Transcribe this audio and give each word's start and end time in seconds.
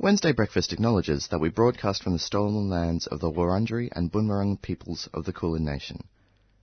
Wednesday 0.00 0.30
Breakfast 0.30 0.72
acknowledges 0.72 1.26
that 1.26 1.40
we 1.40 1.48
broadcast 1.48 2.04
from 2.04 2.12
the 2.12 2.20
stolen 2.20 2.70
lands 2.70 3.08
of 3.08 3.18
the 3.18 3.32
Wurundjeri 3.32 3.88
and 3.90 4.12
Bunurong 4.12 4.62
peoples 4.62 5.08
of 5.12 5.24
the 5.24 5.32
Kulin 5.32 5.64
Nation. 5.64 6.06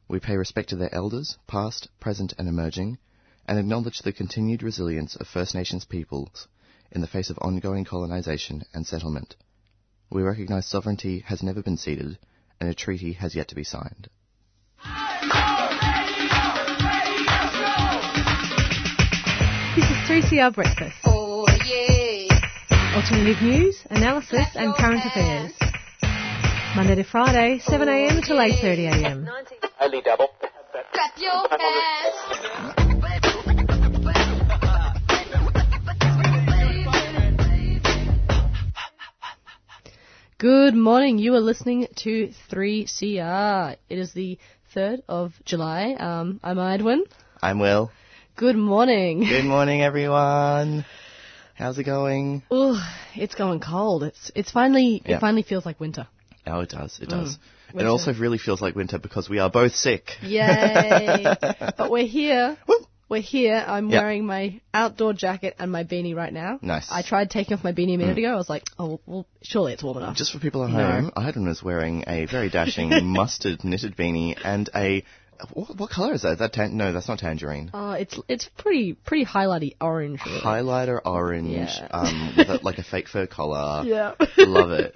We 0.08 0.21
pay 0.21 0.38
respect 0.38 0.69
to 0.69 0.77
their 0.77 0.96
elders, 0.96 1.38
past, 1.46 1.90
present 2.00 2.34
and 2.38 2.48
emerging, 2.48 2.98
and 3.46 3.60
acknowledge 3.60 4.00
the 4.00 4.13
continued 4.13 4.63
resilience 4.63 5.18
of 5.18 5.28
First 5.28 5.54
Nations 5.54 5.84
peoples 5.84 6.48
in 6.94 7.02
the 7.02 7.08
face 7.08 7.29
of 7.29 7.38
ongoing 7.40 7.84
colonisation 7.84 8.63
and 8.74 8.88
settlement. 8.88 9.36
We 10.10 10.22
recognise 10.22 10.65
sovereignty 10.65 11.20
has 11.28 11.44
never 11.44 11.62
been 11.62 11.76
ceded, 11.76 12.17
and 12.62 12.70
a 12.70 12.74
treaty 12.74 13.12
has 13.13 13.36
yet 13.36 13.49
to 13.49 13.56
be 13.56 13.65
signed. 13.65 14.08
This 19.76 19.90
is 19.90 20.31
3CR 20.31 20.55
Breakfast. 20.55 21.24
Yeah. 22.95 23.02
Alternative 23.02 23.41
news, 23.41 23.77
analysis 23.89 24.48
and 24.55 24.73
current 24.75 25.05
affairs. 25.05 25.52
Monday 26.76 26.95
to 26.95 27.03
Friday, 27.03 27.59
7am 27.59 28.26
till 28.26 28.38
8.30am. 28.38 29.27
Only 29.81 30.02
double. 30.02 30.30
Clap 30.94 31.17
your 31.17 31.48
hands. 31.50 32.16
Good 40.38 40.75
morning, 40.75 41.17
you 41.17 41.34
are 41.36 41.41
listening 41.41 41.88
to 41.98 42.31
3CR. 42.50 43.75
It 43.89 43.98
is 44.00 44.14
the 44.14 44.38
3rd 44.73 45.02
of 45.09 45.34
July. 45.44 45.95
Um, 46.00 46.39
I'm 46.44 46.59
Edwin. 46.59 47.03
I'm 47.41 47.59
Will. 47.59 47.91
Good 48.38 48.55
morning. 48.58 49.25
Good 49.25 49.45
morning, 49.45 49.81
everyone. 49.81 50.86
How's 51.55 51.77
it 51.80 51.86
going? 51.86 52.44
Ooh, 52.54 52.77
it's 53.16 53.34
going 53.34 53.62
cold. 53.62 54.04
It's 54.04 54.30
it's 54.36 54.52
finally 54.52 55.02
Yeah. 55.05 55.18
it 55.18 55.20
finally 55.22 55.44
feels 55.44 55.66
like 55.66 55.80
winter. 55.80 56.08
Oh, 56.45 56.59
it 56.59 56.70
does. 56.70 57.00
It 57.02 57.08
mm. 57.08 57.23
does. 57.23 57.38
It 57.73 57.86
also 57.86 58.14
really 58.14 58.38
feels 58.38 58.61
like 58.61 58.75
winter 58.75 59.00
because 59.00 59.30
we 59.30 59.39
are 59.39 59.50
both 59.50 59.73
sick. 59.76 60.17
Yay! 60.22 61.23
but 61.78 61.89
we're 61.89 62.06
here. 62.08 62.58
Woo. 62.67 62.86
We're 63.08 63.22
here. 63.22 63.64
I'm 63.67 63.89
Yeah. 63.89 64.02
wearing 64.02 64.26
my 64.26 64.59
outdoor 64.73 65.14
jacket 65.14 65.56
and 65.59 65.72
my 65.72 65.83
beanie 65.83 66.16
right 66.16 66.33
now. 66.33 66.58
Nice. 66.61 66.88
I 66.92 67.03
tried 67.03 67.30
taking 67.30 67.56
off 67.56 67.64
my 67.64 67.72
beanie 67.72 67.95
a 67.95 67.98
minute 67.98 68.16
mm. 68.16 68.20
ago. 68.20 68.33
I 68.33 68.36
was 68.36 68.50
like, 68.50 68.64
oh, 68.80 69.00
well, 69.06 69.26
surely 69.44 69.73
it's 69.73 69.83
warm 69.83 69.98
enough. 69.98 70.16
Just 70.16 70.31
for 70.33 70.39
people 70.39 70.64
at 70.64 70.72
No. 70.72 70.78
home, 70.92 71.11
Ivan 71.16 71.48
was 71.48 71.61
wearing 71.64 72.03
a 72.08 72.26
very 72.26 72.50
dashing 72.50 72.89
mustard 73.06 73.64
knitted 73.64 73.95
beanie 73.95 74.36
and 74.44 74.70
a 74.76 75.03
what, 75.53 75.75
what 75.78 75.89
color 75.89 76.14
is 76.14 76.22
that? 76.23 76.33
Is 76.33 76.39
that 76.39 76.53
tan- 76.53 76.78
no, 76.78 76.91
that's 76.94 77.08
not 77.08 77.19
tangerine. 77.19 77.69
Uh, 77.73 77.97
it's 78.00 78.19
it's 78.28 78.50
pretty 78.58 78.94
pretty 78.94 79.25
highlighty 79.25 79.75
orange. 79.81 80.19
Really. 80.25 80.39
Highlighter 80.39 81.00
orange, 81.05 81.50
Yeah. 81.52 81.88
um, 81.92 82.33
with 82.38 82.50
a, 82.50 82.59
like 82.64 82.77
a 82.77 82.83
fake 82.83 83.08
fur 83.08 83.27
collar. 83.27 83.83
Yeah. 83.86 84.14
Love 84.38 84.72
it. 84.72 84.95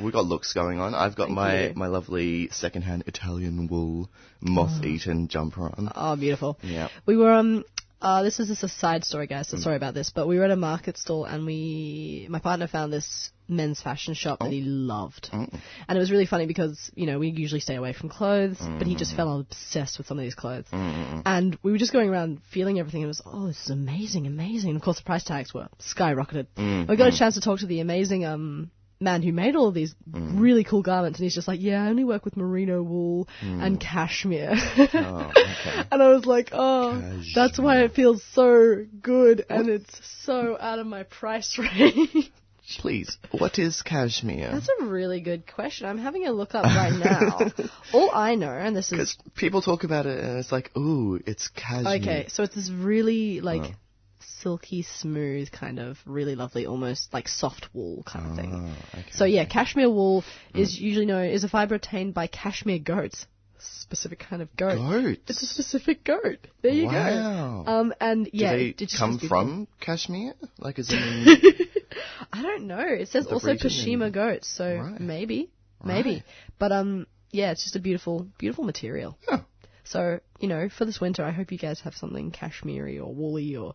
We 0.00 0.10
got 0.12 0.24
looks 0.24 0.52
going 0.54 0.78
on. 0.80 0.94
I've 0.94 1.14
got 1.16 1.26
Thank 1.26 1.36
my 1.36 1.66
you. 1.68 1.74
my 1.74 1.86
lovely 1.88 2.48
secondhand 2.50 3.04
Italian 3.06 3.68
wool 3.68 4.08
moth-eaten 4.40 5.28
jumper 5.28 5.62
on. 5.64 5.92
Oh, 5.94 6.16
beautiful. 6.16 6.58
Yeah. 6.62 6.88
We 7.06 7.16
were 7.16 7.30
um. 7.32 7.64
Uh, 8.02 8.22
this 8.22 8.40
is 8.40 8.48
just 8.48 8.62
a 8.62 8.68
side 8.68 9.04
story, 9.04 9.26
guys. 9.26 9.48
So 9.48 9.56
hmm. 9.56 9.62
sorry 9.62 9.76
about 9.76 9.94
this, 9.94 10.10
but 10.10 10.26
we 10.26 10.38
were 10.38 10.44
at 10.44 10.50
a 10.50 10.56
market 10.56 10.96
stall 10.96 11.26
and 11.26 11.44
we, 11.44 12.26
my 12.30 12.38
partner 12.38 12.66
found 12.66 12.92
this 12.92 13.30
men's 13.46 13.82
fashion 13.82 14.14
shop 14.14 14.38
that 14.38 14.52
he 14.52 14.62
oh. 14.62 14.64
loved, 14.66 15.28
oh. 15.32 15.46
and 15.88 15.96
it 15.96 15.98
was 15.98 16.10
really 16.10 16.24
funny 16.24 16.46
because 16.46 16.90
you 16.94 17.04
know 17.04 17.18
we 17.18 17.30
usually 17.30 17.60
stay 17.60 17.74
away 17.74 17.92
from 17.92 18.08
clothes, 18.08 18.58
but 18.60 18.86
he 18.86 18.94
just 18.94 19.10
hmm. 19.10 19.16
fell 19.18 19.40
obsessed 19.40 19.98
with 19.98 20.06
some 20.06 20.18
of 20.18 20.22
these 20.22 20.34
clothes, 20.34 20.66
hmm, 20.70 21.20
and 21.26 21.58
we 21.62 21.72
were 21.72 21.78
just 21.78 21.92
going 21.92 22.08
around 22.08 22.40
feeling 22.50 22.78
everything. 22.78 23.02
And 23.02 23.08
it 23.08 23.08
was 23.08 23.22
oh, 23.26 23.48
this 23.48 23.64
is 23.64 23.70
amazing, 23.70 24.26
amazing. 24.26 24.70
And 24.70 24.76
of 24.76 24.82
course, 24.82 24.98
the 24.98 25.04
price 25.04 25.24
tags 25.24 25.52
were 25.52 25.68
skyrocketed. 25.80 26.46
We 26.88 26.96
got 26.96 27.12
a 27.12 27.16
chance 27.16 27.34
to 27.34 27.40
talk 27.40 27.58
to 27.60 27.66
the 27.66 27.80
amazing 27.80 28.24
um 28.24 28.70
man 29.00 29.22
who 29.22 29.32
made 29.32 29.56
all 29.56 29.68
of 29.68 29.74
these 29.74 29.94
mm. 30.10 30.38
really 30.40 30.62
cool 30.62 30.82
garments, 30.82 31.18
and 31.18 31.24
he's 31.24 31.34
just 31.34 31.48
like, 31.48 31.60
yeah, 31.60 31.82
I 31.82 31.88
only 31.88 32.04
work 32.04 32.24
with 32.24 32.36
merino 32.36 32.82
wool 32.82 33.28
mm. 33.40 33.64
and 33.64 33.80
cashmere. 33.80 34.52
Oh, 34.54 35.32
okay. 35.36 35.88
And 35.90 36.02
I 36.02 36.08
was 36.08 36.26
like, 36.26 36.50
oh, 36.52 37.22
that's 37.34 37.58
why 37.58 37.82
it 37.82 37.94
feels 37.94 38.22
so 38.32 38.84
good 39.00 39.44
and 39.48 39.68
it's 39.68 40.00
so 40.24 40.56
out 40.60 40.78
of 40.78 40.86
my 40.86 41.04
price 41.04 41.58
range. 41.76 42.30
Please, 42.78 43.18
what 43.32 43.58
is 43.58 43.82
cashmere? 43.82 44.50
that's 44.52 44.68
a 44.80 44.84
really 44.84 45.20
good 45.20 45.44
question. 45.52 45.86
I'm 45.88 45.98
having 45.98 46.26
a 46.26 46.30
look 46.30 46.54
up 46.54 46.64
right 46.64 46.92
now. 47.04 47.50
All 47.92 48.10
I 48.14 48.36
know, 48.36 48.52
and 48.52 48.76
this 48.76 48.92
is 48.92 49.16
Because 49.16 49.16
people 49.34 49.60
talk 49.60 49.82
about 49.82 50.06
it 50.06 50.22
and 50.22 50.38
it's 50.38 50.52
like, 50.52 50.70
ooh, 50.76 51.18
it's 51.26 51.48
cashmere. 51.48 51.94
okay, 51.94 52.26
so 52.28 52.44
it's 52.44 52.54
this 52.54 52.70
really 52.70 53.40
like 53.40 53.62
Oh. 53.62 53.74
Silky 54.22 54.82
smooth 54.82 55.50
kind 55.50 55.78
of 55.78 55.98
really 56.06 56.34
lovely, 56.34 56.66
almost 56.66 57.12
like 57.12 57.28
soft 57.28 57.68
wool 57.74 58.02
kind 58.06 58.30
of 58.30 58.36
thing. 58.36 58.52
Oh, 58.54 58.98
okay. 58.98 59.10
So 59.12 59.24
yeah, 59.24 59.44
cashmere 59.44 59.90
wool 59.90 60.24
is 60.54 60.78
usually 60.80 61.06
known 61.06 61.26
is 61.26 61.44
a 61.44 61.48
fiber 61.48 61.74
obtained 61.76 62.14
by 62.14 62.26
cashmere 62.26 62.78
goats. 62.78 63.26
Specific 63.58 64.18
kind 64.20 64.40
of 64.40 64.54
goat. 64.56 64.76
Goats. 64.76 65.20
It's 65.28 65.42
a 65.42 65.46
specific 65.46 66.02
goat. 66.04 66.46
There 66.62 66.72
you 66.72 66.86
Wow. 66.86 67.62
go. 67.66 67.70
Um, 67.70 67.94
and 68.00 68.24
Do 68.24 68.30
yeah, 68.32 68.52
they 68.54 68.66
it 68.68 68.78
just 68.78 68.96
come 68.96 69.10
has 69.12 69.18
to 69.18 69.22
be- 69.24 69.28
from 69.28 69.68
Kashmir? 69.80 70.32
Like, 70.58 70.78
as 70.78 70.90
in, 70.90 70.98
I 72.32 72.42
don't 72.42 72.66
know. 72.66 72.80
It 72.86 73.08
says 73.08 73.26
The 73.26 73.32
also 73.34 73.48
region 73.52 73.68
Kashima 73.70 74.06
in- 74.06 74.12
goats, 74.12 74.48
so 74.48 74.76
Right. 74.76 75.00
maybe, 75.00 75.50
maybe. 75.84 76.10
Right. 76.14 76.22
But 76.58 76.72
um, 76.72 77.06
yeah, 77.32 77.50
it's 77.50 77.62
just 77.62 77.76
a 77.76 77.80
beautiful, 77.80 78.28
beautiful 78.38 78.64
material. 78.64 79.18
Oh. 79.28 79.44
So 79.84 80.20
you 80.38 80.48
know, 80.48 80.68
for 80.68 80.84
this 80.84 81.00
winter, 81.00 81.24
I 81.24 81.30
hope 81.30 81.52
you 81.52 81.58
guys 81.58 81.80
have 81.80 81.94
something 81.94 82.30
cashmere 82.30 83.02
or 83.02 83.12
woolly 83.14 83.56
or 83.56 83.74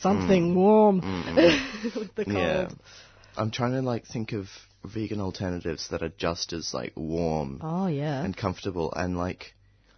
something 0.00 0.52
mm. 0.52 0.56
warm 0.56 1.00
mm, 1.00 1.94
with 1.96 2.14
the 2.14 2.24
cold. 2.24 2.36
yeah. 2.36 2.68
I'm 3.36 3.50
trying 3.50 3.72
to 3.72 3.82
like 3.82 4.06
think 4.06 4.32
of 4.32 4.48
vegan 4.84 5.20
alternatives 5.20 5.88
that 5.90 6.02
are 6.02 6.12
just 6.16 6.52
as 6.52 6.72
like 6.74 6.92
warm 6.96 7.60
Oh 7.62 7.86
yeah. 7.86 8.22
and 8.24 8.36
comfortable, 8.36 8.92
and 8.94 9.16
like 9.16 9.54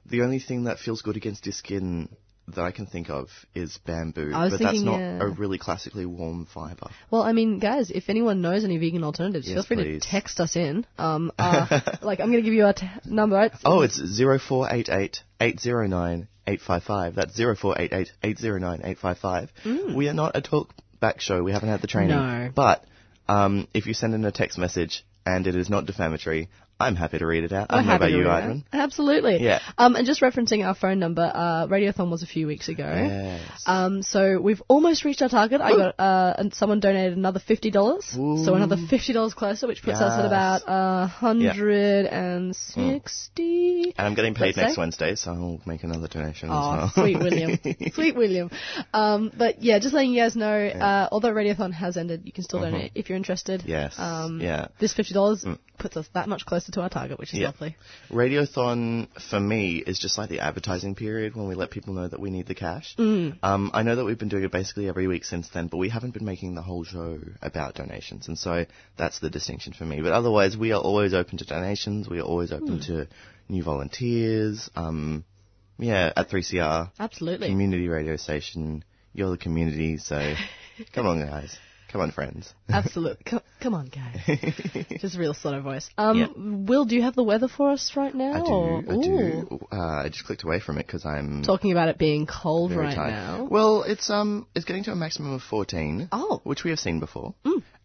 the 0.07 0.23
only 0.23 0.39
thing 0.39 0.65
that 0.65 0.79
feels 0.79 1.03
good 1.03 1.17
against 1.17 1.47
your 1.47 1.53
skin 1.53 2.09
that 2.49 2.63
I 2.63 2.71
can 2.73 2.87
think 2.87 3.09
of 3.09 3.29
is 3.55 3.79
bamboo, 3.87 4.33
but 4.33 4.59
that's 4.59 4.81
not 4.83 4.99
a 5.01 5.29
really 5.29 5.59
classically 5.59 6.07
warm 6.07 6.47
fiber. 6.47 6.89
Well, 7.11 7.23
I 7.23 7.33
mean, 7.33 7.59
guys, 7.59 7.91
if 7.91 8.09
anyone 8.09 8.41
knows 8.41 8.65
any 8.65 8.79
vegan 8.79 9.05
alternatives, 9.05 9.47
Yes, 9.47 9.55
feel 9.55 9.63
free 9.63 9.77
please. 9.77 10.03
to 10.03 10.09
text 10.09 10.41
us 10.41 10.57
in. 10.57 10.85
Um, 10.99 11.31
uh, 11.39 11.81
like 12.03 12.21
I'm 12.21 12.31
gonna 12.31 12.43
give 12.43 12.55
you 12.55 12.67
a 12.67 12.75
t- 12.75 12.89
number. 13.05 13.37
Right? 13.37 13.53
Oh, 13.65 13.83
it's 13.83 13.99
0488 13.99 15.23
809 15.41 16.29
855. 16.47 17.15
That's 17.15 17.37
0488 17.37 18.13
809 18.23 18.81
855. 18.85 19.95
We 19.97 20.09
are 20.09 20.15
not 20.15 20.37
a 20.37 20.43
talk 20.43 20.71
back 21.01 21.21
show. 21.21 21.43
We 21.43 21.53
haven't 21.53 21.69
had 21.69 21.81
the 21.81 21.87
training. 21.87 22.17
No. 22.17 22.51
But 22.55 22.85
um, 23.29 23.69
if 23.73 23.87
you 23.87 23.95
send 23.95 24.15
in 24.15 24.25
a 24.25 24.33
text 24.33 24.59
message 24.59 25.05
and 25.25 25.47
it 25.47 25.55
is 25.55 25.71
not 25.71 25.87
defamatory, 25.87 26.49
I'm 26.82 26.97
happy 26.97 27.19
to 27.19 27.26
read 27.26 27.44
it 27.44 27.53
out. 27.53 27.66
I 27.70 27.76
We're 27.76 27.81
don't 27.82 27.88
know 27.88 27.97
about 27.97 28.10
you. 28.12 28.28
Ivan. 28.28 28.65
Absolutely. 28.72 29.43
Yeah. 29.43 29.60
Um, 29.78 29.97
and 29.97 30.06
just 30.06 30.20
referencing 30.20 30.65
our 30.66 30.75
phone 30.75 30.98
number, 30.98 31.22
uh, 31.34 31.66
Radiothon 31.66 32.10
was 32.10 32.22
a 32.22 32.26
few 32.26 32.47
weeks 32.47 32.69
ago. 32.69 32.84
Yes. 32.84 33.62
Um, 33.66 34.03
so 34.03 34.41
we've 34.41 34.62
almost 34.69 35.04
reached 35.04 35.22
our 35.22 35.28
target. 35.28 35.60
I 35.60 35.70
got 35.72 35.94
uh, 36.00 36.34
and 36.38 36.54
someone 36.54 36.81
donated 36.81 37.16
another 37.16 37.41
fifty 37.41 37.70
dollars, 37.70 38.04
so 38.06 38.54
another 38.54 38.76
fifty 38.88 39.12
dollars 39.12 39.34
closer, 39.34 39.66
which 39.66 39.82
puts 39.82 40.00
us 40.00 40.19
at 40.19 40.25
about 40.26 41.09
hundred 41.09 42.06
and 42.06 42.54
sixty. 42.56 43.94
and 43.97 44.06
I'm 44.06 44.14
getting 44.14 44.34
paid 44.34 44.56
next 44.56 44.75
say. 44.75 44.81
Wednesday, 44.81 45.14
so 45.14 45.31
I'll 45.32 45.60
make 45.66 45.82
another 45.84 46.09
donation 46.09 46.49
Oh, 46.50 46.54
as 46.54 46.78
well. 46.78 46.91
sweet 46.94 47.19
William, 47.19 47.59
sweet 47.93 48.16
William. 48.16 48.50
Um, 48.93 49.31
but 49.37 49.62
yeah, 49.62 49.78
just 49.78 49.94
letting 49.94 50.12
you 50.12 50.20
guys 50.20 50.37
know. 50.37 50.53
Uh, 50.66 51.09
although 51.12 51.32
Radiothon 51.32 51.72
has 51.72 51.97
ended, 51.97 52.22
you 52.25 52.32
can 52.32 52.44
still 52.44 52.60
donate 52.60 52.93
if 52.94 53.09
you're 53.09 53.16
interested. 53.16 53.60
Mm-hmm. 53.60 53.70
Yes, 53.70 53.94
Um, 53.99 54.41
yeah. 54.41 54.69
This 54.78 54.93
fifty 54.93 55.14
dollars 55.14 55.44
puts 55.78 55.97
us 55.97 56.09
that 56.14 56.28
much 56.28 56.47
closer 56.47 56.72
to 56.72 56.81
our 56.83 56.88
target, 56.88 57.19
which 57.19 57.33
is 57.33 57.41
Yeah. 57.41 57.47
lovely. 57.47 57.77
Radiothon 58.10 59.09
for 59.31 59.41
me 59.41 59.77
is 59.78 59.99
just 59.99 60.19
like 60.19 60.28
the 60.28 60.41
advertising 60.41 60.94
period 60.94 61.34
when 61.34 61.49
we 61.49 61.55
let 61.55 61.71
people 61.71 61.94
know 61.94 62.06
that 62.09 62.21
we 62.21 62.31
need 62.31 62.47
the 62.47 62.55
cash. 62.55 62.94
Mm. 62.97 63.38
Um, 63.43 63.71
I 63.75 63.83
know 63.83 63.97
that 63.97 64.05
we've 64.05 64.19
been 64.19 64.28
doing 64.28 64.44
it 64.44 64.53
basically 64.53 64.88
every 64.88 65.06
week 65.06 65.25
since 65.25 65.49
then, 65.49 65.66
but 65.69 65.78
we 65.78 65.88
haven't 65.88 66.12
been 66.15 66.25
making 66.25 66.55
the 66.55 66.62
whole 66.62 66.84
show 66.84 67.19
about 67.41 67.75
donations, 67.75 68.28
and 68.28 68.38
so 68.38 68.66
that's 68.97 69.19
the 69.20 69.31
distinction 69.31 69.73
for 69.73 69.85
me. 69.85 70.00
But 70.00 70.12
otherwise, 70.12 70.56
we 70.56 70.73
are 70.73 70.81
always 70.81 71.14
open 71.14 71.38
to 71.38 71.44
donations. 71.47 72.08
We 72.08 72.19
are 72.20 72.25
always 72.25 72.52
open 72.52 72.79
Mm. 72.79 72.87
to 72.87 73.08
new 73.49 73.62
volunteers. 73.62 74.70
Um, 74.76 75.25
yeah, 75.79 76.12
at 76.17 76.29
3CR 76.31 76.91
Absolutely. 77.00 77.49
community 77.49 77.88
radio 77.88 78.17
station. 78.17 78.85
You're 79.14 79.31
the 79.31 79.37
community, 79.38 79.99
so 79.99 80.35
come 80.93 81.06
on, 81.06 81.20
guys. 81.26 81.56
Come 81.93 82.00
on, 82.00 82.11
friends. 82.11 82.55
Absolutely. 82.71 83.23
Co- 83.25 83.43
come 83.61 83.75
on, 83.75 83.87
guys. 83.89 84.21
Just 85.00 85.15
a 85.17 85.19
real 85.19 85.35
slow 85.35 85.61
voice. 85.61 85.91
Um, 85.99 86.17
Yeah. 86.19 86.27
Will, 86.37 86.87
do 86.87 86.97
you 86.97 87.03
have 87.03 87.15
the 87.15 87.23
weather 87.23 87.49
for 87.49 87.71
us 87.71 87.93
right 87.97 88.15
now? 88.15 88.33
I 88.33 88.39
do. 88.39 88.50
or- 88.50 88.79
I 88.89 88.94
Ooh. 88.94 89.03
do. 89.50 89.59
Uh, 89.71 89.77
I 90.05 90.09
just 90.09 90.25
clicked 90.25 90.43
away 90.43 90.59
from 90.61 90.79
it 90.79 90.87
because 90.87 91.05
I'm 91.05 91.43
Talking 91.43 91.71
about 91.73 91.89
it 91.89 91.99
being 91.99 92.27
cold 92.27 92.73
right 92.73 92.94
tired. 92.94 93.11
now. 93.11 93.44
Well, 93.50 93.83
it's 93.83 94.09
um, 94.09 94.47
it's 94.55 94.65
getting 94.65 94.85
to 94.85 94.93
a 94.93 94.97
maximum 94.97 95.33
of 95.35 95.43
14. 95.43 96.09
Oh. 96.12 96.41
Mm. 96.43 96.47
which 96.47 96.65
we 96.65 96.71
have 96.71 96.79
seen 96.79 96.99
before. 96.99 97.35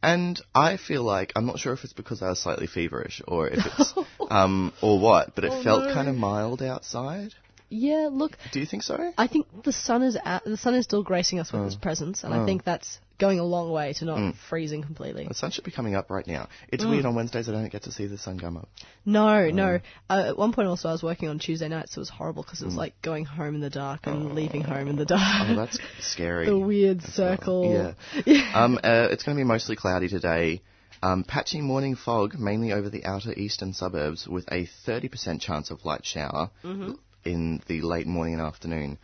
And 0.01 0.39
I 0.56 0.77
feel 0.77 1.03
like 1.03 1.33
I'm 1.36 1.45
not 1.45 1.60
sure 1.60 1.74
if 1.74 1.83
it's 1.83 1.92
because 1.94 2.21
I 2.21 2.30
was 2.30 2.39
slightly 2.39 2.68
feverish 2.68 3.21
or 3.27 3.48
if 3.50 3.60
it's 3.65 3.94
um 4.30 4.71
or 4.81 5.00
what, 5.00 5.33
but 5.36 5.44
it 5.44 5.51
Oh, 5.53 5.63
felt 5.63 5.86
no. 5.86 5.94
kind 5.94 6.07
of 6.07 6.15
mild 6.15 6.62
outside. 6.62 7.33
Yeah, 7.69 8.09
look, 8.11 8.37
Do 8.53 8.59
you 8.59 8.65
think 8.65 8.83
so? 8.83 9.11
I 9.17 9.27
think 9.27 9.63
the 9.63 9.73
sun 9.73 10.01
is 10.03 10.17
out, 10.23 10.43
the 10.45 10.57
sun 10.57 10.73
is 10.75 10.85
still 10.85 11.03
gracing 11.03 11.39
us 11.39 11.51
with 11.51 11.63
its 11.65 11.75
presence, 11.75 12.23
and 12.23 12.33
I 12.33 12.45
think 12.45 12.63
that's 12.63 12.99
going 13.19 13.39
a 13.39 13.43
long 13.43 13.71
way 13.71 13.93
to 13.93 14.05
not 14.05 14.35
freezing 14.49 14.83
completely. 14.83 15.25
The 15.27 15.33
sun 15.33 15.49
should 15.51 15.63
be 15.63 15.71
coming 15.71 15.95
up 15.95 16.09
right 16.11 16.25
now. 16.27 16.47
It's 16.69 16.83
Mm. 16.85 16.89
weird 16.91 17.05
on 17.05 17.15
Wednesdays 17.15 17.49
I 17.49 17.51
don't 17.51 17.71
get 17.71 17.83
to 17.83 17.91
see 17.91 18.05
the 18.05 18.17
sun 18.17 18.39
come 18.39 18.57
up. 18.57 18.69
No, 19.05 19.49
no. 19.49 19.79
Uh, 20.09 20.23
at 20.27 20.37
one 20.37 20.53
point 20.53 20.67
also 20.67 20.87
I 20.87 20.91
was 20.91 21.01
working 21.03 21.27
on 21.27 21.39
Tuesday 21.39 21.67
nights, 21.67 21.93
so 21.95 21.99
it 21.99 22.03
was 22.03 22.09
horrible 22.09 22.43
because 22.43 22.61
it 22.61 22.65
was 22.65 22.75
like 22.75 22.93
going 23.01 23.25
home 23.25 23.55
in 23.55 23.61
the 23.61 23.69
dark 23.71 24.05
and 24.07 24.33
leaving 24.35 24.61
home 24.61 24.87
in 24.87 24.95
the 24.97 25.05
dark. 25.05 25.21
Oh, 25.49 25.55
that's 25.55 25.79
scary. 25.99 26.45
the 26.53 26.57
weird 26.59 27.01
circle. 27.01 27.93
Yeah. 28.25 28.51
um, 28.53 28.79
uh, 28.83 29.07
it's 29.11 29.23
going 29.23 29.35
to 29.35 29.39
be 29.39 29.47
mostly 29.47 29.75
cloudy 29.75 30.07
today. 30.07 30.61
Um, 31.01 31.23
patchy 31.23 31.61
morning 31.61 31.95
fog, 31.95 32.39
mainly 32.39 32.71
over 32.71 32.89
the 32.89 33.05
outer 33.05 33.31
eastern 33.33 33.73
suburbs, 33.73 34.27
with 34.27 34.45
a 34.51 34.67
30% 34.87 35.39
chance 35.41 35.69
of 35.69 35.85
light 35.85 36.05
shower 36.05 36.49
Mm-hmm. 36.63 36.93
In 37.27 37.62
the 37.68 37.81
late 37.81 38.07
morning 38.07 38.33
and 38.33 38.41
afternoon. 38.41 38.97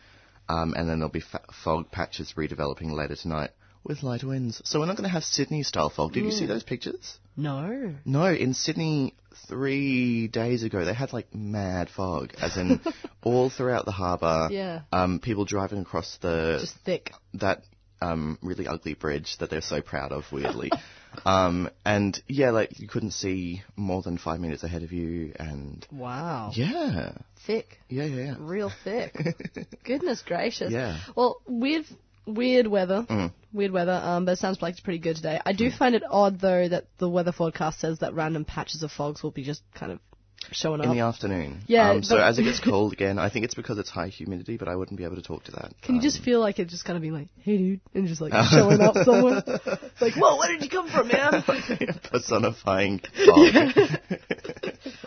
Um, 0.48 0.74
and 0.76 0.88
then 0.88 0.98
there'll 0.98 1.10
be 1.10 1.20
fa- 1.20 1.40
fog 1.64 1.90
patches 1.90 2.34
redeveloping 2.36 2.90
later 2.92 3.16
tonight 3.16 3.50
with 3.82 4.02
light 4.02 4.22
winds. 4.24 4.60
So 4.64 4.80
we're 4.80 4.86
not 4.86 4.96
going 4.96 5.08
to 5.08 5.12
have 5.12 5.24
Sydney-style 5.24 5.90
fog. 5.90 6.12
Did 6.12 6.24
you 6.24 6.30
Mm. 6.30 6.38
see 6.38 6.46
those 6.46 6.62
pictures? 6.62 7.18
No. 7.36 7.94
No, 8.04 8.26
in 8.32 8.54
Sydney 8.54 9.14
three 9.48 10.28
days 10.28 10.62
ago, 10.62 10.84
they 10.84 10.94
had 10.94 11.12
like 11.12 11.34
mad 11.34 11.88
fog, 11.90 12.32
as 12.40 12.56
in 12.56 12.80
all 13.22 13.50
throughout 13.50 13.84
the 13.84 13.90
harbour. 13.92 14.48
Yeah. 14.50 14.82
Um, 14.92 15.18
people 15.18 15.44
driving 15.44 15.80
across 15.80 16.18
the 16.20 16.58
Just 16.60 16.76
thick. 16.84 17.12
that 17.34 17.62
um, 18.04 18.38
really 18.42 18.66
ugly 18.66 18.94
bridge 18.94 19.36
that 19.38 19.50
they're 19.50 19.60
so 19.60 19.80
proud 19.80 20.12
of, 20.12 20.24
weirdly. 20.32 20.70
um, 21.26 21.68
and 21.84 22.20
yeah, 22.28 22.50
like 22.50 22.78
you 22.80 22.88
couldn't 22.88 23.12
see 23.12 23.62
more 23.76 24.02
than 24.02 24.18
five 24.18 24.40
minutes 24.40 24.62
ahead 24.62 24.82
of 24.82 24.92
you, 24.92 25.32
and 25.38 25.86
Wow. 25.92 26.50
yeah, 26.54 27.12
Thick. 27.46 27.78
yeah, 27.88 28.04
yeah, 28.04 28.24
yeah. 28.24 28.34
Real 28.38 28.70
thick. 28.84 29.16
Goodness 29.84 30.22
gracious. 30.26 30.72
Yeah. 30.72 30.98
Well, 31.16 31.40
weird, 31.46 31.84
weird 32.26 32.66
weather. 32.66 33.06
Mm. 33.08 33.32
Weird 33.52 33.70
weather. 33.72 33.92
Um, 34.02 34.24
but 34.24 34.32
it 34.32 34.38
sounds 34.38 34.60
like 34.62 34.72
it's 34.72 34.80
pretty 34.80 34.98
good 34.98 35.16
today. 35.16 35.40
I 35.44 35.52
do 35.52 35.70
find 35.70 35.94
it 35.94 36.02
odd 36.10 36.40
though 36.40 36.68
that 36.68 36.86
the 36.98 37.08
weather 37.08 37.32
forecast 37.32 37.80
says 37.80 37.98
that 38.00 38.14
random 38.14 38.44
patches 38.44 38.82
of 38.82 38.90
fogs 38.90 39.22
will 39.22 39.30
be 39.30 39.44
just 39.44 39.62
kind 39.74 39.92
of 39.92 40.00
showing 40.52 40.80
up 40.80 40.86
In 40.86 40.92
the 40.92 41.00
afternoon. 41.00 41.62
Yeah, 41.66 41.90
Um, 41.90 42.02
so 42.02 42.18
as 42.18 42.38
it 42.38 42.42
gets 42.42 42.60
cold 42.70 42.92
again, 42.92 43.18
I 43.18 43.28
think 43.30 43.44
it's 43.44 43.54
because 43.54 43.78
it's 43.78 43.90
high 43.90 44.08
humidity, 44.08 44.56
but 44.56 44.68
I 44.68 44.76
wouldn't 44.76 44.96
be 44.98 45.04
able 45.04 45.16
to 45.16 45.22
talk 45.22 45.44
to 45.44 45.52
that. 45.52 45.72
Can 45.82 45.94
you 45.96 46.00
Um, 46.00 46.02
just 46.02 46.22
feel 46.22 46.40
like 46.40 46.58
it 46.58 46.68
just 46.68 46.84
kind 46.84 46.96
of 46.96 47.02
being 47.02 47.14
like, 47.14 47.28
hey 47.42 47.56
dude, 47.56 47.80
and 47.94 48.06
just 48.06 48.20
like 48.20 48.32
showing 48.50 48.80
up 48.80 48.94
somewhere? 49.04 49.42
It's 49.46 50.00
like, 50.02 50.14
whoa, 50.14 50.36
where 50.38 50.48
did 50.52 50.62
you 50.62 50.68
come 50.70 50.88
from, 50.88 51.08
man? 51.08 51.42
personifying 52.12 52.98
fog? 53.26 53.54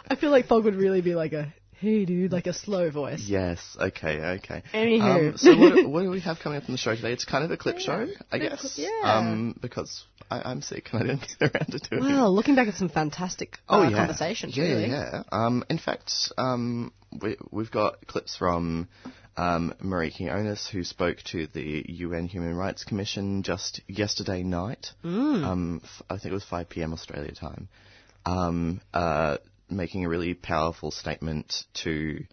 I 0.10 0.16
feel 0.16 0.32
like 0.32 0.48
fog 0.48 0.64
would 0.66 0.76
really 0.76 1.02
be 1.02 1.16
like 1.16 1.34
a, 1.34 1.54
hey 1.80 2.06
dude, 2.06 2.32
like 2.32 2.48
a 2.48 2.54
slow 2.54 2.90
voice. 2.92 3.24
Yes. 3.28 3.60
Okay. 3.80 4.20
Okay. 4.38 4.64
Anywho. 4.74 5.30
Um, 5.32 5.38
so 5.38 5.58
what, 5.58 5.90
what 5.90 6.02
do 6.04 6.10
we 6.10 6.20
have 6.22 6.40
coming 6.40 6.58
up 6.58 6.66
on 6.68 6.72
the 6.74 6.78
show 6.78 6.96
today? 6.96 7.14
It's 7.14 7.26
kind 7.26 7.44
of 7.44 7.52
a 7.52 7.58
clip 7.58 7.80
show, 7.80 8.08
I 8.32 8.38
clip- 8.40 8.52
guess. 8.52 8.76
yeah. 8.78 9.02
Um, 9.04 9.58
because 9.62 10.06
I, 10.30 10.42
I'm 10.42 10.62
sick 10.62 10.90
and 10.92 11.04
I 11.04 11.06
didn't 11.08 11.28
get 11.40 11.56
around 11.56 11.72
to 11.72 11.80
doing 11.80 12.04
it. 12.04 12.14
Wow, 12.16 12.28
looking 12.30 12.56
back 12.56 12.68
at 12.68 12.76
some 12.76 12.90
fantastic 12.90 13.58
Oh 13.70 13.82
uh, 13.84 13.90
yeah, 13.90 13.98
conversations, 13.98 14.56
yeah, 14.58 14.64
really. 14.64 14.88
yeah. 14.90 15.24
Um, 15.32 15.64
in 15.70 15.78
fact, 15.78 16.12
um, 16.38 16.92
we, 17.22 17.38
we've 17.52 17.72
got 17.72 18.06
clips 18.08 18.36
from 18.36 18.88
um, 19.38 19.74
Meriki 19.84 20.30
Onus, 20.34 20.68
who 20.68 20.84
spoke 20.84 21.18
to 21.32 21.48
the 21.54 21.86
UN 21.88 22.26
Human 22.28 22.56
Rights 22.56 22.84
Commission 22.84 23.44
just 23.44 23.82
yesterday 23.88 24.42
night. 24.44 24.88
Mm. 25.06 25.44
Um, 25.46 25.82
f- 25.84 26.02
I 26.10 26.16
think 26.16 26.32
it 26.32 26.34
was 26.34 26.44
5 26.44 26.70
p.m. 26.70 26.92
Australia 26.92 27.32
time. 27.34 27.70
Um, 28.26 28.82
uh, 28.94 29.38
making 29.69 30.06
a 30.06 30.10
really 30.10 30.34
powerful 30.34 30.92
statement 30.92 31.66
to 31.74 32.24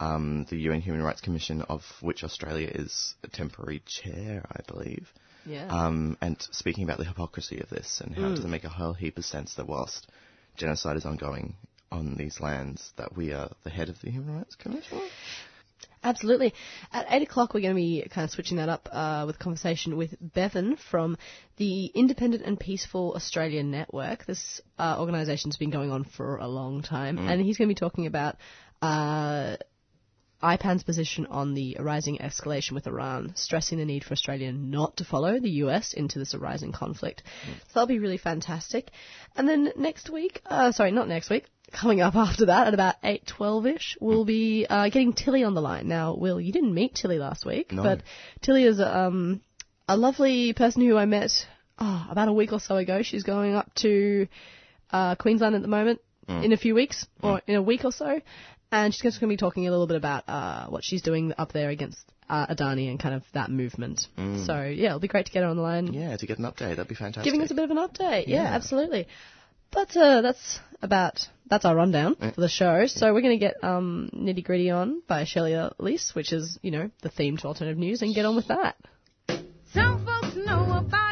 um, 0.00 0.46
the 0.50 0.56
UN 0.56 0.80
Human 0.80 1.02
Rights 1.02 1.20
Commission, 1.20 1.62
of 1.62 1.82
which 2.00 2.24
Australia 2.24 2.68
is 2.72 3.14
a 3.22 3.28
temporary 3.28 3.82
chair, 3.86 4.44
I 4.50 4.60
believe. 4.66 5.12
Yeah. 5.46 5.68
Um, 5.68 6.16
and 6.20 6.40
speaking 6.50 6.84
about 6.84 6.98
the 6.98 7.04
hypocrisy 7.04 7.60
of 7.60 7.68
this 7.68 8.00
and 8.00 8.14
how 8.14 8.26
it 8.26 8.36
doesn't 8.36 8.50
make 8.50 8.64
a 8.64 8.68
whole 8.68 8.92
heap 8.92 9.18
of 9.18 9.24
sense 9.24 9.54
that 9.54 9.66
whilst 9.66 10.08
genocide 10.56 10.96
is 10.96 11.04
ongoing 11.04 11.54
on 11.90 12.16
these 12.16 12.40
lands, 12.40 12.92
that 12.96 13.16
we 13.16 13.32
are 13.32 13.50
the 13.64 13.70
head 13.70 13.88
of 13.88 14.00
the 14.00 14.10
Human 14.10 14.36
Rights 14.36 14.54
Commission. 14.54 15.00
Absolutely. 16.04 16.52
At 16.92 17.06
8 17.08 17.22
o'clock, 17.22 17.54
we're 17.54 17.60
going 17.60 17.74
to 17.74 17.80
be 17.80 18.06
kind 18.10 18.24
of 18.24 18.30
switching 18.30 18.56
that 18.56 18.68
up 18.68 18.88
uh, 18.90 19.24
with 19.26 19.36
a 19.36 19.38
conversation 19.38 19.96
with 19.96 20.14
Bevan 20.20 20.76
from 20.76 21.16
the 21.58 21.86
Independent 21.86 22.44
and 22.44 22.58
Peaceful 22.58 23.12
Australian 23.14 23.70
Network. 23.70 24.26
This 24.26 24.60
uh, 24.78 24.96
organisation's 24.98 25.56
been 25.56 25.70
going 25.70 25.92
on 25.92 26.04
for 26.04 26.38
a 26.38 26.48
long 26.48 26.82
time, 26.82 27.18
and 27.18 27.40
he's 27.40 27.56
going 27.56 27.68
to 27.68 27.74
be 27.74 27.78
talking 27.78 28.06
about 28.06 28.36
uh, 28.80 29.56
IPAN's 30.42 30.82
position 30.82 31.26
on 31.26 31.54
the 31.54 31.76
arising 31.78 32.18
escalation 32.18 32.72
with 32.72 32.86
Iran, 32.86 33.32
stressing 33.36 33.78
the 33.78 33.84
need 33.84 34.04
for 34.04 34.12
Australia 34.12 34.52
not 34.52 34.96
to 34.96 35.04
follow 35.04 35.38
the 35.38 35.50
US 35.64 35.92
into 35.92 36.18
this 36.18 36.34
arising 36.34 36.72
conflict. 36.72 37.22
So 37.46 37.72
that'll 37.74 37.86
be 37.86 37.98
really 37.98 38.18
fantastic. 38.18 38.90
And 39.36 39.48
then 39.48 39.72
next 39.76 40.10
week, 40.10 40.40
uh, 40.46 40.72
sorry, 40.72 40.90
not 40.90 41.08
next 41.08 41.30
week, 41.30 41.46
coming 41.72 42.00
up 42.00 42.14
after 42.16 42.46
that 42.46 42.66
at 42.66 42.74
about 42.74 43.00
8.12ish, 43.02 43.96
we'll 44.00 44.24
be 44.24 44.66
uh, 44.68 44.88
getting 44.88 45.12
Tilly 45.12 45.44
on 45.44 45.54
the 45.54 45.62
line. 45.62 45.88
Now, 45.88 46.14
Will, 46.14 46.40
you 46.40 46.52
didn't 46.52 46.74
meet 46.74 46.94
Tilly 46.94 47.18
last 47.18 47.46
week, 47.46 47.72
No. 47.72 47.82
but 47.82 48.02
Tilly 48.40 48.64
is 48.64 48.80
um, 48.80 49.40
a 49.88 49.96
lovely 49.96 50.52
person 50.52 50.82
who 50.82 50.96
I 50.96 51.06
met 51.06 51.30
oh, 51.78 52.06
about 52.10 52.28
a 52.28 52.32
week 52.32 52.52
or 52.52 52.60
so 52.60 52.76
ago. 52.76 53.02
She's 53.02 53.22
going 53.22 53.54
up 53.54 53.72
to 53.76 54.26
uh, 54.90 55.14
Queensland 55.14 55.54
at 55.54 55.62
the 55.62 55.68
moment 55.68 56.00
in 56.28 56.52
a 56.52 56.56
few 56.56 56.74
weeks, 56.74 57.06
or 57.22 57.42
in 57.46 57.56
a 57.56 57.62
week 57.62 57.84
or 57.84 57.92
so. 57.92 58.20
And 58.72 58.92
she's 58.92 59.02
just 59.02 59.20
going 59.20 59.28
to 59.28 59.32
be 59.32 59.36
talking 59.36 59.68
a 59.68 59.70
little 59.70 59.86
bit 59.86 59.96
about 59.98 60.24
uh, 60.28 60.66
what 60.68 60.82
she's 60.82 61.02
doing 61.02 61.32
up 61.38 61.52
there 61.52 61.68
against 61.68 61.98
uh, 62.28 62.46
Adani 62.46 62.88
and 62.90 62.98
kind 62.98 63.14
of 63.14 63.22
that 63.34 63.50
movement. 63.50 64.06
So, 64.16 64.62
yeah, 64.62 64.86
it'll 64.88 64.98
be 64.98 65.08
great 65.08 65.26
to 65.26 65.32
get 65.32 65.42
her 65.42 65.48
on 65.48 65.56
the 65.56 65.62
line, 65.62 65.92
Yeah, 65.92 66.16
to 66.16 66.26
get 66.26 66.38
an 66.38 66.44
update, 66.46 66.70
that'd 66.76 66.88
be 66.88 66.94
fantastic. 66.94 67.24
giving 67.24 67.42
us 67.42 67.50
a 67.50 67.54
bit 67.54 67.64
of 67.64 67.70
an 67.70 67.76
update. 67.76 68.26
Yeah, 68.26 68.44
Yeah. 68.44 68.54
absolutely. 68.54 69.06
But 69.70 69.96
uh, 69.96 70.20
that's 70.22 70.58
about 70.82 71.20
that's 71.48 71.64
our 71.64 71.74
rundown 71.74 72.14
for 72.16 72.40
the 72.40 72.48
show. 72.48 72.86
So 72.86 73.12
we're 73.14 73.22
going 73.22 73.38
to 73.38 73.44
get 73.46 73.62
um, 73.64 74.10
nitty 74.14 74.44
gritty 74.44 74.68
on 74.70 75.02
by 75.06 75.24
Shelley 75.24 75.54
Elise, 75.54 76.14
which 76.14 76.32
is 76.32 76.58
you 76.62 76.70
know 76.70 76.90
the 77.02 77.08
theme 77.08 77.36
to 77.38 77.46
alternative 77.46 77.78
news, 77.78 78.02
and 78.02 78.14
get 78.14 78.26
on 78.26 78.36
with 78.36 78.48
that. 78.48 78.76
Some 79.72 80.04
folks 80.04 80.36
know 80.36 80.84
about 80.86 81.11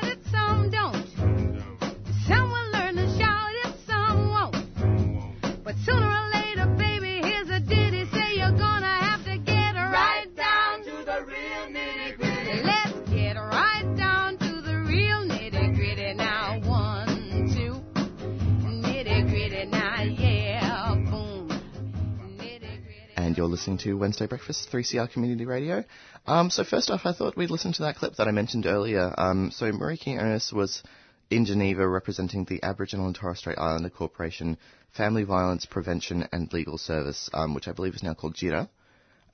you're 23.41 23.49
listening 23.49 23.79
to 23.79 23.95
Wednesday 23.95 24.27
Breakfast, 24.27 24.71
3CR 24.71 25.11
Community 25.11 25.47
Radio. 25.47 25.83
Um, 26.27 26.51
so 26.51 26.63
first 26.63 26.91
off, 26.91 27.07
I 27.07 27.15
thought 27.15 27.39
we'd 27.39 27.49
listen 27.49 27.73
to 27.73 27.85
that 27.85 27.97
clip 27.97 28.17
that 28.17 28.29
I 28.29 28.33
mentioned 28.33 28.67
earlier. 28.67 29.15
Um, 29.17 29.51
so 29.51 29.73
Meriki 29.73 30.21
Onus 30.21 30.53
was 30.53 30.83
in 31.31 31.47
Geneva 31.47 31.89
representing 31.89 32.45
the 32.45 32.63
Aboriginal 32.63 33.07
and 33.07 33.15
Torres 33.15 33.39
Strait 33.39 33.57
Islander 33.57 33.89
Corporation 33.89 34.59
Family 34.95 35.23
Violence 35.23 35.65
Prevention 35.65 36.29
and 36.31 36.53
Legal 36.53 36.77
Service, 36.77 37.31
um, 37.33 37.55
which 37.55 37.67
I 37.67 37.73
believe 37.73 37.95
is 37.95 38.03
now 38.03 38.13
called 38.13 38.35
Djirra, 38.35 38.69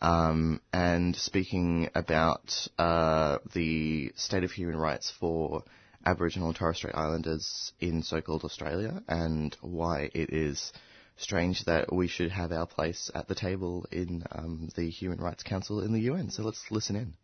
um, 0.00 0.60
and 0.72 1.16
speaking 1.16 1.90
about 1.96 2.54
uh, 2.78 3.38
the 3.54 4.12
state 4.14 4.44
of 4.44 4.52
human 4.52 4.76
rights 4.76 5.12
for 5.18 5.64
Aboriginal 6.04 6.50
and 6.50 6.56
Torres 6.56 6.76
Strait 6.76 6.94
Islanders 6.94 7.72
in 7.80 8.04
so-called 8.04 8.44
Australia 8.44 9.02
and 9.08 9.56
why 9.62 10.10
it 10.14 10.32
is 10.32 10.72
strange 11.16 11.64
that 11.64 11.92
we 11.92 12.08
should 12.08 12.30
have 12.30 12.52
our 12.52 12.66
place 12.66 13.10
at 13.14 13.28
the 13.28 13.34
table 13.34 13.86
in 13.90 14.22
um, 14.32 14.68
the 14.76 14.90
Human 14.90 15.18
Rights 15.18 15.42
Council 15.42 15.80
in 15.80 15.92
the 15.92 16.00
UN. 16.00 16.30
So 16.30 16.42
let's 16.42 16.64
listen 16.70 16.96
in. 16.96 17.14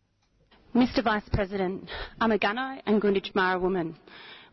Mr 0.75 1.05
Vice 1.05 1.29
President, 1.33 1.87
I'm 2.21 2.33
a 2.33 2.39
Gunnai 2.39 2.81
and 2.87 3.01
Gunditjmara 3.01 3.61
woman. 3.61 3.95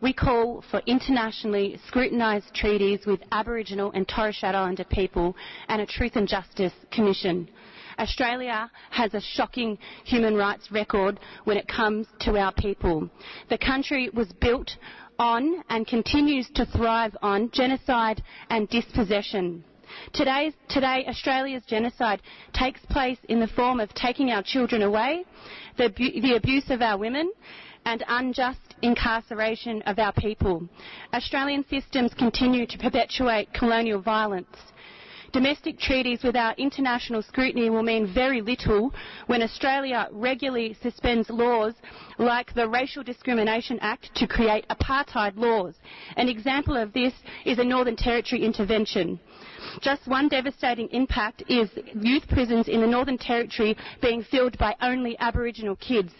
We 0.01 0.13
call 0.13 0.63
for 0.69 0.81
internationally 0.86 1.79
scrutinised 1.88 2.53
treaties 2.53 3.05
with 3.05 3.22
Aboriginal 3.31 3.91
and 3.93 4.08
Torres 4.08 4.38
Strait 4.38 4.55
Islander 4.55 4.86
people 4.86 5.36
and 5.67 5.81
a 5.81 5.86
Truth 5.86 6.15
and 6.15 6.27
Justice 6.27 6.74
Commission. 6.91 7.50
Australia 7.98 8.72
has 8.91 9.13
a 9.13 9.19
shocking 9.19 9.77
human 10.05 10.36
rights 10.36 10.72
record 10.72 11.19
when 11.43 11.58
it 11.58 11.67
comes 11.67 12.08
to 12.22 12.38
our 12.38 12.53
people. 12.53 13.10
The 13.50 13.58
country 13.58 14.10
was 14.10 14.31
built 14.39 14.72
on 15.20 15.64
and 15.70 15.86
continues 15.86 16.50
to 16.56 16.66
thrive 16.66 17.16
on 17.22 17.52
genocide 17.52 18.24
and 18.50 18.68
dispossession. 18.70 19.64
Today's, 20.14 20.54
today, 20.70 21.06
Australia's 21.08 21.64
genocide 21.68 22.22
takes 22.54 22.80
place 22.90 23.18
in 23.28 23.40
the 23.40 23.48
form 23.48 23.80
of 23.80 23.94
taking 23.94 24.32
our 24.32 24.44
children 24.44 24.84
away, 24.84 25.26
the, 25.78 25.90
the 25.98 26.36
abuse 26.36 26.70
of 26.70 26.82
our 26.82 26.98
women, 26.98 27.32
and 27.86 28.04
unjust 28.08 28.60
incarceration 28.82 29.82
of 29.84 30.00
our 30.00 30.14
people. 30.14 30.68
Australian 31.14 31.66
systems 31.70 32.14
continue 32.14 32.66
to 32.68 32.78
perpetuate 32.78 33.54
colonial 33.54 34.02
violence. 34.02 34.56
Domestic 35.32 35.78
treaties 35.80 36.24
without 36.24 36.58
international 36.58 37.22
scrutiny 37.22 37.70
will 37.70 37.84
mean 37.84 38.08
very 38.12 38.42
little 38.42 38.92
when 39.28 39.44
Australia 39.44 40.08
regularly 40.12 40.76
suspends 40.82 41.30
laws 41.30 41.74
like 42.18 42.54
the 42.56 42.68
Racial 42.68 43.04
Discrimination 43.04 43.78
Act 43.82 44.10
to 44.16 44.28
create 44.28 44.66
apartheid 44.70 45.38
laws. 45.38 45.76
An 46.18 46.28
example 46.30 46.76
of 46.76 46.94
this 46.94 47.14
is 47.46 47.60
a 47.60 47.64
Northern 47.64 47.96
Territory 47.96 48.44
intervention. 48.44 49.20
Just 49.82 50.08
one 50.08 50.30
devastating 50.30 50.88
impact 50.90 51.44
is 51.48 51.70
youth 51.94 52.28
prisons 52.28 52.68
in 52.68 52.82
the 52.82 52.88
Northern 52.88 53.18
Territory 53.18 53.78
being 54.02 54.24
filled 54.24 54.58
by 54.58 54.76
only 54.82 55.18
Aboriginal 55.20 55.76
kids. 55.76 56.12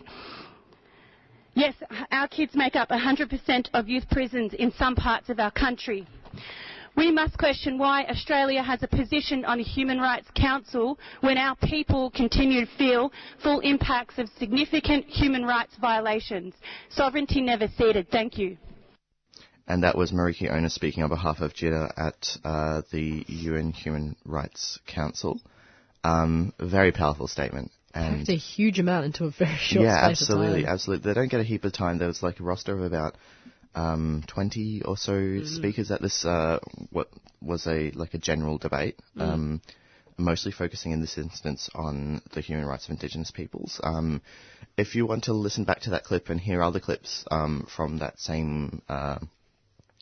Yes, 1.56 1.74
our 2.12 2.28
kids 2.28 2.54
make 2.56 2.75
up 2.75 2.89
100% 2.89 3.70
of 3.74 3.89
youth 3.89 4.08
prisons 4.12 4.54
in 4.54 4.72
some 4.72 4.96
parts 4.96 5.30
of 5.30 5.39
our 5.39 5.51
country. 5.51 6.06
We 7.00 7.12
must 7.12 7.38
question 7.38 7.77
why 7.77 8.03
Australia 8.10 8.62
has 8.62 8.84
a 8.84 8.88
position 8.89 9.46
on 9.46 9.60
the 9.60 9.63
Human 9.63 10.00
Rights 10.00 10.27
Council 10.36 11.00
when 11.22 11.38
our 11.38 11.56
people 11.56 12.12
continue 12.12 12.65
to 12.65 12.72
feel 12.77 13.13
full 13.41 13.62
impacts 13.62 14.18
of 14.18 14.27
significant 14.38 15.06
human 15.06 15.46
rights 15.46 15.77
violations. 15.79 16.56
Sovereignty 16.89 17.39
never 17.39 17.70
ceded. 17.77 18.10
Thank 18.12 18.38
you. 18.38 18.58
And 19.65 19.82
that 19.84 19.98
was 19.98 20.12
Meriki 20.12 20.51
Onus 20.51 20.75
speaking 20.75 21.01
on 21.01 21.08
behalf 21.08 21.39
of 21.39 21.53
Djirra 21.53 21.89
at 21.96 22.38
uh, 22.44 22.82
the 22.91 23.24
UN 23.29 23.72
Human 23.72 24.18
Rights 24.25 24.77
Council. 24.86 25.39
Um, 26.03 26.51
very 26.60 26.91
powerful 26.91 27.29
statement. 27.29 27.72
And 27.94 28.18
Packed 28.18 28.29
a 28.29 28.36
huge 28.36 28.77
amount 28.77 29.06
into 29.06 29.24
a 29.24 29.32
very 29.32 29.56
short 29.62 29.86
yeah, 29.86 30.06
space 30.08 30.24
absolutely, 30.24 30.60
of 30.63 30.65
time. 30.65 30.74
absolutely. 30.74 31.10
They 31.10 31.13
don't 31.13 31.32
get 31.32 31.39
a 31.39 31.46
heap 31.46 31.63
of 31.63 31.72
time. 31.72 31.98
There 31.98 32.10
was 32.10 32.22
like 32.22 32.41
a 32.41 32.44
roster 32.44 32.74
of 32.74 32.82
about 32.82 33.15
um, 33.75 34.23
20 34.27 34.81
or 34.83 34.97
so 34.97 35.13
Mm-hmm. 35.13 35.45
speakers 35.45 35.91
at 35.91 36.01
this 36.01 36.25
uh, 36.25 36.59
what 36.91 37.09
was 37.41 37.67
a 37.67 37.91
like 37.91 38.13
a 38.13 38.17
general 38.17 38.57
debate, 38.57 38.97
Mm. 39.15 39.21
um, 39.21 39.61
mostly 40.17 40.51
focusing 40.51 40.91
in 40.91 40.99
this 41.01 41.17
instance 41.17 41.69
on 41.73 42.21
the 42.33 42.41
human 42.41 42.65
rights 42.65 42.85
of 42.85 42.91
Indigenous 42.91 43.31
peoples. 43.31 43.79
Um, 43.83 44.21
if 44.77 44.95
you 44.95 45.05
want 45.05 45.23
to 45.25 45.33
listen 45.33 45.63
back 45.63 45.81
to 45.81 45.91
that 45.91 46.03
clip 46.03 46.29
and 46.29 46.39
hear 46.41 46.61
other 46.61 46.79
clips 46.81 47.23
um, 47.31 47.65
from 47.73 47.99
that 47.99 48.19
same 48.19 48.81
uh, 48.89 49.19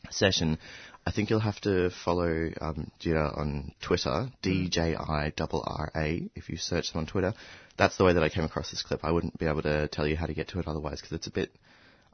session, 0.09 0.57
I 1.05 1.11
think 1.11 1.29
you'll 1.29 1.39
have 1.39 1.61
to 1.61 1.89
follow 2.03 2.49
um, 2.59 2.91
Djirra 2.99 3.37
on 3.37 3.73
Twitter, 3.81 4.29
D-J-I-R-R-A, 4.41 6.29
if 6.35 6.49
you 6.49 6.57
search 6.57 6.91
them 6.91 6.99
on 7.01 7.05
Twitter. 7.07 7.33
That's 7.77 7.97
the 7.97 8.03
way 8.03 8.13
that 8.13 8.23
I 8.23 8.29
came 8.29 8.43
across 8.43 8.71
this 8.71 8.81
clip. 8.81 9.01
I 9.03 9.11
wouldn't 9.11 9.37
be 9.37 9.45
able 9.45 9.61
to 9.63 9.87
tell 9.87 10.07
you 10.07 10.15
how 10.17 10.25
to 10.25 10.33
get 10.33 10.47
to 10.49 10.59
it 10.59 10.67
otherwise 10.67 10.99
because 10.99 11.13
it's 11.15 11.27
a 11.27 11.31
bit 11.31 11.51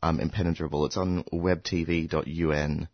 um, 0.03 0.19
impenetrable. 0.19 0.85
It's 0.85 0.97
on 0.97 1.23
webtv.un.org 1.31 2.89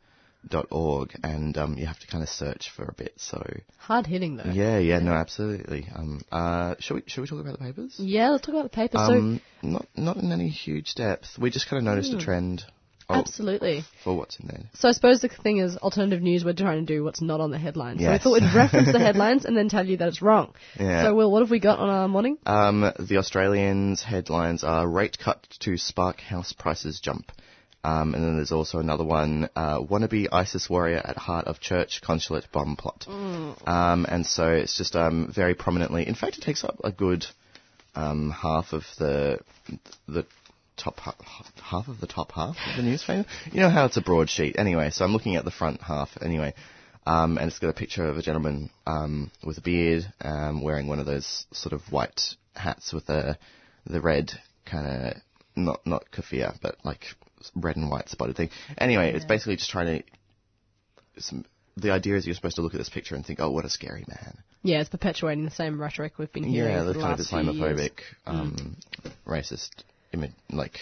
and 1.24 1.58
um, 1.58 1.78
you 1.78 1.86
have 1.88 2.00
to 2.00 2.08
kind 2.08 2.24
of 2.24 2.30
search 2.30 2.72
for 2.76 2.86
a 2.86 2.94
bit. 2.94 3.14
So 3.18 3.44
Hard 3.78 4.06
hitting 4.06 4.38
though. 4.38 4.52
yeah, 4.52 4.78
yeah, 4.78 5.00
no, 5.00 5.14
absolutely. 5.14 5.88
Um, 5.94 6.22
uh, 6.32 6.76
shall 6.80 6.96
we 6.98 7.04
shall 7.08 7.24
we 7.24 7.28
talk 7.28 7.40
about 7.40 7.58
the 7.58 7.66
papers? 7.66 7.96
Yeah, 7.98 8.30
let's 8.30 8.46
talk 8.46 8.54
about 8.54 8.64
the 8.64 8.70
papers. 8.70 9.02
Um, 9.02 9.42
not 9.62 9.88
not 9.96 10.18
in 10.18 10.32
any 10.32 10.50
huge 10.50 10.94
depth. 10.96 11.38
We 11.40 11.50
just 11.50 11.68
kind 11.68 11.80
of 11.80 11.84
noticed 11.86 12.14
a 12.14 12.18
trend. 12.20 12.64
Oh, 13.10 13.16
absolutely. 13.16 13.84
For 14.04 14.16
what's 14.16 14.40
in 14.40 14.48
there. 14.48 14.64
So 14.76 14.90
I 14.90 14.92
suppose 14.92 15.22
the 15.22 15.30
thing 15.30 15.58
is, 15.58 15.78
alternative 15.78 16.22
news. 16.22 16.46
We're 16.46 16.54
trying 16.54 16.86
to 16.86 16.94
do 16.94 17.04
what's 17.04 17.22
not 17.22 17.42
on 17.42 17.52
the 17.52 17.58
headlines. 17.58 18.02
Yes. 18.02 18.24
So 18.24 18.32
we 18.32 18.40
thought 18.40 18.46
we'd 18.46 18.56
reference 18.56 18.92
the 18.92 19.00
headlines 19.00 19.46
and 19.46 19.56
then 19.58 19.70
tell 19.70 19.86
you 19.86 19.98
that 19.98 20.08
it's 20.08 20.22
wrong. 20.22 20.54
Yeah. 20.80 21.04
So 21.04 21.16
Will, 21.16 21.32
what 21.32 21.42
have 21.42 21.52
we 21.52 21.60
got 21.60 21.80
on 21.80 21.90
our 21.90 22.08
morning? 22.08 22.38
Um, 22.46 22.92
the 23.00 23.18
Australians' 23.18 24.04
headlines 24.04 24.64
are 24.64 24.88
rate 24.88 25.18
cut 25.24 25.46
to 25.62 25.78
spark 25.78 26.20
house 26.22 26.54
prices 26.54 27.00
jump. 27.00 27.32
Um, 27.82 28.14
and 28.14 28.24
then 28.24 28.36
there's 28.36 28.52
also 28.52 28.80
another 28.80 29.06
one, 29.06 29.50
uh, 29.56 29.80
wannabe 29.80 30.28
ISIS 30.32 30.70
warrior 30.70 31.02
at 31.04 31.16
heart 31.16 31.48
of 31.48 31.62
church 31.62 32.02
consulate 32.04 32.52
bomb 32.52 32.76
plot. 32.76 33.06
Um, 33.08 34.06
and 34.10 34.26
so 34.26 34.50
it's 34.52 34.78
just 34.78 34.98
um, 34.98 35.32
very 35.34 35.56
prominently, 35.56 36.06
in 36.06 36.16
fact, 36.16 36.38
it 36.38 36.42
takes 36.42 36.66
up 36.66 36.82
a 36.84 36.92
good 36.92 37.26
um, 37.96 38.32
half 38.32 38.74
of 38.74 38.84
the 38.98 39.40
the 40.08 40.26
top 40.80 41.00
ha- 41.00 41.16
half 41.62 41.88
of 41.88 42.00
the 42.00 42.08
top 42.08 42.32
half 42.32 42.56
of 42.70 42.78
the 42.78 42.84
newspaper. 42.84 43.28
You 43.52 43.60
know 43.60 43.70
how 43.70 43.86
it's 43.86 43.98
a 43.98 44.02
broadsheet. 44.02 44.56
Anyway, 44.58 44.90
so 44.92 45.06
I'm 45.06 45.14
looking 45.14 45.36
at 45.36 45.46
the 45.46 45.52
front 45.52 45.82
half 45.82 46.10
anyway. 46.22 46.54
Um, 47.06 47.38
and 47.38 47.48
it's 47.48 47.60
got 47.60 47.70
a 47.70 47.74
picture 47.74 48.08
of 48.08 48.18
a 48.18 48.22
gentleman 48.22 48.70
um, 48.86 49.32
with 49.44 49.58
a 49.58 49.62
beard, 49.62 50.12
um, 50.22 50.62
wearing 50.62 50.88
one 50.88 51.00
of 51.00 51.06
those 51.06 51.46
sort 51.54 51.74
of 51.74 51.82
white 51.92 52.36
hats 52.56 52.94
with 52.94 53.06
the 53.08 53.38
the 53.86 54.02
red 54.02 54.32
kind 54.66 54.86
of 54.88 55.14
not 55.56 55.86
not 55.86 56.12
keffiyeh, 56.12 56.60
but 56.62 56.76
like 56.84 57.06
red 57.56 57.78
and 57.78 57.90
white 57.90 58.10
spotted 58.10 58.36
thing. 58.36 58.50
Anyway, 58.78 59.12
it's 59.14 59.26
basically 59.26 59.56
just 59.56 59.70
trying 59.70 60.04
to. 60.04 61.22
Some, 61.22 61.46
the 61.78 61.92
idea 61.92 62.16
is 62.16 62.26
you're 62.26 62.36
supposed 62.36 62.58
to 62.58 62.62
look 62.62 62.74
at 62.74 62.78
this 62.78 62.90
picture 62.90 63.16
and 63.16 63.26
think, 63.26 63.40
oh, 63.40 63.52
what 63.52 63.66
a 63.66 63.70
scary 63.70 64.06
man. 64.08 64.38
Yeah, 64.64 64.82
it's 64.82 64.90
perpetuating 64.90 65.46
the 65.46 65.52
same 65.52 65.80
rhetoric 65.80 66.18
we've 66.18 66.32
been 66.32 66.44
hearing 66.44 66.74
Yeah, 66.74 66.84
the 66.84 66.94
the 66.94 67.00
kind 67.00 67.20
of. 67.20 67.26
Islamophobic, 67.26 67.92
um, 68.26 68.76
racist, 69.26 69.70
imi- 70.14 70.34
like 70.52 70.80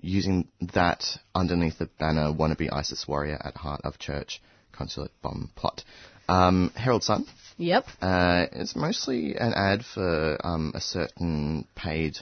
using 0.00 0.48
that 0.74 1.04
underneath 1.34 1.78
the 1.78 1.86
banner 1.98 2.32
"wannabe 2.32 2.72
ISIS 2.72 3.06
warrior 3.06 3.38
at 3.44 3.56
heart 3.56 3.80
of 3.84 3.98
church 3.98 4.40
consulate 4.72 5.12
bomb 5.22 5.50
plot." 5.56 5.84
Um, 6.28 6.70
Herald 6.76 7.02
Sun. 7.02 7.26
Yep. 7.58 7.86
Uh, 8.00 8.46
it's 8.52 8.74
mostly 8.76 9.34
an 9.36 9.52
ad 9.54 9.84
for 9.84 10.38
um, 10.46 10.72
a 10.74 10.80
certain 10.80 11.66
paid 11.74 12.16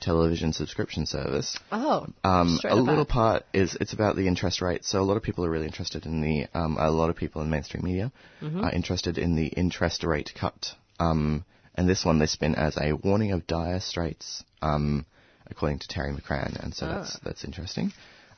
television 0.00 0.52
subscription 0.52 1.06
service. 1.06 1.56
Oh. 1.70 2.06
Um, 2.24 2.58
a 2.64 2.74
up 2.74 2.86
little 2.86 3.04
part 3.04 3.44
is 3.52 3.76
it's 3.80 3.92
about 3.92 4.16
the 4.16 4.26
interest 4.26 4.60
rate. 4.60 4.84
So 4.84 5.00
a 5.00 5.04
lot 5.04 5.16
of 5.16 5.22
people 5.22 5.44
are 5.44 5.50
really 5.50 5.66
interested 5.66 6.06
in 6.06 6.20
the 6.20 6.46
um, 6.54 6.76
a 6.78 6.90
lot 6.90 7.10
of 7.10 7.16
people 7.16 7.42
in 7.42 7.50
mainstream 7.50 7.84
media 7.84 8.10
Mm-hmm. 8.42 8.64
are 8.64 8.72
interested 8.72 9.18
in 9.18 9.36
the 9.36 9.46
interest 9.46 10.02
rate 10.02 10.32
cut. 10.34 10.74
Um, 10.98 11.44
and 11.76 11.88
this 11.88 12.04
one 12.04 12.18
they 12.18 12.26
spin 12.26 12.56
as 12.56 12.76
a 12.76 12.92
warning 12.94 13.30
of 13.30 13.46
dire 13.46 13.78
straits, 13.78 14.42
um, 14.60 15.06
according 15.50 15.80
to 15.80 15.88
Terry 15.88 16.12
McCrann, 16.12 16.62
and 16.62 16.74
so 16.74 16.86
that's 16.86 17.18
that's 17.20 17.44
interesting. 17.44 17.92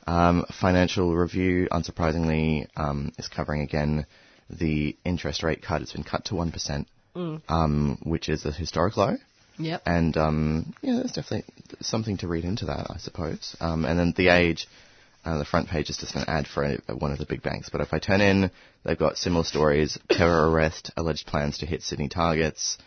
Um, 0.07 0.45
Financial 0.61 1.15
Review, 1.15 1.67
unsurprisingly, 1.71 2.67
um, 2.75 3.11
is 3.17 3.27
covering 3.27 3.61
again 3.61 4.05
the 4.49 4.95
interest 5.03 5.41
rate 5.43 5.63
cut. 5.63 5.81
It's 5.81 5.93
been 5.93 6.03
cut 6.03 6.25
to 6.25 6.35
one 6.35 6.51
um, 7.49 7.97
which 8.03 8.29
is 8.29 8.45
a 8.45 8.51
historic 8.51 8.97
low. 8.97 9.17
Yep. 9.57 9.81
And 9.85 10.17
um, 10.17 10.73
yeah, 10.81 10.95
there's 10.95 11.13
definitely 11.13 11.45
something 11.81 12.17
to 12.17 12.27
read 12.27 12.43
into 12.43 12.65
that, 12.65 12.87
I 12.89 12.97
suppose. 12.97 13.55
Um, 13.59 13.85
and 13.85 13.97
then 13.97 14.13
the 14.15 14.27
age, 14.27 14.67
uh, 15.23 15.37
the 15.37 15.45
front 15.45 15.69
page 15.69 15.89
is 15.89 15.97
just 15.97 16.15
an 16.15 16.25
ad 16.27 16.45
for 16.47 16.63
a, 16.63 16.95
one 16.95 17.11
of 17.11 17.17
the 17.17 17.25
big 17.25 17.41
banks. 17.41 17.69
But 17.69 17.81
if 17.81 17.93
I 17.93 17.99
turn 17.99 18.21
in, 18.21 18.51
they've 18.83 18.99
got 18.99 19.17
similar 19.17 19.43
stories: 19.43 19.97
terror 20.09 20.51
arrest, 20.51 20.91
alleged 20.97 21.25
plans 21.25 21.59
to 21.59 21.65
hit 21.65 21.83
Sydney 21.83 22.09
targets. 22.09 22.77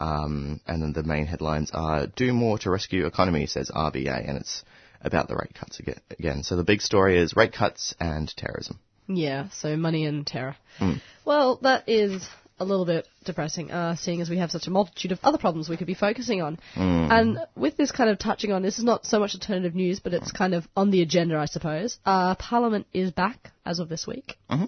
Um, 0.00 0.60
and 0.66 0.82
then 0.82 0.92
the 0.92 1.02
main 1.02 1.26
headlines 1.26 1.70
are 1.72 2.06
"Do 2.06 2.32
more 2.32 2.58
to 2.58 2.70
rescue 2.70 3.06
economy," 3.06 3.46
says 3.46 3.70
RBA, 3.70 4.28
and 4.28 4.38
it's 4.38 4.64
about 5.02 5.28
the 5.28 5.36
rate 5.36 5.54
cuts 5.54 5.80
again. 6.18 6.42
So 6.42 6.56
the 6.56 6.64
big 6.64 6.80
story 6.80 7.18
is 7.18 7.36
rate 7.36 7.52
cuts 7.52 7.94
and 8.00 8.34
terrorism. 8.36 8.78
Yeah, 9.08 9.48
so 9.50 9.76
money 9.76 10.06
and 10.06 10.26
terror. 10.26 10.56
Hmm. 10.78 10.94
Well, 11.24 11.58
that 11.62 11.88
is 11.88 12.28
a 12.60 12.64
little 12.64 12.84
bit 12.84 13.08
depressing, 13.24 13.70
uh, 13.70 13.96
seeing 13.96 14.20
as 14.20 14.28
we 14.28 14.36
have 14.36 14.50
such 14.50 14.66
a 14.66 14.70
multitude 14.70 15.12
of 15.12 15.18
other 15.22 15.38
problems 15.38 15.68
we 15.68 15.78
could 15.78 15.86
be 15.86 15.94
focusing 15.94 16.42
on. 16.42 16.58
Hmm. 16.74 17.06
And 17.10 17.38
with 17.56 17.76
this 17.76 17.90
kind 17.90 18.10
of 18.10 18.18
touching 18.18 18.52
on, 18.52 18.62
this 18.62 18.78
is 18.78 18.84
not 18.84 19.06
so 19.06 19.18
much 19.18 19.34
alternative 19.34 19.74
news, 19.74 19.98
but 19.98 20.12
it's 20.12 20.30
kind 20.30 20.54
of 20.54 20.68
on 20.76 20.90
the 20.90 21.00
agenda, 21.00 21.38
I 21.38 21.46
suppose. 21.46 21.98
Uh, 22.04 22.34
Parliament 22.34 22.86
is 22.92 23.10
back 23.10 23.50
as 23.64 23.78
of 23.78 23.88
this 23.88 24.06
week. 24.06 24.36
Mm-hmm. 24.50 24.66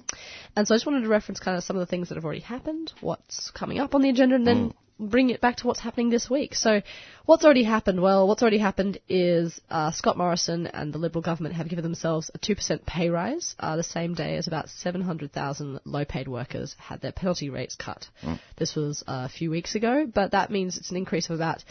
And 0.57 0.67
so 0.67 0.75
I 0.75 0.77
just 0.77 0.87
wanted 0.87 1.03
to 1.03 1.09
reference 1.09 1.39
kind 1.39 1.57
of 1.57 1.65
some 1.65 1.77
of 1.77 1.81
the 1.81 1.87
things 1.87 2.09
that 2.09 2.15
have 2.15 2.25
already 2.25 2.41
happened, 2.41 2.93
what's 3.01 3.51
coming 3.51 3.79
up 3.79 3.95
on 3.95 4.01
the 4.01 4.09
agenda, 4.09 4.37
and 4.37 4.47
then 4.47 4.73
bring 5.03 5.31
it 5.31 5.41
back 5.41 5.57
to 5.57 5.67
what's 5.67 5.81
happening 5.81 6.11
this 6.11 6.31
week. 6.31 6.55
So, 6.55 6.83
what's 7.25 7.45
already 7.45 7.65
happened? 7.65 8.01
Well, 8.01 8.27
what's 8.29 8.43
already 8.43 8.59
happened 8.59 8.99
is 9.09 9.61
uh, 9.71 9.91
Scott 9.93 10.17
Morrison 10.17 10.67
and 10.67 10.93
the 10.93 10.99
Liberal 10.99 11.23
government 11.23 11.57
have 11.57 11.69
given 11.69 11.83
themselves 11.83 12.31
a 12.35 12.39
2% 12.39 12.87
pay 12.87 13.09
rise, 13.11 13.55
uh, 13.59 13.77
the 13.77 13.83
same 13.83 14.15
day 14.15 14.37
as 14.37 14.47
about 14.47 14.69
700,000 14.69 15.81
low 15.85 16.05
paid 16.05 16.29
workers 16.29 16.75
had 16.79 17.01
their 17.01 17.13
penalty 17.13 17.51
rates 17.51 17.77
cut. 17.77 18.09
This 18.57 18.75
was 18.75 19.03
uh, 19.07 19.27
a 19.27 19.29
few 19.29 19.51
weeks 19.51 19.75
ago, 19.75 20.07
but 20.13 20.33
that 20.33 20.51
means 20.51 20.77
it's 20.77 20.91
an 20.91 20.97
increase 20.97 21.29
of 21.29 21.37
about 21.37 21.65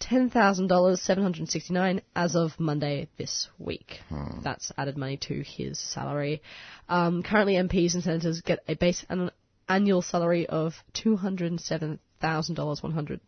$10,000, 0.00 0.98
769 0.98 2.02
as 2.14 2.36
of 2.36 2.58
Monday 2.60 3.08
this 3.16 3.48
week. 3.58 4.00
That's 4.42 4.70
added 4.76 4.96
money 4.96 5.16
to 5.28 5.42
his 5.42 5.78
salary. 5.78 6.42
Um, 6.88 7.22
currently, 7.22 7.54
MPs 7.54 7.94
and 7.94 8.02
senators 8.02 8.42
get 8.42 8.60
a 8.68 8.74
base 8.74 9.04
an 9.08 9.30
annual 9.68 10.02
salary 10.02 10.46
of 10.46 10.74
$207,100. 10.94 13.20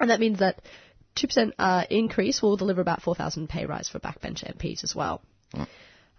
And 0.00 0.10
that 0.10 0.20
means 0.20 0.38
that 0.40 0.60
2% 1.16 1.52
uh, 1.58 1.84
increase 1.90 2.42
will 2.42 2.56
deliver 2.56 2.80
about 2.80 3.02
4,000 3.02 3.48
pay 3.48 3.66
rise 3.66 3.88
for 3.88 3.98
backbench 3.98 4.44
MPs 4.44 4.84
as 4.84 4.94
well. 4.94 5.20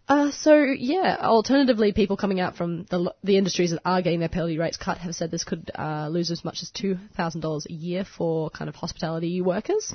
Uh, 0.08 0.32
so 0.32 0.56
yeah, 0.56 1.18
alternatively, 1.22 1.94
people 1.94 2.18
coming 2.18 2.42
out 2.42 2.58
from 2.58 2.84
the 2.90 3.14
the 3.24 3.38
industries 3.38 3.72
that 3.72 3.80
are 3.86 4.02
getting 4.02 4.20
their 4.20 4.28
penalty 4.28 4.58
rates 4.58 4.76
cut 4.76 4.98
have 4.98 5.16
said 5.16 5.32
this 5.32 5.46
could 5.46 5.72
uh, 5.76 6.10
lose 6.12 6.30
as 6.30 6.44
much 6.44 6.62
as 6.62 6.70
two 6.72 6.98
thousand 7.16 7.40
dollars 7.40 7.66
a 7.70 7.72
year 7.72 8.04
for 8.04 8.50
kind 8.50 8.68
of 8.68 8.76
hospitality 8.76 9.42
workers, 9.42 9.94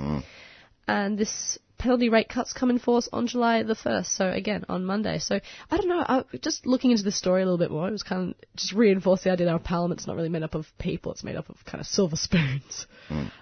and 0.87 1.19
this 1.19 1.59
penalty 1.79 2.09
rate 2.09 2.29
cuts 2.29 2.53
come 2.53 2.71
in 2.71 2.79
force 2.79 3.09
on 3.13 3.27
July 3.27 3.63
the 3.63 3.75
1st, 3.75 4.07
so 4.07 4.29
again, 4.29 4.65
on 4.69 4.85
Monday. 4.85 5.19
So, 5.19 5.41
I 5.71 5.77
don't 5.77 5.89
know, 5.89 6.01
I, 6.01 6.25
just 6.41 6.67
looking 6.67 6.91
into 6.91 7.05
the 7.05 7.13
story 7.13 7.43
a 7.43 7.45
little 7.45 7.59
bit 7.59 7.71
more, 7.71 7.89
it 7.89 7.93
was 7.93 8.03
kind 8.03 8.31
of 8.31 8.51
just 8.57 8.73
reinforced 8.73 9.25
the 9.25 9.31
idea 9.31 9.47
that 9.47 9.53
our 9.53 9.59
parliament's 9.59 10.07
not 10.07 10.17
really 10.17 10.29
made 10.29 10.43
up 10.43 10.55
of 10.55 10.67
people, 10.79 11.13
it's 11.13 11.25
made 11.25 11.37
up 11.37 11.49
of 11.49 11.57
kind 11.65 11.81
of 11.81 11.87
silver 11.87 12.17
spoons. 12.17 12.87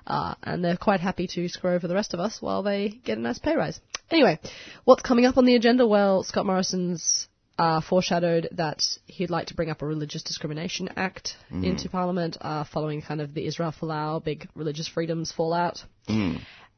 Uh, 0.07 0.35
and 0.43 0.65
they're 0.65 0.77
quite 0.77 1.01
happy 1.01 1.27
to 1.27 1.49
screw 1.49 1.73
over 1.73 1.89
the 1.89 1.95
rest 1.95 2.15
of 2.15 2.21
us 2.21 2.41
while 2.41 2.63
they 2.63 2.89
get 2.89 3.19
a 3.19 3.21
nice 3.21 3.39
pay 3.39 3.57
rise. 3.57 3.81
Anyway, 4.11 4.39
what's 4.85 5.03
coming 5.03 5.25
up 5.25 5.37
on 5.37 5.45
the 5.45 5.57
agenda? 5.57 5.87
Well, 5.87 6.23
Scott 6.23 6.47
Morrison's 6.47 7.27
uh, 7.59 7.81
foreshadowed 7.81 8.49
that 8.53 8.83
he'd 9.07 9.31
like 9.31 9.47
to 9.47 9.55
bring 9.55 9.71
up 9.71 9.83
a 9.83 9.87
Religious 9.87 10.23
Discrimination 10.23 10.91
Act 10.97 11.37
into 11.65 11.89
Parliament, 11.89 12.37
uh, 12.41 12.65
following 12.65 13.03
kind 13.03 13.21
of 13.21 13.35
the 13.35 13.47
Israel 13.47 13.73
Folau 13.73 14.23
big 14.23 14.49
religious 14.55 14.87
freedoms 14.87 15.33
fallout. 15.33 15.83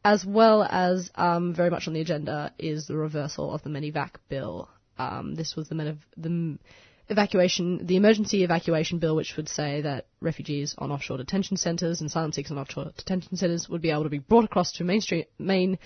As 0.04 0.24
well 0.24 0.62
as 0.62 1.10
um, 1.16 1.54
very 1.54 1.70
much 1.70 1.88
on 1.88 1.94
the 1.94 2.00
agenda 2.00 2.52
is 2.58 2.86
the 2.86 2.96
reversal 2.96 3.52
of 3.52 3.62
the 3.62 3.70
Medevac 3.70 4.12
bill. 4.28 4.68
Um, 4.98 5.34
this 5.34 5.54
was 5.56 5.68
the, 5.68 5.74
Mediv- 5.74 5.98
the 6.16 6.58
evacuation, 7.08 7.86
the 7.86 7.96
emergency 7.96 8.44
evacuation 8.44 8.98
bill, 8.98 9.16
which 9.16 9.36
would 9.36 9.48
say 9.48 9.80
that 9.82 10.06
refugees 10.20 10.74
on 10.78 10.90
offshore 10.90 11.18
detention 11.18 11.56
centres 11.56 12.00
and 12.00 12.08
asylum 12.10 12.32
seekers 12.32 12.52
on 12.52 12.58
offshore 12.58 12.92
detention 12.96 13.36
centres 13.36 13.68
would 13.68 13.82
be 13.82 13.90
able 13.90 14.04
to 14.04 14.08
be 14.08 14.18
brought 14.18 14.44
across 14.44 14.72
to 14.72 14.84
mainstream, 14.84 15.24
mainland 15.38 15.78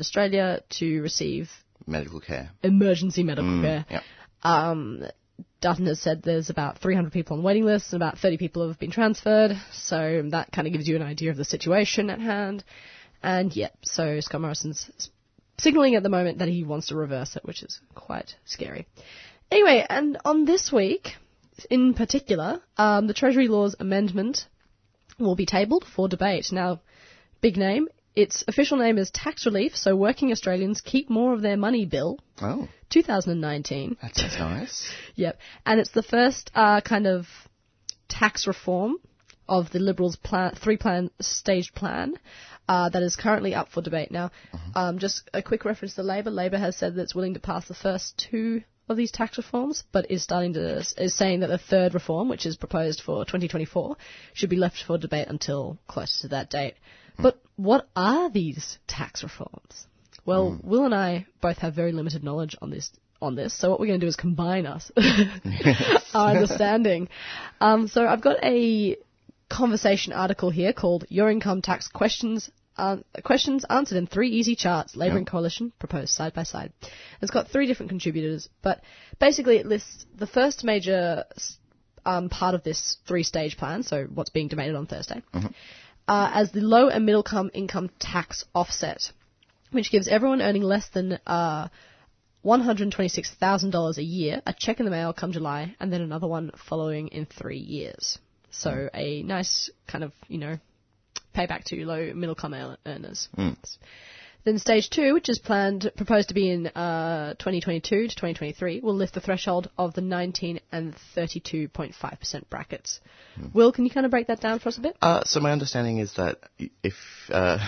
Australia 0.00 0.62
to 0.70 1.00
receive 1.02 1.50
Medical 1.86 2.20
care. 2.20 2.50
emergency 2.62 3.22
medical 3.22 3.60
care. 3.60 3.84
Yep. 3.90 4.02
Um, 4.42 5.04
Dutton 5.60 5.86
has 5.86 6.00
said 6.00 6.22
there's 6.22 6.50
about 6.50 6.78
300 6.78 7.12
people 7.12 7.34
on 7.36 7.40
the 7.42 7.46
waiting 7.46 7.64
list 7.64 7.92
and 7.92 8.02
about 8.02 8.18
30 8.18 8.36
people 8.36 8.68
have 8.68 8.78
been 8.78 8.90
transferred, 8.90 9.52
so 9.72 10.22
that 10.30 10.52
kind 10.52 10.66
of 10.66 10.72
gives 10.72 10.86
you 10.86 10.96
an 10.96 11.02
idea 11.02 11.30
of 11.30 11.36
the 11.36 11.44
situation 11.44 12.10
at 12.10 12.20
hand. 12.20 12.62
And 13.24 13.54
yep, 13.56 13.72
so 13.82 14.20
Scott 14.20 14.40
Morrison's 14.42 14.90
s- 14.98 15.08
signalling 15.58 15.94
at 15.94 16.02
the 16.02 16.08
moment 16.10 16.38
that 16.38 16.48
he 16.48 16.62
wants 16.62 16.88
to 16.88 16.96
reverse 16.96 17.36
it, 17.36 17.44
which 17.44 17.62
is 17.62 17.80
quite 17.94 18.34
scary. 18.44 18.86
Anyway, 19.50 19.84
and 19.88 20.18
on 20.24 20.44
this 20.44 20.70
week, 20.72 21.12
in 21.70 21.94
particular, 21.94 22.60
um, 22.76 23.06
the 23.06 23.14
Treasury 23.14 23.48
Laws 23.48 23.74
Amendment 23.80 24.46
will 25.18 25.36
be 25.36 25.46
tabled 25.46 25.84
for 25.84 26.08
debate. 26.08 26.52
Now, 26.52 26.80
big 27.40 27.56
name. 27.56 27.88
Its 28.16 28.44
official 28.46 28.76
name 28.78 28.98
is 28.98 29.10
Tax 29.10 29.44
Relief, 29.46 29.76
so 29.76 29.96
Working 29.96 30.30
Australians 30.30 30.80
Keep 30.80 31.10
More 31.10 31.32
of 31.34 31.42
Their 31.42 31.56
Money 31.56 31.84
Bill, 31.86 32.18
Oh, 32.42 32.68
2019. 32.90 33.96
That's 34.02 34.22
nice. 34.38 34.88
Yep. 35.16 35.38
And 35.66 35.80
it's 35.80 35.90
the 35.90 36.02
first 36.02 36.50
uh, 36.54 36.80
kind 36.80 37.06
of 37.06 37.26
tax 38.08 38.46
reform 38.46 38.96
of 39.48 39.70
the 39.70 39.78
Liberals' 39.78 40.16
plan, 40.16 40.54
three 40.54 40.76
plan 40.76 41.10
staged 41.20 41.74
plan 41.74 42.14
uh, 42.68 42.88
that 42.88 43.02
is 43.02 43.16
currently 43.16 43.54
up 43.54 43.68
for 43.70 43.82
debate 43.82 44.10
now. 44.10 44.30
Um, 44.74 44.98
just 44.98 45.28
a 45.32 45.42
quick 45.42 45.64
reference 45.64 45.94
to 45.94 46.02
Labor. 46.02 46.30
Labor 46.30 46.58
has 46.58 46.76
said 46.76 46.94
that 46.94 47.02
it's 47.02 47.14
willing 47.14 47.34
to 47.34 47.40
pass 47.40 47.68
the 47.68 47.74
first 47.74 48.26
two 48.30 48.62
of 48.88 48.96
these 48.96 49.10
tax 49.10 49.38
reforms, 49.38 49.84
but 49.92 50.10
is 50.10 50.22
starting 50.22 50.54
to 50.54 50.84
is 50.98 51.14
saying 51.14 51.40
that 51.40 51.48
the 51.48 51.58
third 51.58 51.94
reform, 51.94 52.28
which 52.28 52.46
is 52.46 52.56
proposed 52.56 53.00
for 53.00 53.24
2024, 53.24 53.96
should 54.32 54.50
be 54.50 54.56
left 54.56 54.82
for 54.86 54.98
debate 54.98 55.28
until 55.28 55.78
closer 55.86 56.22
to 56.22 56.28
that 56.28 56.50
date. 56.50 56.74
But 57.18 57.40
what 57.56 57.88
are 57.94 58.30
these 58.30 58.78
tax 58.86 59.22
reforms? 59.22 59.86
Well, 60.26 60.58
Will 60.62 60.84
and 60.84 60.94
I 60.94 61.26
both 61.40 61.58
have 61.58 61.74
very 61.74 61.92
limited 61.92 62.24
knowledge 62.24 62.56
on 62.60 62.70
this. 62.70 62.90
On 63.22 63.36
this, 63.36 63.54
so 63.54 63.70
what 63.70 63.80
we're 63.80 63.86
going 63.86 64.00
to 64.00 64.04
do 64.04 64.08
is 64.08 64.16
combine 64.16 64.66
us, 64.66 64.90
our 66.14 66.30
understanding. 66.32 67.08
Um, 67.58 67.88
so 67.88 68.06
I've 68.06 68.20
got 68.20 68.44
a 68.44 68.98
conversation 69.48 70.12
article 70.12 70.50
here 70.50 70.72
called 70.72 71.04
"Your 71.08 71.30
Income 71.30 71.62
Tax 71.62 71.88
Questions." 71.88 72.50
Uh, 72.76 72.96
questions 73.22 73.64
answered 73.70 73.96
in 73.96 74.08
three 74.08 74.30
easy 74.30 74.56
charts, 74.56 74.96
Labour 74.96 75.16
and 75.18 75.26
Coalition 75.28 75.72
proposed 75.78 76.10
side 76.10 76.34
by 76.34 76.42
side. 76.42 76.72
It's 77.22 77.30
got 77.30 77.48
three 77.48 77.68
different 77.68 77.90
contributors, 77.90 78.48
but 78.62 78.80
basically 79.20 79.58
it 79.58 79.66
lists 79.66 80.04
the 80.16 80.26
first 80.26 80.64
major 80.64 81.24
um, 82.04 82.28
part 82.28 82.56
of 82.56 82.64
this 82.64 82.96
three-stage 83.06 83.56
plan, 83.56 83.82
so 83.84 84.06
what's 84.12 84.30
being 84.30 84.48
debated 84.48 84.74
on 84.74 84.86
Thursday, 84.86 85.22
uh, 86.08 86.30
as 86.34 86.50
the 86.50 86.60
low 86.60 86.88
and 86.88 87.06
middle 87.06 87.22
income 87.22 87.50
income 87.54 87.90
tax 87.98 88.44
offset, 88.54 89.10
which 89.70 89.90
gives 89.90 90.08
everyone 90.08 90.42
earning 90.42 90.62
less 90.62 90.88
than 90.88 91.18
uh, 91.26 91.68
$126,000 92.44 93.98
a 93.98 94.02
year 94.02 94.42
a 94.46 94.52
check 94.52 94.78
in 94.78 94.84
the 94.84 94.90
mail 94.90 95.12
come 95.12 95.32
July, 95.32 95.74
and 95.80 95.92
then 95.92 96.02
another 96.02 96.26
one 96.26 96.50
following 96.56 97.08
in 97.08 97.26
three 97.26 97.58
years. 97.58 98.18
So 98.58 98.88
a 98.94 99.22
nice 99.22 99.70
kind 99.86 100.04
of, 100.04 100.12
you 100.28 100.38
know, 100.38 100.58
payback 101.34 101.64
to 101.64 101.86
low 101.86 102.12
middle 102.14 102.34
income 102.34 102.54
ear- 102.54 102.76
earners. 102.86 103.28
Then 104.44 104.58
stage 104.58 104.90
two, 104.90 105.14
which 105.14 105.30
is 105.30 105.38
planned, 105.38 105.90
proposed 105.96 106.28
to 106.28 106.34
be 106.34 106.50
in 106.50 106.66
uh, 106.66 107.32
2022 107.38 107.80
to 107.80 108.08
2023, 108.08 108.80
will 108.80 108.94
lift 108.94 109.14
the 109.14 109.20
threshold 109.20 109.70
of 109.78 109.94
the 109.94 110.02
19 110.02 110.60
and 110.70 110.94
32.5% 111.16 112.48
brackets. 112.50 113.00
Will, 113.54 113.72
can 113.72 113.84
you 113.84 113.90
kind 113.90 114.04
of 114.04 114.10
break 114.10 114.26
that 114.26 114.40
down 114.40 114.58
for 114.58 114.68
us 114.68 114.76
a 114.76 114.82
bit? 114.82 114.96
Uh, 115.00 115.24
so 115.24 115.40
my 115.40 115.50
understanding 115.50 115.96
is 115.96 116.12
that 116.14 116.38
if 116.82 116.94
uh, 117.30 117.58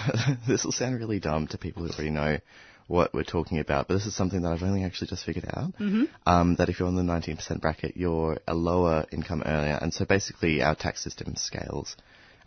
this 0.47 0.65
will 0.65 0.73
sound 0.73 0.97
really 0.97 1.19
dumb 1.19 1.47
to 1.47 1.57
people 1.57 1.83
who 1.83 1.89
already 1.89 2.11
know 2.11 2.39
what 2.87 3.13
we're 3.13 3.25
talking 3.25 3.59
about, 3.59 3.89
but 3.89 3.95
this 3.95 4.07
is 4.07 4.15
something 4.15 4.43
that 4.43 4.53
I've 4.53 4.63
only 4.63 4.85
actually 4.85 5.09
just 5.09 5.25
figured 5.25 5.47
out. 5.47 5.73
Mm-hmm. 5.79 6.05
Um, 6.25 6.57
that 6.57 6.69
if 6.69 6.79
you're 6.79 6.89
on 6.89 6.95
the 6.95 7.03
19% 7.03 7.61
bracket, 7.61 7.97
you're 7.97 8.39
a 8.47 8.55
lower 8.55 9.07
income 9.11 9.43
earner, 9.45 9.79
and 9.81 9.93
so 9.93 10.05
basically 10.05 10.63
our 10.63 10.75
tax 10.75 11.03
system 11.03 11.35
scales. 11.37 11.97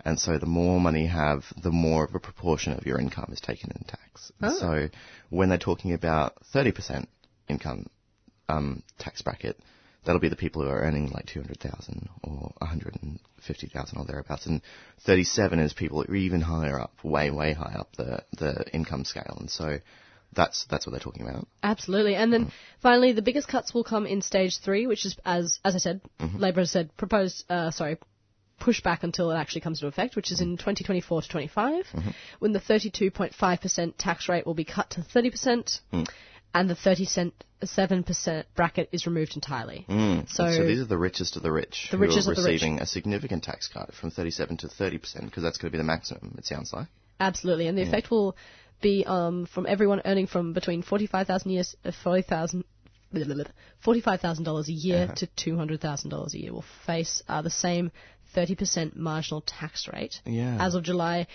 And 0.05 0.17
so 0.17 0.37
the 0.37 0.45
more 0.45 0.79
money 0.79 1.03
you 1.03 1.09
have, 1.09 1.43
the 1.61 1.71
more 1.71 2.05
of 2.05 2.15
a 2.15 2.19
proportion 2.19 2.71
of 2.73 2.85
your 2.85 2.99
income 2.99 3.29
is 3.33 3.41
taken 3.41 3.71
in 3.71 3.83
tax. 3.83 4.31
And 4.39 4.55
So 4.55 4.89
when 5.29 5.49
they're 5.49 5.57
talking 5.57 5.91
about 5.91 6.37
30% 6.53 7.05
income 7.49 7.87
um, 8.47 8.83
tax 8.97 9.21
bracket, 9.21 9.59
that'll 10.05 10.21
be 10.21 10.29
the 10.29 10.37
people 10.37 10.61
who 10.61 10.69
are 10.69 10.79
earning 10.79 11.09
like 11.11 11.25
200,000 11.25 12.09
or 12.23 12.53
150,000 12.59 13.97
or 13.97 14.05
thereabouts. 14.05 14.45
And 14.45 14.61
37 15.01 15.59
is 15.59 15.73
people 15.73 16.01
who 16.01 16.13
are 16.13 16.15
even 16.15 16.39
higher 16.39 16.79
up, 16.79 16.93
way, 17.03 17.29
way 17.29 17.51
high 17.51 17.75
up 17.77 17.93
the, 17.97 18.23
the 18.37 18.65
income 18.73 19.03
scale. 19.03 19.35
And 19.37 19.49
so 19.49 19.79
that's, 20.33 20.65
that's 20.65 20.85
what 20.85 20.91
they're 20.91 20.99
talking 20.99 21.27
about. 21.27 21.47
Absolutely. 21.63 22.15
And 22.15 22.31
then 22.31 22.45
mm-hmm. 22.45 22.79
finally, 22.81 23.13
the 23.13 23.21
biggest 23.21 23.47
cuts 23.47 23.73
will 23.73 23.83
come 23.83 24.05
in 24.05 24.21
stage 24.21 24.59
three, 24.59 24.87
which 24.87 25.05
is, 25.05 25.17
as 25.25 25.59
as 25.63 25.75
I 25.75 25.79
said, 25.79 26.01
mm-hmm. 26.19 26.37
Labor 26.37 26.61
has 26.61 26.71
said, 26.71 26.95
proposed, 26.97 27.45
uh, 27.49 27.71
sorry, 27.71 27.97
push 28.59 28.81
back 28.81 29.03
until 29.03 29.31
it 29.31 29.35
actually 29.35 29.61
comes 29.61 29.79
into 29.79 29.87
effect, 29.87 30.15
which 30.15 30.31
is 30.31 30.41
in 30.41 30.49
mm-hmm. 30.49 30.69
2024 30.69 31.23
to 31.23 31.29
25, 31.29 31.85
when 32.39 32.51
the 32.51 32.59
32.5% 32.59 33.93
tax 33.97 34.29
rate 34.29 34.45
will 34.45 34.53
be 34.53 34.65
cut 34.65 34.91
to 34.91 35.01
30%, 35.01 35.79
mm. 35.93 36.07
and 36.53 36.69
the 36.69 36.75
37% 36.75 38.43
bracket 38.55 38.89
is 38.91 39.07
removed 39.07 39.35
entirely. 39.35 39.85
Mm. 39.89 40.29
So, 40.29 40.51
So 40.51 40.65
these 40.65 40.81
are 40.81 40.85
the 40.85 40.97
richest 40.97 41.37
of 41.37 41.43
the 41.43 41.51
rich 41.51 41.87
The 41.89 41.97
who 41.97 42.03
richest 42.03 42.27
are 42.27 42.31
of 42.31 42.37
the 42.37 42.43
rich. 42.43 42.53
receiving 42.53 42.79
a 42.79 42.85
significant 42.85 43.43
tax 43.43 43.67
cut 43.67 43.93
from 43.93 44.11
37 44.11 44.57
to 44.57 44.67
30% 44.67 45.25
because 45.25 45.43
that's 45.43 45.57
going 45.57 45.71
to 45.71 45.77
be 45.77 45.77
the 45.77 45.83
maximum, 45.83 46.35
it 46.37 46.45
sounds 46.45 46.73
like. 46.73 46.87
Absolutely, 47.19 47.67
and 47.67 47.77
the 47.77 47.83
mm. 47.83 47.87
effect 47.87 48.11
will 48.11 48.35
be 48.81 49.05
um, 49.05 49.45
from 49.45 49.65
everyone 49.67 50.01
earning 50.05 50.27
from 50.27 50.53
between 50.53 50.81
forty-five 50.81 51.27
thousand 51.27 51.51
years, 51.51 51.75
uh, 51.85 51.91
forty 52.03 52.21
thousand. 52.21 52.63
Forty-five 53.83 54.21
thousand 54.21 54.43
dollars 54.43 54.69
a 54.69 54.71
year 54.73 55.11
to 55.17 55.27
two 55.35 55.57
hundred 55.57 55.81
thousand 55.81 56.11
dollars 56.11 56.35
a 56.35 56.39
year 56.39 56.53
will 56.53 56.65
face 56.85 57.23
uh, 57.27 57.41
the 57.41 57.49
same 57.49 57.91
thirty 58.35 58.53
percent 58.55 58.95
marginal 58.95 59.41
tax 59.41 59.87
rate 59.91 60.21
Yeah. 60.25 60.57
as 60.59 60.75
of 60.75 60.83
July 60.83 61.25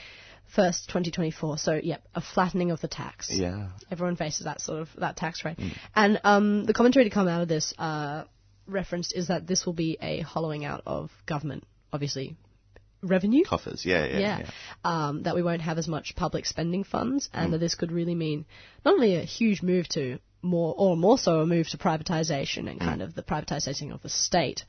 first, 0.54 0.88
twenty 0.88 1.10
twenty-four. 1.10 1.58
So, 1.58 1.80
yep, 1.82 2.04
a 2.14 2.20
flattening 2.20 2.70
of 2.70 2.80
the 2.80 2.86
tax. 2.86 3.28
Yeah. 3.30 3.70
Everyone 3.90 4.14
faces 4.14 4.44
that 4.44 4.60
sort 4.60 4.82
of 4.82 4.88
that 4.98 5.16
tax 5.16 5.44
rate, 5.44 5.58
and 5.96 6.20
um, 6.22 6.64
the 6.64 6.74
commentary 6.74 7.04
to 7.06 7.10
come 7.10 7.26
out 7.26 7.42
of 7.42 7.48
this 7.48 7.74
uh, 7.78 8.22
referenced 8.68 9.12
is 9.16 9.28
that 9.28 9.46
this 9.48 9.66
will 9.66 9.72
be 9.72 9.98
a 10.00 10.20
hollowing 10.20 10.64
out 10.64 10.82
of 10.86 11.10
government, 11.26 11.64
obviously 11.92 12.36
revenue. 13.04 13.44
Coffers, 13.44 13.84
yeah, 13.84 14.04
yeah, 14.06 14.18
yeah, 14.18 14.38
yeah. 14.40 14.50
Um, 14.84 15.22
that 15.22 15.34
we 15.34 15.42
won't 15.42 15.62
have 15.62 15.78
as 15.78 15.88
much 15.88 16.14
public 16.16 16.46
spending 16.46 16.84
funds, 16.84 17.28
and 17.32 17.52
that 17.52 17.58
this 17.58 17.74
could 17.74 17.92
really 17.92 18.14
mean 18.14 18.44
not 18.84 18.94
only 18.94 19.16
a 19.16 19.22
huge 19.22 19.62
move 19.62 19.88
to 19.90 20.18
more, 20.42 20.74
or 20.76 20.96
more 20.96 21.18
so 21.18 21.40
a 21.40 21.46
move 21.46 21.68
to 21.68 21.78
privatization 21.78 22.70
and 22.70 22.78
kind 22.80 23.02
of 23.02 23.14
the 23.14 23.22
privatizing 23.22 23.92
of 23.92 24.02
the 24.02 24.08
state, 24.08 24.64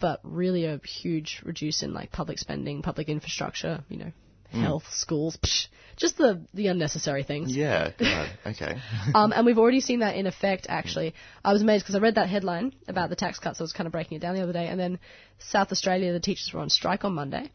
but 0.00 0.20
really 0.22 0.66
a 0.66 0.80
huge 0.84 1.42
reduce 1.44 1.82
in 1.82 1.94
like 1.94 2.12
public 2.12 2.38
spending, 2.38 2.82
public 2.82 3.08
infrastructure, 3.08 3.82
you 3.88 3.96
know, 3.96 4.12
health, 4.50 4.84
schools, 4.90 5.36
psh, 5.36 5.66
just 5.96 6.16
the 6.18 6.44
the 6.54 6.68
unnecessary 6.68 7.22
things. 7.22 7.54
Yeah, 7.54 7.90
God, 7.98 8.30
okay. 8.46 8.76
Um, 9.14 9.32
and 9.32 9.46
we've 9.46 9.58
already 9.58 9.80
seen 9.80 10.00
that 10.00 10.16
in 10.16 10.26
effect, 10.26 10.66
actually. 10.68 11.14
I 11.44 11.52
was 11.52 11.62
amazed 11.62 11.84
because 11.84 11.94
I 11.94 11.98
read 11.98 12.16
that 12.16 12.28
headline 12.28 12.74
about 12.88 13.10
the 13.10 13.16
tax 13.16 13.38
cuts. 13.38 13.60
I 13.60 13.64
was 13.64 13.72
kind 13.72 13.86
of 13.86 13.92
breaking 13.92 14.16
it 14.16 14.20
down 14.20 14.34
the 14.34 14.42
other 14.42 14.52
day. 14.52 14.66
And 14.66 14.78
then 14.78 14.98
South 15.38 15.72
Australia, 15.72 16.12
the 16.12 16.20
teachers 16.20 16.50
were 16.52 16.60
on 16.60 16.70
strike 16.70 17.04
on 17.04 17.14
Monday. 17.14 17.50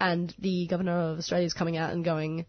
And 0.00 0.34
the 0.38 0.66
governor 0.66 1.12
of 1.12 1.18
Australia 1.18 1.46
is 1.46 1.54
coming 1.54 1.76
out 1.76 1.92
and 1.92 2.04
going, 2.04 2.46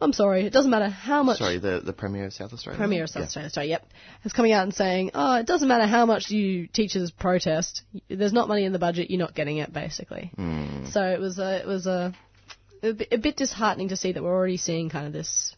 I'm 0.00 0.14
sorry, 0.14 0.46
it 0.46 0.52
doesn't 0.52 0.70
matter 0.70 0.88
how 0.88 1.22
much. 1.22 1.38
Sorry, 1.38 1.58
the, 1.58 1.82
the 1.84 1.92
Premier 1.92 2.26
of 2.26 2.32
South 2.32 2.54
Australia? 2.54 2.78
Premier 2.78 3.02
of 3.04 3.10
South 3.10 3.20
Yeah. 3.20 3.26
Australia, 3.26 3.50
sorry, 3.50 3.68
yep, 3.68 3.86
is 4.24 4.32
coming 4.32 4.52
out 4.52 4.62
and 4.62 4.74
saying, 4.74 5.10
oh, 5.12 5.34
it 5.34 5.46
doesn't 5.46 5.68
matter 5.68 5.86
how 5.86 6.06
much 6.06 6.30
you 6.30 6.68
teachers 6.68 7.10
protest. 7.10 7.82
There's 8.08 8.32
not 8.32 8.48
money 8.48 8.64
in 8.64 8.72
the 8.72 8.78
budget. 8.78 9.10
You're 9.10 9.18
not 9.18 9.34
getting 9.34 9.58
it, 9.58 9.72
basically. 9.72 10.32
Hmm. 10.34 10.86
So 10.86 11.02
it 11.02 11.20
was 11.20 11.38
a, 11.38 11.60
it 11.60 11.66
was 11.66 11.86
a, 11.86 12.14
a 12.82 12.92
bit, 12.92 13.08
a 13.12 13.18
bit 13.18 13.36
disheartening 13.36 13.88
to 13.88 13.96
see 13.96 14.12
that 14.12 14.22
we're 14.22 14.34
already 14.34 14.56
seeing 14.56 14.90
kind 14.90 15.06
of 15.06 15.12
this 15.12 15.54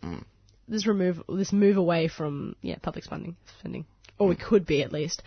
this 0.68 0.87
remove 0.87 1.22
this 1.28 1.52
move 1.52 1.76
away 1.76 2.08
from 2.08 2.56
yeah 2.62 2.76
public 2.80 3.04
spending 3.04 3.37
spending, 3.58 3.85
or 4.18 4.28
we 4.28 4.37
could 4.37 4.66
be 4.66 4.82
at 4.82 4.92
least. 4.92 5.22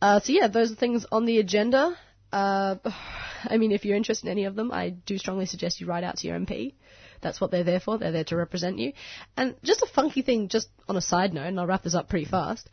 Uh, 0.00 0.20
so 0.20 0.32
yeah, 0.32 0.48
those 0.48 0.72
are 0.72 0.76
things 0.76 1.06
on 1.12 1.24
the 1.24 1.38
agenda. 1.38 1.96
Uh, 2.32 2.76
I 3.44 3.56
mean, 3.56 3.72
if 3.72 3.84
you're 3.84 3.96
interested 3.96 4.26
in 4.26 4.32
any 4.32 4.44
of 4.44 4.54
them, 4.54 4.72
I 4.72 4.90
do 4.90 5.18
strongly 5.18 5.46
suggest 5.46 5.80
you 5.80 5.86
write 5.86 6.04
out 6.04 6.18
to 6.18 6.26
your 6.26 6.38
MP. 6.38 6.74
That's 7.20 7.40
what 7.40 7.50
they're 7.50 7.64
there 7.64 7.80
for. 7.80 7.98
They're 7.98 8.12
there 8.12 8.24
to 8.24 8.36
represent 8.36 8.78
you. 8.78 8.92
And 9.36 9.54
just 9.62 9.82
a 9.82 9.86
funky 9.86 10.22
thing, 10.22 10.48
just 10.48 10.68
on 10.88 10.96
a 10.96 11.00
side 11.00 11.32
note, 11.32 11.46
and 11.46 11.58
I'll 11.58 11.66
wrap 11.66 11.84
this 11.84 11.94
up 11.94 12.08
pretty 12.08 12.24
fast. 12.24 12.68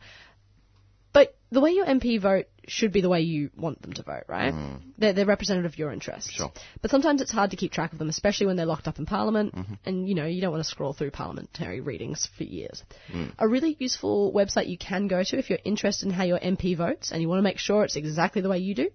But 1.12 1.36
the 1.50 1.60
way 1.60 1.70
your 1.70 1.86
MP 1.86 2.20
vote 2.20 2.46
should 2.70 2.92
be 2.92 3.00
the 3.00 3.08
way 3.08 3.20
you 3.20 3.50
want 3.56 3.82
them 3.82 3.92
to 3.94 4.02
vote, 4.02 4.24
right? 4.28 4.54
They're, 4.98 5.12
they're 5.12 5.26
representative 5.26 5.72
of 5.72 5.78
your 5.78 5.92
interests. 5.92 6.32
Sure. 6.32 6.52
But 6.82 6.90
sometimes 6.90 7.20
it's 7.20 7.32
hard 7.32 7.50
to 7.50 7.56
keep 7.56 7.72
track 7.72 7.92
of 7.92 7.98
them, 7.98 8.08
especially 8.08 8.46
when 8.46 8.56
they're 8.56 8.66
locked 8.66 8.88
up 8.88 8.98
in 8.98 9.06
Parliament, 9.06 9.54
and 9.84 10.08
you 10.08 10.14
know 10.14 10.26
you 10.26 10.40
don't 10.40 10.52
want 10.52 10.64
to 10.64 10.70
scroll 10.70 10.92
through 10.92 11.10
parliamentary 11.10 11.80
readings 11.80 12.28
for 12.36 12.44
years. 12.44 12.82
A 13.38 13.48
really 13.48 13.76
useful 13.78 14.32
website 14.32 14.68
you 14.68 14.78
can 14.78 15.08
go 15.08 15.22
to 15.22 15.38
if 15.38 15.50
you're 15.50 15.58
interested 15.64 16.06
in 16.06 16.12
how 16.12 16.24
your 16.24 16.38
MP 16.38 16.76
votes 16.76 17.12
and 17.12 17.20
you 17.20 17.28
want 17.28 17.38
to 17.38 17.42
make 17.42 17.58
sure 17.58 17.84
it's 17.84 17.96
exactly 17.96 18.42
the 18.42 18.48
way 18.48 18.58
you 18.58 18.74
do 18.74 18.90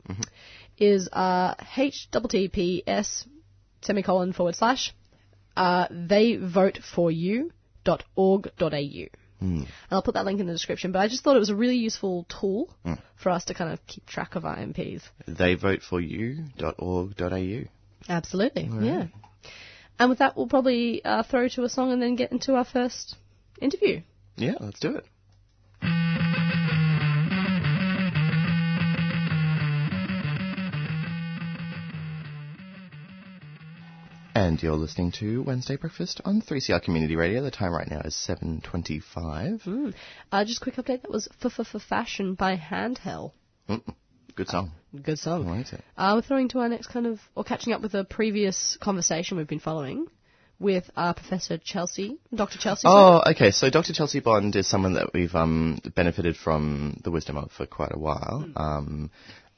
is 0.78 1.08
uh, 1.14 1.56
https 1.56 3.26
semicolon 3.82 4.34
forward 4.34 4.56
slash 4.56 4.94
uh, 5.56 5.88
they 5.90 6.36
vote 6.36 6.80
for 6.96 7.12
you 7.12 7.52
dot 7.84 8.04
org 8.16 8.50
dot 8.58 8.74
au. 8.74 9.06
And 9.40 9.68
I'll 9.92 10.02
put 10.02 10.16
that 10.16 10.26
link 10.26 10.40
in 10.40 10.48
the 10.48 10.54
description. 10.54 10.92
But 10.92 11.00
I 11.00 11.08
just 11.08 11.24
thought 11.24 11.36
it 11.36 11.40
was 11.40 11.50
a 11.50 11.56
really 11.56 11.78
useful 11.78 12.26
tool 12.40 12.70
for 13.16 13.30
us 13.30 13.46
to 13.46 13.54
kind 13.54 13.72
of 13.72 13.86
keep 13.88 14.06
track 14.06 14.36
of 14.36 14.46
our 14.46 14.56
MPs. 14.56 15.02
Theyvoteforyou.org.au. 15.28 17.70
Absolutely, 18.08 18.70
yeah. 18.82 19.08
And 19.98 20.10
with 20.10 20.20
that, 20.20 20.36
we'll 20.36 20.48
probably 20.48 21.04
uh, 21.04 21.24
throw 21.24 21.48
to 21.50 21.64
a 21.64 21.70
song 21.70 21.92
and 21.92 22.02
then 22.02 22.16
get 22.16 22.32
into 22.32 22.56
our 22.56 22.66
first 22.66 23.16
interview. 23.62 24.02
Yeah, 24.36 24.56
let's 24.60 24.80
do 24.80 24.98
it. 24.98 25.06
And 34.36 34.62
you're 34.62 34.76
listening 34.76 35.14
to 35.20 35.44
Wednesday 35.44 35.78
Breakfast 35.78 36.20
on 36.26 36.42
3CR 36.42 36.84
Community 36.84 37.16
Radio. 37.16 37.42
The 37.42 37.52
time 37.52 37.72
right 37.72 37.90
now 37.90 38.02
is 38.02 38.14
7.25. 38.16 39.94
Uh, 40.30 40.44
just 40.44 40.62
a 40.62 40.64
quick 40.64 40.76
update. 40.76 41.04
That 41.04 41.10
was 41.12 41.30
f 41.42 41.58
f 41.58 41.82
Fashion 41.82 42.34
by 42.34 42.58
Handheld. 42.58 43.32
Mm, 43.70 43.82
Good 44.36 44.50
song. 44.50 44.72
Good 44.94 45.14
I 45.14 45.16
song. 45.16 45.48
liked 45.48 45.72
it. 45.72 45.82
Uh, 45.98 46.12
we're 46.16 46.22
throwing 46.22 46.50
to 46.50 46.60
our 46.60 46.68
next 46.68 46.88
kind 46.88 47.08
of, 47.08 47.22
or 47.34 47.46
catching 47.46 47.72
up 47.72 47.82
with 47.82 47.94
a 47.96 48.04
previous 48.04 48.78
conversation 48.82 49.38
we've 49.38 49.48
been 49.48 49.60
following 49.62 50.06
with 50.60 50.90
uh, 50.98 51.14
Professor 51.14 51.58
Chelsea, 51.58 52.18
Dr. 52.34 52.58
Chelsea. 52.58 52.88
Oh, 52.90 53.22
okay. 53.32 53.52
So 53.52 53.70
Dr. 53.70 53.94
Chelsea 53.94 54.20
Bond 54.20 54.54
is 54.58 54.68
someone 54.68 54.96
that 54.96 55.14
we've 55.14 55.34
um, 55.34 55.80
benefited 55.96 56.36
from 56.36 57.00
the 57.06 57.12
wisdom 57.12 57.38
of 57.38 57.54
for 57.54 57.66
quite 57.66 57.94
a 57.96 58.00
while. 58.00 58.46
Um, 58.58 59.12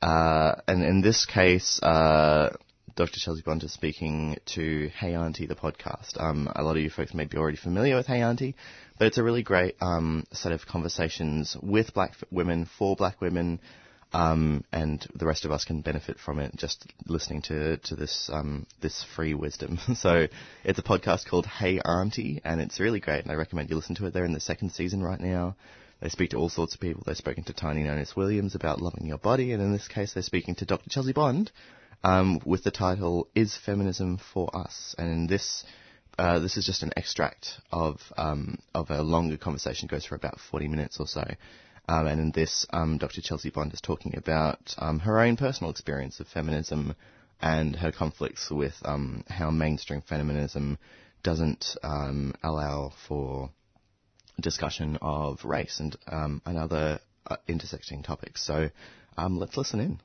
uh, 0.03 0.53
and 0.67 0.83
in 0.83 1.01
this 1.01 1.25
case, 1.25 1.79
uh, 1.81 2.49
Dr. 2.97 3.19
Chelsea 3.19 3.43
Bond 3.43 3.61
is 3.61 3.71
speaking 3.71 4.37
to 4.55 4.89
Hey 4.97 5.13
Auntie, 5.13 5.45
the 5.45 5.53
podcast. 5.53 6.19
Um, 6.19 6.51
a 6.55 6.63
lot 6.63 6.77
of 6.77 6.81
you 6.81 6.89
folks 6.89 7.13
may 7.13 7.25
be 7.25 7.37
already 7.37 7.55
familiar 7.55 7.95
with 7.95 8.07
Hey 8.07 8.23
Auntie, 8.23 8.55
but 8.97 9.05
it's 9.05 9.19
a 9.19 9.23
really 9.23 9.43
great 9.43 9.75
um, 9.81 10.23
set 10.31 10.51
of 10.51 10.65
conversations 10.65 11.55
with 11.61 11.93
black 11.93 12.15
women, 12.31 12.67
for 12.79 12.95
black 12.95 13.21
women, 13.21 13.59
um, 14.13 14.63
and 14.71 15.07
the 15.13 15.27
rest 15.27 15.45
of 15.45 15.51
us 15.51 15.63
can 15.63 15.81
benefit 15.81 16.17
from 16.17 16.39
it 16.39 16.55
just 16.55 16.91
listening 17.05 17.43
to 17.43 17.77
to 17.77 17.95
this 17.95 18.31
um, 18.33 18.65
this 18.81 19.05
free 19.15 19.35
wisdom. 19.35 19.77
so 19.95 20.25
it's 20.63 20.79
a 20.79 20.83
podcast 20.83 21.27
called 21.27 21.45
Hey 21.45 21.79
Auntie, 21.79 22.41
and 22.43 22.59
it's 22.59 22.79
really 22.79 22.99
great, 22.99 23.21
and 23.21 23.31
I 23.31 23.35
recommend 23.35 23.69
you 23.69 23.75
listen 23.75 23.93
to 23.97 24.07
it. 24.07 24.13
They're 24.15 24.25
in 24.25 24.33
the 24.33 24.39
second 24.39 24.71
season 24.71 25.03
right 25.03 25.21
now. 25.21 25.55
They 26.01 26.09
speak 26.09 26.31
to 26.31 26.37
all 26.37 26.49
sorts 26.49 26.73
of 26.73 26.81
people. 26.81 27.03
They've 27.05 27.15
spoken 27.15 27.43
to 27.43 27.53
Tiny 27.53 27.83
Nonis 27.83 28.15
Williams 28.15 28.55
about 28.55 28.81
loving 28.81 29.05
your 29.05 29.19
body, 29.19 29.51
and 29.51 29.61
in 29.61 29.71
this 29.71 29.87
case, 29.87 30.13
they're 30.13 30.23
speaking 30.23 30.55
to 30.55 30.65
Dr. 30.65 30.89
Chelsea 30.89 31.13
Bond 31.13 31.51
um, 32.03 32.41
with 32.45 32.63
the 32.63 32.71
title 32.71 33.27
"Is 33.35 33.55
Feminism 33.55 34.19
for 34.33 34.55
Us?" 34.55 34.95
And 34.97 35.29
this. 35.29 35.63
Uh, 36.19 36.39
this 36.39 36.57
is 36.57 36.65
just 36.65 36.81
an 36.81 36.91
extract 36.97 37.61
of 37.71 38.01
um, 38.17 38.57
of 38.73 38.89
a 38.89 39.03
longer 39.03 39.37
conversation. 39.37 39.85
It 39.85 39.91
goes 39.91 40.03
for 40.03 40.15
about 40.15 40.39
40 40.39 40.67
minutes 40.67 40.99
or 40.99 41.05
so. 41.05 41.23
Um, 41.87 42.07
and 42.07 42.19
in 42.19 42.31
this, 42.31 42.65
um, 42.71 42.97
Dr. 42.97 43.21
Chelsea 43.21 43.49
Bond 43.49 43.71
is 43.73 43.81
talking 43.81 44.17
about 44.17 44.73
um, 44.77 44.99
her 44.99 45.19
own 45.19 45.37
personal 45.37 45.69
experience 45.71 46.19
of 46.19 46.27
feminism 46.27 46.95
and 47.41 47.75
her 47.75 47.91
conflicts 47.91 48.49
with 48.49 48.73
um, 48.83 49.23
how 49.27 49.51
mainstream 49.51 50.01
feminism 50.01 50.77
doesn't 51.23 51.77
um, 51.83 52.33
allow 52.43 52.91
for 53.07 53.51
discussion 54.39 54.97
of 55.01 55.43
race 55.43 55.79
and 55.79 55.95
um, 56.07 56.41
and 56.45 56.57
other 56.57 56.99
uh, 57.25 57.37
intersecting 57.47 58.03
topics. 58.03 58.45
So 58.45 58.69
um, 59.17 59.37
let's 59.37 59.57
listen 59.57 59.79
in. 59.79 59.99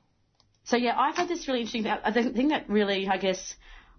So 0.65 0.77
yeah, 0.77 0.97
I've 0.97 1.15
had 1.15 1.27
this 1.27 1.47
really 1.47 1.61
interesting. 1.61 1.83
The 1.83 2.31
thing 2.33 2.49
that 2.49 2.69
really, 2.69 3.07
I 3.07 3.17
guess, 3.17 3.55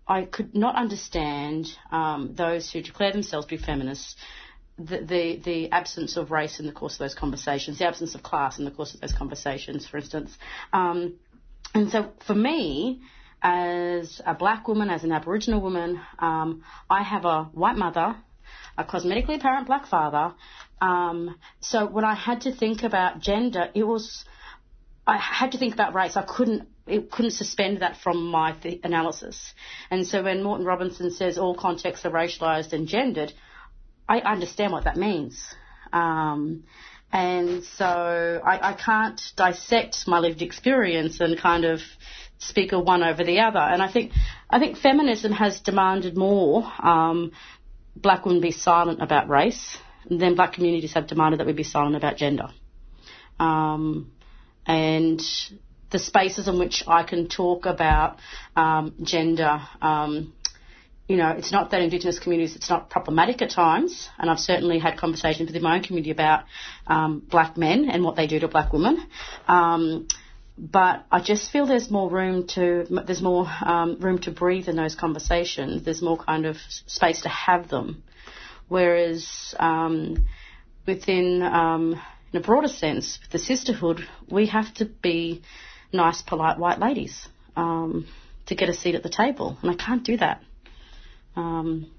I 0.06 0.24
could 0.24 0.54
not 0.54 0.76
understand 0.76 1.66
um, 1.90 2.34
those 2.34 2.70
who 2.70 2.82
declare 2.82 3.12
themselves 3.12 3.46
to 3.46 3.56
be 3.56 3.62
feminists. 3.62 4.16
The, 4.76 4.98
the 4.98 5.40
the 5.44 5.70
absence 5.70 6.16
of 6.16 6.32
race 6.32 6.58
in 6.58 6.66
the 6.66 6.72
course 6.72 6.94
of 6.94 6.98
those 6.98 7.14
conversations, 7.14 7.78
the 7.78 7.86
absence 7.86 8.16
of 8.16 8.24
class 8.24 8.58
in 8.58 8.64
the 8.64 8.72
course 8.72 8.92
of 8.92 9.00
those 9.00 9.12
conversations, 9.12 9.86
for 9.86 9.98
instance. 9.98 10.36
Um, 10.72 11.14
and 11.74 11.90
so 11.90 12.10
for 12.26 12.34
me, 12.34 13.00
as 13.40 14.20
a 14.26 14.34
black 14.34 14.66
woman, 14.66 14.90
as 14.90 15.04
an 15.04 15.12
Aboriginal 15.12 15.60
woman, 15.60 16.00
um, 16.18 16.64
I 16.90 17.02
have 17.02 17.24
a 17.24 17.44
white 17.52 17.76
mother, 17.76 18.16
a 18.76 18.84
cosmetically 18.84 19.36
apparent 19.36 19.66
black 19.68 19.86
father. 19.86 20.34
Um, 20.80 21.36
so 21.60 21.86
when 21.86 22.04
I 22.04 22.14
had 22.14 22.40
to 22.42 22.52
think 22.52 22.82
about 22.82 23.20
gender, 23.20 23.70
it 23.74 23.84
was 23.84 24.24
I 25.06 25.18
had 25.18 25.52
to 25.52 25.58
think 25.58 25.74
about 25.74 25.94
race. 25.94 26.16
I 26.16 26.22
couldn't 26.22 26.68
it 26.86 27.10
couldn't 27.10 27.30
suspend 27.30 27.80
that 27.80 27.96
from 27.96 28.26
my 28.26 28.52
th- 28.52 28.80
analysis. 28.84 29.54
And 29.90 30.06
so 30.06 30.22
when 30.22 30.42
Moreton-Robinson 30.42 31.12
says 31.12 31.38
all 31.38 31.54
contexts 31.54 32.04
are 32.04 32.10
racialized 32.10 32.74
and 32.74 32.86
gendered, 32.86 33.32
I 34.06 34.18
understand 34.20 34.72
what 34.72 34.84
that 34.84 34.96
means. 34.96 35.42
Um, 35.94 36.64
and 37.10 37.64
so 37.64 38.40
I, 38.44 38.70
I 38.70 38.72
can't 38.74 39.20
dissect 39.36 40.06
my 40.06 40.18
lived 40.18 40.42
experience 40.42 41.20
and 41.20 41.38
kind 41.38 41.64
of 41.64 41.80
speak 42.38 42.72
of 42.72 42.84
one 42.84 43.02
over 43.02 43.24
the 43.24 43.40
other. 43.40 43.60
And 43.60 43.80
I 43.80 43.90
think 43.90 44.12
I 44.50 44.58
think 44.58 44.76
feminism 44.76 45.32
has 45.32 45.60
demanded 45.60 46.16
more. 46.16 46.70
Um, 46.82 47.32
black 47.96 48.26
women 48.26 48.40
be 48.40 48.50
silent 48.50 49.00
about 49.00 49.28
race, 49.28 49.78
then 50.10 50.34
black 50.34 50.52
communities 50.52 50.94
have 50.94 51.06
demanded 51.06 51.40
that 51.40 51.46
we 51.46 51.52
be 51.52 51.62
silent 51.62 51.96
about 51.96 52.16
gender. 52.16 52.48
Um, 53.38 54.12
and 54.66 55.20
the 55.90 55.98
spaces 55.98 56.48
in 56.48 56.58
which 56.58 56.82
I 56.88 57.04
can 57.04 57.28
talk 57.28 57.66
about 57.66 58.18
um, 58.56 58.94
gender. 59.02 59.60
Um, 59.80 60.32
you 61.06 61.16
know, 61.16 61.30
it's 61.30 61.52
not 61.52 61.70
that 61.70 61.82
Indigenous 61.82 62.18
communities, 62.18 62.56
it's 62.56 62.70
not 62.70 62.88
problematic 62.88 63.42
at 63.42 63.50
times, 63.50 64.08
and 64.18 64.30
I've 64.30 64.38
certainly 64.38 64.78
had 64.78 64.96
conversations 64.96 65.48
within 65.48 65.62
my 65.62 65.76
own 65.76 65.82
community 65.82 66.10
about 66.10 66.44
um, 66.86 67.20
black 67.20 67.56
men 67.56 67.90
and 67.90 68.02
what 68.02 68.16
they 68.16 68.26
do 68.26 68.40
to 68.40 68.48
black 68.48 68.72
women. 68.72 69.06
Um, 69.46 70.08
but 70.56 71.04
I 71.10 71.20
just 71.20 71.50
feel 71.50 71.66
there's 71.66 71.90
more 71.90 72.08
room 72.08 72.46
to 72.54 72.86
there's 73.06 73.20
more 73.20 73.46
um, 73.64 73.98
room 74.00 74.18
to 74.20 74.30
breathe 74.30 74.68
in 74.68 74.76
those 74.76 74.94
conversations. 74.94 75.84
There's 75.84 76.00
more 76.00 76.16
kind 76.16 76.46
of 76.46 76.56
space 76.86 77.22
to 77.22 77.28
have 77.28 77.68
them, 77.68 78.02
whereas 78.68 79.54
um, 79.58 80.26
within 80.86 81.42
um, 81.42 82.00
in 82.34 82.42
a 82.42 82.42
broader 82.42 82.68
sense, 82.68 83.20
the 83.30 83.38
sisterhood, 83.38 84.00
we 84.28 84.48
have 84.48 84.74
to 84.74 84.86
be 84.86 85.40
nice, 85.92 86.20
polite 86.20 86.58
white 86.58 86.80
ladies 86.80 87.28
um, 87.54 88.08
to 88.46 88.56
get 88.56 88.68
a 88.68 88.74
seat 88.74 88.96
at 88.96 89.04
the 89.04 89.08
table, 89.08 89.56
and 89.62 89.70
I 89.70 89.74
can't 89.74 90.02
do 90.02 90.16
that. 90.16 90.42
Um, 91.36 91.92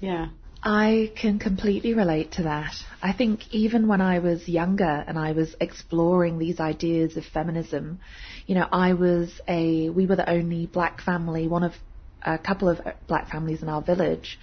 yeah. 0.00 0.28
I 0.62 1.10
can 1.20 1.40
completely 1.40 1.94
relate 1.94 2.32
to 2.32 2.44
that. 2.44 2.72
I 3.02 3.12
think 3.12 3.52
even 3.52 3.88
when 3.88 4.00
I 4.00 4.20
was 4.20 4.46
younger 4.46 5.04
and 5.08 5.18
I 5.18 5.32
was 5.32 5.56
exploring 5.60 6.38
these 6.38 6.60
ideas 6.60 7.16
of 7.16 7.24
feminism, 7.24 7.98
you 8.46 8.54
know, 8.54 8.68
I 8.70 8.92
was 8.92 9.40
a, 9.48 9.88
we 9.88 10.06
were 10.06 10.16
the 10.16 10.30
only 10.30 10.66
black 10.66 11.00
family, 11.00 11.48
one 11.48 11.64
of 11.64 11.72
a 12.22 12.38
couple 12.38 12.68
of 12.68 12.80
black 13.06 13.30
families 13.30 13.62
in 13.62 13.68
our 13.68 13.82
village. 13.82 14.38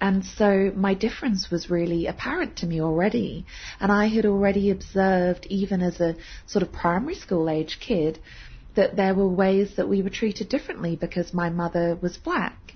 And 0.00 0.24
so 0.24 0.72
my 0.74 0.94
difference 0.94 1.50
was 1.50 1.70
really 1.70 2.06
apparent 2.06 2.56
to 2.56 2.66
me 2.66 2.80
already. 2.80 3.46
And 3.78 3.92
I 3.92 4.08
had 4.08 4.26
already 4.26 4.70
observed, 4.70 5.46
even 5.50 5.82
as 5.82 6.00
a 6.00 6.16
sort 6.46 6.62
of 6.62 6.72
primary 6.72 7.14
school 7.14 7.50
age 7.50 7.78
kid, 7.80 8.18
that 8.76 8.96
there 8.96 9.14
were 9.14 9.28
ways 9.28 9.76
that 9.76 9.88
we 9.88 10.02
were 10.02 10.10
treated 10.10 10.48
differently 10.48 10.96
because 10.96 11.34
my 11.34 11.50
mother 11.50 11.98
was 12.00 12.16
black. 12.16 12.74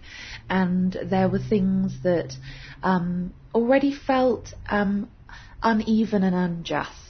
And 0.51 0.97
there 1.05 1.29
were 1.29 1.39
things 1.39 2.03
that 2.03 2.35
um, 2.83 3.33
already 3.55 3.95
felt 3.95 4.53
um, 4.69 5.09
uneven 5.63 6.23
and 6.23 6.35
unjust, 6.35 7.04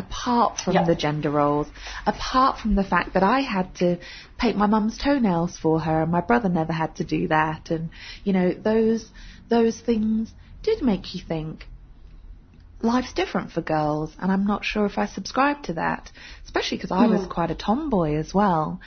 apart 0.00 0.58
from 0.58 0.74
Yeah. 0.74 0.84
the 0.84 0.94
gender 0.94 1.30
roles, 1.30 1.68
apart 2.06 2.58
from 2.58 2.74
the 2.74 2.84
fact 2.92 3.14
that 3.14 3.22
I 3.22 3.40
had 3.40 3.74
to 3.76 3.98
paint 4.38 4.56
my 4.56 4.66
mum's 4.66 4.98
toenails 4.98 5.56
for 5.56 5.80
her 5.80 6.02
and 6.02 6.10
my 6.10 6.20
brother 6.20 6.48
never 6.48 6.72
had 6.72 6.96
to 6.96 7.04
do 7.04 7.28
that. 7.28 7.70
And, 7.70 7.90
you 8.24 8.32
know, 8.32 8.52
those, 8.52 9.08
those 9.48 9.78
things 9.78 10.32
did 10.62 10.82
make 10.82 11.14
you 11.14 11.20
think, 11.32 11.66
life's 12.82 13.12
different 13.12 13.52
for 13.52 13.60
girls, 13.60 14.10
and 14.18 14.32
I'm 14.32 14.46
not 14.46 14.64
sure 14.64 14.86
if 14.86 14.96
I 14.98 15.06
subscribe 15.06 15.62
to 15.64 15.74
that, 15.74 16.10
especially 16.44 16.78
because 16.78 16.92
I 16.92 17.06
was 17.06 17.22
hmm. 17.22 17.28
quite 17.28 17.50
a 17.50 17.54
tomboy 17.54 18.14
as 18.16 18.32
well. 18.34 18.80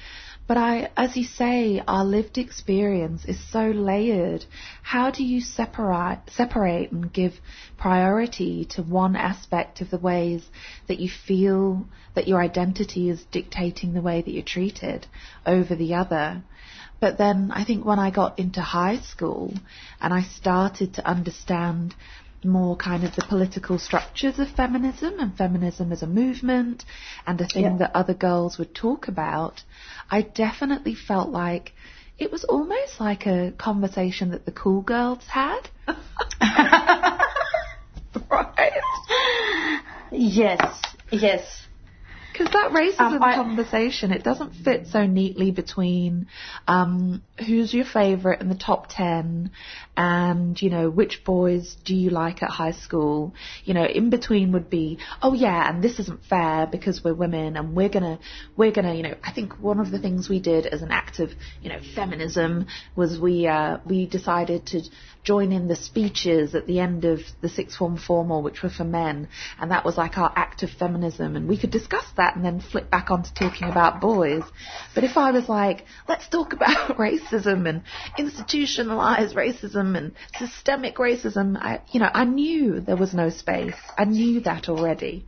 But 0.45 0.57
I, 0.57 0.89
as 0.97 1.15
you 1.15 1.23
say, 1.23 1.81
our 1.87 2.03
lived 2.03 2.37
experience 2.37 3.23
is 3.23 3.39
so 3.39 3.71
layered. 3.71 4.45
How 4.81 5.09
do 5.09 5.23
you 5.23 5.39
separate, 5.39 6.29
separate 6.31 6.91
and 6.91 7.13
give 7.13 7.39
priority 7.77 8.65
to 8.71 8.83
one 8.83 9.15
aspect 9.15 9.79
of 9.79 9.89
the 9.89 9.97
ways 9.97 10.43
that 10.87 10.99
you 10.99 11.09
feel 11.09 11.85
that 12.13 12.27
your 12.27 12.41
identity 12.41 13.09
is 13.09 13.23
dictating 13.31 13.93
the 13.93 14.01
way 14.01 14.21
that 14.21 14.31
you're 14.31 14.43
treated 14.43 15.07
over 15.45 15.75
the 15.75 15.93
other? 15.93 16.43
But 16.99 17.17
then 17.17 17.51
I 17.51 17.63
think 17.63 17.85
when 17.85 17.99
I 17.99 18.11
got 18.11 18.37
into 18.37 18.61
high 18.61 18.99
school 18.99 19.53
and 20.01 20.13
I 20.13 20.23
started 20.23 20.93
to 20.95 21.07
understand 21.07 21.95
more 22.45 22.75
kind 22.75 23.03
of 23.03 23.15
the 23.15 23.23
political 23.27 23.77
structures 23.79 24.39
of 24.39 24.49
feminism 24.49 25.19
and 25.19 25.35
feminism 25.37 25.91
as 25.91 26.01
a 26.03 26.07
movement 26.07 26.85
and 27.25 27.39
a 27.41 27.47
thing 27.47 27.63
Yeah. 27.63 27.77
that 27.77 27.95
other 27.95 28.13
girls 28.13 28.57
would 28.57 28.73
talk 28.75 29.07
about, 29.07 29.63
I 30.09 30.21
definitely 30.21 30.95
felt 30.95 31.29
like 31.29 31.73
it 32.17 32.31
was 32.31 32.43
almost 32.43 32.99
like 32.99 33.25
a 33.25 33.51
conversation 33.57 34.31
that 34.31 34.45
the 34.45 34.51
cool 34.51 34.81
girls 34.81 35.25
had. 35.27 35.61
right? 38.29 38.71
Yes, 40.15 40.79
yes. 41.11 41.67
Because 42.33 42.51
that 42.51 42.71
racism 42.71 42.99
Um, 43.17 43.23
I- 43.23 43.35
conversation, 43.35 44.11
it 44.11 44.23
doesn't 44.23 44.53
fit 44.55 44.87
so 44.87 45.05
neatly 45.05 45.51
between 45.51 46.27
um, 46.67 47.21
who's 47.45 47.73
your 47.73 47.85
favourite 47.85 48.41
in 48.41 48.49
the 48.49 48.55
top 48.55 48.87
ten 48.89 49.51
and, 49.95 50.59
you 50.59 50.71
know, 50.71 50.89
which 50.89 51.23
boys 51.23 51.75
do 51.85 51.95
you 51.95 52.09
like 52.09 52.41
at 52.41 52.49
high 52.49 52.71
school. 52.71 53.35
You 53.63 53.75
know, 53.75 53.85
in 53.85 54.09
between 54.09 54.51
would 54.53 54.67
be, 54.69 54.97
oh 55.21 55.33
yeah, 55.33 55.69
and 55.69 55.83
this 55.83 55.99
isn't 55.99 56.25
fair 56.25 56.65
because 56.65 57.03
we're 57.03 57.13
women 57.13 57.55
and 57.55 57.75
we're 57.75 57.89
gonna, 57.89 58.17
we're 58.57 58.71
gonna, 58.71 58.95
you 58.95 59.03
know, 59.03 59.15
I 59.23 59.31
think 59.31 59.53
one 59.59 59.79
of 59.79 59.91
the 59.91 59.99
things 59.99 60.27
we 60.27 60.39
did 60.39 60.65
as 60.65 60.81
an 60.81 60.89
act 60.91 61.19
of, 61.19 61.29
you 61.61 61.69
know, 61.69 61.79
feminism 61.95 62.65
was 62.95 63.19
we, 63.19 63.45
uh, 63.45 63.77
we 63.85 64.07
decided 64.07 64.65
to 64.67 64.81
join 65.23 65.51
in 65.51 65.67
the 65.67 65.75
speeches 65.75 66.55
at 66.55 66.65
the 66.65 66.79
end 66.79 67.05
of 67.05 67.19
the 67.41 67.47
sixth 67.47 67.77
form 67.77 67.97
formal, 67.97 68.41
which 68.41 68.61
were 68.63 68.69
for 68.69 68.83
men, 68.83 69.29
and 69.59 69.71
that 69.71 69.85
was 69.85 69.95
like 69.97 70.17
our 70.17 70.33
act 70.35 70.63
of 70.63 70.69
feminism, 70.71 71.35
and 71.37 71.47
we 71.47 71.57
could 71.57 71.71
discuss 71.71 72.03
that 72.17 72.22
and 72.35 72.43
then 72.45 72.59
flip 72.59 72.89
back 72.89 73.11
onto 73.11 73.29
talking 73.33 73.69
about 73.69 74.01
boys. 74.01 74.43
But 74.95 75.03
if 75.03 75.17
I 75.17 75.31
was 75.31 75.49
like, 75.49 75.85
let's 76.07 76.27
talk 76.27 76.53
about 76.53 76.97
racism 76.97 77.67
and 77.67 77.83
institutionalized 78.17 79.35
racism 79.35 79.97
and 79.97 80.13
systemic 80.37 80.95
racism, 80.95 81.57
I, 81.57 81.81
you 81.91 81.99
know, 81.99 82.09
I 82.13 82.25
knew 82.25 82.79
there 82.79 82.97
was 82.97 83.13
no 83.13 83.29
space. 83.29 83.75
I 83.97 84.05
knew 84.05 84.41
that 84.41 84.69
already. 84.69 85.25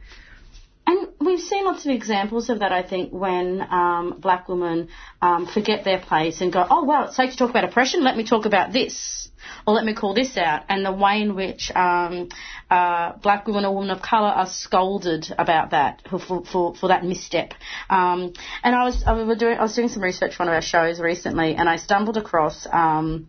And 0.88 1.08
we've 1.20 1.40
seen 1.40 1.66
lots 1.66 1.86
of 1.86 1.92
examples 1.92 2.50
of 2.50 2.60
that, 2.60 2.72
I 2.72 2.84
think, 2.84 3.12
when 3.12 3.62
um, 3.62 4.20
black 4.20 4.48
women 4.48 4.90
um, 5.22 5.48
forget 5.48 5.84
their 5.84 6.00
place 6.00 6.42
and 6.42 6.54
go, 6.54 6.66
oh, 6.70 6.86
well, 6.86 7.06
it's 7.06 7.16
safe 7.16 7.32
to 7.32 7.38
talk 7.38 7.50
about 7.50 7.64
oppression, 7.64 8.04
let 8.04 8.16
me 8.16 8.24
talk 8.24 8.46
about 8.46 8.72
this, 8.72 9.25
or 9.66 9.74
let 9.74 9.86
me 9.86 9.94
call 9.94 10.14
this 10.14 10.38
out. 10.38 10.64
And 10.70 10.86
the 10.86 10.92
way 10.92 11.22
in 11.22 11.36
which 11.36 11.72
um, 11.76 12.30
uh, 12.70 13.14
black 13.18 13.48
women 13.48 13.66
or 13.66 13.76
women 13.76 13.92
of 13.92 14.02
colour 14.02 14.30
are 14.30 14.48
scolded 14.48 15.34
about 15.38 15.72
that, 15.72 16.02
for, 16.10 16.20
for, 16.20 16.76
for 16.76 16.88
that 16.90 17.04
misstep. 17.04 17.54
Um, 17.90 18.34
and 18.64 18.76
I 18.76 18.84
was, 18.84 19.04
I, 19.06 19.14
was 19.14 19.38
doing, 19.38 19.58
I 19.58 19.62
was 19.62 19.76
doing 19.76 19.90
some 19.90 20.04
research 20.04 20.36
for 20.36 20.44
one 20.44 20.50
of 20.50 20.56
our 20.56 20.62
shows 20.62 21.00
recently, 21.00 21.56
and 21.56 21.70
I 21.70 21.78
stumbled 21.78 22.18
across... 22.18 22.68
Um, 22.72 23.28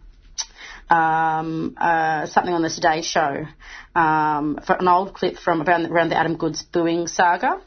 um, 0.88 1.74
uh, 1.76 2.26
something 2.26 2.54
on 2.54 2.62
the 2.62 2.70
Today 2.70 3.02
Show, 3.02 3.46
um, 3.94 4.60
for 4.64 4.74
an 4.76 4.86
old 4.86 5.14
clip 5.14 5.36
from 5.36 5.62
around, 5.62 5.86
around 5.86 6.10
the 6.10 6.16
Adam 6.16 6.36
Goodes 6.36 6.62
booing 6.62 7.08
saga. 7.08 7.60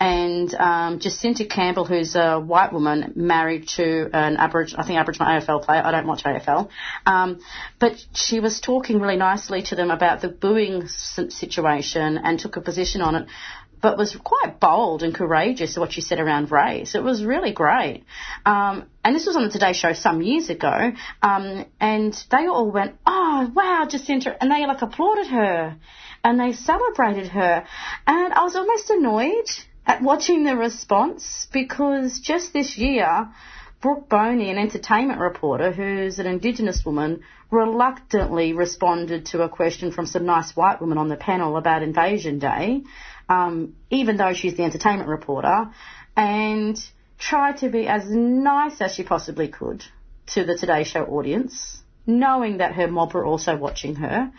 And 0.00 0.54
um, 0.54 1.00
Jesinta 1.00 1.48
Campbell, 1.48 1.84
who's 1.84 2.14
a 2.14 2.38
white 2.38 2.72
woman 2.72 3.12
married 3.16 3.68
to 3.76 4.08
an 4.12 4.36
Aboriginal, 4.36 4.82
I 4.82 4.86
think 4.86 4.98
Aboriginal 4.98 5.28
AFL 5.28 5.64
player. 5.64 5.82
I 5.84 5.90
don't 5.90 6.06
watch 6.06 6.22
AFL, 6.22 6.68
um, 7.04 7.40
but 7.80 7.94
she 8.14 8.38
was 8.38 8.60
talking 8.60 9.00
really 9.00 9.16
nicely 9.16 9.62
to 9.62 9.76
them 9.76 9.90
about 9.90 10.20
the 10.20 10.28
booing 10.28 10.86
situation 10.86 12.18
and 12.18 12.38
took 12.38 12.56
a 12.56 12.60
position 12.60 13.00
on 13.00 13.14
it 13.16 13.28
but 13.80 13.96
was 13.96 14.16
quite 14.16 14.58
bold 14.60 15.02
and 15.02 15.14
courageous 15.14 15.76
what 15.76 15.92
she 15.92 16.00
said 16.00 16.18
around 16.18 16.50
race. 16.50 16.94
It 16.94 17.02
was 17.02 17.24
really 17.24 17.52
great. 17.52 18.04
Um, 18.44 18.86
and 19.04 19.14
this 19.14 19.26
was 19.26 19.36
on 19.36 19.44
the 19.44 19.50
Today 19.50 19.72
Show 19.72 19.92
some 19.92 20.20
years 20.22 20.50
ago. 20.50 20.92
Um, 21.22 21.64
and 21.80 22.12
they 22.30 22.46
all 22.46 22.70
went, 22.70 22.96
oh, 23.06 23.50
wow, 23.54 23.86
Jesinta. 23.88 24.36
And 24.40 24.50
they 24.50 24.66
like 24.66 24.82
applauded 24.82 25.28
her 25.28 25.76
and 26.24 26.40
they 26.40 26.52
celebrated 26.52 27.28
her. 27.28 27.64
And 28.06 28.34
I 28.34 28.42
was 28.42 28.56
almost 28.56 28.90
annoyed 28.90 29.48
at 29.88 30.02
watching 30.02 30.44
the 30.44 30.54
response 30.54 31.48
because 31.50 32.20
just 32.20 32.52
this 32.52 32.76
year, 32.76 33.30
Brooke 33.80 34.08
Boney, 34.08 34.50
an 34.50 34.58
entertainment 34.58 35.18
reporter 35.18 35.72
who's 35.72 36.18
an 36.18 36.26
Indigenous 36.26 36.84
woman, 36.84 37.22
reluctantly 37.50 38.52
responded 38.52 39.26
to 39.26 39.42
a 39.42 39.48
question 39.48 39.90
from 39.90 40.04
some 40.04 40.26
nice 40.26 40.54
white 40.54 40.82
women 40.82 40.98
on 40.98 41.08
the 41.08 41.16
panel 41.16 41.56
about 41.56 41.82
Invasion 41.82 42.38
Day, 42.38 42.82
um, 43.30 43.76
even 43.88 44.18
though 44.18 44.34
she's 44.34 44.56
the 44.56 44.64
entertainment 44.64 45.08
reporter, 45.08 45.70
and 46.14 46.78
tried 47.18 47.56
to 47.58 47.70
be 47.70 47.86
as 47.86 48.04
nice 48.10 48.82
as 48.82 48.94
she 48.94 49.04
possibly 49.04 49.48
could 49.48 49.82
to 50.26 50.44
the 50.44 50.54
Today 50.54 50.84
Show 50.84 51.04
audience, 51.06 51.80
knowing 52.06 52.58
that 52.58 52.74
her 52.74 52.88
mob 52.88 53.14
were 53.14 53.24
also 53.24 53.56
watching 53.56 53.94
her. 53.94 54.30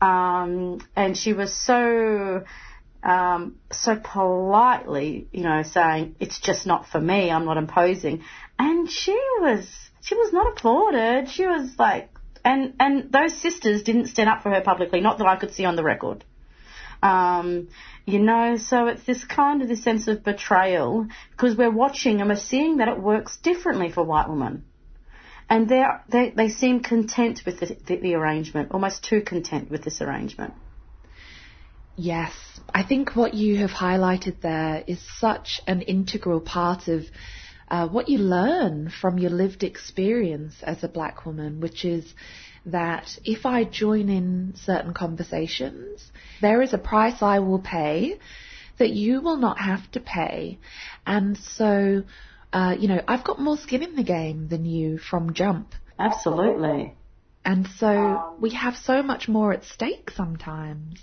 Um, 0.00 0.80
and 0.96 1.16
she 1.16 1.32
was 1.32 1.54
so 1.54 2.44
um, 3.06 3.54
so 3.70 3.94
politely, 3.94 5.28
you 5.30 5.44
know, 5.44 5.62
saying 5.62 6.16
it's 6.18 6.40
just 6.40 6.66
not 6.66 6.88
for 6.88 7.00
me. 7.00 7.30
I'm 7.30 7.44
not 7.44 7.56
imposing, 7.56 8.24
and 8.58 8.90
she 8.90 9.16
was 9.40 9.64
she 10.00 10.16
was 10.16 10.32
not 10.32 10.52
applauded. 10.52 11.30
She 11.30 11.46
was 11.46 11.78
like, 11.78 12.10
and 12.44 12.74
and 12.80 13.12
those 13.12 13.32
sisters 13.40 13.84
didn't 13.84 14.06
stand 14.08 14.28
up 14.28 14.42
for 14.42 14.50
her 14.50 14.60
publicly, 14.60 15.00
not 15.00 15.18
that 15.18 15.28
I 15.28 15.36
could 15.36 15.54
see 15.54 15.64
on 15.64 15.76
the 15.76 15.84
record. 15.84 16.24
Um, 17.00 17.68
you 18.06 18.18
know, 18.18 18.56
so 18.56 18.88
it's 18.88 19.04
this 19.04 19.24
kind 19.24 19.62
of 19.62 19.68
this 19.68 19.84
sense 19.84 20.08
of 20.08 20.24
betrayal 20.24 21.06
because 21.30 21.56
we're 21.56 21.70
watching 21.70 22.20
and 22.20 22.28
we're 22.28 22.34
seeing 22.36 22.78
that 22.78 22.88
it 22.88 22.98
works 23.00 23.36
differently 23.36 23.92
for 23.92 24.02
white 24.02 24.28
women. 24.28 24.64
And 25.48 25.68
they 25.68 26.32
they 26.34 26.48
seem 26.48 26.80
content 26.80 27.42
with 27.46 27.60
the, 27.60 27.76
the, 27.86 27.96
the 27.98 28.14
arrangement, 28.16 28.72
almost 28.72 29.04
too 29.04 29.20
content 29.20 29.70
with 29.70 29.84
this 29.84 30.02
arrangement. 30.02 30.54
Yes, 31.96 32.32
I 32.74 32.82
think 32.82 33.16
what 33.16 33.34
you 33.34 33.56
have 33.58 33.70
highlighted 33.70 34.40
there 34.42 34.84
is 34.86 35.00
such 35.18 35.62
an 35.66 35.80
integral 35.82 36.40
part 36.40 36.88
of 36.88 37.04
uh, 37.68 37.88
what 37.88 38.08
you 38.08 38.18
learn 38.18 38.90
from 38.90 39.18
your 39.18 39.30
lived 39.30 39.64
experience 39.64 40.54
as 40.62 40.84
a 40.84 40.88
black 40.88 41.24
woman, 41.24 41.60
which 41.60 41.84
is 41.84 42.14
that 42.66 43.18
if 43.24 43.46
I 43.46 43.64
join 43.64 44.08
in 44.08 44.54
certain 44.56 44.92
conversations, 44.92 46.10
there 46.40 46.62
is 46.62 46.74
a 46.74 46.78
price 46.78 47.22
I 47.22 47.38
will 47.38 47.60
pay 47.60 48.18
that 48.78 48.90
you 48.90 49.20
will 49.22 49.36
not 49.36 49.58
have 49.58 49.90
to 49.92 50.00
pay. 50.00 50.58
And 51.06 51.38
so, 51.38 52.02
uh, 52.52 52.76
you 52.78 52.88
know, 52.88 53.00
I've 53.08 53.24
got 53.24 53.40
more 53.40 53.56
skin 53.56 53.82
in 53.82 53.96
the 53.96 54.04
game 54.04 54.48
than 54.48 54.64
you 54.64 54.98
from 54.98 55.32
jump. 55.32 55.72
Absolutely. 55.98 56.94
And 57.44 57.66
so 57.78 58.34
we 58.40 58.50
have 58.50 58.76
so 58.76 59.02
much 59.02 59.28
more 59.28 59.52
at 59.52 59.64
stake 59.64 60.10
sometimes. 60.10 60.98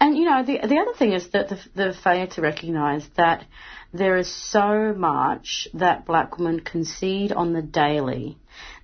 And 0.00 0.16
you 0.16 0.24
know, 0.24 0.42
the 0.42 0.58
the 0.66 0.78
other 0.78 0.94
thing 0.98 1.12
is 1.12 1.28
that 1.30 1.48
the, 1.48 1.58
the 1.74 1.94
failure 2.02 2.26
to 2.28 2.40
recognise 2.40 3.06
that 3.16 3.44
there 3.92 4.16
is 4.16 4.32
so 4.32 4.94
much 4.96 5.68
that 5.74 6.06
black 6.06 6.38
women 6.38 6.60
concede 6.60 7.32
on 7.32 7.52
the 7.52 7.62
daily 7.62 8.38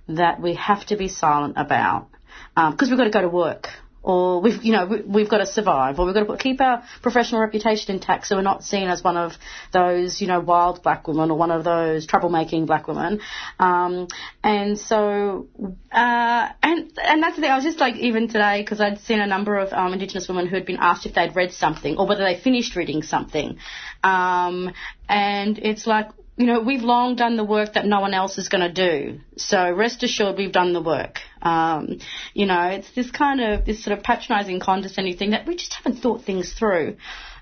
that 0.07 0.41
we 0.41 0.55
have 0.55 0.85
to 0.87 0.95
be 0.95 1.07
silent 1.07 1.55
about 1.57 2.07
um, 2.55 2.71
because 2.71 2.89
we've 2.89 2.97
got 2.97 3.05
to 3.05 3.09
go 3.09 3.21
to 3.21 3.29
work. 3.29 3.67
Or 4.11 4.39
we've, 4.43 4.63
you 4.63 4.71
know, 4.71 4.85
we- 4.91 5.01
we've 5.15 5.31
got 5.33 5.39
to 5.39 5.45
survive, 5.45 5.99
or 5.99 6.05
we've 6.05 6.15
got 6.15 6.27
to 6.27 6.37
keep 6.37 6.61
our 6.61 6.77
professional 7.01 7.41
reputation 7.41 7.93
intact, 7.95 8.25
so 8.25 8.37
we're 8.37 8.49
not 8.53 8.63
seen 8.63 8.87
as 8.87 9.03
one 9.03 9.17
of 9.17 9.33
those, 9.73 10.21
you 10.21 10.27
know, 10.31 10.39
wild 10.39 10.81
black 10.81 11.01
women 11.09 11.29
or 11.29 11.37
one 11.37 11.51
of 11.51 11.65
those 11.65 12.07
troublemaking 12.07 12.67
black 12.67 12.87
women. 12.87 13.19
Um, 13.59 14.07
and 14.43 14.79
so, 14.79 15.47
uh, 15.91 16.43
and 16.63 16.79
and 17.09 17.21
that's 17.21 17.35
the 17.35 17.41
thing. 17.41 17.51
I 17.51 17.57
was 17.61 17.65
just 17.65 17.81
like, 17.81 17.95
even 17.97 18.29
today, 18.29 18.61
because 18.61 18.79
I'd 18.79 18.99
seen 19.01 19.19
a 19.19 19.27
number 19.27 19.57
of 19.57 19.73
um, 19.73 19.91
Indigenous 19.91 20.29
women 20.29 20.47
who 20.47 20.55
had 20.55 20.65
been 20.65 20.79
asked 20.79 21.05
if 21.05 21.13
they'd 21.13 21.35
read 21.35 21.51
something 21.51 21.97
or 21.97 22.07
whether 22.07 22.23
they 22.23 22.37
finished 22.47 22.77
reading 22.77 23.01
something, 23.03 23.57
um, 24.05 24.71
and 25.09 25.59
it's 25.59 25.85
like, 25.85 26.07
you 26.37 26.45
know, 26.45 26.61
we've 26.61 26.83
long 26.83 27.15
done 27.15 27.35
the 27.35 27.43
work 27.43 27.73
that 27.73 27.85
no 27.85 27.99
one 27.99 28.13
else 28.13 28.37
is 28.37 28.47
going 28.47 28.61
to 28.61 28.71
do. 28.71 29.19
So 29.37 29.71
rest 29.71 30.03
assured, 30.03 30.37
we've 30.37 30.51
done 30.51 30.71
the 30.71 30.81
work. 30.81 31.19
Um, 31.41 31.97
you 32.35 32.45
know, 32.45 32.61
it's 32.67 32.91
this 32.91 33.09
kind 33.09 33.41
of 33.41 33.65
this 33.65 33.83
sort 33.83 33.97
of 33.97 34.03
patronising, 34.03 34.59
condescending 34.59 35.17
thing 35.17 35.31
that 35.31 35.47
we 35.47 35.55
just 35.55 35.73
haven't 35.73 35.99
thought 35.99 36.23
things 36.23 36.53
through. 36.53 36.97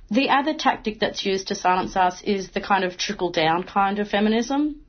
The 0.09 0.29
other 0.29 0.53
tactic 0.53 1.01
that's 1.01 1.25
used 1.25 1.49
to 1.49 1.55
silence 1.55 1.97
us 1.97 2.21
is 2.21 2.51
the 2.51 2.61
kind 2.61 2.85
of 2.85 2.97
trickle 2.97 3.31
down 3.31 3.63
kind 3.63 3.99
of 3.99 4.07
feminism. 4.07 4.81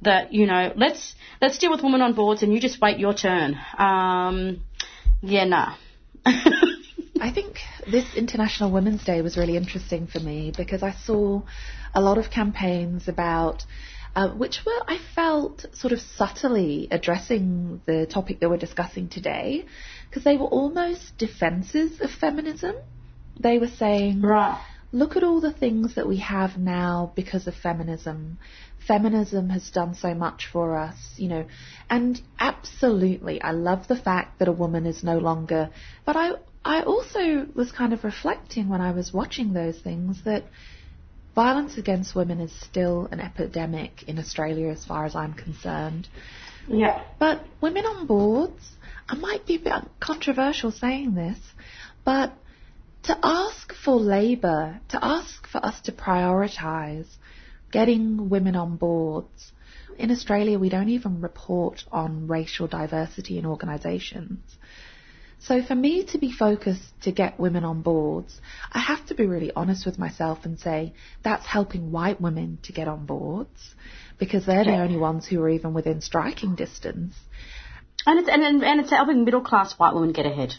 That 0.00 0.32
you 0.32 0.46
know, 0.46 0.72
let's 0.74 1.14
let's 1.42 1.58
deal 1.58 1.70
with 1.70 1.82
women 1.82 2.00
on 2.00 2.14
boards 2.14 2.42
and 2.42 2.52
you 2.52 2.60
just 2.60 2.80
wait 2.80 2.98
your 2.98 3.12
turn. 3.12 3.58
Um, 3.76 4.62
yeah, 5.20 5.44
nah. 5.44 5.76
I 6.26 7.30
think 7.32 7.58
this 7.90 8.14
International 8.16 8.70
Women's 8.70 9.04
Day 9.04 9.22
was 9.22 9.36
really 9.36 9.56
interesting 9.56 10.06
for 10.06 10.20
me 10.20 10.52
because 10.54 10.82
I 10.82 10.92
saw 10.92 11.42
a 11.94 12.00
lot 12.00 12.18
of 12.18 12.30
campaigns 12.30 13.08
about 13.08 13.64
uh, 14.16 14.28
which 14.30 14.60
were, 14.64 14.80
I 14.86 14.98
felt, 15.14 15.66
sort 15.72 15.92
of 15.92 16.00
subtly 16.00 16.86
addressing 16.90 17.80
the 17.86 18.06
topic 18.06 18.40
that 18.40 18.48
we're 18.48 18.56
discussing 18.58 19.08
today, 19.08 19.64
because 20.08 20.22
they 20.22 20.36
were 20.36 20.46
almost 20.46 21.18
defenses 21.18 22.00
of 22.00 22.10
feminism. 22.10 22.76
They 23.40 23.58
were 23.58 23.68
saying, 23.68 24.22
Right. 24.22 24.62
look 24.92 25.16
at 25.16 25.24
all 25.24 25.40
the 25.40 25.52
things 25.52 25.96
that 25.96 26.06
we 26.06 26.18
have 26.18 26.56
now 26.56 27.12
because 27.16 27.48
of 27.48 27.56
feminism. 27.56 28.38
Feminism 28.86 29.50
has 29.50 29.68
done 29.70 29.94
so 29.94 30.14
much 30.14 30.46
for 30.46 30.76
us, 30.76 31.14
you 31.16 31.28
know, 31.28 31.46
and 31.90 32.20
absolutely, 32.38 33.42
I 33.42 33.50
love 33.50 33.88
the 33.88 33.96
fact 33.96 34.38
that 34.38 34.46
a 34.46 34.52
woman 34.52 34.86
is 34.86 35.02
no 35.02 35.18
longer, 35.18 35.70
but 36.06 36.14
I, 36.14 36.32
I 36.64 36.82
also 36.82 37.46
was 37.52 37.72
kind 37.72 37.92
of 37.92 38.04
reflecting 38.04 38.68
when 38.68 38.80
I 38.80 38.92
was 38.92 39.12
watching 39.12 39.52
those 39.52 39.78
things 39.80 40.22
that 40.24 40.44
violence 41.34 41.76
against 41.76 42.14
women 42.14 42.40
is 42.40 42.52
still 42.52 43.08
an 43.10 43.20
epidemic 43.20 44.04
in 44.06 44.18
Australia 44.18 44.68
as 44.68 44.84
far 44.84 45.04
as 45.04 45.14
I'm 45.14 45.34
concerned. 45.34 46.08
Yeah. 46.68 47.02
But 47.18 47.44
women 47.60 47.84
on 47.84 48.06
boards, 48.06 48.62
I 49.08 49.16
might 49.16 49.46
be 49.46 49.56
a 49.56 49.58
bit 49.58 49.72
controversial 50.00 50.70
saying 50.70 51.14
this, 51.14 51.38
but 52.04 52.32
to 53.04 53.18
ask 53.22 53.74
for 53.74 53.96
labour, 53.96 54.80
to 54.88 55.04
ask 55.04 55.46
for 55.46 55.64
us 55.64 55.80
to 55.82 55.92
prioritise 55.92 57.06
getting 57.70 58.30
women 58.30 58.56
on 58.56 58.76
boards. 58.76 59.52
In 59.98 60.10
Australia, 60.10 60.58
we 60.58 60.70
don't 60.70 60.88
even 60.88 61.20
report 61.20 61.84
on 61.92 62.26
racial 62.26 62.66
diversity 62.66 63.38
in 63.38 63.44
organisations. 63.44 64.40
So 65.46 65.62
for 65.62 65.74
me 65.74 66.04
to 66.06 66.18
be 66.18 66.32
focused 66.32 66.82
to 67.02 67.12
get 67.12 67.38
women 67.38 67.64
on 67.64 67.82
boards, 67.82 68.40
I 68.72 68.78
have 68.78 69.04
to 69.06 69.14
be 69.14 69.26
really 69.26 69.52
honest 69.54 69.84
with 69.84 69.98
myself 69.98 70.46
and 70.46 70.58
say 70.58 70.94
that's 71.22 71.44
helping 71.44 71.92
white 71.92 72.18
women 72.18 72.58
to 72.62 72.72
get 72.72 72.88
on 72.88 73.04
boards 73.04 73.74
because 74.18 74.46
they're 74.46 74.64
the 74.64 74.78
only 74.78 74.96
ones 74.96 75.26
who 75.26 75.42
are 75.42 75.50
even 75.50 75.74
within 75.74 76.00
striking 76.00 76.54
distance. 76.54 77.14
And 78.06 78.20
it's 78.20 78.28
and, 78.28 78.42
and, 78.42 78.64
and 78.64 78.80
it's 78.80 78.90
helping 78.90 79.24
middle 79.24 79.42
class 79.42 79.74
white 79.78 79.92
women 79.92 80.12
get 80.12 80.24
ahead. 80.24 80.54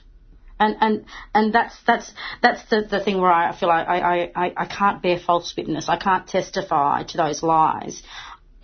And 0.60 0.78
and 0.80 1.06
and 1.34 1.52
that's 1.52 1.76
that's 1.86 2.14
that's 2.44 2.64
the, 2.70 2.84
the 2.90 3.04
thing 3.04 3.20
where 3.20 3.32
I 3.32 3.58
feel 3.58 3.70
like 3.70 3.88
I, 3.88 4.00
I, 4.00 4.32
I, 4.36 4.54
I 4.56 4.66
can't 4.66 5.02
bear 5.02 5.20
false 5.20 5.54
witness. 5.58 5.90
I 5.90 5.98
can't 5.98 6.28
testify 6.28 7.04
to 7.04 7.18
those 7.18 7.42
lies. 7.42 8.04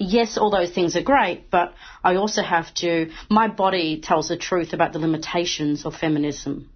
Yes, 0.02 0.38
all 0.38 0.50
those 0.50 0.72
things 0.72 0.96
are 0.96 1.04
great, 1.04 1.52
but 1.52 1.76
I 2.04 2.16
also 2.16 2.42
have 2.42 2.74
to. 2.76 3.12
My 3.30 3.48
body 3.48 4.02
tells 4.02 4.30
the 4.30 4.38
truth 4.38 4.74
about 4.74 4.94
the 4.94 5.00
limitations 5.00 5.86
of 5.86 5.96
feminism. 5.96 6.70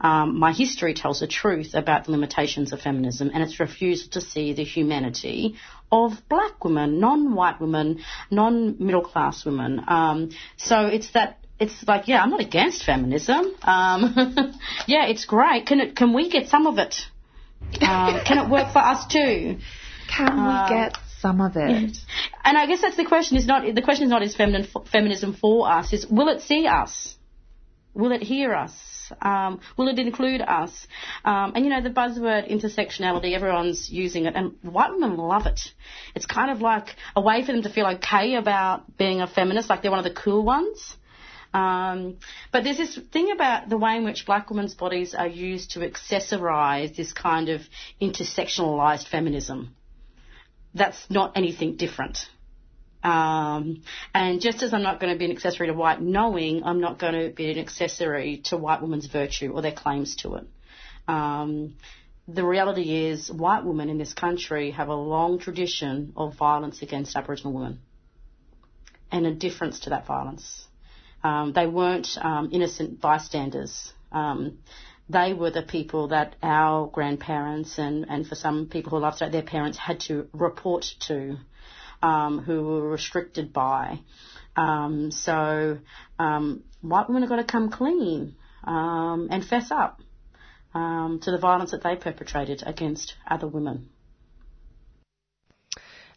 Um, 0.00 0.40
my 0.40 0.52
history 0.52 0.94
tells 0.94 1.20
the 1.20 1.28
truth 1.28 1.74
about 1.74 2.06
the 2.06 2.10
limitations 2.10 2.72
of 2.72 2.80
feminism 2.80 3.30
and 3.32 3.40
its 3.40 3.60
refusal 3.60 4.10
to 4.10 4.20
see 4.20 4.52
the 4.52 4.64
humanity 4.64 5.54
of 5.92 6.12
black 6.28 6.64
women, 6.64 6.98
non-white 6.98 7.60
women, 7.60 8.02
non-middle 8.32 9.02
class 9.02 9.44
women. 9.44 9.80
Um, 9.86 10.30
so 10.56 10.86
it's 10.86 11.12
that. 11.12 11.38
It's 11.60 11.86
like, 11.86 12.08
yeah, 12.08 12.20
I'm 12.20 12.30
not 12.30 12.40
against 12.40 12.84
feminism. 12.84 13.54
Um, 13.62 14.14
yeah, 14.88 15.06
it's 15.06 15.24
great. 15.26 15.66
Can 15.66 15.78
it? 15.78 15.94
Can 15.94 16.12
we 16.12 16.28
get 16.28 16.48
some 16.48 16.66
of 16.66 16.78
it? 16.78 16.96
Um, 17.80 18.20
can 18.24 18.38
it 18.38 18.50
work 18.50 18.72
for 18.72 18.80
us 18.80 19.06
too? 19.06 19.58
Can 20.08 20.34
we 20.46 20.74
get 20.74 20.98
some 21.22 21.40
of 21.40 21.56
it? 21.56 21.96
And 22.44 22.58
I 22.58 22.66
guess 22.66 22.82
that's 22.82 22.96
the 22.96 23.04
question. 23.04 23.38
Is 23.38 23.46
not 23.46 23.74
the 23.74 23.82
question 23.82 24.04
is 24.04 24.10
not 24.10 24.22
is 24.22 24.36
feminine, 24.36 24.66
feminism 24.90 25.32
for 25.32 25.70
us? 25.70 25.92
Is 25.92 26.06
will 26.06 26.28
it 26.28 26.42
see 26.42 26.66
us? 26.66 27.16
Will 27.94 28.12
it 28.12 28.22
hear 28.22 28.54
us? 28.54 28.74
Um, 29.20 29.60
will 29.76 29.88
it 29.88 29.98
include 29.98 30.40
us? 30.40 30.86
Um, 31.24 31.52
and 31.54 31.64
you 31.64 31.70
know 31.70 31.82
the 31.82 31.90
buzzword 31.90 32.50
intersectionality, 32.50 33.34
everyone's 33.34 33.90
using 33.90 34.26
it, 34.26 34.34
and 34.34 34.54
white 34.62 34.90
women 34.90 35.16
love 35.16 35.46
it. 35.46 35.60
It's 36.14 36.26
kind 36.26 36.50
of 36.50 36.60
like 36.60 36.96
a 37.14 37.20
way 37.20 37.44
for 37.44 37.52
them 37.52 37.62
to 37.62 37.70
feel 37.70 37.86
okay 37.96 38.34
about 38.34 38.96
being 38.96 39.20
a 39.20 39.26
feminist, 39.26 39.68
like 39.70 39.82
they're 39.82 39.90
one 39.90 40.04
of 40.04 40.10
the 40.12 40.20
cool 40.24 40.42
ones. 40.42 40.96
Um, 41.54 42.16
but 42.50 42.64
there's 42.64 42.78
this 42.78 42.98
thing 43.12 43.30
about 43.30 43.68
the 43.68 43.76
way 43.76 43.96
in 43.98 44.04
which 44.04 44.24
black 44.24 44.48
women's 44.48 44.74
bodies 44.74 45.14
are 45.14 45.28
used 45.28 45.72
to 45.72 45.80
accessorize 45.80 46.96
this 46.96 47.12
kind 47.12 47.50
of 47.50 47.60
intersectionalized 48.00 49.06
feminism 49.06 49.76
that's 50.74 51.10
not 51.10 51.32
anything 51.36 51.76
different. 51.76 52.18
Um, 53.02 53.82
and 54.14 54.40
just 54.40 54.62
as 54.62 54.72
I'm 54.72 54.82
not 54.82 55.00
going 55.00 55.12
to 55.12 55.18
be 55.18 55.24
an 55.24 55.32
accessory 55.32 55.66
to 55.66 55.74
white 55.74 56.00
knowing, 56.00 56.62
I'm 56.64 56.80
not 56.80 56.98
going 56.98 57.14
to 57.14 57.34
be 57.34 57.50
an 57.50 57.58
accessory 57.58 58.42
to 58.44 58.56
white 58.56 58.80
women's 58.80 59.06
virtue 59.06 59.52
or 59.52 59.60
their 59.60 59.72
claims 59.72 60.16
to 60.16 60.36
it. 60.36 60.44
Um, 61.08 61.74
the 62.28 62.44
reality 62.44 63.06
is, 63.06 63.30
white 63.30 63.64
women 63.64 63.88
in 63.88 63.98
this 63.98 64.14
country 64.14 64.70
have 64.70 64.88
a 64.88 64.94
long 64.94 65.40
tradition 65.40 66.12
of 66.16 66.36
violence 66.36 66.80
against 66.80 67.16
Aboriginal 67.16 67.52
women 67.52 67.80
and 69.10 69.26
a 69.26 69.34
difference 69.34 69.80
to 69.80 69.90
that 69.90 70.06
violence. 70.06 70.66
Um, 71.24 71.52
they 71.52 71.66
weren't 71.66 72.08
um, 72.20 72.50
innocent 72.52 73.00
bystanders. 73.00 73.92
They 75.08 75.32
were 75.34 75.50
the 75.50 75.62
people 75.62 76.08
that 76.08 76.36
our 76.42 76.86
grandparents 76.86 77.78
and, 77.78 78.06
and 78.08 78.26
for 78.26 78.34
some 78.34 78.66
people 78.68 78.90
who 78.90 78.98
loved 78.98 79.20
their 79.20 79.42
parents 79.42 79.78
had 79.78 80.00
to 80.00 80.28
report 80.32 80.86
to, 81.08 81.36
um, 82.02 82.38
who 82.38 82.62
were 82.62 82.88
restricted 82.88 83.52
by. 83.52 84.00
Um, 84.56 85.10
so 85.10 85.78
um, 86.18 86.64
white 86.80 87.08
women 87.08 87.22
have 87.22 87.30
got 87.30 87.36
to 87.36 87.44
come 87.44 87.70
clean 87.70 88.36
um, 88.64 89.28
and 89.30 89.44
fess 89.44 89.70
up 89.70 90.00
um, 90.74 91.20
to 91.22 91.30
the 91.30 91.38
violence 91.38 91.72
that 91.72 91.82
they 91.82 91.96
perpetrated 91.96 92.62
against 92.64 93.14
other 93.26 93.46
women. 93.46 93.88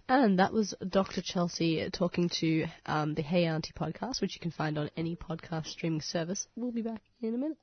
And 0.08 0.38
that 0.38 0.54
was 0.54 0.76
Dr. 0.88 1.22
Chelsea 1.24 1.90
talking 1.92 2.30
to 2.40 2.68
um, 2.86 3.16
the 3.16 3.24
Hey 3.24 3.46
Auntie 3.46 3.74
podcast, 3.76 4.22
which 4.22 4.36
you 4.36 4.40
can 4.40 4.52
find 4.52 4.78
on 4.78 4.92
any 4.96 5.16
podcast 5.16 5.66
streaming 5.66 6.02
service. 6.02 6.48
We'll 6.56 6.72
be 6.72 6.84
back 6.84 7.02
in 7.22 7.34
a 7.34 7.38
minute. 7.38 7.58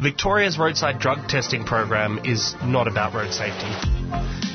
Victoria's 0.00 0.58
roadside 0.58 0.98
drug 0.98 1.28
testing 1.28 1.62
program 1.62 2.20
is 2.24 2.54
not 2.64 2.88
about 2.88 3.12
road 3.12 3.34
safety. 3.34 3.68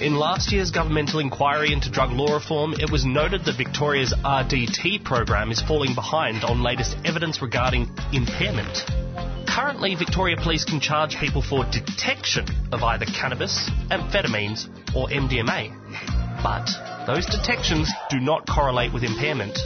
In 0.03 0.15
last 0.15 0.51
year's 0.51 0.71
governmental 0.71 1.19
inquiry 1.19 1.71
into 1.71 1.91
drug 1.91 2.09
law 2.09 2.33
reform, 2.33 2.73
it 2.73 2.89
was 2.91 3.05
noted 3.05 3.45
that 3.45 3.55
Victoria's 3.55 4.11
RDT 4.11 5.03
program 5.03 5.51
is 5.51 5.61
falling 5.61 5.93
behind 5.93 6.43
on 6.43 6.63
latest 6.63 6.97
evidence 7.05 7.43
regarding 7.43 7.91
impairment. 8.11 8.85
Currently, 9.47 9.93
Victoria 9.93 10.35
Police 10.35 10.65
can 10.65 10.79
charge 10.79 11.15
people 11.17 11.43
for 11.43 11.63
detection 11.65 12.47
of 12.71 12.81
either 12.81 13.05
cannabis, 13.05 13.69
amphetamines, 13.91 14.65
or 14.95 15.09
MDMA. 15.09 16.41
But 16.41 17.05
those 17.05 17.27
detections 17.27 17.91
do 18.09 18.19
not 18.19 18.47
correlate 18.47 18.91
with 18.91 19.03
impairment. 19.03 19.59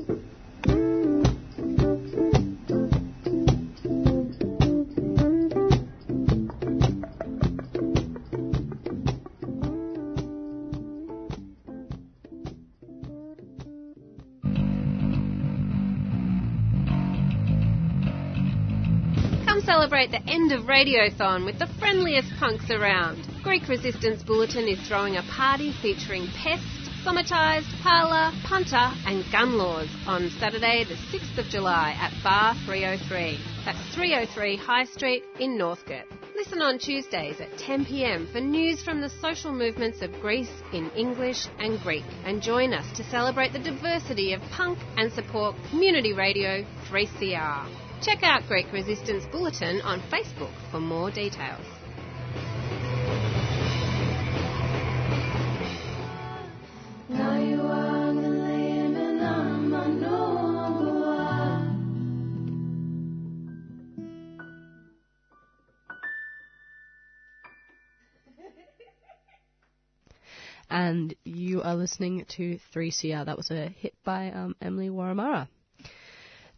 Celebrate 19.87 20.11
the 20.11 20.33
end 20.33 20.51
of 20.51 20.65
Radiothon 20.65 21.45
with 21.45 21.61
the 21.61 21.67
friendliest 21.79 22.29
punks 22.41 22.73
around. 22.73 23.25
Greek 23.45 23.69
Resistance 23.69 24.21
Bulletin 24.25 24.67
is 24.67 24.81
throwing 24.89 25.17
a 25.17 25.23
party 25.31 25.73
featuring 25.81 26.27
Pest, 26.43 26.91
Somatized, 27.05 27.71
Parlour, 27.85 28.33
Punter, 28.43 28.91
and 29.07 29.25
Gun 29.31 29.57
Laws 29.57 29.89
on 30.09 30.29
Saturday, 30.41 30.83
the 30.83 30.97
6th 31.17 31.39
of 31.39 31.47
July 31.47 31.97
at 32.01 32.13
Bar 32.25 32.57
303. 32.67 33.39
That's 33.65 33.95
303 33.95 34.57
High 34.57 34.87
Street 34.87 35.23
in 35.39 35.57
Northcote. 35.57 36.07
Listen 36.35 36.63
on 36.63 36.81
Tuesdays 36.81 37.41
at 37.41 37.53
10pm 37.53 38.33
for 38.33 38.41
news 38.41 38.83
from 38.83 39.01
the 39.01 39.11
social 39.21 39.53
movements 39.53 40.03
of 40.03 40.11
Greece 40.21 40.51
in 40.73 40.91
English 40.97 41.47
and 41.61 41.81
Greek. 41.83 42.05
And 42.25 42.43
join 42.43 42.75
us 42.75 42.97
to 42.97 43.05
celebrate 43.05 43.53
the 43.53 43.61
diversity 43.61 44.33
of 44.33 44.41
punk 44.51 44.81
and 44.97 45.13
support 45.13 45.55
community 45.71 46.13
radio 46.13 46.67
3CR. 46.91 47.86
Check 48.03 48.23
out 48.23 48.47
Greek 48.47 48.73
Resistance 48.73 49.25
Bulletin 49.27 49.81
on 49.81 50.01
Facebook 50.03 50.53
for 50.71 50.81
more 50.81 51.11
details. 51.11 51.65
and 70.69 71.15
you 71.25 71.63
are 71.63 71.75
listening 71.75 72.25
to 72.25 72.59
3CR. 72.75 73.25
That 73.27 73.37
was 73.37 73.51
a 73.51 73.69
hit 73.69 73.95
by 74.05 74.31
um, 74.31 74.57
Emily 74.61 74.89
Wurramara. 74.89 75.49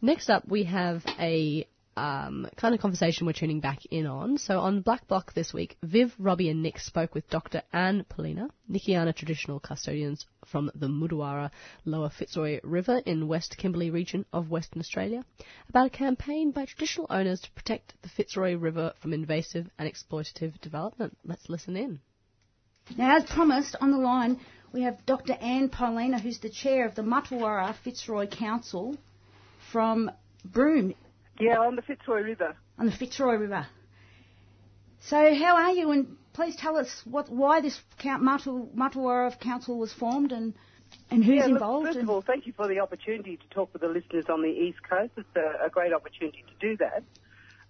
Next 0.00 0.30
up, 0.30 0.46
we 0.46 0.62
have 0.62 1.04
a 1.18 1.66
um, 1.96 2.46
kind 2.56 2.72
of 2.72 2.80
conversation 2.80 3.26
we're 3.26 3.32
tuning 3.32 3.58
back 3.58 3.80
in 3.90 4.06
on. 4.06 4.38
So 4.38 4.60
on 4.60 4.80
Black 4.82 5.08
Block 5.08 5.34
this 5.34 5.52
week, 5.52 5.76
Viv, 5.82 6.14
Robbie, 6.20 6.50
and 6.50 6.62
Nick 6.62 6.78
spoke 6.78 7.16
with 7.16 7.28
Dr. 7.30 7.62
Anne 7.72 8.04
Poelina, 8.08 8.48
Nyikina 8.70 9.12
traditional 9.12 9.58
custodians 9.58 10.24
from 10.46 10.70
the 10.76 10.86
Mardoowarra 10.86 11.50
Lower 11.84 12.10
Fitzroy 12.10 12.60
River 12.62 13.02
in 13.06 13.26
West 13.26 13.56
Kimberley 13.58 13.90
region 13.90 14.24
of 14.32 14.50
Western 14.50 14.78
Australia, 14.78 15.24
about 15.68 15.88
a 15.88 15.90
campaign 15.90 16.52
by 16.52 16.64
traditional 16.64 17.08
owners 17.10 17.40
to 17.40 17.50
protect 17.50 17.94
the 18.02 18.08
Fitzroy 18.08 18.54
River 18.54 18.92
from 19.00 19.12
invasive 19.12 19.68
and 19.80 19.92
exploitative 19.92 20.60
development. 20.60 21.18
Let's 21.24 21.48
listen 21.48 21.76
in. 21.76 21.98
Now, 22.96 23.16
as 23.16 23.24
promised, 23.24 23.74
on 23.80 23.90
the 23.90 23.98
line 23.98 24.38
we 24.72 24.82
have 24.82 25.04
Dr. 25.06 25.32
Anne 25.32 25.70
Poelina, 25.70 26.20
who's 26.20 26.38
the 26.38 26.50
chair 26.50 26.86
of 26.86 26.94
the 26.94 27.02
Martuwarra 27.02 27.74
Fitzroy 27.82 28.28
Council 28.28 28.96
from 29.72 30.10
Broome 30.44 30.94
Yeah, 31.40 31.58
on 31.58 31.76
the 31.76 31.82
Fitzroy 31.82 32.22
River. 32.22 32.56
on 32.78 32.86
the 32.86 32.92
Fitzroy 32.92 33.34
River. 33.34 33.66
So, 35.00 35.34
how 35.34 35.56
are 35.56 35.72
you? 35.72 35.90
And 35.92 36.16
please 36.32 36.56
tell 36.56 36.76
us 36.76 36.88
what, 37.04 37.30
why 37.30 37.60
this 37.60 37.80
count, 37.98 38.22
Matu, 38.22 39.40
Council 39.40 39.78
was 39.78 39.92
formed 39.92 40.32
and, 40.32 40.54
and 41.10 41.24
who's 41.24 41.36
yeah, 41.36 41.42
look, 41.42 41.50
involved. 41.52 41.86
first 41.86 41.98
of 41.98 42.10
all, 42.10 42.22
thank 42.22 42.46
you 42.46 42.52
for 42.52 42.66
the 42.68 42.80
opportunity 42.80 43.36
to 43.36 43.48
talk 43.50 43.72
with 43.72 43.82
the 43.82 43.88
listeners 43.88 44.24
on 44.28 44.42
the 44.42 44.48
East 44.48 44.78
Coast. 44.88 45.12
It's 45.16 45.28
a, 45.36 45.66
a 45.66 45.70
great 45.70 45.92
opportunity 45.92 46.44
to 46.48 46.66
do 46.66 46.76
that. 46.78 47.02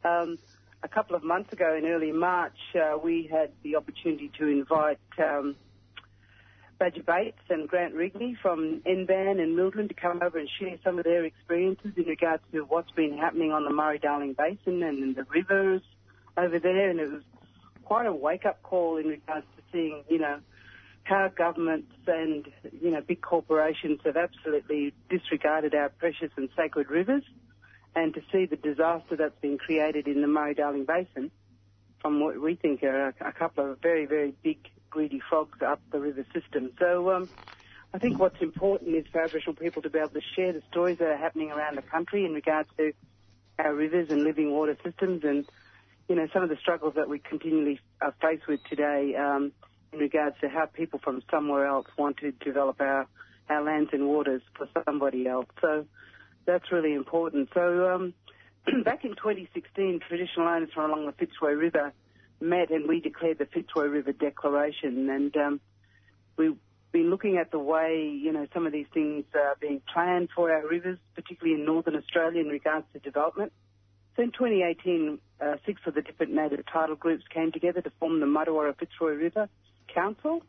Um, 0.09 0.39
a 0.83 0.89
couple 0.89 1.17
of 1.17 1.25
months 1.25 1.53
ago, 1.53 1.75
in 1.77 1.87
early 1.87 2.13
March, 2.13 2.57
uh, 2.75 2.97
we 3.03 3.29
had 3.31 3.51
the 3.63 3.77
opportunity 3.77 4.31
to 4.39 4.47
invite 4.47 5.01
um, 5.19 5.57
Badger 6.79 7.03
Bates 7.03 7.41
and 7.51 7.69
Grant 7.69 7.95
Rigney 7.95 8.37
from 8.41 8.81
NBAN 8.87 9.41
and 9.43 9.59
MLDRIN 9.59 9.89
to 9.89 9.95
come 9.95 10.21
over 10.23 10.39
and 10.39 10.49
share 10.61 10.79
some 10.85 10.99
of 10.99 11.05
their 11.05 11.25
experiences 11.25 11.93
in 11.97 12.05
regards 12.05 12.43
to 12.53 12.61
what's 12.61 12.93
been 12.93 13.19
happening 13.19 13.51
on 13.51 13.65
the 13.65 13.71
Murray-Darling 13.71 14.35
Basin 14.35 14.83
and 14.85 15.17
the 15.17 15.25
rivers 15.25 15.83
over 16.37 16.61
there. 16.61 16.91
And 16.91 17.01
it 17.01 17.11
was 17.11 17.23
quite 17.85 18.07
a 18.07 18.13
wake-up 18.13 18.63
call 18.63 18.97
in 18.97 19.07
regards 19.07 19.47
to 19.57 19.63
seeing, 19.73 20.05
you 20.09 20.19
know, 20.19 20.39
how 21.03 21.29
governments 21.35 21.93
and, 22.07 22.47
you 22.81 22.91
know, 22.91 23.01
big 23.01 23.23
corporations 23.23 23.99
have 24.05 24.17
absolutely 24.17 24.95
disregarded 25.11 25.75
our 25.75 25.89
precious 25.89 26.31
and 26.37 26.49
sacred 26.57 26.91
rivers 26.91 27.25
and 27.97 28.15
to 28.15 28.23
see 28.31 28.47
the 28.47 28.57
disaster 28.57 29.17
that's 29.17 29.41
been 29.41 29.59
created 29.59 30.07
in 30.07 30.21
the 30.21 30.29
Murray-Darling 30.29 30.85
Basin 30.85 31.33
from 32.01 32.21
what 32.21 32.41
we 32.41 32.55
think 32.55 32.85
are 32.85 33.15
a 33.21 33.33
couple 33.33 33.73
of 33.73 33.81
very, 33.81 34.07
very 34.07 34.33
big 34.45 34.59
greedy 34.91 35.21
frogs 35.29 35.61
up 35.63 35.81
the 35.91 36.01
river 36.01 36.25
system. 36.33 36.71
So 36.79 37.11
um, 37.11 37.29
I 37.95 37.99
think 37.99 38.19
what's 38.19 38.41
important 38.41 38.95
is 38.95 39.07
for 39.11 39.23
Aboriginal 39.23 39.55
people 39.55 39.83
to 39.83 39.91
be 39.91 39.99
able 39.99 40.11
to 40.11 40.21
share 40.37 40.53
the 40.53 40.63
stories 40.71 40.99
that 40.99 41.09
are 41.09 41.17
happening 41.17 41.51
around 41.51 41.77
the 41.77 41.83
country 41.83 42.25
in 42.25 42.33
regards 42.33 42.69
to 42.77 42.93
our 43.59 43.75
rivers 43.75 44.11
and 44.11 44.23
living 44.23 44.51
water 44.51 44.77
systems 44.85 45.25
and, 45.25 45.47
you 46.09 46.15
know, 46.15 46.29
some 46.33 46.43
of 46.43 46.49
the 46.49 46.57
struggles 46.57 46.95
that 46.95 47.09
we 47.09 47.19
continually 47.19 47.81
are 48.01 48.15
faced 48.21 48.47
with 48.47 48.61
today 48.65 49.15
um, 49.17 49.53
in 49.93 49.99
regards 49.99 50.37
to 50.41 50.49
how 50.49 50.67
people 50.67 51.01
from 51.03 51.23
somewhere 51.31 51.67
else 51.67 51.87
want 51.97 52.19
to 52.19 52.31
develop 52.33 52.81
our, 52.81 53.07
our 53.49 53.63
lands 53.63 53.91
and 53.93 54.07
waters 54.07 54.43
for 54.55 54.69
somebody 54.85 55.27
else. 55.27 55.47
So 55.61 55.87
that's 56.45 56.71
really 56.71 56.95
important. 56.95 57.49
So 57.55 57.95
um, 57.95 58.15
back 58.85 59.05
in 59.05 59.11
2016, 59.11 60.01
traditional 60.07 60.47
owners 60.47 60.71
from 60.75 60.91
along 60.91 61.07
the 61.07 61.13
Fitzroy 61.13 61.53
River 61.53 61.93
met 62.41 62.71
and 62.71 62.89
we 62.89 63.01
declared 63.01 63.39
the 63.39 63.47
Fitzroy 63.47 63.87
River 63.87 64.13
Declaration. 64.13 65.09
And 65.11 65.37
um, 65.37 65.61
we've 66.37 66.57
been 66.93 67.11
looking 67.11 67.37
at 67.37 67.51
the 67.51 67.59
way, 67.59 68.09
you 68.09 68.33
know, 68.33 68.47
some 68.55 68.67
of 68.67 68.73
these 68.73 68.87
things 68.93 69.25
are 69.35 69.57
being 69.61 69.83
planned 69.93 70.31
for 70.35 70.53
our 70.53 70.67
rivers, 70.67 70.99
particularly 71.15 71.61
in 71.61 71.67
northern 71.67 71.97
Australia 71.97 72.41
in 72.41 72.49
regards 72.49 72.87
to 72.93 72.99
development. 72.99 73.53
So 74.17 74.23
in 74.23 74.33
2018, 74.33 75.19
uh, 75.41 75.57
six 75.65 75.81
of 75.87 75.95
the 75.95 76.03
different 76.03 76.33
native 76.33 76.65
title 76.67 76.97
groups 76.97 77.25
came 77.33 77.53
together 77.53 77.81
to 77.83 77.91
form 78.01 78.21
the 78.21 78.27
Martuwarra 78.27 78.77
Fitzroy 78.77 79.13
River 79.13 79.49
Council. 79.95 80.43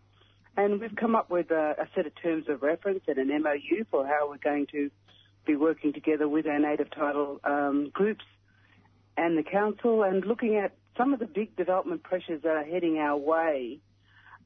And 0.57 0.81
we've 0.81 0.95
come 0.95 1.15
up 1.15 1.29
with 1.29 1.51
a, 1.51 1.75
a 1.79 1.87
set 1.95 2.05
of 2.05 2.13
terms 2.21 2.49
of 2.49 2.63
reference 2.63 3.01
and 3.07 3.17
an 3.17 3.43
MOU 3.43 3.85
for 3.91 4.05
how 4.05 4.29
we're 4.29 4.37
going 4.37 4.67
to 4.71 4.89
be 5.45 5.55
working 5.55 5.93
together 5.93 6.27
with 6.27 6.47
our 6.47 6.59
native 6.59 6.89
title 6.91 7.39
um, 7.43 7.89
groups 7.93 8.25
and 9.17 9.37
the 9.37 9.43
council 9.43 10.03
and 10.03 10.25
looking 10.25 10.55
at 10.55 10.73
some 10.99 11.13
of 11.13 11.19
the 11.19 11.25
big 11.25 11.55
development 11.55 12.03
pressures 12.03 12.41
that 12.43 12.55
are 12.57 12.65
heading 12.65 12.97
our 12.97 13.15
way 13.15 13.79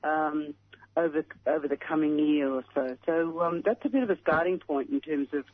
um, 0.03 0.53
over 0.95 1.25
over 1.47 1.67
the 1.67 1.77
coming 1.77 2.19
year 2.19 2.47
or 2.49 2.63
so. 2.75 2.95
So 3.07 3.41
um, 3.41 3.63
that's 3.65 3.83
a 3.83 3.89
bit 3.89 4.03
of 4.03 4.11
a 4.11 4.17
starting 4.21 4.59
point 4.59 4.89
in 4.91 5.01
terms 5.01 5.29
of 5.33 5.45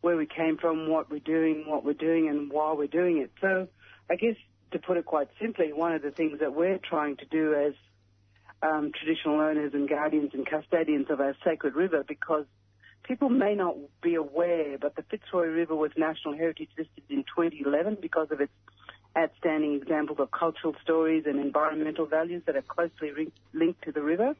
where 0.00 0.16
we 0.16 0.26
came 0.26 0.58
from, 0.58 0.88
what 0.88 1.10
we're 1.10 1.18
doing, 1.18 1.64
what 1.66 1.84
we're 1.84 1.92
doing, 1.92 2.28
and 2.28 2.52
why 2.52 2.72
we're 2.72 2.86
doing 2.86 3.18
it. 3.18 3.32
So 3.40 3.66
I 4.08 4.14
guess 4.14 4.36
to 4.70 4.78
put 4.78 4.96
it 4.96 5.04
quite 5.04 5.28
simply, 5.40 5.72
one 5.72 5.92
of 5.92 6.02
the 6.02 6.12
things 6.12 6.38
that 6.38 6.54
we're 6.54 6.78
trying 6.78 7.16
to 7.16 7.26
do 7.26 7.54
as 7.54 7.74
um, 8.62 8.92
traditional 8.92 9.40
owners 9.40 9.72
and 9.74 9.88
guardians 9.88 10.30
and 10.34 10.46
custodians 10.46 11.06
of 11.10 11.20
our 11.20 11.36
sacred 11.44 11.74
river, 11.74 12.04
because 12.06 12.46
people 13.02 13.28
may 13.28 13.54
not 13.54 13.74
be 14.00 14.14
aware, 14.14 14.78
but 14.78 14.94
the 14.94 15.02
Fitzroy 15.02 15.46
River 15.46 15.74
was 15.74 15.90
National 15.96 16.34
Heritage 16.36 16.70
listed 16.78 17.02
in 17.10 17.24
2011 17.36 17.98
because 18.00 18.28
of 18.30 18.40
its 18.40 18.52
outstanding 19.16 19.74
examples 19.74 20.18
of 20.18 20.30
cultural 20.30 20.74
stories 20.82 21.24
and 21.26 21.38
environmental 21.38 22.06
values 22.06 22.42
that 22.46 22.56
are 22.56 22.62
closely 22.62 23.10
rin- 23.10 23.32
linked 23.52 23.82
to 23.82 23.92
the 23.92 24.02
river. 24.02 24.34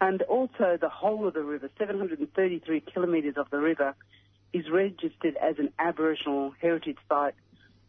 And 0.00 0.22
also 0.22 0.76
the 0.80 0.88
whole 0.88 1.26
of 1.26 1.34
the 1.34 1.42
river, 1.42 1.70
733 1.78 2.80
kilometres 2.80 3.36
of 3.36 3.48
the 3.50 3.58
river, 3.58 3.94
is 4.52 4.70
registered 4.70 5.36
as 5.36 5.58
an 5.58 5.72
Aboriginal 5.78 6.52
heritage 6.60 6.98
site 7.08 7.34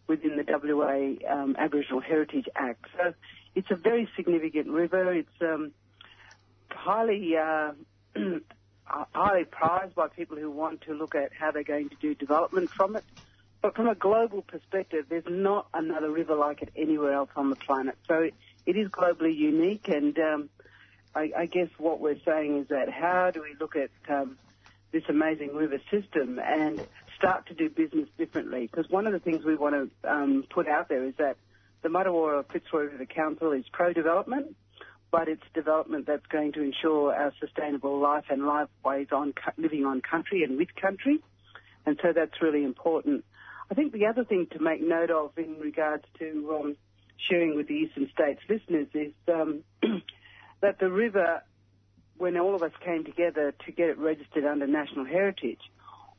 within 0.07 0.38
the 0.38 0.45
WA 0.47 1.15
um, 1.32 1.55
Aboriginal 1.59 1.99
Heritage 1.99 2.47
Act. 2.55 2.86
So 2.97 3.13
it's 3.55 3.70
a 3.72 3.76
very 3.76 4.09
significant 4.15 4.70
river. 4.70 5.13
It's 5.13 5.41
um, 5.41 5.72
highly 6.70 7.36
uh, 7.36 7.74
highly 8.86 9.43
prized 9.45 9.95
by 9.95 10.07
people 10.07 10.38
who 10.38 10.49
want 10.49 10.82
to 10.82 10.93
look 10.93 11.15
at 11.15 11.32
how 11.38 11.51
they're 11.51 11.63
going 11.63 11.89
to 11.89 11.95
do 11.97 12.15
development 12.15 12.70
from 12.70 12.95
it. 12.95 13.03
But 13.68 13.76
from 13.76 13.89
a 13.89 13.95
global 13.95 14.43
perspective, 14.43 15.07
there's 15.09 15.26
not 15.30 15.68
another 15.74 16.09
river 16.09 16.36
like 16.36 16.61
it 16.61 16.70
anywhere 16.78 17.11
else 17.11 17.30
on 17.36 17.49
the 17.49 17.57
planet. 17.57 17.97
So 18.07 18.30
it 18.65 18.78
is 18.78 18.88
globally 18.88 19.36
unique, 19.38 19.89
and 19.89 20.18
um, 20.18 20.49
I, 21.13 21.32
I 21.38 21.45
guess 21.47 21.68
what 21.78 21.99
we're 21.99 22.22
saying 22.24 22.59
is 22.59 22.68
that 22.70 22.89
how 22.89 23.30
do 23.32 23.41
we 23.41 23.55
look 23.59 23.76
at 23.76 23.89
um, 24.07 24.38
this 24.93 25.03
amazing 25.09 25.53
river 25.53 25.82
system 25.91 26.39
and 26.39 26.80
start 27.18 27.47
to 27.47 27.53
do 27.53 27.70
business 27.70 28.07
differently? 28.18 28.70
Because 28.72 28.89
one 28.89 29.05
of 29.05 29.11
the 29.11 29.20
things 29.20 29.43
we 29.43 29.57
want 29.57 29.76
to 29.76 30.09
um, 30.09 30.45
put 30.49 30.70
out 30.70 30.88
there 30.88 31.03
is 31.03 31.15
that 31.18 31.36
the 31.82 31.89
Martuwarra 31.89 32.45
Fitzroy 32.49 32.84
River 32.84 33.05
Council 33.05 33.51
is 33.51 33.65
pro-development, 33.74 34.55
but 35.11 35.28
it's 35.28 35.43
development 35.53 36.05
that's 36.07 36.26
going 36.28 36.53
to 36.53 36.61
ensure 36.61 37.13
our 37.13 37.34
sustainable 37.41 37.99
life 37.99 38.28
and 38.30 38.43
lifeways 38.43 39.11
on 39.11 39.34
living 39.57 39.86
on 39.86 39.99
country 39.99 40.43
and 40.43 40.55
with 40.57 40.74
country, 40.74 41.20
and 41.86 41.99
so 42.01 42.13
that's 42.13 42.41
really 42.41 42.63
important. 42.63 43.26
I 43.70 43.74
think 43.74 43.93
the 43.93 44.05
other 44.05 44.24
thing 44.24 44.47
to 44.51 44.59
make 44.59 44.82
note 44.82 45.11
of 45.11 45.32
in 45.38 45.59
regards 45.59 46.03
to 46.20 46.59
um, 46.59 46.78
sharing 47.18 47.55
with 47.55 47.68
the 47.68 47.74
Eastern 47.74 48.09
States 48.13 48.39
listeners 48.49 48.88
is 48.93 49.13
um, 49.28 49.63
that 50.61 50.80
the 50.80 50.89
river, 50.89 51.43
when 52.18 52.38
all 52.38 52.55
of 52.55 52.63
us 52.63 52.72
came 52.84 53.03
together 53.03 53.53
to 53.65 53.72
get 53.72 53.89
it 53.89 53.97
registered 53.97 54.45
under 54.45 54.68
national 54.68 55.05
heritage, 55.05 55.59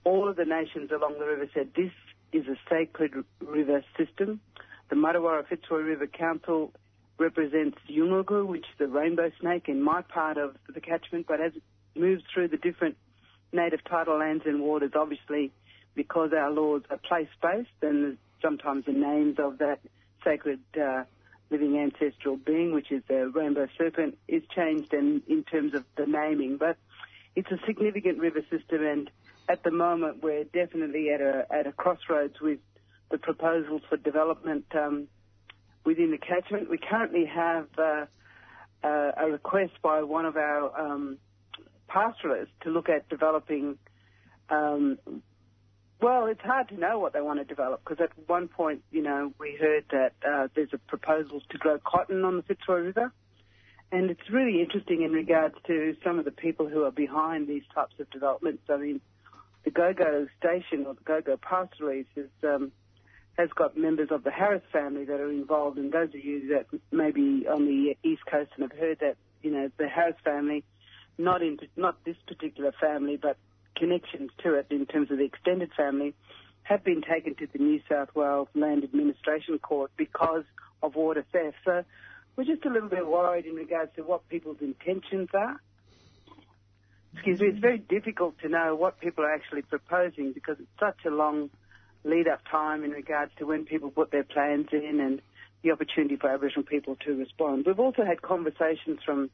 all 0.04 0.28
of 0.28 0.36
the 0.36 0.44
nations 0.44 0.90
along 0.90 1.18
the 1.18 1.26
river 1.26 1.48
said 1.54 1.70
this 1.74 1.92
is 2.32 2.46
a 2.46 2.56
sacred 2.68 3.12
river 3.40 3.82
system. 3.96 4.40
The 4.90 4.96
Martuwarra 4.96 5.46
Fitzroy 5.46 5.80
River 5.80 6.06
Council 6.06 6.72
represents 7.18 7.78
Yoongoorrookoo, 7.90 8.46
which 8.46 8.64
is 8.64 8.78
the 8.78 8.86
rainbow 8.86 9.30
snake 9.40 9.68
in 9.68 9.82
my 9.82 10.02
part 10.02 10.38
of 10.38 10.56
the 10.72 10.80
catchment, 10.80 11.26
but 11.26 11.40
as 11.40 11.52
it 11.56 11.62
moves 11.98 12.22
through 12.32 12.48
the 12.48 12.56
different 12.56 12.96
native 13.52 13.82
tidal 13.84 14.18
lands 14.18 14.44
and 14.46 14.60
waters, 14.60 14.92
obviously, 14.94 15.52
because 15.98 16.30
our 16.32 16.52
laws 16.52 16.82
are 16.90 16.96
place-based, 16.96 17.82
and 17.82 18.16
sometimes 18.40 18.84
the 18.86 18.92
names 18.92 19.36
of 19.40 19.58
that 19.58 19.80
sacred 20.22 20.60
uh, 20.80 21.02
living 21.50 21.76
ancestral 21.76 22.36
being, 22.36 22.72
which 22.72 22.92
is 22.92 23.02
the 23.08 23.28
rainbow 23.34 23.66
serpent, 23.76 24.16
is 24.28 24.44
changed 24.54 24.94
in, 24.94 25.22
in 25.26 25.42
terms 25.42 25.74
of 25.74 25.84
the 25.96 26.06
naming. 26.06 26.56
But 26.56 26.76
it's 27.34 27.50
a 27.50 27.58
significant 27.66 28.20
river 28.20 28.42
system, 28.48 28.86
and 28.86 29.10
at 29.48 29.64
the 29.64 29.72
moment 29.72 30.22
we're 30.22 30.44
definitely 30.44 31.10
at 31.10 31.20
a 31.20 31.46
at 31.50 31.66
a 31.66 31.72
crossroads 31.72 32.40
with 32.40 32.60
the 33.10 33.18
proposals 33.18 33.82
for 33.88 33.96
development 33.96 34.66
um, 34.76 35.08
within 35.84 36.12
the 36.12 36.18
catchment. 36.18 36.70
We 36.70 36.78
currently 36.78 37.24
have 37.24 37.66
uh, 37.76 38.06
uh, 38.84 39.10
a 39.16 39.26
request 39.32 39.72
by 39.82 40.04
one 40.04 40.26
of 40.26 40.36
our 40.36 40.80
um, 40.80 41.18
pastoralists 41.88 42.54
to 42.60 42.70
look 42.70 42.88
at 42.88 43.08
developing. 43.08 43.78
Um, 44.48 44.98
well, 46.00 46.26
it's 46.26 46.40
hard 46.40 46.68
to 46.68 46.78
know 46.78 46.98
what 46.98 47.12
they 47.12 47.20
want 47.20 47.40
to 47.40 47.44
develop 47.44 47.82
because 47.84 48.02
at 48.02 48.10
one 48.28 48.48
point, 48.48 48.82
you 48.90 49.02
know, 49.02 49.32
we 49.38 49.56
heard 49.60 49.84
that 49.90 50.12
uh, 50.26 50.48
there's 50.54 50.72
a 50.72 50.78
proposal 50.78 51.42
to 51.50 51.58
grow 51.58 51.78
cotton 51.84 52.24
on 52.24 52.36
the 52.36 52.42
Fitzroy 52.42 52.80
River. 52.80 53.12
And 53.90 54.10
it's 54.10 54.30
really 54.30 54.60
interesting 54.60 55.02
in 55.02 55.12
regards 55.12 55.54
to 55.66 55.96
some 56.04 56.18
of 56.18 56.24
the 56.24 56.30
people 56.30 56.68
who 56.68 56.84
are 56.84 56.90
behind 56.90 57.48
these 57.48 57.62
types 57.74 57.94
of 57.98 58.08
developments. 58.10 58.62
I 58.68 58.76
mean, 58.76 59.00
the 59.64 59.70
GoGo 59.70 60.28
station 60.38 60.86
or 60.86 60.94
the 60.94 61.00
GoGo 61.04 61.38
pastoralists 61.38 62.12
is 62.16 62.30
um, 62.44 62.70
has 63.38 63.48
got 63.50 63.76
members 63.76 64.08
of 64.10 64.24
the 64.24 64.30
Harris 64.30 64.62
family 64.72 65.04
that 65.04 65.20
are 65.20 65.30
involved. 65.30 65.78
And 65.78 65.90
those 65.90 66.08
of 66.08 66.22
you 66.22 66.48
that 66.48 66.66
maybe 66.90 67.46
on 67.48 67.66
the 67.66 67.96
East 68.02 68.22
Coast 68.30 68.50
and 68.56 68.70
have 68.70 68.78
heard 68.78 68.98
that, 69.00 69.16
you 69.42 69.50
know, 69.50 69.70
the 69.78 69.88
Harris 69.88 70.16
family, 70.24 70.64
not 71.16 71.40
in 71.42 71.58
not 71.76 72.04
this 72.04 72.16
particular 72.26 72.72
family, 72.80 73.16
but 73.16 73.36
connections 73.78 74.30
to 74.42 74.54
it 74.54 74.66
in 74.70 74.86
terms 74.86 75.10
of 75.10 75.18
the 75.18 75.24
extended 75.24 75.70
family, 75.76 76.14
have 76.62 76.84
been 76.84 77.02
taken 77.02 77.34
to 77.36 77.46
the 77.50 77.58
New 77.58 77.80
South 77.88 78.14
Wales 78.14 78.48
Land 78.54 78.84
Administration 78.84 79.58
Court 79.58 79.90
because 79.96 80.44
of 80.82 80.94
water 80.94 81.24
theft. 81.32 81.56
So 81.64 81.84
we're 82.36 82.44
just 82.44 82.64
a 82.64 82.70
little 82.70 82.88
bit 82.88 83.06
worried 83.06 83.46
in 83.46 83.54
regards 83.54 83.90
to 83.96 84.02
what 84.02 84.28
people's 84.28 84.58
intentions 84.60 85.30
are. 85.32 85.60
Excuse 87.14 87.40
me, 87.40 87.48
it's 87.48 87.58
very 87.58 87.78
difficult 87.78 88.38
to 88.40 88.48
know 88.48 88.74
what 88.74 89.00
people 89.00 89.24
are 89.24 89.34
actually 89.34 89.62
proposing 89.62 90.32
because 90.32 90.56
it's 90.60 90.68
such 90.78 91.04
a 91.06 91.10
long 91.10 91.50
lead 92.04 92.28
up 92.28 92.40
time 92.50 92.84
in 92.84 92.90
regards 92.90 93.32
to 93.38 93.46
when 93.46 93.64
people 93.64 93.90
put 93.90 94.10
their 94.10 94.24
plans 94.24 94.68
in 94.72 95.00
and 95.00 95.22
the 95.62 95.72
opportunity 95.72 96.16
for 96.16 96.28
Aboriginal 96.28 96.64
people 96.64 96.96
to 97.04 97.14
respond. 97.14 97.64
We've 97.66 97.80
also 97.80 98.04
had 98.04 98.22
conversations 98.22 99.00
from 99.04 99.30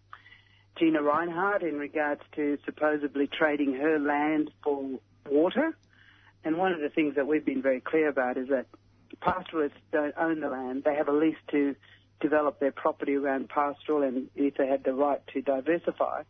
Gina 0.79 1.01
Rinehart 1.01 1.63
in 1.63 1.79
regards 1.79 2.23
to 2.35 2.59
supposedly 2.65 3.27
trading 3.27 3.75
her 3.75 3.99
land 3.99 4.51
for 4.63 4.99
water. 5.29 5.77
And 6.45 6.59
one 6.59 6.73
of 6.73 6.81
the 6.81 6.89
things 6.89 7.15
that 7.15 7.27
we've 7.27 7.45
been 7.45 7.63
very 7.63 7.81
clear 7.81 8.09
about 8.09 8.37
is 8.37 8.49
that 8.49 8.67
pastoralists 9.21 9.79
don't 9.93 10.15
own 10.19 10.41
the 10.41 10.49
land. 10.49 10.83
They 10.85 10.95
have 10.95 11.09
a 11.09 11.13
lease 11.13 11.37
to 11.53 11.77
develop 12.21 12.59
their 12.59 12.73
property 12.73 13.15
around 13.15 13.49
pastoral 13.49 14.03
and 14.03 14.29
if 14.35 14.57
they 14.57 14.67
had 14.67 14.85
the 14.85 14.93
right 14.93 15.21
to 15.33 15.43
diversify, 15.43 16.23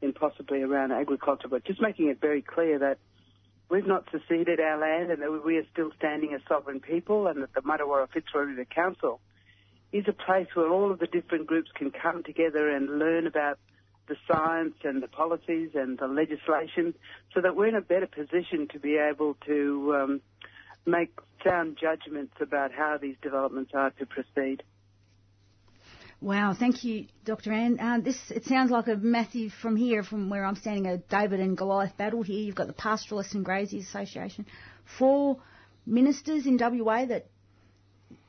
then 0.00 0.12
possibly 0.12 0.62
around 0.62 0.92
agriculture. 0.92 1.48
But 1.48 1.64
just 1.64 1.80
making 1.80 2.08
it 2.08 2.20
very 2.20 2.42
clear 2.42 2.78
that 2.80 2.98
we've 3.68 3.86
not 3.86 4.04
seceded 4.10 4.60
our 4.60 4.78
land 4.78 5.10
and 5.10 5.22
that 5.22 5.44
we 5.44 5.56
are 5.58 5.66
still 5.72 5.90
standing 5.96 6.32
as 6.34 6.40
sovereign 6.48 6.80
people 6.80 7.26
and 7.28 7.42
that 7.42 7.54
the 7.54 7.62
Martuwarra 7.62 8.08
Fitzroy 8.12 8.42
River 8.42 8.64
Council 8.64 9.20
is 9.92 10.04
a 10.08 10.12
place 10.12 10.48
where 10.54 10.68
all 10.68 10.90
of 10.90 10.98
the 10.98 11.06
different 11.06 11.46
groups 11.46 11.70
can 11.74 11.90
come 11.90 12.22
together 12.22 12.68
and 12.68 12.98
learn 12.98 13.26
about 13.26 13.58
the 14.12 14.34
science 14.34 14.74
and 14.84 15.02
the 15.02 15.08
policies 15.08 15.70
and 15.74 15.98
the 15.98 16.06
legislation 16.06 16.94
so 17.32 17.40
that 17.40 17.56
we're 17.56 17.68
in 17.68 17.74
a 17.74 17.80
better 17.80 18.06
position 18.06 18.68
to 18.70 18.78
be 18.78 18.96
able 18.98 19.36
to 19.46 19.94
um, 19.96 20.20
make 20.84 21.10
sound 21.42 21.78
judgments 21.80 22.34
about 22.40 22.72
how 22.72 22.98
these 23.00 23.16
developments 23.22 23.72
are 23.74 23.90
to 23.90 24.04
proceed. 24.04 24.62
Wow, 26.20 26.54
thank 26.56 26.84
you, 26.84 27.06
Dr. 27.24 27.52
Ann. 27.52 27.80
Uh, 27.80 27.98
this 28.00 28.16
it 28.30 28.44
sounds 28.44 28.70
like 28.70 28.86
a 28.86 28.96
massive 28.96 29.52
from 29.60 29.76
here, 29.76 30.04
from 30.04 30.28
where 30.28 30.44
I'm 30.44 30.56
standing, 30.56 30.86
a 30.86 30.98
David 30.98 31.40
and 31.40 31.56
Goliath 31.56 31.96
battle 31.96 32.22
here. 32.22 32.38
You've 32.38 32.54
got 32.54 32.68
the 32.68 32.74
Pastoralists 32.74 33.34
and 33.34 33.44
Graziers 33.44 33.84
Association, 33.88 34.46
four 34.98 35.38
ministers 35.84 36.46
in 36.46 36.58
WA 36.58 37.06
that, 37.06 37.26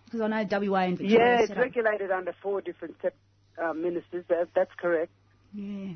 because 0.05 0.21
I 0.21 0.27
know 0.27 0.47
WA 0.49 0.79
and 0.79 0.97
Victoria. 0.97 1.19
Yeah, 1.19 1.39
it's 1.39 1.47
set 1.49 1.57
up- 1.57 1.63
regulated 1.63 2.09
under 2.09 2.33
four 2.41 2.61
different 2.61 2.95
uh, 3.61 3.73
ministers. 3.73 4.25
That, 4.27 4.47
that's 4.55 4.73
correct. 4.79 5.11
Yeah. 5.53 5.93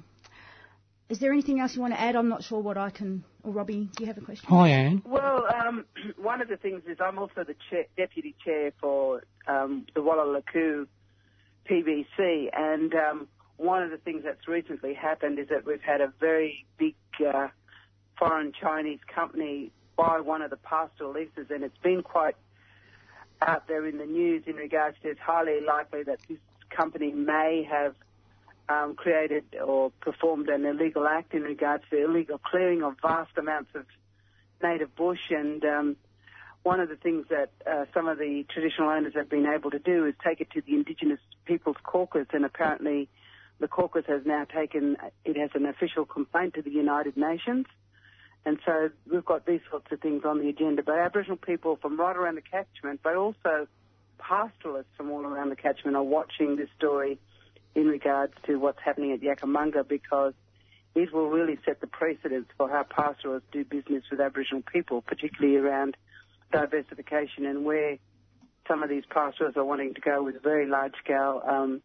Is 1.10 1.20
there 1.20 1.32
anything 1.32 1.60
else 1.60 1.74
you 1.74 1.82
want 1.82 1.94
to 1.94 2.00
add? 2.00 2.16
I'm 2.16 2.28
not 2.28 2.44
sure 2.44 2.60
what 2.60 2.78
I 2.78 2.90
can. 2.90 3.24
Or 3.44 3.52
Robbie, 3.52 3.90
do 3.96 4.04
you 4.04 4.08
have 4.08 4.18
a 4.18 4.22
question? 4.22 4.46
Hi, 4.50 4.70
Anne. 4.70 5.02
Well, 5.06 5.46
um, 5.54 5.86
one 6.18 6.42
of 6.42 6.50
the 6.50 6.58
things 6.58 6.84
is 6.88 6.98
I'm 7.00 7.18
also 7.18 7.44
the 7.46 7.56
chair, 7.70 7.86
deputy 7.96 8.36
chair 8.44 8.74
for 8.82 9.24
um, 9.48 9.86
the 9.96 10.02
Walalakoo 10.02 10.88
PBC, 11.70 12.50
and 12.54 12.94
um, 12.94 13.28
one 13.56 13.84
of 13.84 13.92
the 13.92 13.98
things 13.98 14.24
that's 14.26 14.48
recently 14.48 14.94
happened 14.94 15.40
is 15.40 15.48
that 15.50 15.66
we've 15.66 15.82
had 15.82 16.02
a 16.02 16.12
very 16.20 16.66
big 16.78 16.96
uh, 17.26 17.48
foreign 18.20 18.52
Chinese 18.60 19.00
company 19.14 19.72
buy 19.96 20.20
one 20.20 20.42
of 20.42 20.50
the 20.50 20.58
pastoral 20.58 21.14
leases, 21.14 21.48
and 21.50 21.64
it's 21.64 21.78
been 21.78 22.04
quite 22.04 22.36
out 23.42 23.68
there 23.68 23.86
in 23.88 23.98
the 23.98 24.06
news 24.06 24.44
in 24.46 24.56
regards 24.56 24.98
to 25.04 25.10
it's 25.10 25.20
highly 25.20 25.62
likely 25.62 26.04
that 26.04 26.20
this 26.28 26.40
company 26.70 27.12
may 27.12 27.68
have 27.70 27.96
um, 28.70 28.96
created 28.96 29.44
or 29.64 29.92
performed 30.02 30.50
an 30.50 30.66
illegal 30.66 31.08
act 31.08 31.34
in 31.34 31.44
regards 31.44 31.84
to 31.90 32.04
illegal 32.04 32.38
clearing 32.38 32.84
of 32.84 32.96
vast 33.02 33.32
amounts 33.38 33.72
of 33.76 33.86
native 34.62 34.96
bush. 34.96 35.30
And 35.30 35.64
um, 35.64 35.96
one 36.64 36.80
of 36.80 36.90
the 36.90 36.96
things 36.96 37.28
that 37.30 37.52
uh, 37.70 37.86
some 37.94 38.08
of 38.08 38.18
the 38.18 38.46
traditional 38.50 38.90
owners 38.90 39.14
have 39.16 39.30
been 39.30 39.46
able 39.46 39.72
to 39.72 39.80
do 39.80 40.06
is 40.06 40.16
take 40.24 40.42
it 40.42 40.50
to 40.52 40.62
the 40.62 40.74
Indigenous 40.74 41.20
Peoples 41.46 41.78
Caucus, 41.84 42.28
and 42.34 42.44
apparently 42.44 43.08
the 43.60 43.68
caucus 43.68 44.04
has 44.08 44.22
now 44.26 44.44
taken 44.44 44.98
it 45.26 45.38
has 45.38 45.50
an 45.54 45.66
official 45.66 46.06
complaint 46.06 46.54
to 46.56 46.62
the 46.62 46.70
United 46.70 47.18
Nations. 47.18 47.66
And 48.46 48.60
so 48.66 48.90
we've 49.12 49.26
got 49.26 49.46
these 49.46 49.60
sorts 49.70 49.92
of 49.92 50.00
things 50.00 50.24
on 50.24 50.40
the 50.40 50.48
agenda. 50.48 50.84
But 50.84 51.00
Aboriginal 51.00 51.38
people 51.38 51.78
from 51.82 52.00
right 52.00 52.16
around 52.16 52.36
the 52.36 52.42
catchment, 52.42 53.02
but 53.04 53.16
also 53.16 53.68
pastoralists 54.20 54.92
from 54.96 55.12
all 55.12 55.26
around 55.26 55.50
the 55.50 55.56
catchment 55.56 55.98
are 55.98 56.04
watching 56.04 56.56
this 56.56 56.70
story 56.78 57.20
in 57.78 57.86
regards 57.88 58.34
to 58.48 58.56
what's 58.58 58.80
happening 58.84 59.12
at 59.12 59.22
Yakka 59.22 59.46
Munga 59.46 59.88
because 59.88 60.34
it 60.96 61.14
will 61.14 61.30
really 61.30 61.60
set 61.64 61.80
the 61.80 61.86
precedence 61.86 62.48
for 62.58 62.68
how 62.68 62.84
pastoralists 62.84 63.48
do 63.52 63.64
business 63.64 64.04
with 64.10 64.20
Aboriginal 64.20 64.64
people, 64.64 65.04
particularly 65.04 65.58
around 65.58 65.96
diversification 66.52 67.46
and 67.46 67.64
where 67.64 67.98
some 68.68 68.82
of 68.82 68.90
these 68.90 69.04
pastoralists 69.12 69.58
are 69.58 69.64
wanting 69.64 69.94
to 69.94 70.02
go 70.02 70.24
with 70.24 70.42
very 70.42 70.66
large 70.66 70.94
scale 71.04 71.44
um, 71.48 71.84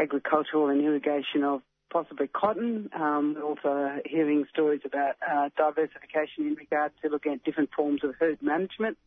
agricultural 0.00 0.68
and 0.68 0.82
irrigation 0.82 1.44
of 1.44 1.62
possibly 1.88 2.26
cotton. 2.26 2.90
Um, 2.92 3.36
we're 3.36 3.44
also 3.44 4.00
hearing 4.04 4.46
stories 4.50 4.80
about 4.84 5.14
uh, 5.22 5.50
diversification 5.56 6.48
in 6.48 6.54
regards 6.54 6.94
to 7.02 7.08
looking 7.08 7.34
at 7.34 7.44
different 7.44 7.70
forms 7.74 8.02
of 8.02 8.16
herd 8.18 8.42
management. 8.42 8.98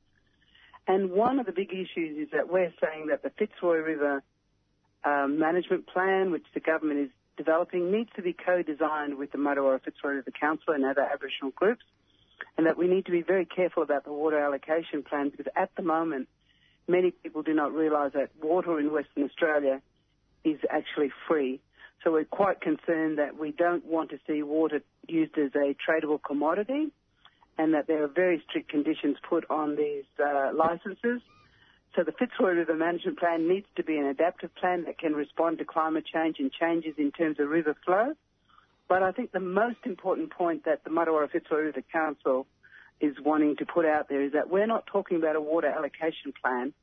And 0.87 1.11
one 1.11 1.37
of 1.37 1.45
the 1.45 1.51
big 1.51 1.73
issues 1.73 2.17
is 2.17 2.29
that 2.31 2.49
we're 2.49 2.73
saying 2.81 3.07
that 3.07 3.23
the 3.23 3.29
Fitzroy 3.37 3.79
River 3.79 4.23
um, 5.03 5.39
management 5.39 5.87
plan, 5.87 6.31
which 6.31 6.45
the 6.53 6.59
government 6.59 6.99
is 6.99 7.09
developing, 7.37 7.91
needs 7.91 8.09
to 8.15 8.21
be 8.21 8.33
co-designed 8.33 9.17
with 9.17 9.31
the 9.31 9.37
Martuwarra 9.37 9.81
Fitzroy 9.81 10.15
River 10.15 10.31
Council 10.31 10.73
and 10.73 10.83
other 10.85 11.01
Aboriginal 11.01 11.51
groups, 11.51 11.83
and 12.57 12.67
that 12.67 12.77
we 12.77 12.87
need 12.87 13.05
to 13.05 13.11
be 13.11 13.21
very 13.21 13.45
careful 13.45 13.83
about 13.83 14.03
the 14.03 14.11
water 14.11 14.37
allocation 14.37 15.03
plan 15.03 15.29
because 15.29 15.47
at 15.55 15.71
the 15.75 15.83
moment, 15.83 16.27
many 16.87 17.11
people 17.11 17.43
do 17.43 17.53
not 17.53 17.73
realise 17.73 18.13
that 18.13 18.29
water 18.41 18.79
in 18.79 18.91
Western 18.91 19.23
Australia 19.23 19.81
is 20.43 20.59
actually 20.69 21.11
free. 21.27 21.61
So 22.03 22.11
we're 22.11 22.25
quite 22.25 22.61
concerned 22.61 23.17
that 23.17 23.37
we 23.37 23.51
don't 23.51 23.85
want 23.85 24.09
to 24.11 24.19
see 24.25 24.41
water 24.41 24.81
used 25.07 25.37
as 25.37 25.51
a 25.55 25.75
tradable 25.75 26.21
commodity 26.21 26.87
and 27.57 27.73
that 27.73 27.87
there 27.87 28.03
are 28.03 28.07
very 28.07 28.41
strict 28.47 28.69
conditions 28.69 29.17
put 29.27 29.45
on 29.49 29.75
these 29.75 30.05
uh, 30.23 30.51
licenses. 30.55 31.21
So 31.95 32.03
the 32.03 32.11
Fitzroy 32.11 32.51
River 32.51 32.75
Management 32.75 33.19
Plan 33.19 33.47
needs 33.47 33.65
to 33.75 33.83
be 33.83 33.97
an 33.97 34.05
adaptive 34.05 34.53
plan 34.55 34.85
that 34.85 34.99
can 34.99 35.13
respond 35.13 35.57
to 35.57 35.65
climate 35.65 36.05
change 36.05 36.37
and 36.39 36.51
changes 36.51 36.93
in 36.97 37.11
terms 37.11 37.39
of 37.39 37.49
river 37.49 37.75
flow. 37.85 38.13
But 38.87 39.03
I 39.03 39.11
think 39.11 39.31
the 39.31 39.39
most 39.39 39.77
important 39.85 40.31
point 40.31 40.65
that 40.65 40.83
the 40.83 40.89
Martuwarra 40.89 41.29
Fitzroy 41.29 41.61
River 41.61 41.83
Council 41.91 42.47
is 42.99 43.15
wanting 43.23 43.55
to 43.57 43.65
put 43.65 43.85
out 43.85 44.09
there 44.09 44.21
is 44.21 44.33
that 44.33 44.49
we're 44.49 44.67
not 44.67 44.85
talking 44.87 45.17
about 45.17 45.35
a 45.35 45.41
water 45.41 45.67
allocation 45.67 46.33
plan. 46.41 46.73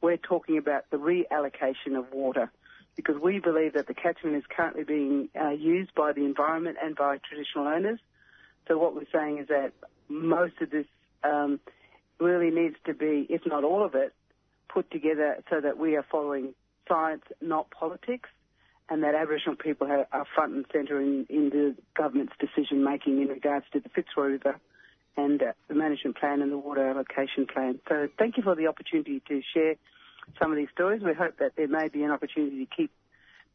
We're 0.00 0.16
talking 0.16 0.58
about 0.58 0.90
the 0.90 0.96
reallocation 0.96 1.96
of 1.96 2.12
water 2.12 2.50
because 2.96 3.16
we 3.20 3.38
believe 3.38 3.74
that 3.74 3.86
the 3.86 3.94
catchment 3.94 4.36
is 4.36 4.44
currently 4.54 4.84
being 4.84 5.28
uh, 5.40 5.50
used 5.50 5.94
by 5.94 6.12
the 6.12 6.24
environment 6.24 6.76
and 6.82 6.94
by 6.94 7.18
traditional 7.18 7.66
owners. 7.66 8.00
So 8.68 8.76
what 8.76 8.94
we're 8.94 9.06
saying 9.12 9.38
is 9.38 9.48
that 9.48 9.72
most 10.08 10.54
of 10.60 10.70
this 10.70 10.86
um, 11.24 11.58
really 12.18 12.50
needs 12.50 12.76
to 12.86 12.94
be, 12.94 13.26
if 13.30 13.46
not 13.46 13.64
all 13.64 13.84
of 13.84 13.94
it, 13.94 14.12
put 14.72 14.90
together 14.90 15.42
so 15.50 15.60
that 15.60 15.78
we 15.78 15.96
are 15.96 16.04
following 16.10 16.54
science, 16.88 17.22
not 17.40 17.70
politics, 17.70 18.28
and 18.88 19.02
that 19.02 19.14
Aboriginal 19.14 19.56
people 19.56 19.86
are, 19.86 20.26
front 20.34 20.54
and 20.54 20.66
centre 20.72 21.00
in, 21.00 21.26
in 21.28 21.50
the 21.50 21.74
government's 21.96 22.34
decision 22.38 22.84
making 22.84 23.20
in 23.22 23.28
regards 23.28 23.64
to 23.72 23.80
the 23.80 23.88
Fitzroy 23.88 24.26
River 24.32 24.60
and 25.16 25.42
uh, 25.42 25.52
the 25.68 25.74
management 25.74 26.16
plan 26.16 26.42
and 26.42 26.50
the 26.50 26.58
water 26.58 26.88
allocation 26.88 27.46
plan. 27.46 27.78
So 27.88 28.08
thank 28.18 28.36
you 28.36 28.42
for 28.42 28.54
the 28.54 28.66
opportunity 28.66 29.22
to 29.28 29.40
share 29.54 29.74
some 30.40 30.50
of 30.50 30.56
these 30.56 30.68
stories. 30.72 31.02
We 31.02 31.14
hope 31.14 31.38
that 31.38 31.52
there 31.56 31.68
may 31.68 31.88
be 31.88 32.02
an 32.02 32.10
opportunity 32.10 32.64
to 32.64 32.74
keep 32.74 32.90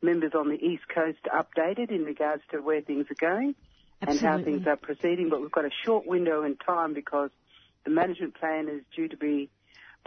members 0.01 0.32
on 0.36 0.49
the 0.49 0.55
East 0.55 0.84
Coast 0.93 1.20
updated 1.26 1.91
in 1.91 2.03
regards 2.03 2.43
to 2.51 2.59
where 2.59 2.82
things 2.82 3.07
are 3.09 3.20
going 3.20 3.55
and 4.01 4.20
how 4.20 4.41
things 4.41 4.68
are 4.68 4.76
proceeding. 4.76 5.30
But 5.30 5.41
we've 5.41 5.51
got 5.51 5.65
a 5.65 5.72
short 5.86 6.05
window 6.05 6.43
in 6.43 6.55
time 6.55 6.93
because 6.93 7.32
the 7.84 7.89
management 7.91 8.36
plan 8.36 8.70
is 8.70 8.82
due 8.95 9.07
to 9.07 9.18
be 9.18 9.49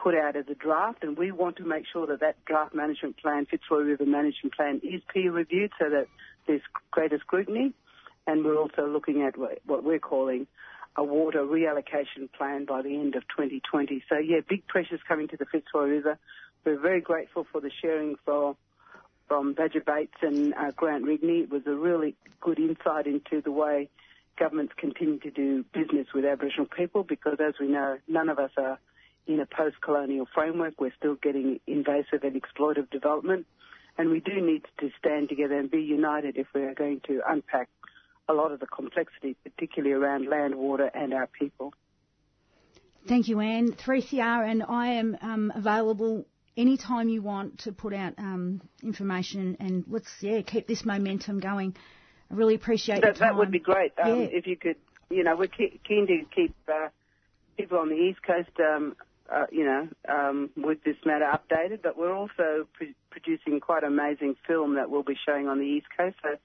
put 0.03 0.15
out 0.15 0.35
as 0.35 0.47
a 0.51 0.55
draft, 0.55 1.03
and 1.03 1.17
we 1.17 1.31
want 1.31 1.57
to 1.57 1.65
make 1.65 1.85
sure 1.93 2.07
that 2.07 2.21
that 2.21 2.43
draft 2.47 2.75
management 2.75 3.19
plan, 3.19 3.47
Fitzroy 3.47 3.81
River 3.81 4.07
Management 4.07 4.55
Plan, 4.55 4.81
is 4.83 5.03
peer 5.13 5.31
reviewed 5.31 5.73
so 5.79 5.91
that 5.91 6.07
there's 6.47 6.63
greater 6.91 7.19
scrutiny. 7.19 7.75
And 8.27 8.45
we're 8.45 8.59
also 8.59 8.87
looking 8.87 9.23
at 9.23 9.35
what 9.37 9.85
we're 9.85 9.99
calling 9.99 10.47
a 10.97 11.05
water 11.05 11.41
reallocation 11.41 12.31
plan 12.37 12.65
by 12.65 12.83
the 12.83 12.95
end 12.95 13.15
of 13.15 13.23
2020. 13.29 14.03
So 14.09 14.19
yeah, 14.19 14.41
big 14.47 14.67
pressures 14.67 15.01
coming 15.07 15.29
to 15.29 15.37
the 15.37 15.47
Fitzroy 15.47 15.85
River. 15.85 16.19
We're 16.65 16.79
very 16.79 17.01
grateful 17.01 17.47
for 17.51 17.61
the 17.61 17.71
sharing 17.81 18.17
for 18.25 18.57
from 19.29 19.53
Badger 19.53 19.81
Bates 19.81 20.17
and 20.23 20.53
uh, 20.55 20.73
Grant 20.73 21.05
Rigney. 21.05 21.45
It 21.45 21.51
was 21.51 21.63
a 21.67 21.75
really 21.75 22.17
good 22.41 22.59
insight 22.59 23.07
into 23.07 23.41
the 23.41 23.53
way 23.53 23.89
governments 24.37 24.73
continue 24.77 25.19
to 25.21 25.31
do 25.31 25.65
business 25.73 26.09
with 26.15 26.25
Aboriginal 26.25 26.67
people 26.67 27.05
because, 27.05 27.37
as 27.39 27.55
we 27.61 27.69
know, 27.69 27.99
none 28.09 28.29
of 28.29 28.39
us 28.39 28.51
are 28.57 28.79
in 29.31 29.41
a 29.41 29.47
post-colonial 29.47 30.27
framework. 30.35 30.81
We're 30.81 30.93
still 30.99 31.17
getting 31.17 31.61
invasive 31.67 32.25
and 32.25 32.41
exploitive 32.41 32.91
development, 32.91 33.47
and 33.97 34.11
we 34.11 34.21
do 34.21 34.41
need 34.41 34.65
to 34.81 34.91
stand 34.99 35.29
together 35.29 35.59
and 35.59 35.71
be 35.71 35.83
united 35.83 36.37
if 36.37 36.47
we 36.55 36.63
are 36.63 36.75
going 36.75 37.01
to 37.07 37.21
unpack 37.27 37.69
a 38.29 38.35
lot 38.35 38.53
of 38.53 38.61
the 38.61 38.67
complexity, 38.67 39.37
particularly 39.45 39.93
around 39.93 40.29
land, 40.29 40.55
water, 40.55 40.91
and 40.95 41.13
our 41.15 41.27
people. 41.27 41.73
Thank 43.09 43.29
you, 43.29 43.41
Anne. 43.41 43.73
3CR, 43.73 44.49
and 44.49 44.63
I 44.63 44.89
am 44.89 45.17
um, 45.23 45.53
available 45.55 46.27
anytime 46.57 47.09
you 47.09 47.23
want 47.23 47.59
to 47.61 47.73
put 47.73 47.95
out 47.95 48.15
um, 48.19 48.61
information, 48.83 49.57
and 49.59 49.85
let's 49.89 50.11
yeah 50.21 50.43
keep 50.43 50.67
this 50.67 50.85
momentum 50.85 51.41
going. 51.41 51.75
I 52.31 52.35
really 52.35 52.55
appreciate 52.55 53.01
That, 53.03 53.17
that 53.19 53.37
would 53.37 53.51
be 53.51 53.59
great 53.59 53.93
um, 54.03 54.09
Yeah. 54.21 54.27
if 54.31 54.47
you 54.47 54.57
could. 54.57 54.77
You 55.09 55.25
know, 55.25 55.35
we're 55.35 55.49
keen 55.49 56.07
to 56.07 56.23
keep 56.33 56.55
uh, 56.69 56.89
people 57.57 57.79
on 57.79 57.89
the 57.89 57.97
East 57.97 58.23
Coast, 58.23 58.51
um, 58.61 58.95
uh, 59.33 59.47
you 59.51 59.65
know, 59.65 59.89
um, 60.09 60.51
with 60.57 60.83
this 60.85 60.97
matter 61.05 61.27
updated. 61.27 61.83
But 61.83 61.97
we're 61.97 62.15
also 62.15 62.67
pr- 62.75 62.97
producing 63.11 63.61
quite 63.61 63.85
amazing 63.85 64.37
film 64.47 64.75
that 64.77 64.91
we'll 64.91 65.03
be 65.03 65.17
showing 65.27 65.49
on 65.49 65.59
the 65.59 65.65
East 65.65 65.87
Coast. 65.97 66.17
So, 66.23 66.37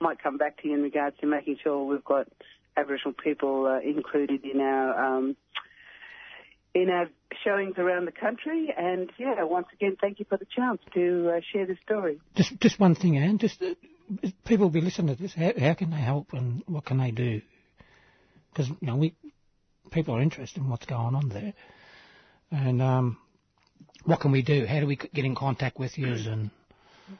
might 0.00 0.22
come 0.22 0.36
back 0.36 0.60
to 0.60 0.68
you 0.68 0.74
in 0.74 0.82
regards 0.82 1.16
to 1.20 1.26
making 1.26 1.58
sure 1.62 1.84
we've 1.84 2.04
got 2.04 2.26
Aboriginal 2.76 3.14
people 3.14 3.66
uh, 3.66 3.80
included 3.80 4.44
in 4.44 4.60
our 4.60 5.16
um, 5.16 5.36
in 6.74 6.90
our 6.90 7.06
showings 7.44 7.74
around 7.78 8.06
the 8.06 8.12
country. 8.12 8.68
And 8.76 9.10
yeah, 9.18 9.42
once 9.44 9.68
again, 9.72 9.96
thank 10.00 10.18
you 10.18 10.26
for 10.28 10.36
the 10.36 10.46
chance 10.56 10.80
to 10.94 11.34
uh, 11.36 11.40
share 11.52 11.66
the 11.66 11.76
story. 11.84 12.20
Just, 12.34 12.58
just 12.60 12.80
one 12.80 12.94
thing, 12.94 13.16
Anne. 13.16 13.38
Just 13.38 13.62
uh, 13.62 13.74
people 14.44 14.66
will 14.66 14.72
be 14.72 14.80
listening 14.80 15.14
to 15.14 15.22
this. 15.22 15.34
How, 15.34 15.52
how 15.58 15.74
can 15.74 15.90
they 15.90 15.96
help 15.96 16.32
and 16.32 16.62
what 16.66 16.84
can 16.84 16.98
they 16.98 17.12
do? 17.12 17.40
Because 18.52 18.68
you 18.68 18.76
know, 18.82 18.96
we 18.96 19.14
people 19.90 20.14
are 20.14 20.22
interested 20.22 20.62
in 20.62 20.68
what's 20.68 20.86
going 20.86 21.14
on 21.14 21.28
there, 21.28 21.54
and 22.54 22.80
um, 22.80 23.16
what 24.04 24.20
can 24.20 24.30
we 24.30 24.42
do? 24.42 24.64
How 24.66 24.80
do 24.80 24.86
we 24.86 24.96
get 24.96 25.24
in 25.24 25.34
contact 25.34 25.78
with 25.78 25.98
you? 25.98 26.06
And 26.06 26.50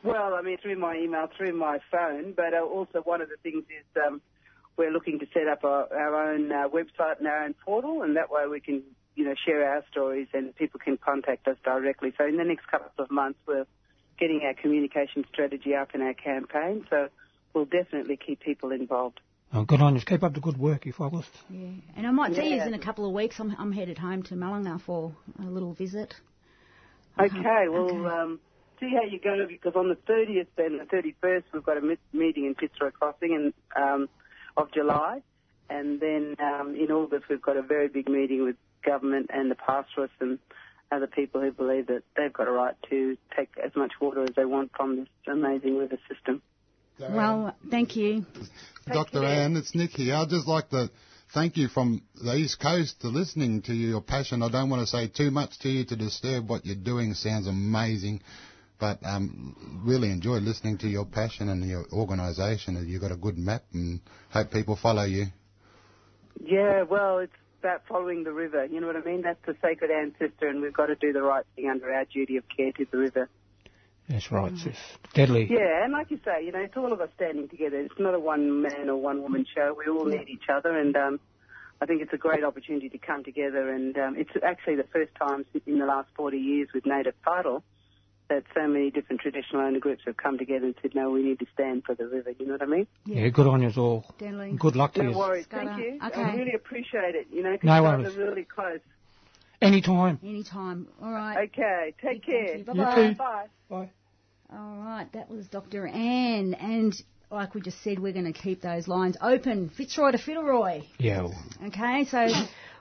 Well, 0.03 0.35
I 0.35 0.43
mean, 0.43 0.59
through 0.59 0.79
my 0.79 0.97
email, 0.97 1.29
through 1.37 1.55
my 1.55 1.79
phone, 1.91 2.35
but 2.37 2.55
uh, 2.55 2.63
also 2.63 3.01
one 3.01 3.21
of 3.21 3.29
the 3.29 3.37
things 3.43 3.65
is 3.65 4.03
um, 4.07 4.21
we're 4.77 4.93
looking 4.93 5.19
to 5.19 5.27
set 5.35 5.49
up 5.49 5.65
our, 5.65 5.93
our 5.93 6.33
own 6.33 6.53
uh, 6.53 6.69
website 6.69 7.19
and 7.19 7.27
our 7.27 7.45
own 7.45 7.55
portal, 7.65 8.03
and 8.03 8.17
that 8.17 8.31
way 8.31 8.47
we 8.47 8.61
can, 8.61 8.83
you 9.17 9.25
know, 9.25 9.35
share 9.45 9.69
our 9.69 9.85
stories 9.91 10.29
and 10.33 10.55
people 10.55 10.81
can 10.81 10.97
contact 10.97 11.49
us 11.49 11.57
directly. 11.65 12.13
So 12.17 12.27
in 12.27 12.37
the 12.37 12.45
next 12.45 12.67
couple 12.69 13.05
of 13.05 13.11
months, 13.11 13.39
we're 13.47 13.67
getting 14.19 14.43
our 14.45 14.55
communication 14.55 15.25
strategy 15.33 15.75
up 15.75 15.95
in 15.95 16.03
our 16.03 16.15
campaign, 16.15 16.87
so 16.89 17.09
we'll 17.53 17.65
definitely 17.65 18.17
keep 18.17 18.41
people 18.41 18.71
involved. 18.71 19.21
Oh, 19.53 19.65
good 19.65 19.81
on 19.81 19.95
you. 19.95 20.01
Keep 20.01 20.23
up 20.23 20.35
the 20.35 20.41
good 20.41 20.57
work, 20.57 20.81
if 20.81 20.87
you 20.87 20.93
fellas. 20.93 21.27
Yeah. 21.51 21.69
And 21.97 22.07
I 22.07 22.11
might 22.11 22.35
see 22.35 22.55
you 22.55 22.63
in 22.63 22.75
a 22.75 22.79
couple 22.79 23.07
of 23.07 23.13
weeks. 23.13 23.37
I'm, 23.39 23.55
I'm 23.59 23.73
headed 23.73 23.99
home 23.99 24.23
to 24.25 24.37
Mullingar 24.37 24.79
for 24.79 25.15
a 25.41 25.47
little 25.47 25.75
visit. 25.75 26.15
Okay, 27.19 27.69
well, 27.69 28.07
Um, 28.07 28.41
see 28.81 28.91
how 28.91 29.05
you 29.05 29.21
go 29.21 29.47
because 29.47 29.75
on 29.77 29.89
the 29.89 29.97
30th 30.13 30.47
and 30.59 30.81
the 30.81 30.85
31st 30.85 31.45
we've 31.53 31.63
got 31.63 31.77
a 31.77 31.97
meeting 32.13 32.47
in 32.47 32.55
Fitzroy 32.55 32.91
Crossing 32.91 33.33
in, 33.33 33.55
um, 33.81 34.09
of 34.57 34.73
July, 34.73 35.23
and 35.71 36.01
then 36.01 36.37
um, 36.41 36.75
in 36.75 36.91
August 36.91 37.27
we've 37.29 37.43
got 37.43 37.57
a 37.57 37.63
very 37.63 37.89
big 37.89 38.09
meeting 38.09 38.45
with 38.45 38.57
government 38.85 39.31
and 39.33 39.51
the 39.51 39.55
pastoralists 39.55 40.17
and 40.21 40.39
other 40.93 41.07
people 41.07 41.41
who 41.41 41.51
believe 41.51 41.87
that 41.87 42.03
they've 42.17 42.33
got 42.33 42.47
a 42.49 42.51
right 42.51 42.75
to 42.91 43.17
take 43.37 43.51
as 43.65 43.73
much 43.75 43.93
water 44.01 44.23
as 44.23 44.31
they 44.37 44.45
want 44.45 44.71
from 44.77 44.97
this 44.97 45.09
amazing 45.27 45.79
river 45.79 45.99
system. 46.13 46.43
Well, 46.99 47.57
thank 47.71 47.97
you. 47.97 48.25
Dr. 48.87 49.25
Anne, 49.25 49.57
it's 49.57 49.75
Nick 49.75 49.91
here. 49.91 50.15
I'd 50.15 50.29
just 50.29 50.47
like 50.47 50.71
to 50.71 50.91
thank 51.33 51.57
you 51.57 51.69
from 51.69 52.03
the 52.23 52.35
East 52.35 52.61
Coast 52.61 53.01
for 53.01 53.09
listening 53.09 53.63
to 53.63 53.75
your 53.75 54.01
passion. 54.01 54.43
I 54.43 54.51
don't 54.51 54.71
want 54.71 54.83
to 54.83 54.87
say 54.87 55.09
too 55.09 55.31
much 55.31 55.59
to 55.61 55.69
you 55.69 55.85
to 55.87 55.97
disturb 55.97 56.49
what 56.49 56.65
you're 56.65 56.77
doing. 56.77 57.15
Sounds 57.15 57.47
amazing. 57.49 58.23
But 58.79 58.99
um, 59.05 59.83
really 59.85 60.11
enjoy 60.11 60.37
listening 60.37 60.79
to 60.79 60.89
your 60.89 61.05
passion 61.05 61.49
and 61.49 61.67
your 61.69 61.87
organisation. 61.93 62.85
You've 62.87 63.01
got 63.01 63.13
a 63.13 63.17
good 63.17 63.39
map 63.39 63.65
and 63.73 64.01
hope 64.31 64.51
people 64.51 64.77
follow 64.77 65.05
you. 65.05 65.27
Yeah, 66.41 66.83
well, 66.83 67.19
it's 67.19 67.33
about 67.61 67.83
following 67.89 68.25
the 68.25 68.33
river. 68.33 68.67
You 68.67 68.81
know 68.81 68.87
what 68.89 68.97
I 68.97 69.03
mean? 69.03 69.23
That's 69.23 69.39
the 69.47 69.57
sacred 69.63 69.91
ancestor, 69.91 70.49
and 70.49 70.61
we've 70.61 70.73
got 70.73 70.87
to 70.87 70.97
do 70.97 71.13
the 71.13 71.23
right 71.23 71.45
thing 71.57 71.69
under 71.71 71.93
our 71.93 72.05
duty 72.05 72.37
of 72.37 72.45
care 72.55 72.73
to 72.73 72.87
the 72.91 72.99
river. 72.99 73.29
That's 74.09 74.31
right, 74.31 74.57
sis. 74.57 74.77
Deadly. 75.15 75.47
Yeah, 75.51 75.85
and 75.85 75.93
like 75.93 76.11
you 76.11 76.19
say, 76.25 76.45
you 76.45 76.53
know, 76.53 76.61
it's 76.61 76.77
all 76.77 76.93
of 76.93 77.01
us 77.01 77.09
standing 77.17 77.49
together. 77.49 77.79
It's 77.81 77.95
not 77.99 78.15
a 78.15 78.21
one 78.21 78.61
man 78.63 78.89
or 78.91 78.97
one 78.97 79.23
woman 79.23 79.47
show. 79.55 79.75
We 79.79 79.91
all 79.91 80.05
need 80.05 80.29
each 80.29 80.49
other, 80.53 80.79
and 80.79 80.95
um, 80.97 81.21
I 81.81 81.87
think 81.87 82.03
it's 82.03 82.13
a 82.13 82.19
great 82.19 82.45
opportunity 82.45 82.89
to 82.91 82.99
come 82.99 83.25
together. 83.25 83.71
And 83.73 83.97
um, 83.97 84.17
it's 84.19 84.31
actually 84.43 84.77
the 84.77 84.87
first 84.93 85.13
time 85.15 85.47
in 85.67 85.79
the 85.79 85.87
last 85.87 86.09
40 86.17 86.37
years 86.37 86.69
with 86.75 86.85
native 86.85 87.15
title 87.25 87.63
that 88.29 88.43
so 88.55 88.67
many 88.67 88.91
different 88.91 89.21
traditional 89.21 89.61
owner 89.63 89.79
groups 89.79 90.03
have 90.07 90.17
come 90.17 90.39
together 90.39 90.65
and 90.65 90.75
said, 90.81 90.95
no, 90.95 91.11
we 91.11 91.23
need 91.23 91.39
to 91.39 91.47
stand 91.53 91.85
for 91.85 91.95
the 91.95 92.07
river. 92.07 92.31
You 92.39 92.47
know 92.47 92.53
what 92.55 92.63
I 92.63 92.67
mean? 92.67 92.87
Yeah, 93.05 93.29
good 93.29 93.47
on 93.47 93.61
you 93.63 93.71
all. 93.77 94.05
Deadly. 94.19 94.53
Good 94.59 94.77
luck 94.77 94.95
to 94.95 95.03
No 95.03 95.11
you. 95.11 95.17
worries. 95.19 95.45
Scudder. 95.45 95.67
Thank 95.67 95.79
you. 95.79 95.99
Okay. 96.07 96.23
I 96.23 96.35
really 96.35 96.55
appreciate 96.55 97.15
it. 97.15 97.27
You 97.31 97.43
know, 97.43 97.53
'cause 97.53 97.65
No 97.65 97.77
you 97.77 97.83
guys 97.83 97.99
worries. 98.05 98.17
are 98.17 98.25
really 98.25 98.45
close. 98.45 98.81
Anytime. 99.63 100.19
Anytime. 100.23 100.89
All 101.03 101.13
right. 101.13 101.49
Okay, 101.49 101.95
take 102.03 102.25
care. 102.25 102.57
you. 102.59 102.65
Bye-bye. 102.65 103.01
You 103.03 103.09
too. 103.11 103.15
Bye. 103.17 103.47
Bye. 103.69 103.91
All 104.53 104.77
right. 104.79 105.11
That 105.13 105.31
was 105.31 105.47
Dr. 105.49 105.87
Anne. 105.87 106.55
And 106.55 106.93
like 107.31 107.55
we 107.55 107.61
just 107.61 107.83
said, 107.83 107.99
we're 107.99 108.13
going 108.13 108.33
to 108.33 108.39
keep 108.39 108.61
those 108.61 108.87
lines 108.89 109.17
open. 109.21 109.71
Fitzroy 109.71 110.13
to 110.13 110.19
Fitzroy. 110.19 110.83
Yeah. 110.99 111.29
Okay. 111.67 112.05
So 112.05 112.29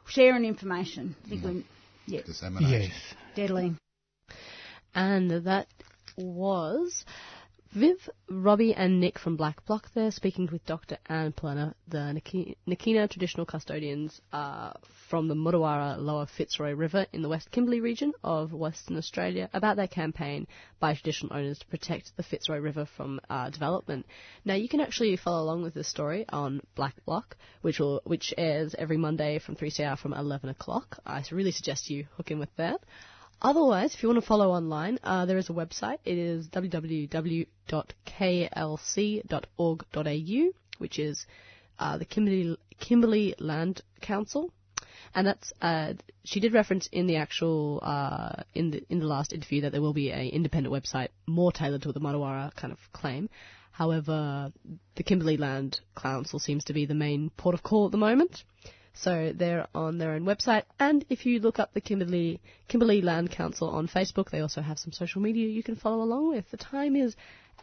sharing 0.07 0.45
information. 0.45 1.15
I 1.25 1.29
think 1.29 1.43
we, 1.43 1.49
mm-hmm. 1.51 1.59
yeah, 2.07 2.21
Yes. 2.59 2.91
deadly. 3.35 3.75
And 4.93 5.45
that 5.45 5.67
was 6.17 7.05
Viv, 7.73 8.07
Robbie, 8.29 8.75
and 8.75 8.99
Nick 8.99 9.17
from 9.17 9.35
Black 9.35 9.65
Block 9.65 9.91
there, 9.95 10.11
speaking 10.11 10.47
with 10.51 10.63
Dr. 10.63 10.99
Anne 11.07 11.31
Poelina, 11.31 11.73
the 11.87 12.21
Nyikina 12.67 13.09
traditional 13.09 13.47
custodians 13.47 14.21
uh, 14.31 14.73
from 15.09 15.27
the 15.27 15.33
Mardoowarra 15.33 15.97
Lower 15.97 16.27
Fitzroy 16.27 16.73
River 16.73 17.07
in 17.13 17.23
the 17.23 17.29
West 17.29 17.49
Kimberley 17.49 17.81
region 17.81 18.13
of 18.23 18.53
Western 18.53 18.95
Australia 18.95 19.49
about 19.53 19.75
their 19.75 19.87
campaign 19.87 20.45
by 20.79 20.93
traditional 20.93 21.35
owners 21.35 21.57
to 21.57 21.65
protect 21.65 22.15
the 22.15 22.21
Fitzroy 22.21 22.59
River 22.59 22.85
from 22.85 23.19
uh, 23.27 23.49
development. 23.49 24.05
Now, 24.45 24.53
you 24.53 24.69
can 24.69 24.79
actually 24.79 25.15
follow 25.17 25.41
along 25.41 25.63
with 25.63 25.73
this 25.73 25.87
story 25.87 26.25
on 26.29 26.61
Black 26.75 27.03
Block, 27.05 27.35
which 27.63 27.79
will 27.79 28.01
which 28.03 28.35
airs 28.37 28.75
every 28.77 28.97
Monday 28.97 29.39
from 29.39 29.55
3CR 29.55 29.97
from 29.97 30.13
11 30.13 30.47
o'clock. 30.47 30.99
I 31.07 31.23
really 31.31 31.49
suggest 31.49 31.89
you 31.89 32.05
hook 32.17 32.29
in 32.29 32.37
with 32.37 32.55
that. 32.57 32.81
Otherwise, 33.43 33.93
if 33.93 34.01
you 34.01 34.07
want 34.07 34.21
to 34.21 34.25
follow 34.25 34.51
online, 34.51 34.97
uh, 35.03 35.25
there 35.25 35.37
is 35.37 35.49
a 35.49 35.53
website. 35.53 35.97
It 36.05 36.17
is 36.17 36.47
www.klc.org.au, 36.47 37.49
which 40.77 40.99
is 40.99 41.25
uh, 41.77 41.97
the 41.97 42.05
Kimberley, 42.05 42.57
Kimberley 42.79 43.35
Land 43.39 43.81
Council. 43.99 44.53
And 45.13 45.27
that's 45.27 45.51
uh, 45.61 45.93
she 46.23 46.39
did 46.39 46.53
reference 46.53 46.87
in 46.87 47.05
the 47.05 47.17
actual 47.17 47.79
uh, 47.83 48.43
in 48.55 48.71
the 48.71 48.83
in 48.89 48.99
the 48.99 49.05
last 49.05 49.33
interview 49.33 49.61
that 49.61 49.73
there 49.73 49.81
will 49.81 49.93
be 49.93 50.09
a 50.09 50.27
independent 50.27 50.73
website 50.73 51.09
more 51.27 51.51
tailored 51.51 51.81
to 51.83 51.91
the 51.91 51.99
Martuwarra 51.99 52.55
kind 52.55 52.71
of 52.71 52.79
claim. 52.93 53.29
However, 53.71 54.53
the 54.95 55.03
Kimberley 55.03 55.37
Land 55.37 55.81
Council 55.95 56.39
seems 56.39 56.63
to 56.65 56.73
be 56.73 56.85
the 56.85 56.95
main 56.95 57.31
port 57.31 57.53
of 57.53 57.63
call 57.63 57.85
at 57.85 57.91
the 57.91 57.97
moment. 57.97 58.43
So 58.95 59.33
they're 59.35 59.67
on 59.73 59.97
their 59.97 60.11
own 60.11 60.23
website, 60.23 60.63
and 60.79 61.03
if 61.09 61.25
you 61.25 61.39
look 61.39 61.59
up 61.59 61.73
the 61.73 61.81
Kimberley 61.81 62.39
Kimberley 62.67 63.01
Land 63.01 63.31
Council 63.31 63.69
on 63.69 63.87
Facebook, 63.87 64.29
they 64.29 64.39
also 64.39 64.61
have 64.61 64.77
some 64.77 64.91
social 64.93 65.21
media 65.21 65.47
you 65.47 65.63
can 65.63 65.75
follow 65.75 66.03
along 66.03 66.29
with. 66.29 66.49
The 66.51 66.57
time 66.57 66.95
is 66.95 67.15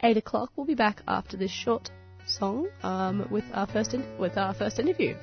eight 0.02 0.16
o'clock. 0.16 0.50
We'll 0.56 0.66
be 0.66 0.74
back 0.74 1.02
after 1.06 1.36
this 1.36 1.50
short 1.50 1.90
song 2.26 2.68
um, 2.82 3.28
with 3.30 3.44
our 3.54 3.66
first 3.66 3.94
in- 3.94 4.18
with 4.18 4.36
our 4.36 4.54
first 4.54 4.78
interview. 4.78 5.16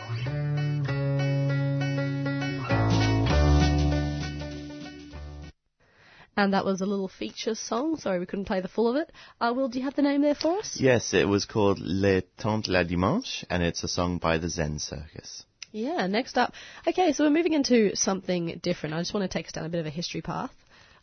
And 6.40 6.54
that 6.54 6.66
was 6.66 6.82
a 6.82 6.86
little 6.86 7.08
feature 7.08 7.56
song. 7.56 7.98
Sorry, 7.98 8.20
we 8.20 8.28
couldn't 8.28 8.46
play 8.46 8.62
the 8.62 8.68
full 8.68 8.88
of 8.88 8.96
it. 8.96 9.12
Uh, 9.42 9.54
Will, 9.56 9.70
do 9.70 9.80
you 9.80 9.86
have 9.86 9.96
the 9.96 10.04
name 10.04 10.22
there 10.22 10.36
for 10.36 10.60
us? 10.60 10.78
Yes, 10.80 11.16
it 11.16 11.28
was 11.28 11.46
called 11.46 11.80
Les 11.80 12.22
Tantes 12.38 12.70
la 12.70 12.84
Dimanche, 12.84 13.44
and 13.50 13.64
it's 13.64 13.84
a 13.84 13.88
song 13.88 14.20
by 14.20 14.38
the 14.38 14.48
Zen 14.48 14.78
Circus. 14.78 15.47
Yeah, 15.72 16.08
next 16.08 16.38
up. 16.38 16.54
Okay, 16.88 17.12
so 17.12 17.24
we're 17.24 17.30
moving 17.30 17.54
into 17.54 17.96
something 17.96 18.60
different. 18.64 18.96
I 18.96 19.00
just 19.00 19.14
want 19.14 19.30
to 19.30 19.38
take 19.38 19.48
us 19.48 19.52
down 19.52 19.66
a 19.66 19.70
bit 19.70 19.80
of 19.80 19.86
a 19.86 19.92
history 19.92 20.22
path 20.22 20.52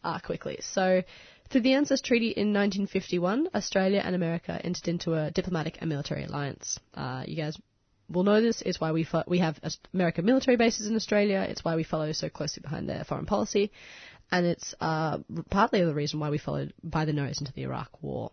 uh, 0.02 0.18
quickly. 0.20 0.58
So, 0.62 1.02
through 1.50 1.60
the 1.60 1.74
ANZUS 1.74 2.02
Treaty 2.02 2.28
in 2.28 2.54
1951, 2.54 3.48
Australia 3.54 4.02
and 4.04 4.14
America 4.14 4.58
entered 4.64 4.88
into 4.88 5.14
a 5.14 5.30
diplomatic 5.30 5.78
and 5.80 5.90
military 5.90 6.24
alliance. 6.24 6.78
Uh, 6.94 7.24
you 7.26 7.36
guys 7.36 7.58
will 8.08 8.22
know 8.22 8.40
this. 8.40 8.62
It's 8.62 8.80
why 8.80 8.92
we 8.92 9.04
fo- 9.04 9.24
we 9.26 9.38
have 9.38 9.60
American 9.92 10.24
military 10.24 10.56
bases 10.56 10.86
in 10.86 10.96
Australia. 10.96 11.46
It's 11.48 11.64
why 11.64 11.76
we 11.76 11.84
follow 11.84 12.12
so 12.12 12.30
closely 12.30 12.62
behind 12.62 12.88
their 12.88 13.04
foreign 13.04 13.26
policy, 13.26 13.70
and 14.32 14.46
it's 14.46 14.74
uh, 14.80 15.18
partly 15.50 15.84
the 15.84 15.94
reason 15.94 16.20
why 16.20 16.30
we 16.30 16.38
followed 16.38 16.72
by 16.82 17.04
the 17.04 17.12
nose 17.12 17.40
into 17.40 17.52
the 17.52 17.62
Iraq 17.62 18.02
War. 18.02 18.30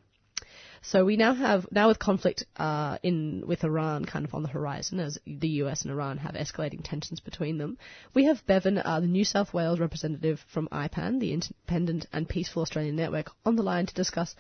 So 0.84 1.06
we 1.06 1.16
now 1.16 1.36
have 1.36 1.68
now 1.72 1.90
with 1.90 2.00
conflict 2.00 2.44
uh, 2.58 2.98
in 3.04 3.44
with 3.46 3.64
Iran 3.64 4.06
kind 4.06 4.26
of 4.26 4.34
on 4.34 4.42
the 4.42 4.50
horizon 4.50 5.00
as 5.00 5.20
the 5.28 5.48
US 5.64 5.84
and 5.84 5.92
Iran 5.92 6.18
have 6.18 6.34
escalating 6.34 6.82
tensions 6.84 7.20
between 7.20 7.60
them. 7.60 7.78
We 8.16 8.26
have 8.26 8.46
Bevan, 8.48 8.80
uh, 8.80 9.00
the 9.00 9.08
New 9.08 9.24
South 9.24 9.54
Wales 9.54 9.80
representative 9.80 10.44
from 10.52 10.68
IPAN, 10.72 11.20
the 11.20 11.34
Independent 11.34 12.08
and 12.12 12.28
Peaceful 12.28 12.64
Australian 12.64 12.96
Network, 12.96 13.30
on 13.46 13.56
the 13.56 13.64
line 13.64 13.86
to 13.86 13.94
discuss 13.94 14.36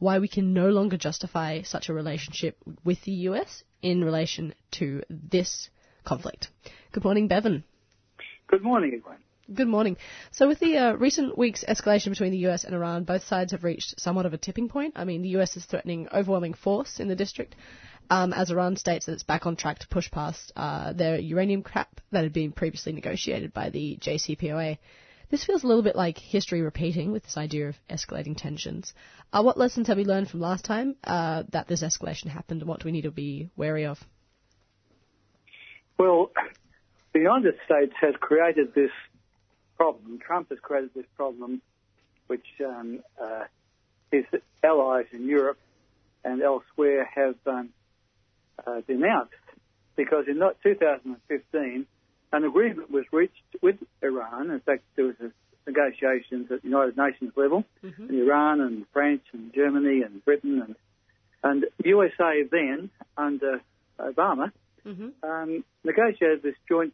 why 0.00 0.18
we 0.18 0.26
can 0.26 0.52
no 0.52 0.68
longer 0.70 0.96
justify 0.96 1.62
such 1.62 1.88
a 1.88 1.94
relationship 1.94 2.58
with 2.84 3.00
the 3.04 3.12
US 3.28 3.62
in 3.80 4.02
relation 4.02 4.52
to 4.72 5.02
this 5.08 5.70
conflict. 6.04 6.48
Good 6.90 7.04
morning, 7.04 7.28
Bevan. 7.28 7.62
Good 8.48 8.62
morning, 8.62 8.94
everyone. 8.94 9.23
Good 9.52 9.68
morning. 9.68 9.98
So, 10.30 10.48
with 10.48 10.58
the 10.58 10.78
uh, 10.78 10.92
recent 10.94 11.36
week's 11.36 11.64
escalation 11.64 12.08
between 12.08 12.32
the 12.32 12.46
US 12.48 12.64
and 12.64 12.74
Iran, 12.74 13.04
both 13.04 13.24
sides 13.24 13.52
have 13.52 13.62
reached 13.62 14.00
somewhat 14.00 14.24
of 14.24 14.32
a 14.32 14.38
tipping 14.38 14.70
point. 14.70 14.94
I 14.96 15.04
mean, 15.04 15.20
the 15.20 15.36
US 15.40 15.54
is 15.58 15.66
threatening 15.66 16.08
overwhelming 16.10 16.54
force 16.54 16.98
in 16.98 17.08
the 17.08 17.14
district, 17.14 17.54
um, 18.08 18.32
as 18.32 18.50
Iran 18.50 18.76
states 18.76 19.04
that 19.04 19.12
it's 19.12 19.22
back 19.22 19.44
on 19.44 19.56
track 19.56 19.80
to 19.80 19.88
push 19.88 20.10
past 20.10 20.50
uh, 20.56 20.94
their 20.94 21.18
uranium 21.18 21.62
cap 21.62 22.00
that 22.10 22.22
had 22.22 22.32
been 22.32 22.52
previously 22.52 22.94
negotiated 22.94 23.52
by 23.52 23.68
the 23.68 23.98
JCPOA. 24.00 24.78
This 25.30 25.44
feels 25.44 25.62
a 25.62 25.66
little 25.66 25.82
bit 25.82 25.96
like 25.96 26.16
history 26.16 26.62
repeating 26.62 27.12
with 27.12 27.24
this 27.24 27.36
idea 27.36 27.68
of 27.68 27.76
escalating 27.90 28.38
tensions. 28.38 28.94
Uh, 29.30 29.42
what 29.42 29.58
lessons 29.58 29.88
have 29.88 29.98
we 29.98 30.06
learned 30.06 30.30
from 30.30 30.40
last 30.40 30.64
time 30.64 30.96
uh, 31.04 31.42
that 31.52 31.68
this 31.68 31.82
escalation 31.82 32.28
happened, 32.28 32.62
and 32.62 32.68
what 32.68 32.80
do 32.80 32.86
we 32.86 32.92
need 32.92 33.02
to 33.02 33.10
be 33.10 33.50
wary 33.56 33.84
of? 33.84 33.98
Well, 35.98 36.30
the 37.12 37.20
United 37.20 37.56
States 37.66 37.92
has 38.00 38.14
created 38.18 38.74
this 38.74 38.90
problem. 39.76 40.18
Trump 40.18 40.48
has 40.50 40.58
created 40.60 40.90
this 40.94 41.06
problem, 41.16 41.60
which 42.26 42.46
um, 42.64 43.00
uh, 43.22 43.44
his 44.10 44.24
allies 44.62 45.06
in 45.12 45.26
Europe 45.28 45.58
and 46.24 46.42
elsewhere 46.42 47.08
have 47.14 47.36
um, 47.46 47.68
uh, 48.66 48.80
denounced, 48.86 49.32
because 49.96 50.24
in 50.28 50.40
2015 50.62 51.86
an 52.32 52.44
agreement 52.44 52.90
was 52.90 53.04
reached 53.12 53.42
with 53.62 53.76
Iran. 54.02 54.50
In 54.50 54.60
fact, 54.60 54.82
there 54.96 55.04
was 55.06 55.14
a 55.20 55.30
negotiations 55.70 56.50
at 56.50 56.62
the 56.62 56.68
United 56.68 56.96
Nations 56.96 57.32
level, 57.36 57.64
Mm-hmm. 57.84 58.08
in 58.10 58.20
Iran 58.20 58.60
and 58.60 58.86
France 58.92 59.22
and 59.32 59.52
Germany 59.54 60.02
and 60.02 60.24
Britain 60.24 60.60
and 60.64 60.74
and 61.42 61.66
USA 61.84 62.42
then 62.50 62.90
under 63.16 63.60
Obama 63.98 64.50
Mm-hmm. 64.86 65.08
um, 65.30 65.64
negotiated 65.84 66.42
this 66.42 66.56
joint 66.68 66.92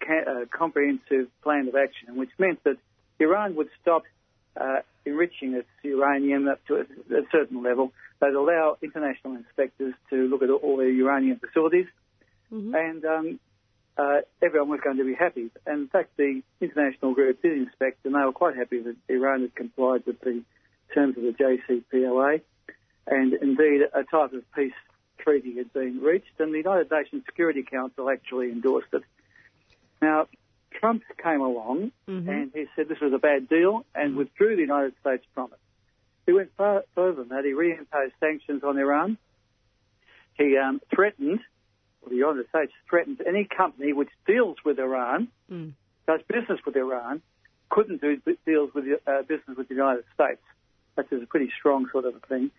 ca- 0.00 0.30
uh, 0.30 0.44
comprehensive 0.50 1.28
plan 1.42 1.68
of 1.68 1.74
action, 1.74 2.16
which 2.16 2.30
meant 2.38 2.62
that 2.64 2.76
Iran 3.18 3.54
would 3.56 3.68
stop 3.82 4.02
uh, 4.56 4.80
enriching 5.04 5.54
its 5.54 5.68
uranium 5.82 6.48
up 6.48 6.64
to 6.66 6.76
a, 6.76 6.80
a 7.14 7.22
certain 7.30 7.62
level. 7.62 7.92
They'd 8.20 8.34
allow 8.34 8.76
international 8.82 9.36
inspectors 9.36 9.94
to 10.10 10.16
look 10.28 10.42
at 10.42 10.50
all 10.50 10.76
their 10.76 10.90
uranium 10.90 11.38
facilities, 11.38 11.86
and 12.74 13.04
um, 13.04 13.40
uh, 13.96 14.20
everyone 14.42 14.70
was 14.70 14.80
going 14.82 14.96
to 14.98 15.04
be 15.04 15.14
happy. 15.14 15.50
And 15.66 15.82
in 15.82 15.88
fact, 15.88 16.16
the 16.16 16.42
international 16.60 17.14
group 17.14 17.40
did 17.42 17.52
inspect, 17.56 18.04
and 18.04 18.14
they 18.14 18.20
were 18.24 18.32
quite 18.32 18.56
happy 18.56 18.80
that 18.82 18.96
Iran 19.08 19.42
had 19.42 19.54
complied 19.54 20.04
with 20.06 20.20
the 20.20 20.42
terms 20.94 21.16
of 21.16 21.22
the 21.22 21.32
JCPOA, 21.32 22.40
and 23.06 23.32
indeed 23.34 23.82
a 23.94 24.04
type 24.04 24.32
of 24.32 24.42
peace 24.54 24.72
treaty 25.18 25.56
had 25.56 25.72
been 25.72 26.00
reached, 26.00 26.38
and 26.38 26.52
the 26.52 26.58
United 26.58 26.90
Nations 26.90 27.22
Security 27.26 27.62
Council 27.62 28.10
actually 28.10 28.50
endorsed 28.50 28.88
it. 28.92 29.02
Now, 30.02 30.26
Trump 30.72 31.02
came 31.22 31.40
along 31.40 31.92
and 32.28 32.50
he 32.54 32.66
said 32.76 32.88
this 32.88 33.00
was 33.00 33.12
a 33.12 33.18
bad 33.18 33.48
deal 33.48 33.84
and 33.94 34.16
withdrew 34.16 34.56
the 34.56 34.62
United 34.62 34.94
States 35.00 35.24
from 35.34 35.52
it. 35.52 35.58
He 36.26 36.32
went 36.32 36.50
far 36.56 36.84
further 36.94 37.24
than 37.24 37.28
that. 37.30 37.44
He 37.44 37.52
reimposed 37.52 38.12
sanctions 38.20 38.62
on 38.62 38.78
Iran. 38.78 39.18
He 40.34 40.56
um, 40.56 40.80
threatened, 40.94 41.40
well, 42.00 42.10
the 42.10 42.16
United 42.16 42.48
States 42.48 42.72
threatened 42.88 43.20
any 43.26 43.44
company 43.44 43.92
which 43.92 44.08
deals 44.26 44.56
with 44.64 44.78
Iran, 44.78 45.28
Mm. 45.50 45.72
does 46.06 46.20
business 46.28 46.60
with 46.64 46.76
Iran, 46.76 47.20
couldn't 47.68 48.00
do 48.00 48.16
b- 48.24 48.38
deals 48.46 48.72
with 48.72 48.84
the, 48.84 49.00
uh, 49.10 49.22
business 49.22 49.56
with 49.56 49.68
the 49.68 49.74
United 49.74 50.04
States. 50.14 50.40
That 50.96 51.06
is 51.12 51.22
a 51.22 51.26
pretty 51.26 51.50
strong 51.58 51.88
sort 51.90 52.04
of 52.04 52.14
a 52.14 52.20
thing. 52.20 52.50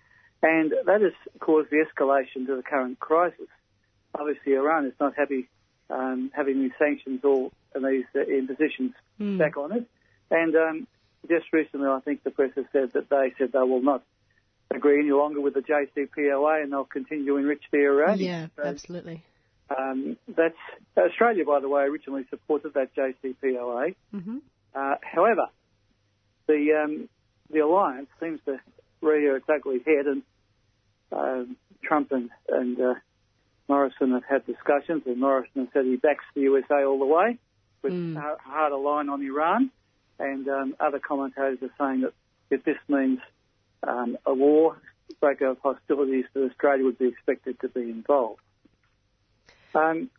And 0.44 0.74
that 0.86 1.02
has 1.02 1.14
caused 1.40 1.70
the 1.70 1.86
escalation 1.86 2.46
to 2.48 2.56
the 2.58 2.64
current 2.64 3.00
crisis. 3.00 3.48
Obviously, 4.14 4.54
Iran 4.56 4.86
is 4.86 4.94
not 5.00 5.16
happy 5.16 5.48
um, 5.92 6.32
having 6.34 6.62
these 6.62 6.72
sanctions 6.80 7.22
all 7.24 7.52
and 7.76 7.86
these 7.86 8.06
uh, 8.16 8.22
impositions 8.22 8.94
Mm. 9.20 9.38
back 9.38 9.56
on 9.56 9.72
it. 9.72 9.86
And 10.32 10.56
um, 10.56 10.88
just 11.30 11.46
recently, 11.54 11.88
I 11.88 12.00
think 12.00 12.24
the 12.24 12.32
press 12.32 12.50
has 12.56 12.66
said 12.72 12.92
that 12.94 13.08
they 13.10 13.34
said 13.38 13.52
they 13.52 13.60
will 13.60 13.84
not 13.84 14.04
agree 14.74 15.00
any 15.00 15.12
longer 15.12 15.40
with 15.42 15.54
the 15.54 15.60
JCPOA 15.62 16.64
and 16.64 16.72
they'll 16.72 16.86
continue 16.86 17.26
to 17.28 17.38
enrich 17.38 17.62
their 17.72 17.82
uranium. 17.94 18.28
Yeah, 18.28 18.48
So, 18.56 18.64
absolutely. 18.68 19.22
um, 19.78 20.18
that's 20.28 20.58
Australia, 20.98 21.46
by 21.46 21.60
the 21.60 21.70
way, 21.70 21.84
originally 21.84 22.26
supported 22.32 22.74
that 22.74 22.96
JCPOA. 22.96 23.94
Mm-hmm. 24.16 24.38
Uh, 24.74 24.96
however, 25.04 25.48
the 26.48 26.82
um, 26.84 27.10
the 27.52 27.60
alliance 27.60 28.08
seems 28.20 28.40
to 28.46 28.60
rear 29.02 29.36
its 29.36 29.46
ugly 29.50 29.82
head, 29.86 30.08
and 30.08 30.24
um, 31.12 31.58
Trump 31.84 32.12
and, 32.12 32.30
and 32.48 32.80
uh, 32.80 32.94
Morrison 33.76 34.12
have 34.12 34.26
had 34.26 34.46
discussions, 34.46 35.04
and 35.06 35.18
Morrison 35.18 35.62
has 35.62 35.68
said 35.72 35.86
he 35.86 35.96
backs 35.96 36.26
the 36.36 36.42
USA 36.42 36.84
all 36.84 37.00
the 37.00 37.06
way 37.06 37.38
with 37.82 37.94
Mm. 37.94 38.18
a 38.18 38.38
harder 38.42 38.76
line 38.76 39.08
on 39.08 39.22
Iran, 39.24 39.72
and 40.20 40.46
um, 40.50 40.76
other 40.78 41.00
commentators 41.00 41.60
are 41.64 41.74
saying 41.80 42.02
that 42.02 42.14
if 42.50 42.66
this 42.66 42.78
means 42.90 43.20
um, 43.84 44.18
a 44.26 44.34
war, 44.34 44.78
break 45.22 45.40
of 45.40 45.58
hostilities, 45.64 46.26
that 46.34 46.44
Australia 46.50 46.84
would 46.84 46.98
be 46.98 47.08
expected 47.08 47.62
to 47.62 47.70
be 47.70 47.84
involved. 47.90 48.42
Um, 49.74 50.10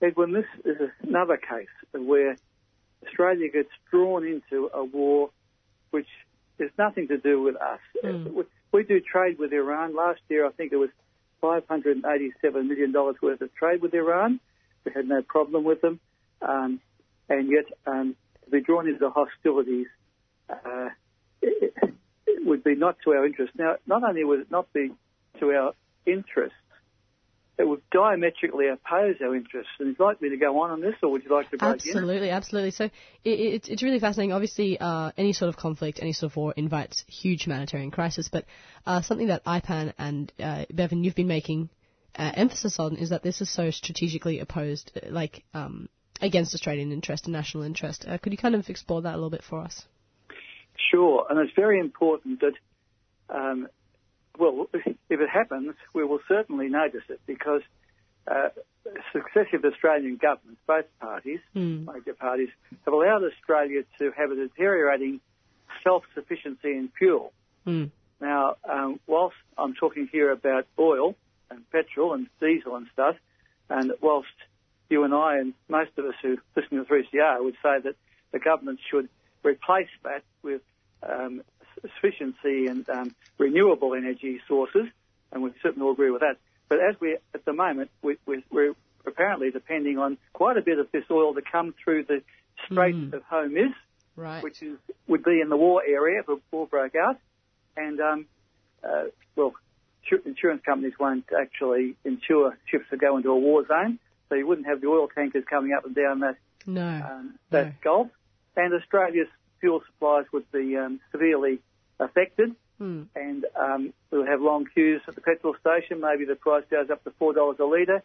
Edwin, 0.00 0.30
this 0.32 0.46
is 0.64 0.76
another 1.02 1.36
case 1.38 1.74
where 1.92 2.36
Australia 3.04 3.50
gets 3.50 3.70
drawn 3.90 4.24
into 4.24 4.70
a 4.72 4.84
war 4.84 5.30
which 5.90 6.08
has 6.60 6.70
nothing 6.78 7.08
to 7.08 7.18
do 7.18 7.42
with 7.42 7.56
us. 7.56 7.80
Mm. 8.04 8.32
We- 8.32 8.44
we 8.72 8.82
do 8.84 9.00
trade 9.00 9.38
with 9.40 9.52
Iran. 9.52 9.94
Last 9.94 10.20
year, 10.28 10.46
I 10.46 10.50
think 10.50 10.72
it 10.72 10.76
was 10.76 10.90
$587 11.42 12.02
million 12.66 12.92
worth 12.92 13.40
of 13.40 13.54
trade 13.54 13.82
with 13.82 13.94
Iran. 13.94 14.40
We 14.84 14.92
had 14.94 15.06
no 15.06 15.22
problem 15.22 15.64
with 15.64 15.80
them. 15.80 16.00
Um, 16.42 16.80
and 17.28 17.50
yet, 17.50 17.64
um, 17.86 18.14
to 18.44 18.50
be 18.50 18.60
drawn 18.60 18.88
into 18.88 19.10
hostilities 19.10 19.86
uh, 20.48 20.88
it, 21.42 21.74
it 22.26 22.46
would 22.46 22.64
be 22.64 22.74
not 22.74 22.96
to 23.04 23.10
our 23.10 23.26
interest. 23.26 23.52
Now, 23.58 23.76
not 23.86 24.02
only 24.04 24.24
would 24.24 24.40
it 24.40 24.50
not 24.50 24.72
be 24.72 24.90
to 25.40 25.50
our 25.50 25.72
interest, 26.06 26.54
it 27.58 27.66
would 27.66 27.82
diametrically 27.90 28.68
oppose 28.68 29.16
our 29.22 29.34
interests. 29.34 29.72
And 29.78 29.88
would 29.88 29.96
you 29.98 30.04
like 30.04 30.22
me 30.22 30.28
to 30.30 30.36
go 30.36 30.60
on 30.62 30.70
on 30.70 30.80
this, 30.80 30.94
or 31.02 31.10
would 31.10 31.24
you 31.24 31.30
like 31.30 31.50
to 31.50 31.56
break 31.56 31.74
Absolutely, 31.74 32.30
absolutely. 32.30 32.70
So 32.70 32.84
it, 32.84 32.92
it, 33.24 33.68
it's 33.68 33.82
really 33.82 33.98
fascinating. 33.98 34.32
Obviously, 34.32 34.78
uh, 34.78 35.12
any 35.16 35.32
sort 35.32 35.48
of 35.48 35.56
conflict, 35.56 35.98
any 36.02 36.12
sort 36.12 36.32
of 36.32 36.36
war 36.36 36.54
invites 36.56 37.04
huge 37.08 37.44
humanitarian 37.44 37.90
crisis. 37.90 38.28
But 38.30 38.44
uh, 38.86 39.00
something 39.02 39.28
that 39.28 39.44
IPAN 39.44 39.94
and 39.98 40.32
uh, 40.38 40.66
Bevan, 40.70 41.02
you've 41.02 41.14
been 41.14 41.28
making 41.28 41.70
uh, 42.18 42.32
emphasis 42.34 42.78
on 42.78 42.96
is 42.96 43.10
that 43.10 43.22
this 43.22 43.40
is 43.40 43.50
so 43.50 43.70
strategically 43.70 44.40
opposed, 44.40 44.92
uh, 44.96 45.10
like 45.10 45.44
um, 45.54 45.88
against 46.20 46.54
Australian 46.54 46.92
interest 46.92 47.24
and 47.24 47.32
national 47.32 47.62
interest. 47.62 48.04
Uh, 48.08 48.18
could 48.18 48.32
you 48.32 48.38
kind 48.38 48.54
of 48.54 48.68
explore 48.68 49.02
that 49.02 49.12
a 49.12 49.16
little 49.16 49.30
bit 49.30 49.42
for 49.42 49.60
us? 49.60 49.84
Sure, 50.90 51.26
and 51.30 51.38
it's 51.38 51.52
very 51.56 51.80
important 51.80 52.40
that, 52.40 52.52
um, 53.34 53.68
well, 54.38 54.68
if 54.72 55.20
it 55.20 55.28
happens, 55.28 55.74
we 55.92 56.04
will 56.04 56.20
certainly 56.28 56.68
notice 56.68 57.02
it 57.08 57.20
because 57.26 57.62
uh, 58.26 58.48
successive 59.12 59.64
Australian 59.64 60.16
governments, 60.16 60.60
both 60.66 60.86
parties, 61.00 61.40
mm. 61.54 61.86
major 61.86 62.14
parties, 62.14 62.48
have 62.84 62.94
allowed 62.94 63.22
Australia 63.24 63.82
to 63.98 64.10
have 64.16 64.30
a 64.30 64.34
deteriorating 64.34 65.20
self-sufficiency 65.84 66.70
in 66.70 66.90
fuel. 66.98 67.32
Mm. 67.66 67.90
Now, 68.20 68.56
um, 68.68 69.00
whilst 69.06 69.36
I'm 69.58 69.74
talking 69.74 70.08
here 70.10 70.30
about 70.30 70.66
oil 70.78 71.14
and 71.50 71.68
petrol 71.70 72.14
and 72.14 72.28
diesel 72.40 72.76
and 72.76 72.86
stuff, 72.92 73.16
and 73.68 73.92
whilst 74.00 74.28
you 74.88 75.04
and 75.04 75.14
I 75.14 75.38
and 75.38 75.54
most 75.68 75.90
of 75.96 76.04
us 76.06 76.14
who 76.22 76.38
listen 76.56 76.78
to 76.78 76.84
3CR 76.84 77.42
would 77.42 77.56
say 77.62 77.80
that 77.82 77.96
the 78.32 78.38
government 78.38 78.80
should 78.90 79.08
replace 79.42 79.88
that 80.02 80.22
with 80.42 80.62
um, 81.02 81.42
sufficiency 81.96 82.66
and 82.66 82.88
um, 82.88 83.14
renewable 83.38 83.94
energy 83.94 84.40
sources, 84.48 84.86
and 85.32 85.42
we 85.42 85.52
certainly 85.62 85.84
all 85.86 85.92
agree 85.92 86.10
with 86.10 86.20
that. 86.20 86.36
But 86.68 86.78
as 86.80 86.96
we 87.00 87.16
at 87.34 87.44
the 87.44 87.52
moment, 87.52 87.90
we, 88.02 88.16
we, 88.26 88.42
we're 88.50 88.74
apparently 89.06 89.50
depending 89.50 89.98
on 89.98 90.18
quite 90.32 90.56
a 90.56 90.62
bit 90.62 90.78
of 90.78 90.90
this 90.92 91.04
oil 91.10 91.34
to 91.34 91.42
come 91.42 91.74
through 91.82 92.04
the 92.04 92.22
Straits 92.64 92.96
Mm. 92.96 93.12
of 93.12 93.22
Hormuz, 93.30 93.74
Right. 94.16 94.42
which 94.42 94.62
is 94.62 94.78
would 95.06 95.22
be 95.22 95.40
in 95.42 95.48
the 95.50 95.56
war 95.58 95.82
area 95.86 96.20
if 96.20 96.28
a 96.28 96.36
war 96.50 96.66
broke 96.66 96.94
out, 96.96 97.18
and 97.76 98.00
um, 98.00 98.26
uh, 98.82 99.04
well, 99.36 99.52
insur- 100.10 100.24
insurance 100.24 100.62
companies 100.64 100.94
won't 100.98 101.26
actually 101.38 101.96
insure 102.04 102.56
ships 102.70 102.86
that 102.90 102.98
go 102.98 103.16
into 103.18 103.30
a 103.30 103.38
war 103.38 103.66
zone, 103.66 103.98
so 104.28 104.34
you 104.34 104.46
wouldn't 104.46 104.66
have 104.66 104.80
the 104.80 104.86
oil 104.88 105.06
tankers 105.08 105.44
coming 105.48 105.72
up 105.72 105.84
and 105.84 105.94
down 105.94 106.20
that 106.20 106.36
No. 106.66 106.88
um, 106.88 107.34
that 107.50 107.80
Gulf, 107.82 108.08
and 108.56 108.72
Australia's 108.72 109.28
fuel 109.60 109.82
supplies 109.86 110.24
would 110.32 110.50
be 110.50 110.76
um, 110.78 110.98
severely 111.12 111.58
affected, 112.00 112.54
Hmm. 112.78 113.04
and 113.14 113.46
um, 113.58 113.92
we'll 114.10 114.26
have 114.26 114.42
long 114.42 114.66
queues 114.66 115.00
at 115.08 115.14
the 115.14 115.22
petrol 115.22 115.54
station. 115.60 116.00
Maybe 116.00 116.26
the 116.26 116.36
price 116.36 116.64
goes 116.70 116.90
up 116.90 117.02
to 117.04 117.10
four 117.18 117.32
dollars 117.32 117.56
a 117.58 117.64
litre. 117.64 118.02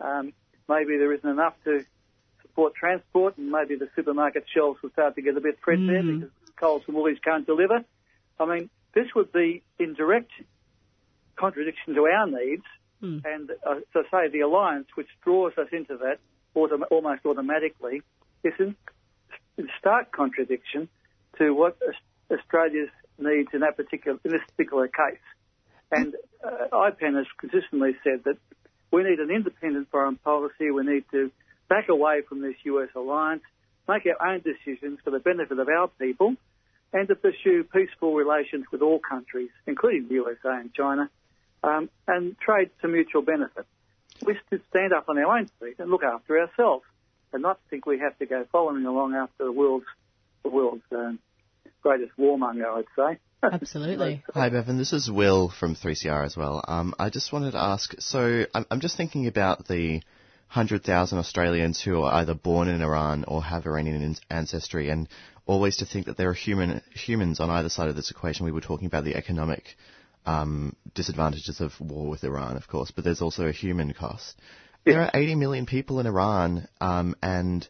Um, 0.00 0.32
maybe 0.68 0.98
there 0.98 1.12
isn't 1.14 1.28
enough 1.28 1.54
to 1.64 1.84
support 2.42 2.74
transport, 2.74 3.38
and 3.38 3.50
maybe 3.50 3.76
the 3.76 3.88
supermarket 3.96 4.44
shelves 4.52 4.82
will 4.82 4.90
start 4.90 5.14
to 5.14 5.22
get 5.22 5.36
a 5.36 5.40
bit 5.40 5.58
threadbare 5.64 6.02
Mm. 6.02 6.20
because 6.20 6.30
Coles 6.56 6.82
and 6.86 6.94
Woolies 6.96 7.18
can't 7.24 7.46
deliver. 7.46 7.82
I 8.38 8.44
mean, 8.44 8.68
this 8.92 9.06
would 9.14 9.32
be 9.32 9.62
in 9.78 9.94
direct 9.94 10.30
contradiction 11.36 11.94
to 11.94 12.06
our 12.06 12.26
needs, 12.26 12.64
Hmm. 13.00 13.18
and 13.24 13.50
uh, 13.66 13.80
so 13.94 14.02
say 14.10 14.28
the 14.28 14.40
alliance, 14.40 14.88
which 14.94 15.08
draws 15.22 15.56
us 15.56 15.68
into 15.72 15.96
that 15.98 16.18
autom- 16.54 16.84
almost 16.90 17.24
automatically, 17.24 18.02
is 18.44 18.52
in, 18.58 18.76
in 19.56 19.70
stark 19.78 20.12
contradiction 20.12 20.88
to 21.38 21.54
what 21.54 21.78
Australia's 22.30 22.90
needs 23.18 23.48
in 23.52 23.60
that 23.60 23.76
particular 23.76 24.18
in 24.24 24.30
this 24.30 24.42
particular 24.56 24.88
case. 24.88 25.20
And 25.92 26.14
uh, 26.44 26.68
IPAN 26.72 27.16
has 27.16 27.26
consistently 27.38 27.96
said 28.04 28.24
that 28.24 28.38
we 28.90 29.02
need 29.02 29.18
an 29.18 29.30
independent 29.30 29.90
foreign 29.90 30.16
policy. 30.16 30.70
We 30.70 30.84
need 30.84 31.04
to 31.12 31.30
back 31.68 31.88
away 31.88 32.22
from 32.28 32.42
this 32.42 32.54
US 32.64 32.88
alliance, 32.94 33.42
make 33.88 34.06
our 34.06 34.32
own 34.32 34.40
decisions 34.40 34.98
for 35.04 35.10
the 35.10 35.20
benefit 35.20 35.58
of 35.58 35.68
our 35.68 35.88
people, 35.88 36.34
and 36.92 37.08
to 37.08 37.14
pursue 37.14 37.64
peaceful 37.64 38.14
relations 38.14 38.64
with 38.72 38.82
all 38.82 38.98
countries, 38.98 39.50
including 39.66 40.08
the 40.08 40.14
USA 40.14 40.58
and 40.60 40.74
China, 40.74 41.08
um, 41.62 41.88
and 42.08 42.38
trade 42.38 42.70
to 42.82 42.88
mutual 42.88 43.22
benefit. 43.22 43.66
We 44.24 44.36
should 44.48 44.62
stand 44.70 44.92
up 44.92 45.08
on 45.08 45.18
our 45.18 45.38
own 45.38 45.48
feet 45.60 45.76
and 45.78 45.90
look 45.90 46.02
after 46.02 46.38
ourselves, 46.40 46.84
and 47.32 47.42
not 47.42 47.60
think 47.70 47.86
we 47.86 48.00
have 48.00 48.18
to 48.18 48.26
go 48.26 48.44
following 48.50 48.84
along 48.84 49.14
after 49.14 49.44
the 49.44 49.52
world's 49.52 49.86
the 50.42 50.48
world's 50.48 50.82
um, 50.90 51.18
greatest 51.82 52.12
warmonger, 52.18 52.78
I'd 52.78 52.84
say. 52.96 53.18
Absolutely. 53.42 54.22
Hi, 54.34 54.50
Bevan. 54.50 54.76
This 54.76 54.92
is 54.92 55.10
Will 55.10 55.48
from 55.48 55.74
3CR 55.74 56.24
as 56.24 56.36
well. 56.36 56.62
Um, 56.66 56.94
I 56.98 57.10
just 57.10 57.32
wanted 57.32 57.52
to 57.52 57.58
ask 57.58 57.94
so 57.98 58.44
I'm, 58.54 58.66
I'm 58.70 58.80
just 58.80 58.96
thinking 58.96 59.26
about 59.26 59.66
the 59.66 60.02
100,000 60.52 61.18
Australians 61.18 61.80
who 61.80 62.02
are 62.02 62.14
either 62.14 62.34
born 62.34 62.68
in 62.68 62.82
Iran 62.82 63.24
or 63.26 63.42
have 63.42 63.66
Iranian 63.66 64.16
ancestry, 64.30 64.90
and 64.90 65.08
always 65.46 65.78
to 65.78 65.86
think 65.86 66.06
that 66.06 66.16
there 66.16 66.28
are 66.28 66.34
human 66.34 66.82
humans 66.92 67.40
on 67.40 67.50
either 67.50 67.68
side 67.68 67.88
of 67.88 67.96
this 67.96 68.10
equation. 68.10 68.44
We 68.44 68.52
were 68.52 68.60
talking 68.60 68.86
about 68.86 69.04
the 69.04 69.14
economic 69.14 69.76
um, 70.26 70.76
disadvantages 70.94 71.60
of 71.60 71.72
war 71.80 72.10
with 72.10 72.24
Iran, 72.24 72.56
of 72.56 72.68
course, 72.68 72.90
but 72.90 73.04
there's 73.04 73.22
also 73.22 73.46
a 73.46 73.52
human 73.52 73.94
cost. 73.94 74.36
There 74.84 75.00
are 75.00 75.10
80 75.14 75.36
million 75.36 75.66
people 75.66 76.00
in 76.00 76.06
Iran, 76.06 76.66
um, 76.80 77.14
and 77.22 77.66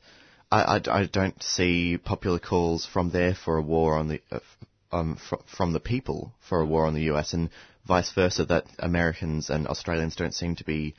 I, 0.50 0.76
I, 0.76 0.80
I 1.00 1.06
don't 1.06 1.40
see 1.42 1.96
popular 1.96 2.38
calls 2.38 2.86
from 2.86 3.10
there 3.10 3.34
for 3.34 3.56
a 3.56 3.62
war 3.62 3.96
on 3.96 4.08
the 4.08 4.20
uh, 4.30 4.40
um, 4.92 5.16
fr- 5.16 5.36
from 5.56 5.72
the 5.72 5.80
people 5.80 6.32
for 6.48 6.60
a 6.60 6.66
war 6.66 6.86
on 6.86 6.94
the 6.94 7.12
US, 7.12 7.32
and 7.32 7.50
vice 7.86 8.12
versa. 8.12 8.44
That 8.44 8.64
Americans 8.78 9.50
and 9.50 9.66
Australians 9.66 10.16
don't 10.16 10.34
seem 10.34 10.56
to 10.56 10.64
be 10.64 10.94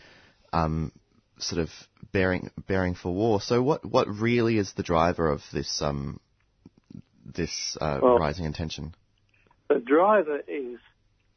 um, 0.53 0.91
sort 1.37 1.61
of 1.61 1.69
bearing 2.13 2.51
bearing 2.67 2.95
for 2.95 3.13
war. 3.13 3.41
So, 3.41 3.61
what 3.61 3.85
what 3.85 4.07
really 4.07 4.57
is 4.57 4.73
the 4.73 4.83
driver 4.83 5.29
of 5.29 5.41
this 5.51 5.81
um, 5.81 6.19
this 7.25 7.77
uh, 7.79 7.99
Well- 8.01 8.19
rising 8.19 8.45
in 8.45 8.53
tension? 8.53 8.95
The 9.69 9.79
driver 9.79 10.41
is 10.47 10.79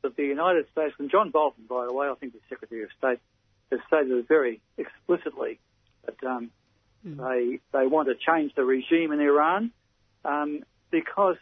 that 0.02 0.16
the 0.16 0.24
United 0.24 0.66
States, 0.72 0.94
and 0.98 1.08
John 1.08 1.30
Bolton, 1.30 1.66
by 1.68 1.86
the 1.86 1.92
way, 1.92 2.08
I 2.08 2.14
think 2.14 2.32
the 2.32 2.40
Secretary 2.48 2.82
of 2.82 2.90
State, 2.98 3.20
has 3.70 3.78
stated 3.86 4.26
very 4.26 4.60
explicitly 4.76 5.60
they 7.18 7.60
they 7.72 7.86
want 7.86 8.08
to 8.08 8.14
change 8.14 8.54
the 8.54 8.64
regime 8.64 9.12
in 9.12 9.20
Iran 9.20 9.70
um, 10.24 10.64
because 10.90 11.36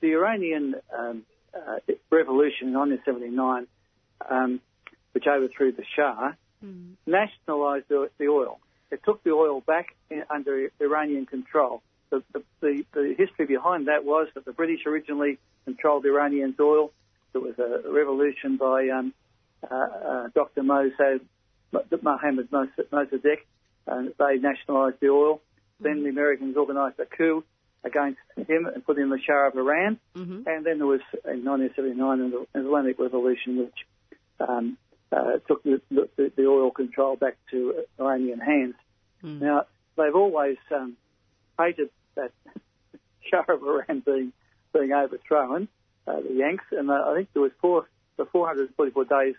the 0.00 0.12
Iranian 0.12 0.74
um, 0.96 1.22
uh, 1.54 1.78
revolution 2.10 2.68
in 2.68 2.74
1979, 2.74 3.66
um, 4.28 4.60
which 5.12 5.26
overthrew 5.26 5.72
the 5.72 5.84
Shah, 5.96 6.32
nationalised 7.06 7.86
the, 7.88 8.10
the 8.18 8.28
oil. 8.28 8.60
It 8.90 9.02
took 9.04 9.22
the 9.22 9.30
oil 9.30 9.60
back 9.60 9.94
in, 10.10 10.24
under 10.30 10.70
Iranian 10.80 11.26
control. 11.26 11.82
The, 12.10 12.22
the, 12.32 12.84
the, 12.92 13.14
history 13.18 13.44
behind 13.44 13.88
that 13.88 14.04
was 14.04 14.28
that 14.34 14.44
the 14.44 14.52
British 14.52 14.86
originally 14.86 15.38
controlled 15.66 16.06
Iranian's 16.06 16.58
oil. 16.58 16.90
There 17.32 17.42
was 17.42 17.58
a 17.58 17.90
revolution 17.90 18.56
by 18.56 18.88
um, 18.88 19.12
uh, 19.70 19.74
uh, 19.74 20.28
Dr. 20.34 20.62
Mossad, 20.62 21.20
Mohammed 22.02 22.50
Mossadegh, 22.50 23.40
and 23.88 24.12
they 24.18 24.36
nationalised 24.38 24.96
the 25.00 25.08
oil. 25.08 25.40
Then 25.80 26.02
the 26.02 26.10
Americans 26.10 26.56
organised 26.56 26.98
a 26.98 27.06
coup 27.06 27.44
against 27.84 28.18
him 28.36 28.66
and 28.66 28.84
put 28.84 28.98
in 28.98 29.10
the 29.10 29.18
Shah 29.24 29.48
of 29.48 29.56
Iran. 29.56 29.98
Mm-hmm. 30.16 30.42
And 30.46 30.66
then 30.66 30.78
there 30.78 30.86
was 30.86 31.00
in 31.24 31.44
1979 31.44 32.46
an 32.54 32.64
Islamic 32.64 32.98
revolution, 32.98 33.58
which 33.58 33.78
um, 34.40 34.76
uh, 35.12 35.38
took 35.46 35.62
the, 35.62 35.80
the, 35.90 36.32
the 36.36 36.46
oil 36.46 36.70
control 36.70 37.16
back 37.16 37.36
to 37.50 37.84
Iranian 37.98 38.40
hands. 38.40 38.74
Hmm. 39.20 39.38
Now 39.38 39.66
they've 39.96 40.14
always 40.14 40.56
um, 40.74 40.96
hated 41.58 41.90
that 42.14 42.32
Shah 43.30 43.44
of 43.48 43.62
Iran 43.62 44.02
being 44.04 44.32
being 44.72 44.92
overthrown, 44.92 45.66
uh, 46.06 46.20
the 46.20 46.34
Yanks, 46.34 46.64
and 46.72 46.90
uh, 46.90 47.04
I 47.06 47.14
think 47.14 47.32
there 47.32 47.42
was 47.42 47.52
four 47.60 47.88
the 48.16 48.26
444 48.26 49.04
days 49.04 49.34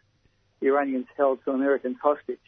the 0.59 0.67
Iranians 0.67 1.05
held 1.15 1.39
some 1.45 1.55
Americans 1.55 1.97
hostage, 2.01 2.39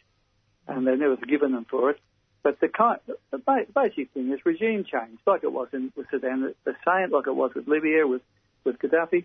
and 0.68 0.86
they 0.86 0.96
never 0.96 1.16
forgiven 1.16 1.52
them 1.52 1.66
for 1.68 1.90
it. 1.90 2.00
But 2.42 2.58
the, 2.60 2.68
kind, 2.68 2.98
the 3.30 3.38
basic 3.38 4.10
thing 4.12 4.32
is 4.32 4.40
regime 4.44 4.84
change, 4.84 5.18
like 5.26 5.44
it 5.44 5.52
was 5.52 5.68
in 5.72 5.92
with 5.94 6.06
Sudan, 6.10 6.54
the 6.64 6.74
same 6.86 7.10
like 7.12 7.26
it 7.26 7.36
was 7.36 7.52
with 7.54 7.68
Libya, 7.68 8.06
with 8.06 8.22
with 8.64 8.78
Gaddafi. 8.78 9.24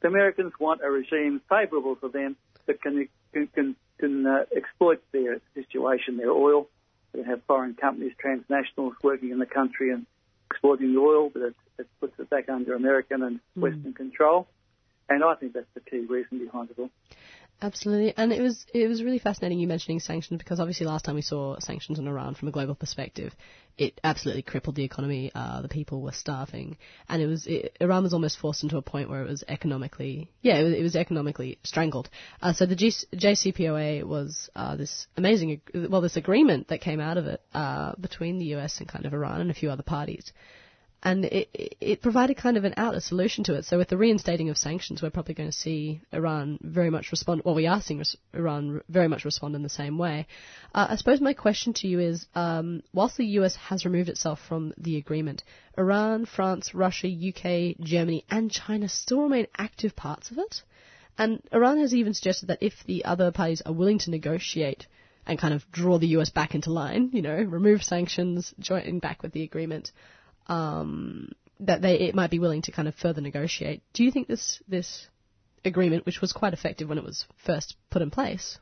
The 0.00 0.08
Americans 0.08 0.52
want 0.58 0.80
a 0.82 0.90
regime 0.90 1.40
favourable 1.48 1.94
for 1.94 2.08
them 2.08 2.36
that 2.66 2.82
can 2.82 3.08
can 3.32 3.46
can, 3.48 3.76
can 3.98 4.26
uh, 4.26 4.44
exploit 4.54 5.00
their 5.12 5.40
situation, 5.54 6.16
their 6.16 6.32
oil. 6.32 6.68
They 7.12 7.22
have 7.22 7.42
foreign 7.44 7.74
companies, 7.74 8.12
transnationals 8.22 8.94
working 9.02 9.30
in 9.30 9.38
the 9.38 9.46
country 9.46 9.90
and 9.90 10.04
exploiting 10.50 10.92
the 10.92 11.00
oil, 11.00 11.30
but 11.30 11.42
it, 11.42 11.54
it 11.78 11.86
puts 12.00 12.18
it 12.18 12.28
back 12.28 12.48
under 12.48 12.74
American 12.74 13.22
and 13.22 13.40
Western 13.54 13.94
control. 13.94 14.48
and 15.08 15.22
I 15.24 15.34
think 15.34 15.52
that's 15.52 15.66
the 15.74 15.80
key 15.80 16.04
reason 16.08 16.38
behind 16.38 16.70
it 16.70 16.78
all. 16.78 16.90
Absolutely, 17.62 18.12
and 18.18 18.34
it 18.34 18.42
was 18.42 18.66
it 18.74 18.86
was 18.86 19.02
really 19.02 19.18
fascinating 19.18 19.58
you 19.58 19.66
mentioning 19.66 19.98
sanctions 19.98 20.36
because 20.36 20.60
obviously 20.60 20.84
last 20.84 21.06
time 21.06 21.14
we 21.14 21.22
saw 21.22 21.58
sanctions 21.58 21.98
on 21.98 22.06
Iran 22.06 22.34
from 22.34 22.48
a 22.48 22.50
global 22.50 22.74
perspective, 22.74 23.34
it 23.78 23.98
absolutely 24.04 24.42
crippled 24.42 24.76
the 24.76 24.84
economy. 24.84 25.32
Uh, 25.34 25.62
the 25.62 25.68
people 25.68 26.02
were 26.02 26.12
starving, 26.12 26.76
and 27.08 27.22
it 27.22 27.26
was 27.26 27.46
it, 27.46 27.74
Iran 27.80 28.02
was 28.02 28.12
almost 28.12 28.38
forced 28.38 28.62
into 28.62 28.76
a 28.76 28.82
point 28.82 29.08
where 29.08 29.22
it 29.22 29.28
was 29.28 29.42
economically 29.48 30.30
yeah 30.42 30.58
it 30.58 30.64
was, 30.64 30.74
it 30.74 30.82
was 30.82 30.96
economically 30.96 31.58
strangled. 31.62 32.10
Uh, 32.42 32.52
so 32.52 32.66
the 32.66 32.76
G- 32.76 32.92
JCPOA 33.14 34.04
was 34.04 34.50
uh, 34.54 34.76
this 34.76 35.06
amazing 35.16 35.62
well 35.88 36.02
this 36.02 36.18
agreement 36.18 36.68
that 36.68 36.82
came 36.82 37.00
out 37.00 37.16
of 37.16 37.26
it 37.26 37.40
uh, 37.54 37.94
between 37.98 38.38
the 38.38 38.54
US 38.56 38.80
and 38.80 38.88
kind 38.88 39.06
of 39.06 39.14
Iran 39.14 39.40
and 39.40 39.50
a 39.50 39.54
few 39.54 39.70
other 39.70 39.82
parties 39.82 40.30
and 41.02 41.24
it, 41.26 41.48
it 41.80 42.02
provided 42.02 42.36
kind 42.36 42.56
of 42.56 42.64
an 42.64 42.74
out, 42.76 42.94
a 42.94 43.00
solution 43.00 43.44
to 43.44 43.54
it. 43.54 43.64
So 43.64 43.78
with 43.78 43.88
the 43.88 43.96
reinstating 43.96 44.48
of 44.50 44.56
sanctions, 44.56 45.02
we're 45.02 45.10
probably 45.10 45.34
going 45.34 45.50
to 45.50 45.56
see 45.56 46.00
Iran 46.12 46.58
very 46.62 46.90
much 46.90 47.12
respond. 47.12 47.42
Well, 47.44 47.54
we 47.54 47.66
are 47.66 47.80
seeing 47.80 48.02
Iran 48.32 48.80
very 48.88 49.06
much 49.06 49.24
respond 49.24 49.54
in 49.54 49.62
the 49.62 49.68
same 49.68 49.98
way. 49.98 50.26
Uh, 50.74 50.88
I 50.90 50.96
suppose 50.96 51.20
my 51.20 51.34
question 51.34 51.74
to 51.74 51.88
you 51.88 52.00
is, 52.00 52.26
um, 52.34 52.82
whilst 52.92 53.18
the 53.18 53.26
US 53.40 53.56
has 53.56 53.84
removed 53.84 54.08
itself 54.08 54.40
from 54.48 54.72
the 54.78 54.96
agreement, 54.96 55.44
Iran, 55.78 56.24
France, 56.24 56.74
Russia, 56.74 57.08
UK, 57.08 57.76
Germany, 57.80 58.24
and 58.30 58.50
China 58.50 58.88
still 58.88 59.22
remain 59.22 59.46
active 59.56 59.94
parts 59.94 60.30
of 60.30 60.38
it. 60.38 60.62
And 61.18 61.42
Iran 61.52 61.78
has 61.78 61.94
even 61.94 62.14
suggested 62.14 62.48
that 62.48 62.62
if 62.62 62.84
the 62.84 63.04
other 63.04 63.30
parties 63.30 63.62
are 63.62 63.72
willing 63.72 63.98
to 64.00 64.10
negotiate 64.10 64.86
and 65.26 65.38
kind 65.38 65.54
of 65.54 65.70
draw 65.70 65.98
the 65.98 66.08
US 66.18 66.30
back 66.30 66.54
into 66.54 66.72
line, 66.72 67.10
you 67.12 67.22
know, 67.22 67.36
remove 67.36 67.82
sanctions, 67.82 68.54
join 68.58 68.98
back 68.98 69.22
with 69.22 69.32
the 69.32 69.42
agreement, 69.42 69.92
um, 70.48 71.32
that 71.60 71.82
they 71.82 71.94
it 71.94 72.14
might 72.14 72.30
be 72.30 72.38
willing 72.38 72.62
to 72.62 72.72
kind 72.72 72.88
of 72.88 72.94
further 72.94 73.20
negotiate. 73.20 73.82
Do 73.92 74.04
you 74.04 74.10
think 74.10 74.28
this 74.28 74.60
this 74.68 75.08
agreement, 75.64 76.06
which 76.06 76.20
was 76.20 76.32
quite 76.32 76.52
effective 76.52 76.88
when 76.88 76.98
it 76.98 77.04
was 77.04 77.26
first 77.44 77.76
put 77.90 78.02
in 78.02 78.10
place, 78.10 78.58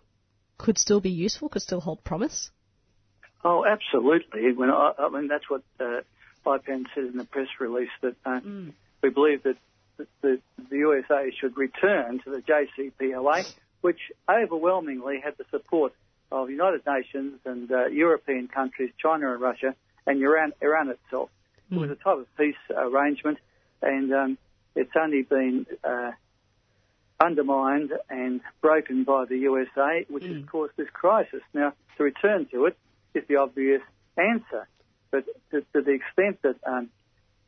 could 0.58 0.78
still 0.78 1.00
be 1.00 1.10
useful? 1.10 1.48
Could 1.48 1.62
still 1.62 1.80
hold 1.80 2.02
promise? 2.04 2.50
Oh, 3.44 3.64
absolutely. 3.64 4.52
When 4.52 4.70
I, 4.70 4.92
I 4.98 5.08
mean, 5.10 5.28
that's 5.28 5.48
what 5.50 5.62
uh, 5.78 6.00
IPAN 6.46 6.86
said 6.94 7.04
in 7.04 7.16
the 7.18 7.24
press 7.24 7.48
release 7.60 7.90
that 8.02 8.16
uh, 8.24 8.40
Mm. 8.40 8.72
we 9.02 9.10
believe 9.10 9.42
that 9.42 9.56
the, 9.98 10.06
the, 10.22 10.40
the 10.70 10.76
USA 10.78 11.30
should 11.38 11.56
return 11.56 12.20
to 12.24 12.30
the 12.30 12.42
JCPOA, 12.42 13.44
which 13.82 14.00
overwhelmingly 14.28 15.20
had 15.22 15.36
the 15.36 15.44
support 15.50 15.92
of 16.32 16.50
United 16.50 16.82
Nations 16.86 17.38
and 17.44 17.70
uh, 17.70 17.86
European 17.86 18.48
countries, 18.48 18.90
China 18.98 19.32
and 19.32 19.40
Russia, 19.40 19.74
and 20.06 20.22
Iran, 20.22 20.52
Iran 20.60 20.88
itself. 20.88 21.30
It 21.70 21.78
was 21.78 21.90
a 21.90 21.96
type 21.96 22.18
of 22.18 22.36
peace 22.36 22.54
arrangement, 22.70 23.38
and 23.82 24.12
um, 24.12 24.38
it's 24.74 24.92
only 24.96 25.22
been 25.22 25.66
uh, 25.82 26.12
undermined 27.20 27.92
and 28.10 28.40
broken 28.60 29.04
by 29.04 29.24
the 29.24 29.38
USA, 29.38 30.04
which 30.08 30.24
has 30.24 30.44
caused 30.46 30.72
this 30.76 30.88
crisis. 30.92 31.40
Now, 31.52 31.72
to 31.96 32.04
return 32.04 32.46
to 32.52 32.66
it 32.66 32.76
is 33.14 33.24
the 33.28 33.36
obvious 33.36 33.82
answer, 34.16 34.68
but 35.10 35.24
to, 35.50 35.60
to 35.72 35.82
the 35.82 35.92
extent 35.92 36.42
that 36.42 36.56
um, 36.66 36.90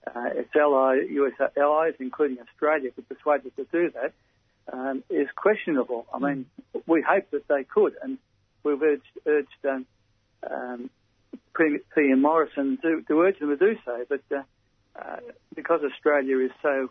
uh, 0.07 0.31
its 0.35 0.51
ally, 0.55 1.01
US 1.11 1.33
allies, 1.57 1.95
including 1.99 2.39
Australia, 2.41 2.91
could 2.93 3.09
persuade 3.09 3.43
it 3.45 3.57
to 3.57 3.65
do 3.71 3.91
that, 3.91 4.13
um, 4.73 5.03
is 5.11 5.29
questionable. 5.35 6.07
I 6.13 6.19
mean, 6.19 6.47
we 6.87 7.03
hope 7.03 7.31
that 7.31 7.49
they 7.49 7.65
could, 7.65 7.95
and 8.03 8.19
we've 8.63 8.83
urged, 8.83 9.03
urged 9.27 9.67
um, 9.69 9.87
um, 10.49 10.91
Premier 11.53 11.81
PM 11.95 12.23
Morrison 12.23 12.79
to, 12.83 13.03
to 13.09 13.21
urge 13.21 13.39
them 13.39 13.49
to 13.49 13.57
do 13.57 13.77
so, 13.85 14.05
but 14.09 14.21
uh, 14.35 14.43
uh, 14.99 15.17
because 15.55 15.81
Australia 15.83 16.39
is 16.39 16.51
so 16.63 16.91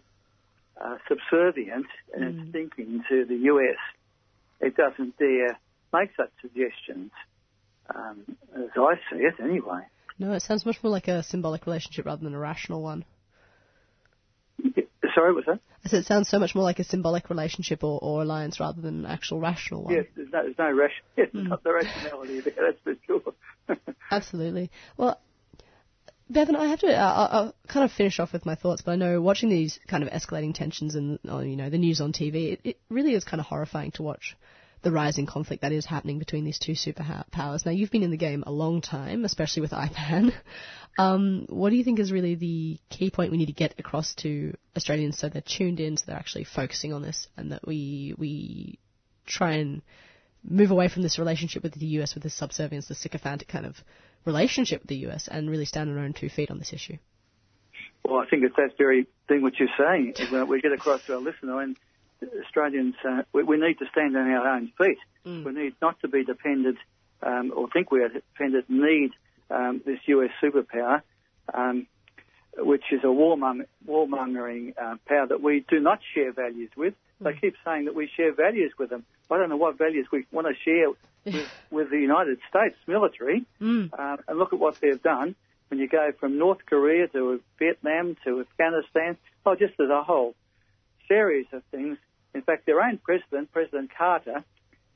uh, 0.84 0.98
subservient 1.08 1.86
in 2.16 2.24
its 2.24 2.52
thinking 2.52 3.04
to 3.10 3.26
the 3.26 3.36
US, 3.36 3.78
it 4.60 4.76
doesn't 4.76 5.18
dare 5.18 5.60
make 5.94 6.10
such 6.18 6.32
suggestions, 6.42 7.12
um, 7.94 8.24
as 8.56 8.70
I 8.76 8.96
see 9.12 9.20
it 9.20 9.36
anyway. 9.42 9.82
No, 10.18 10.34
it 10.34 10.42
sounds 10.42 10.66
much 10.66 10.82
more 10.84 10.92
like 10.92 11.08
a 11.08 11.24
symbolic 11.24 11.66
relationship 11.66 12.06
rather 12.06 12.24
than 12.24 12.34
a 12.34 12.40
rational 12.40 12.82
one. 12.82 13.06
Sorry, 15.14 15.34
what's 15.34 15.48
that? 15.48 15.60
Said 15.88 16.00
it 16.00 16.06
sounds 16.06 16.30
so 16.30 16.40
much 16.40 16.56
more 16.56 16.64
like 16.64 16.80
a 16.80 16.84
symbolic 16.84 17.30
relationship 17.30 17.84
or, 17.84 18.00
or 18.02 18.24
alliance 18.24 18.60
rather 18.60 18.82
than 18.82 19.06
an 19.06 19.12
actual 19.12 19.40
rational 19.40 19.84
one. 19.84 19.94
Yes, 19.94 20.06
there's 20.16 20.30
no, 20.32 20.44
there's 20.44 20.58
no 20.58 20.72
ration, 20.72 21.04
yes, 21.18 21.30
not 21.34 21.64
the 21.64 21.74
rationality 21.74 22.40
there, 22.40 22.54
that's 22.58 22.80
for 22.84 22.96
sure. 23.06 23.78
Absolutely. 24.12 24.72
Well, 24.98 25.20
Bevan, 26.28 26.56
I 26.56 26.68
have 26.68 26.80
to. 26.80 26.88
Uh, 26.88 27.28
I'll, 27.32 27.56
kind 27.68 27.84
of 27.84 27.92
finish 27.92 28.20
off 28.20 28.34
with 28.34 28.48
my 28.48 28.56
thoughts, 28.56 28.82
but 28.82 28.94
I 28.94 28.96
know 28.96 29.22
watching 29.22 29.50
these 29.50 29.80
kind 29.88 30.04
of 30.04 30.10
escalating 30.10 30.56
tensions 30.56 30.96
and 30.96 31.20
uh, 31.30 31.40
you 31.40 31.56
know 31.56 31.70
the 31.70 31.78
news 31.78 32.02
on 32.02 32.14
TV, 32.14 32.54
it, 32.54 32.62
it 32.64 32.80
really 32.90 33.14
is 33.14 33.24
kind 33.24 33.40
of 33.40 33.46
horrifying 33.46 33.92
to 33.92 34.04
watch 34.04 34.36
the 34.82 34.92
rising 34.92 35.26
conflict 35.26 35.62
that 35.64 35.72
is 35.72 35.86
happening 35.86 36.20
between 36.20 36.46
these 36.46 36.60
two 36.60 36.74
superpowers. 36.74 37.66
Now, 37.66 37.72
you've 37.72 37.92
been 37.92 38.04
in 38.04 38.12
the 38.12 38.18
game 38.18 38.44
a 38.46 38.52
long 38.52 38.82
time, 38.82 39.26
especially 39.26 39.62
with 39.62 39.72
IPAN. 39.86 40.32
Um, 40.98 41.46
what 41.50 41.72
do 41.72 41.76
you 41.76 41.84
think 41.84 42.00
is 42.00 42.12
really 42.12 42.36
the 42.36 42.80
key 42.90 43.12
point 43.12 43.32
we 43.32 43.38
need 43.38 43.48
to 43.48 43.54
get 43.54 43.76
across 43.78 44.14
to 44.16 44.56
Australians 44.78 45.18
so 45.18 45.28
they're 45.28 45.42
tuned 45.42 45.80
in, 45.80 45.98
so 45.98 46.06
they're 46.08 46.16
actually 46.16 46.46
focusing 46.46 46.94
on 46.94 47.02
this, 47.02 47.28
and 47.36 47.52
that 47.52 47.68
we 47.68 48.16
we 48.18 48.80
try 49.26 49.54
and 49.54 49.82
move 50.48 50.72
away 50.72 50.88
from 50.88 51.02
this 51.02 51.20
relationship 51.20 51.64
with 51.64 51.74
the 51.74 51.86
US, 52.00 52.14
with 52.14 52.24
this 52.24 52.34
subservience, 52.34 52.88
the 52.88 52.96
sycophantic 52.96 53.48
kind 53.48 53.66
of 53.66 53.76
relationship 54.24 54.82
with 54.82 54.90
the 54.90 55.08
US, 55.08 55.28
and 55.28 55.50
really 55.50 55.66
stand 55.66 55.90
on 55.90 55.98
our 55.98 56.04
own 56.04 56.14
two 56.14 56.30
feet 56.30 56.52
on 56.52 56.60
this 56.60 56.72
issue? 56.72 56.98
Well, 58.04 58.20
I 58.20 58.30
think 58.30 58.44
it's 58.44 58.56
that 58.56 58.78
very 58.78 59.08
thing 59.28 59.42
what 59.42 59.60
you're 59.60 59.68
saying. 59.78 60.14
is 60.20 60.32
that 60.32 60.48
we 60.48 60.62
get 60.62 60.72
across 60.72 61.06
to 61.08 61.16
our 61.16 61.22
listener, 61.22 61.60
and 61.62 61.76
Australians, 62.46 62.96
uh, 63.08 63.24
we, 63.34 63.44
we 63.44 63.58
need 63.58 63.80
to 63.80 63.86
stand 63.92 64.16
on 64.16 64.30
our 64.30 64.48
own 64.56 64.72
feet. 64.78 64.98
We 65.26 65.52
need 65.52 65.74
not 65.82 66.00
to 66.02 66.08
be 66.08 66.24
dependent, 66.24 66.78
um, 67.24 67.52
or 67.56 67.68
think 67.70 67.92
we 67.92 68.04
are 68.04 68.10
dependent, 68.10 68.70
need 68.70 69.12
um, 69.50 69.82
this 69.86 70.00
US 70.08 70.32
superpower, 70.42 71.02
um, 71.54 71.88
which 72.58 72.84
is 72.92 73.02
a 73.04 73.08
warmong- 73.08 73.68
warmongering 73.88 74.74
uh, 74.78 74.96
power 75.08 75.28
that 75.28 75.42
we 75.42 75.66
do 75.70 75.80
not 75.80 76.00
share 76.14 76.32
values 76.32 76.72
with. 76.76 76.94
They 77.22 77.34
keep 77.34 77.56
saying 77.64 77.86
that 77.86 77.96
we 77.96 78.10
share 78.16 78.34
values 78.34 78.74
with 78.78 78.90
them. 78.90 79.06
I 79.32 79.38
don't 79.38 79.50
know 79.50 79.58
what 79.58 79.78
values 79.78 80.08
we 80.12 80.26
want 80.32 80.48
to 80.48 80.54
share 80.64 80.90
with, 80.90 81.50
with 81.72 81.90
the 81.90 82.00
United 82.00 82.40
States 82.50 82.76
military. 82.88 83.46
Um, 83.98 84.18
and 84.28 84.38
look 84.38 84.54
at 84.54 84.60
what 84.60 84.80
they've 84.82 85.02
done 85.02 85.36
when 85.70 85.80
you 85.80 85.88
go 85.88 86.12
from 86.20 86.38
North 86.38 86.60
Korea 86.66 87.08
to 87.08 87.42
Vietnam 87.58 88.16
to 88.26 88.42
Afghanistan, 88.42 89.18
oh, 89.46 89.56
just 89.56 89.80
as 89.80 89.90
a 89.90 90.04
whole 90.04 90.36
series 91.08 91.48
of 91.54 91.64
things. 91.72 91.98
In 92.34 92.42
fact, 92.42 92.66
their 92.66 92.82
own 92.82 92.98
president, 92.98 93.52
President 93.52 93.92
Carter, 93.98 94.44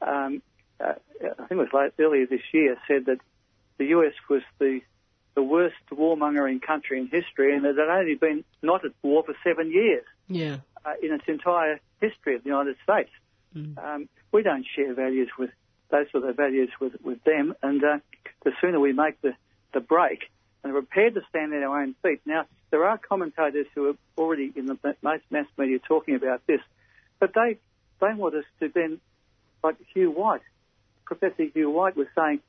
um, 0.01 0.41
uh, 0.79 0.93
I 1.21 1.47
think 1.47 1.51
it 1.51 1.55
was 1.55 1.73
late, 1.73 1.93
earlier 1.99 2.25
this 2.25 2.41
year, 2.53 2.77
said 2.87 3.05
that 3.05 3.19
the 3.79 3.85
US 3.97 4.13
was 4.29 4.43
the 4.59 4.81
the 5.35 5.41
worst 5.43 5.75
warmongering 5.91 6.61
country 6.61 6.99
in 6.99 7.07
history, 7.07 7.55
and 7.55 7.65
it 7.65 7.77
had 7.77 7.87
only 7.89 8.15
been 8.15 8.43
not 8.61 8.83
at 8.85 8.91
war 9.01 9.23
for 9.23 9.33
seven 9.43 9.71
years 9.71 10.03
Yeah. 10.27 10.57
uh, 10.85 10.93
in 11.01 11.13
its 11.13 11.23
entire 11.27 11.79
history 12.01 12.35
of 12.35 12.43
the 12.43 12.49
United 12.49 12.75
States. 12.83 13.09
Um, 13.55 14.09
we 14.31 14.43
don't 14.43 14.65
share 14.75 14.93
values 14.93 15.29
with 15.37 15.49
those 15.89 16.05
sort 16.11 16.23
of 16.25 16.35
values 16.35 16.69
with, 16.79 16.93
with 17.03 17.23
them, 17.23 17.55
and 17.63 17.83
uh, 17.83 17.97
the 18.43 18.51
sooner 18.61 18.79
we 18.79 18.91
make 18.93 19.19
the, 19.21 19.33
the 19.73 19.79
break 19.79 20.29
and 20.63 20.71
are 20.73 20.81
prepared 20.81 21.13
to 21.15 21.21
stand 21.29 21.53
on 21.53 21.63
our 21.63 21.81
own 21.81 21.95
feet. 22.03 22.21
Now, 22.25 22.45
there 22.69 22.85
are 22.85 22.97
commentators 22.97 23.65
who 23.73 23.89
are 23.89 23.95
already 24.17 24.51
in 24.55 24.65
the 24.67 24.77
most 25.01 25.23
mass 25.31 25.47
media 25.57 25.79
talking 25.79 26.15
about 26.15 26.45
this, 26.47 26.61
but 27.19 27.33
they 27.33 27.57
they 28.01 28.13
want 28.13 28.35
us 28.35 28.45
to 28.59 28.67
then, 28.69 28.99
like 29.63 29.77
Hugh 29.93 30.11
White, 30.11 30.41
Professor 31.05 31.43
Hugh 31.45 31.69
White 31.71 31.95
was 31.95 32.07
saying, 32.15 32.39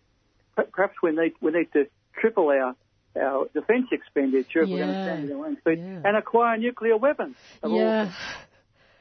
perhaps 0.73 0.95
we 1.03 1.13
need 1.13 1.33
we 1.41 1.53
need 1.53 1.73
to 1.73 1.87
triple 2.21 2.49
our 2.49 2.75
our 3.21 3.47
defence 3.53 3.87
expenditure 3.91 4.63
if 4.63 4.69
we're 4.69 4.79
going 4.79 4.89
to 4.89 5.05
stand 5.05 5.33
on 5.33 5.39
our 5.39 5.47
own 5.47 5.57
feet 5.65 5.79
and 5.79 6.17
acquire 6.17 6.57
nuclear 6.57 6.97
weapons. 6.97 7.37
of 7.63 7.73
all 7.73 7.79
Yeah. 7.79 8.13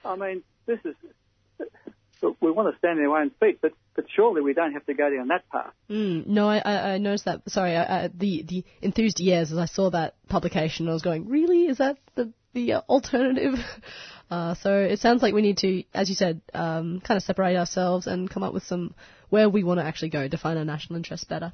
I 0.04 0.16
mean, 0.16 0.44
this 0.66 0.80
is. 0.86 0.96
We 2.42 2.52
want 2.52 2.74
to 2.74 2.78
stand 2.80 3.00
on 3.00 3.06
our 3.06 3.22
own 3.22 3.32
feet, 3.40 3.60
but, 3.62 3.72
but 3.96 4.06
surely 4.14 4.42
we 4.42 4.54
don't 4.54 4.74
have 4.74 4.86
to 4.88 4.94
go 4.94 5.10
down 5.10 5.30
that 5.30 5.48
path. 5.50 5.72
Mm, 5.90 6.28
no, 6.28 6.50
I, 6.50 6.94
I, 6.94 6.98
noticed 6.98 7.26
that. 7.26 7.50
Sorry, 7.50 7.78
I, 7.78 8.06
I, 8.06 8.08
the 8.14 8.44
the 8.46 8.66
enthused 8.82 9.22
ears 9.22 9.54
as 9.54 9.58
I 9.58 9.66
saw 9.66 9.90
that 9.92 10.16
publication, 10.28 10.90
I 10.90 10.94
was 10.94 11.02
going, 11.02 11.30
really? 11.30 11.68
Is 11.68 11.78
that 11.78 11.98
the 12.16 12.34
the 12.54 12.74
uh, 12.74 12.82
alternative? 12.90 13.54
Uh, 14.30 14.54
so 14.56 14.76
it 14.78 15.00
sounds 15.00 15.22
like 15.24 15.34
we 15.34 15.42
need 15.42 15.58
to, 15.58 15.84
as 15.94 16.08
you 16.10 16.16
said, 16.16 16.42
um, 16.54 17.00
kind 17.02 17.18
of 17.18 17.24
separate 17.24 17.56
ourselves 17.58 18.06
and 18.08 18.30
come 18.30 18.44
up 18.44 18.54
with 18.54 18.64
some 18.64 18.94
where 19.30 19.50
we 19.50 19.64
want 19.64 19.80
to 19.80 19.84
actually 19.86 20.10
go, 20.10 20.28
define 20.28 20.58
our 20.58 20.66
national 20.66 20.98
interests 20.98 21.26
better. 21.26 21.52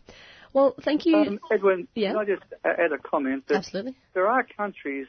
Well, 0.53 0.76
thank 0.84 1.05
you. 1.05 1.15
Um, 1.17 1.39
Edwin, 1.51 1.88
Yeah. 1.95 2.11
can 2.11 2.17
I 2.19 2.26
just 2.26 2.43
add 2.63 2.91
a 2.93 2.97
comment? 2.97 3.47
That 3.47 3.57
Absolutely. 3.57 3.95
There 4.13 4.28
are 4.28 4.43
countries 4.57 5.07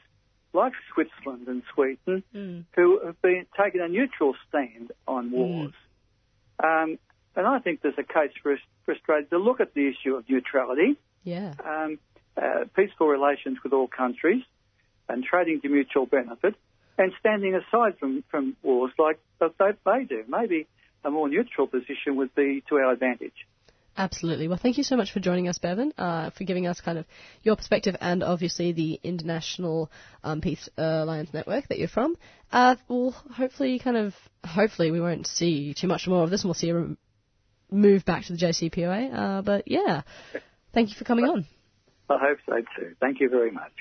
like 0.52 0.72
Switzerland 0.92 1.46
and 1.48 1.62
Sweden 1.74 2.22
Mm. 2.34 2.64
who 2.74 3.00
have 3.04 3.20
been 3.22 3.46
taking 3.60 3.80
a 3.80 3.88
neutral 3.88 4.34
stand 4.48 4.90
on 5.06 5.30
wars. 5.30 5.72
Um, 6.62 6.98
and 7.36 7.46
I 7.46 7.58
think 7.58 7.82
there's 7.82 7.98
a 7.98 8.02
case 8.02 8.32
for, 8.42 8.52
us- 8.54 8.60
for 8.84 8.94
Australia 8.94 9.26
to 9.26 9.38
look 9.38 9.60
at 9.60 9.74
the 9.74 9.86
issue 9.88 10.14
of 10.14 10.28
neutrality, 10.28 10.96
Yeah. 11.24 11.52
um, 11.64 11.98
uh, 12.36 12.64
peaceful 12.74 13.06
relations 13.08 13.58
with 13.62 13.72
all 13.72 13.86
countries, 13.88 14.42
and 15.08 15.22
trading 15.22 15.60
to 15.60 15.68
mutual 15.68 16.06
benefit. 16.06 16.54
And 16.98 17.12
standing 17.20 17.54
aside 17.54 17.98
from, 17.98 18.24
from 18.30 18.56
wars 18.62 18.92
like 18.98 19.18
they, 19.40 19.46
they 19.84 20.04
do. 20.04 20.24
Maybe 20.28 20.66
a 21.04 21.10
more 21.10 21.28
neutral 21.28 21.66
position 21.66 22.16
would 22.16 22.34
be 22.34 22.62
to 22.68 22.76
our 22.76 22.92
advantage. 22.92 23.46
Absolutely. 23.98 24.46
Well, 24.46 24.58
thank 24.62 24.76
you 24.76 24.84
so 24.84 24.96
much 24.96 25.12
for 25.12 25.20
joining 25.20 25.48
us, 25.48 25.58
Bevan, 25.58 25.92
uh, 25.96 26.28
for 26.30 26.44
giving 26.44 26.66
us 26.66 26.80
kind 26.82 26.98
of 26.98 27.06
your 27.42 27.56
perspective 27.56 27.96
and 28.00 28.22
obviously 28.22 28.72
the 28.72 29.00
International 29.02 29.90
um, 30.22 30.42
Peace 30.42 30.68
Alliance 30.76 31.32
Network 31.32 31.68
that 31.68 31.78
you're 31.78 31.88
from. 31.88 32.14
Uh, 32.52 32.76
we'll 32.88 33.12
hopefully 33.12 33.78
kind 33.78 33.96
of, 33.96 34.14
hopefully 34.44 34.90
we 34.90 35.00
won't 35.00 35.26
see 35.26 35.72
too 35.72 35.88
much 35.88 36.06
more 36.06 36.22
of 36.24 36.30
this 36.30 36.42
and 36.42 36.48
we'll 36.48 36.54
see 36.54 36.70
a 36.70 36.94
move 37.70 38.04
back 38.04 38.24
to 38.26 38.34
the 38.34 38.38
JCPOA. 38.38 39.14
Uh, 39.14 39.42
but 39.42 39.64
yeah, 39.66 40.02
thank 40.74 40.90
you 40.90 40.94
for 40.94 41.04
coming 41.04 41.24
on. 41.24 41.46
I 42.10 42.18
hope 42.18 42.38
so 42.46 42.56
too. 42.78 42.94
Thank 43.00 43.20
you 43.20 43.30
very 43.30 43.50
much. 43.50 43.72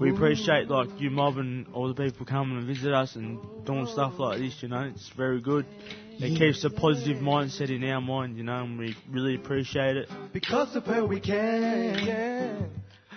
We 0.00 0.10
appreciate 0.10 0.68
like 0.68 0.88
you 0.98 1.10
mob 1.10 1.38
and 1.38 1.66
all 1.72 1.92
the 1.92 1.94
people 1.94 2.26
coming 2.26 2.58
and 2.58 2.66
visit 2.66 2.92
us 2.92 3.16
and 3.16 3.38
doing 3.64 3.86
stuff 3.86 4.18
like 4.18 4.38
this. 4.38 4.54
You 4.60 4.68
know, 4.68 4.82
it's 4.82 5.08
very 5.16 5.40
good. 5.40 5.64
It 6.18 6.38
keeps 6.38 6.64
a 6.64 6.70
positive 6.70 7.18
mindset 7.18 7.70
in 7.70 7.82
our 7.84 8.00
mind. 8.00 8.36
You 8.36 8.44
know, 8.44 8.62
and 8.62 8.78
we 8.78 8.94
really 9.10 9.36
appreciate 9.36 9.96
it. 9.96 10.08
Because 10.32 10.76
of 10.76 10.84
her 10.84 11.04
we 11.04 11.20
can, 11.20 12.04
yeah. 12.06 12.58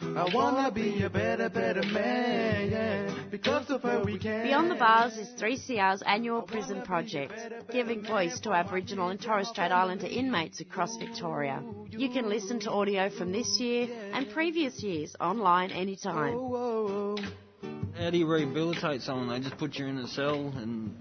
I 0.01 0.29
wanna 0.33 0.71
be 0.71 1.03
a 1.03 1.09
better, 1.09 1.49
better 1.49 1.83
man, 1.83 2.71
yeah. 2.71 3.15
Because 3.29 3.69
of 3.69 3.83
her 3.83 4.01
we 4.03 4.17
can. 4.17 4.43
Beyond 4.43 4.71
the 4.71 4.75
Bars 4.75 5.17
is 5.17 5.27
3CR's 5.39 6.01
annual 6.03 6.41
prison 6.41 6.81
project, 6.81 7.33
giving 7.71 8.03
voice 8.03 8.39
to 8.41 8.51
Aboriginal 8.51 9.09
and 9.09 9.21
Torres 9.21 9.49
Strait 9.49 9.71
Islander 9.71 10.07
inmates 10.07 10.61
across 10.61 10.97
Victoria. 10.97 11.61
You 11.89 12.09
can 12.09 12.29
listen 12.29 12.59
to 12.61 12.71
audio 12.71 13.09
from 13.09 13.31
this 13.31 13.59
year 13.59 13.87
and 14.13 14.29
previous 14.31 14.81
years 14.81 15.15
online 15.19 15.71
anytime. 15.71 16.33
Oh, 16.35 16.55
oh, 16.55 17.17
oh. 17.63 17.69
How 17.97 18.09
do 18.09 18.17
you 18.17 18.27
rehabilitate 18.31 19.01
someone? 19.01 19.27
They 19.27 19.39
just 19.41 19.57
put 19.57 19.75
you 19.75 19.87
in 19.87 19.97
a 19.97 20.07
cell 20.07 20.53
and 20.55 20.95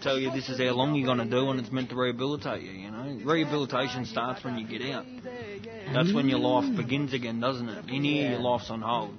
tell 0.00 0.18
you 0.18 0.30
this 0.30 0.48
is 0.48 0.58
how 0.58 0.72
long 0.72 0.94
you're 0.94 1.06
going 1.06 1.18
to 1.18 1.30
do 1.30 1.50
and 1.50 1.60
it's 1.60 1.70
meant 1.70 1.90
to 1.90 1.96
rehabilitate 1.96 2.62
you, 2.62 2.70
you 2.70 2.90
know. 2.90 3.20
Rehabilitation 3.24 4.06
starts 4.06 4.42
when 4.42 4.56
you 4.58 4.66
get 4.66 4.90
out. 4.90 5.04
That's 5.92 6.12
when 6.12 6.28
your 6.28 6.38
life 6.38 6.76
begins 6.76 7.12
again, 7.12 7.40
doesn't 7.40 7.68
it? 7.68 7.88
In 7.88 8.04
here, 8.04 8.30
your 8.30 8.40
life's 8.40 8.70
on 8.70 8.82
hold. 8.82 9.18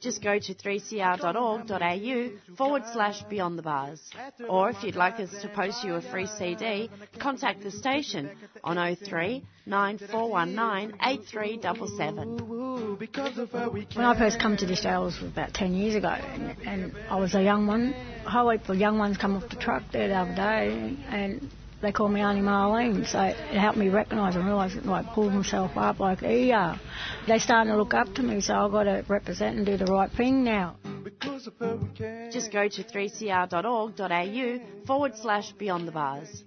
Just 0.00 0.22
go 0.22 0.38
to 0.38 0.54
3cr.org.au 0.54 2.30
forward 2.56 2.82
slash 2.92 3.22
beyond 3.24 3.58
the 3.58 3.62
bars. 3.62 4.00
Or 4.48 4.70
if 4.70 4.82
you'd 4.82 4.96
like 4.96 5.18
us 5.20 5.30
to 5.42 5.48
post 5.48 5.82
you 5.84 5.94
a 5.94 6.02
free 6.02 6.26
CD, 6.26 6.90
contact 7.18 7.62
the 7.62 7.70
station 7.70 8.30
on 8.62 8.76
03 8.96 9.44
9419 9.66 10.98
8377. 11.02 12.48
When 13.94 14.04
I 14.04 14.18
first 14.18 14.40
come 14.40 14.56
to 14.58 14.66
this 14.66 14.80
jail 14.82 15.04
was 15.04 15.20
about 15.22 15.54
10 15.54 15.74
years 15.74 15.94
ago, 15.94 16.08
and, 16.08 16.56
and 16.66 16.94
I 17.08 17.16
was 17.16 17.34
a 17.34 17.42
young 17.42 17.66
one. 17.66 17.94
A 18.26 18.30
whole 18.30 18.50
heap 18.50 18.68
of 18.68 18.76
young 18.76 18.98
ones 18.98 19.16
come 19.16 19.36
off 19.36 19.48
the 19.48 19.56
truck 19.56 19.82
there 19.92 20.08
the 20.08 20.14
other 20.14 20.34
day, 20.34 20.96
and 21.08 21.50
they 21.80 21.92
call 21.92 22.08
me 22.08 22.20
Auntie 22.20 22.40
Marlene, 22.40 23.06
so 23.06 23.20
it 23.20 23.36
helped 23.36 23.78
me 23.78 23.88
recognise 23.88 24.34
and 24.36 24.44
realise, 24.46 24.74
it, 24.74 24.86
like, 24.86 25.06
pull 25.12 25.30
myself 25.30 25.76
up, 25.76 26.00
like, 26.00 26.22
yeah. 26.22 26.78
They're 27.26 27.38
starting 27.38 27.72
to 27.72 27.78
look 27.78 27.94
up 27.94 28.14
to 28.14 28.22
me, 28.22 28.40
so 28.40 28.54
I've 28.54 28.72
got 28.72 28.84
to 28.84 29.04
represent 29.08 29.56
and 29.56 29.66
do 29.66 29.76
the 29.76 29.86
right 29.86 30.10
thing 30.10 30.42
now. 30.42 30.76
Just 32.30 32.52
go 32.52 32.68
to 32.68 32.82
3cr.org.au 32.82 34.60
forward 34.86 35.16
slash 35.16 35.52
beyond 35.52 35.86
the 35.86 35.92
bars. 35.92 36.44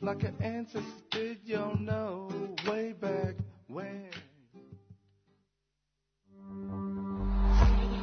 Like 0.00 0.22
an 0.22 0.36
ancestor 0.40 0.88
did, 1.10 1.38
you'll 1.44 1.78
know 1.78 2.30
way 2.68 2.92
back 2.92 3.36
when. 3.68 4.10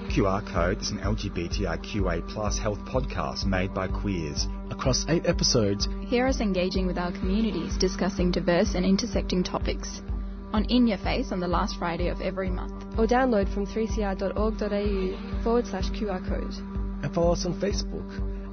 QR 0.09 0.45
Code 0.51 0.82
is 0.82 0.89
an 0.89 0.99
LGBTIQA 0.99 2.28
plus 2.28 2.57
health 2.57 2.80
podcast 2.80 3.45
made 3.45 3.74
by 3.74 3.88
queers. 3.88 4.47
Across 4.82 5.06
eight 5.10 5.28
episodes, 5.28 5.88
Hear 6.08 6.26
us 6.26 6.42
engaging 6.42 6.88
with 6.88 6.98
our 6.98 7.12
communities, 7.12 7.78
discussing 7.78 8.32
diverse 8.32 8.74
and 8.74 8.84
intersecting 8.84 9.44
topics. 9.44 10.02
On 10.54 10.66
In 10.66 10.88
Your 10.88 10.98
Face 10.98 11.32
on 11.32 11.40
the 11.40 11.48
last 11.48 11.78
Friday 11.78 12.08
of 12.08 12.20
every 12.20 12.50
month. 12.50 12.84
Or 12.98 13.06
download 13.06 13.54
from 13.54 13.68
3cr.org.au 13.68 15.44
forward 15.44 15.68
slash 15.68 15.92
QR 15.92 16.28
code. 16.28 16.52
and 17.04 17.14
follow 17.14 17.34
us 17.34 17.46
on 17.46 17.54
Facebook 17.62 18.10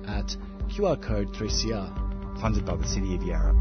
at 0.06 0.36
QR 0.76 1.00
Code 1.02 1.28
3CR. 1.28 2.40
Funded 2.42 2.66
by 2.66 2.76
the 2.76 2.86
City 2.86 3.14
of 3.14 3.22
Yarra. 3.22 3.54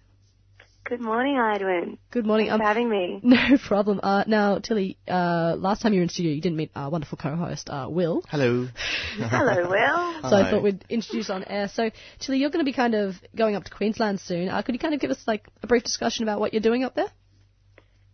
Good 0.88 1.00
morning, 1.00 1.36
Edwin. 1.36 1.98
Good 2.12 2.24
morning. 2.24 2.46
Thanks 2.46 2.62
for 2.62 2.66
having 2.68 2.88
me. 2.88 3.20
No 3.24 3.58
problem. 3.58 3.98
Uh, 4.00 4.22
now, 4.28 4.60
Tilly, 4.60 4.96
uh, 5.08 5.56
last 5.58 5.82
time 5.82 5.92
you 5.92 5.98
were 5.98 6.04
in 6.04 6.08
studio, 6.08 6.30
you 6.30 6.40
didn't 6.40 6.56
meet 6.56 6.70
our 6.76 6.90
wonderful 6.90 7.18
co-host, 7.18 7.68
uh, 7.68 7.88
Will. 7.90 8.22
Hello. 8.28 8.68
Hello, 9.18 9.68
Will. 9.68 10.30
So 10.30 10.36
I 10.36 10.48
thought 10.48 10.62
we'd 10.62 10.84
introduce 10.88 11.28
on 11.28 11.42
air. 11.42 11.68
So, 11.74 11.90
Tilly, 12.20 12.38
you're 12.38 12.50
going 12.50 12.64
to 12.64 12.70
be 12.70 12.72
kind 12.72 12.94
of 12.94 13.16
going 13.34 13.56
up 13.56 13.64
to 13.64 13.70
Queensland 13.72 14.20
soon. 14.20 14.48
Uh, 14.48 14.62
could 14.62 14.76
you 14.76 14.78
kind 14.78 14.94
of 14.94 15.00
give 15.00 15.10
us 15.10 15.18
like 15.26 15.44
a 15.60 15.66
brief 15.66 15.82
discussion 15.82 16.22
about 16.22 16.38
what 16.38 16.52
you're 16.52 16.62
doing 16.62 16.84
up 16.84 16.94
there? 16.94 17.10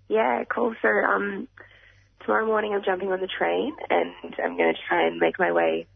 Yeah, 0.08 0.44
cool. 0.48 0.74
So, 0.80 0.88
um, 0.88 1.48
tomorrow 2.24 2.46
morning 2.46 2.72
I'm 2.74 2.82
jumping 2.82 3.12
on 3.12 3.20
the 3.20 3.28
train 3.28 3.76
and 3.90 4.34
I'm 4.42 4.56
going 4.56 4.72
to 4.72 4.80
try 4.88 5.06
and 5.06 5.18
make 5.18 5.38
my 5.38 5.52
way 5.52 5.86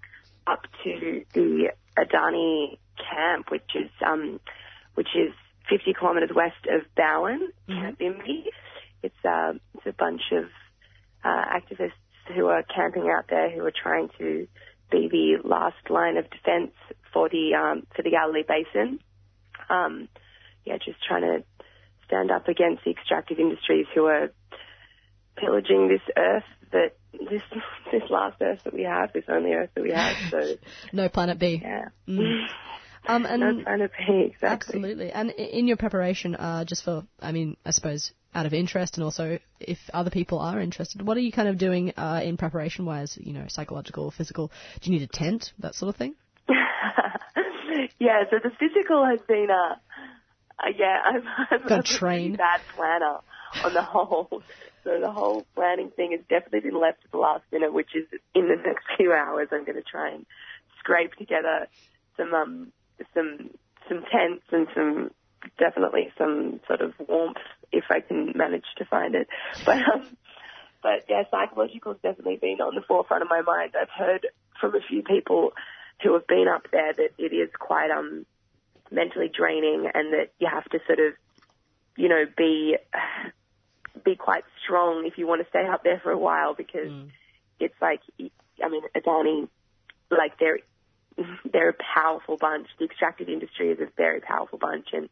up 0.47 0.61
to 0.85 1.25
the 1.33 1.71
Adani 1.97 2.77
camp, 2.99 3.51
which 3.51 3.71
is, 3.75 3.91
um, 4.07 4.41
which 4.95 5.09
is 5.17 5.33
50 5.69 5.95
kilometres 5.99 6.31
west 6.35 6.67
of 6.71 6.83
Bowen, 6.97 7.51
Camp 7.69 7.99
Binbee. 7.99 8.45
It's, 9.03 9.25
uh, 9.25 9.55
it's 9.75 9.87
a 9.87 9.93
bunch 9.93 10.23
of 10.33 10.45
uh, 11.25 11.45
activists 11.55 11.93
who 12.35 12.47
are 12.47 12.63
camping 12.63 13.11
out 13.15 13.27
there 13.29 13.51
who 13.51 13.65
are 13.65 13.73
trying 13.73 14.09
to 14.19 14.47
be 14.91 15.09
the 15.11 15.49
last 15.49 15.91
line 15.91 16.17
of 16.17 16.25
defence 16.31 16.73
for 17.13 17.29
the 17.29 17.55
um, 17.55 17.87
for 17.95 18.03
the 18.03 18.11
Galilee 18.11 18.45
Basin. 18.47 18.99
Um, 19.69 20.09
yeah, 20.65 20.77
just 20.79 20.99
trying 21.07 21.23
to 21.23 21.45
stand 22.07 22.31
up 22.31 22.49
against 22.49 22.85
the 22.85 22.91
extractive 22.91 23.39
industries 23.39 23.87
who 23.95 24.07
are 24.07 24.31
pillaging 25.37 25.89
this 25.89 26.01
earth 26.17 26.45
that 26.73 26.97
this 27.13 27.43
this 27.93 28.03
last 28.11 28.37
earth 28.41 28.61
that 28.65 28.75
we 28.75 28.83
have, 28.83 29.13
this 29.13 29.25
only 29.29 29.53
earth 29.53 29.71
that 29.75 29.83
we 29.83 29.93
have. 29.93 30.17
So 30.31 30.57
No 30.93 31.09
Planet 31.09 31.39
B. 31.39 31.61
yeah. 31.63 31.89
Mm. 32.09 32.47
Um, 33.07 33.27
and 33.29 33.65
No 33.65 33.89
exactly. 33.99 34.43
Absolutely. 34.43 35.13
And 35.13 35.31
in 35.31 35.67
your 35.67 35.77
preparation, 35.77 36.35
uh, 36.35 36.65
just 36.65 36.85
for, 36.85 37.05
I 37.21 37.33
mean, 37.33 37.57
I 37.65 37.71
suppose 37.71 38.13
out 38.35 38.47
of 38.47 38.53
interest 38.53 38.97
and 38.97 39.05
also 39.05 39.39
if 39.61 39.79
other 39.95 40.11
people 40.11 40.39
are 40.41 40.61
interested, 40.61 41.07
what 41.07 41.17
are 41.17 41.21
you 41.21 41.33
kind 41.33 41.49
of 41.49 41.59
doing 41.59 41.93
uh, 41.97 42.21
in 42.23 42.37
preparation 42.37 42.85
wise, 42.85 43.19
you 43.21 43.33
know, 43.33 43.45
psychological, 43.49 44.05
or 44.05 44.13
physical? 44.13 44.51
Do 44.81 44.91
you 44.91 44.99
need 44.99 45.09
a 45.09 45.13
tent, 45.13 45.53
that 45.61 45.75
sort 45.75 45.89
of 45.89 45.97
thing? 45.97 46.15
yeah, 47.99 48.25
so 48.31 48.37
the 48.43 48.51
physical 48.59 49.05
has 49.07 49.21
been 49.27 49.49
uh, 49.51 49.77
uh 50.59 50.73
yeah, 50.79 50.99
I'm, 51.05 51.23
I'm 51.51 51.69
Got 51.69 51.91
a 51.91 51.99
trained. 51.99 52.37
bad 52.37 52.61
planner 52.77 53.19
on 53.65 53.75
the 53.75 53.83
whole. 53.83 54.43
So 54.85 55.01
the 55.01 55.11
whole 55.11 55.45
planning 55.57 55.91
thing 55.97 56.13
has 56.13 56.21
definitely 56.29 56.71
been 56.71 56.81
left 56.81 57.03
to 57.03 57.09
the 57.11 57.19
last 57.19 57.43
minute, 57.51 57.73
which 57.73 57.91
is 57.97 58.05
in 58.35 58.49
the 58.49 58.55
next 58.55 58.85
few 58.97 59.13
hours 59.13 59.49
I'm 59.51 59.65
going 59.65 59.77
to 59.77 59.83
try 59.83 60.11
and 60.11 60.27
scrape 60.79 61.15
together 61.15 61.67
some 62.17 62.33
um 62.35 62.73
some 63.15 63.51
some 63.89 64.03
tents 64.11 64.45
and 64.51 64.67
some 64.75 65.11
definitely 65.59 66.13
some 66.19 66.61
sort 66.67 66.81
of 66.81 66.93
warmth 67.09 67.37
if 67.73 67.85
I 67.91 68.01
can 68.01 68.33
manage 68.35 68.65
to 68.79 68.85
find 68.85 69.15
it. 69.15 69.29
But 69.65 69.79
um, 69.79 70.17
but 70.83 71.05
yeah, 71.09 71.25
psychological 71.31 71.93
has 71.93 72.03
definitely 72.03 72.37
been 72.37 72.61
on 72.61 72.75
the 72.75 72.83
forefront 72.83 73.23
of 73.23 73.29
my 73.29 73.43
mind. 73.43 73.75
I've 73.81 73.91
heard 73.91 74.27
from 74.61 74.75
a 74.75 74.81
few 74.81 75.03
people 75.03 75.53
who 76.03 76.13
have 76.15 76.27
been 76.27 76.47
up 76.49 76.67
there 76.71 76.93
that 76.93 77.11
it 77.19 77.33
is 77.35 77.51
quite 77.59 77.91
um 77.91 78.27
mentally 78.91 79.29
draining 79.29 79.91
and 79.93 80.13
that 80.13 80.31
you 80.39 80.49
have 80.49 80.65
to 80.67 80.79
sort 80.87 81.01
of 81.01 81.15
you 81.97 82.09
know 82.09 82.25
be 82.37 82.77
be 84.05 84.15
quite 84.15 84.45
strong 84.63 85.07
if 85.07 85.19
you 85.19 85.27
want 85.27 85.43
to 85.43 85.49
stay 85.49 85.67
up 85.67 85.83
there 85.83 86.01
for 86.03 86.13
a 86.13 86.19
while 86.19 86.55
because 86.55 86.91
it's 87.59 87.75
like 87.81 88.01
I 88.63 88.69
mean 88.69 88.83
Adani 88.95 89.49
like 90.11 90.39
they're 90.39 90.59
they're 91.53 91.71
a 91.71 91.75
powerful 91.95 92.37
bunch. 92.37 92.69
The 92.79 92.85
extractive 92.85 93.29
industry 93.29 93.71
is 93.71 93.81
a 93.81 93.89
very 93.97 94.21
powerful 94.21 94.59
bunch 94.59 94.89
and 94.93 95.09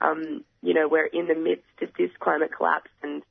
um, 0.00 0.44
you 0.62 0.74
know, 0.74 0.88
we're 0.88 1.06
in 1.06 1.28
the 1.28 1.34
midst 1.34 1.64
of 1.80 1.90
this 1.96 2.10
climate 2.18 2.50
collapse 2.54 2.90
and 3.02 3.22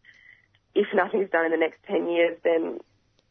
if 0.76 0.88
nothing's 0.94 1.30
done 1.30 1.46
in 1.46 1.52
the 1.52 1.58
next 1.58 1.78
10 1.88 2.10
years, 2.10 2.38
then 2.44 2.80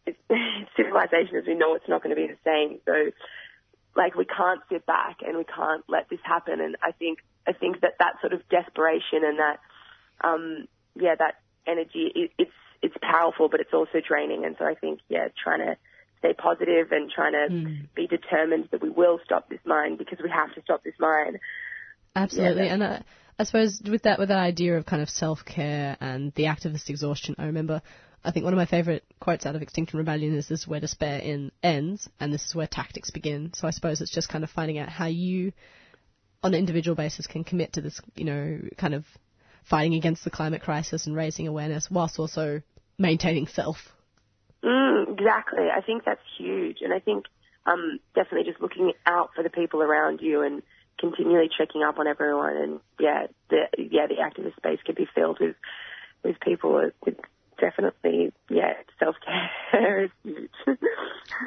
it's, 0.07 0.19
civilization 0.77 1.37
as 1.37 1.47
we 1.47 1.55
know 1.55 1.75
it's 1.75 1.89
not 1.89 2.03
going 2.03 2.15
to 2.15 2.21
be 2.21 2.29
the 2.29 2.39
same. 2.45 2.79
So, 2.85 3.11
like, 3.97 4.15
we 4.15 4.25
can't 4.25 4.61
sit 4.71 4.87
back 4.87 5.19
and 5.27 5.37
we 5.37 5.45
can't 5.45 5.85
let 5.89 6.09
this 6.09 6.21
happen. 6.23 6.61
And 6.61 6.77
I 6.83 6.93
think, 6.93 7.19
I 7.47 7.53
think 7.53 7.81
that 7.81 7.95
that 7.99 8.21
sort 8.21 8.33
of 8.33 8.49
desperation 8.49 9.25
and 9.25 9.39
that, 9.39 9.59
um, 10.23 10.69
yeah, 10.95 11.15
that 11.19 11.41
energy, 11.67 12.11
it, 12.15 12.31
it's, 12.39 12.53
it's 12.81 12.97
powerful, 13.03 13.49
but 13.49 13.61
it's 13.61 13.75
also 13.75 14.01
draining. 14.07 14.45
And 14.45 14.57
so 14.59 14.65
I 14.65 14.75
think, 14.75 15.01
yeah, 15.09 15.29
trying 15.43 15.61
to 15.61 15.77
stay 16.23 16.33
positive 16.33 16.93
and 16.93 17.11
trying 17.11 17.33
to 17.33 17.87
be 17.95 18.07
determined 18.07 18.69
that 18.71 18.81
we 18.81 18.89
will 18.89 19.19
stop 19.25 19.49
this 19.49 19.59
mine 19.67 19.97
because 19.97 20.19
we 20.23 20.31
have 20.31 20.55
to 20.55 20.63
stop 20.63 20.83
this 20.85 20.95
mine. 20.99 21.39
Absolutely, 22.15 22.67
Yeah, 22.67 22.75
and 22.75 22.83
uh, 22.83 22.99
I 23.39 23.45
suppose 23.45 23.83
with 23.85 24.03
that 24.03 24.19
with 24.19 24.29
that 24.29 24.39
idea 24.39 24.77
of 24.77 24.87
kind 24.87 25.03
of 25.03 25.11
self 25.11 25.45
care 25.45 25.97
and 26.01 26.33
the 26.35 26.45
activist 26.45 26.89
exhaustion, 26.89 27.35
I 27.39 27.47
remember. 27.47 27.83
I 28.25 28.31
think 28.31 28.45
one 28.45 28.53
of 28.53 28.57
my 28.57 28.67
favourite 28.67 29.03
quotes 29.19 29.47
out 29.47 29.57
of 29.57 29.63
Extinction 29.63 29.99
Rebellion 29.99 30.37
is 30.37 30.49
"This 30.49 30.61
is 30.61 30.69
where 30.69 30.79
despair 30.79 31.19
in 31.19 31.51
ends, 31.63 32.09
and 32.21 32.33
this 32.33 32.45
is 32.45 32.55
where 32.55 32.69
tactics 32.69 33.11
begin." 33.11 33.53
So 33.55 33.67
I 33.67 33.73
suppose 33.73 34.01
it's 34.01 34.15
just 34.15 34.29
kind 34.29 34.45
of 34.45 34.51
finding 34.51 34.79
out 34.79 34.89
how 34.89 35.07
you, 35.07 35.53
on 36.43 36.55
an 36.55 36.61
individual 36.61 36.95
basis, 36.95 37.27
can 37.27 37.43
commit 37.43 37.73
to 37.73 37.81
this, 37.81 38.01
you 38.15 38.25
know, 38.25 38.61
kind 38.77 38.95
of 38.95 39.05
fighting 39.65 39.95
against 39.95 40.23
the 40.23 40.31
climate 40.31 40.63
crisis 40.63 41.07
and 41.07 41.17
raising 41.17 41.49
awareness, 41.49 41.91
whilst 41.91 42.19
also 42.19 42.63
maintaining 42.99 43.49
self. 43.49 43.93
Mm, 44.65 45.13
exactly. 45.13 45.65
I 45.75 45.81
think 45.81 46.05
that's 46.05 46.21
huge, 46.39 46.79
and 46.83 46.93
I 46.93 47.01
think 47.01 47.27
um, 47.67 47.99
definitely 48.15 48.51
just 48.51 48.63
looking 48.63 48.93
out 49.07 49.31
for 49.35 49.43
the 49.43 49.51
people 49.51 49.83
around 49.83 50.21
you 50.21 50.43
and 50.43 50.63
continually 50.99 51.49
checking 51.57 51.83
up 51.83 51.99
on 51.99 52.07
everyone. 52.07 52.57
And 52.57 52.81
yeah, 52.99 53.27
the 53.51 53.67
yeah 53.77 54.07
the 54.07 54.17
activist 54.17 54.57
space 54.57 54.79
can 54.85 54.95
be 54.95 55.07
filled 55.15 55.39
with 55.41 55.57
with 56.23 56.39
people 56.41 56.91
with 57.05 57.17
definitely 57.59 58.33
yeah 58.49 58.75
self 58.99 59.17
care 59.71 60.05
is 60.05 60.11
huge. 60.23 60.51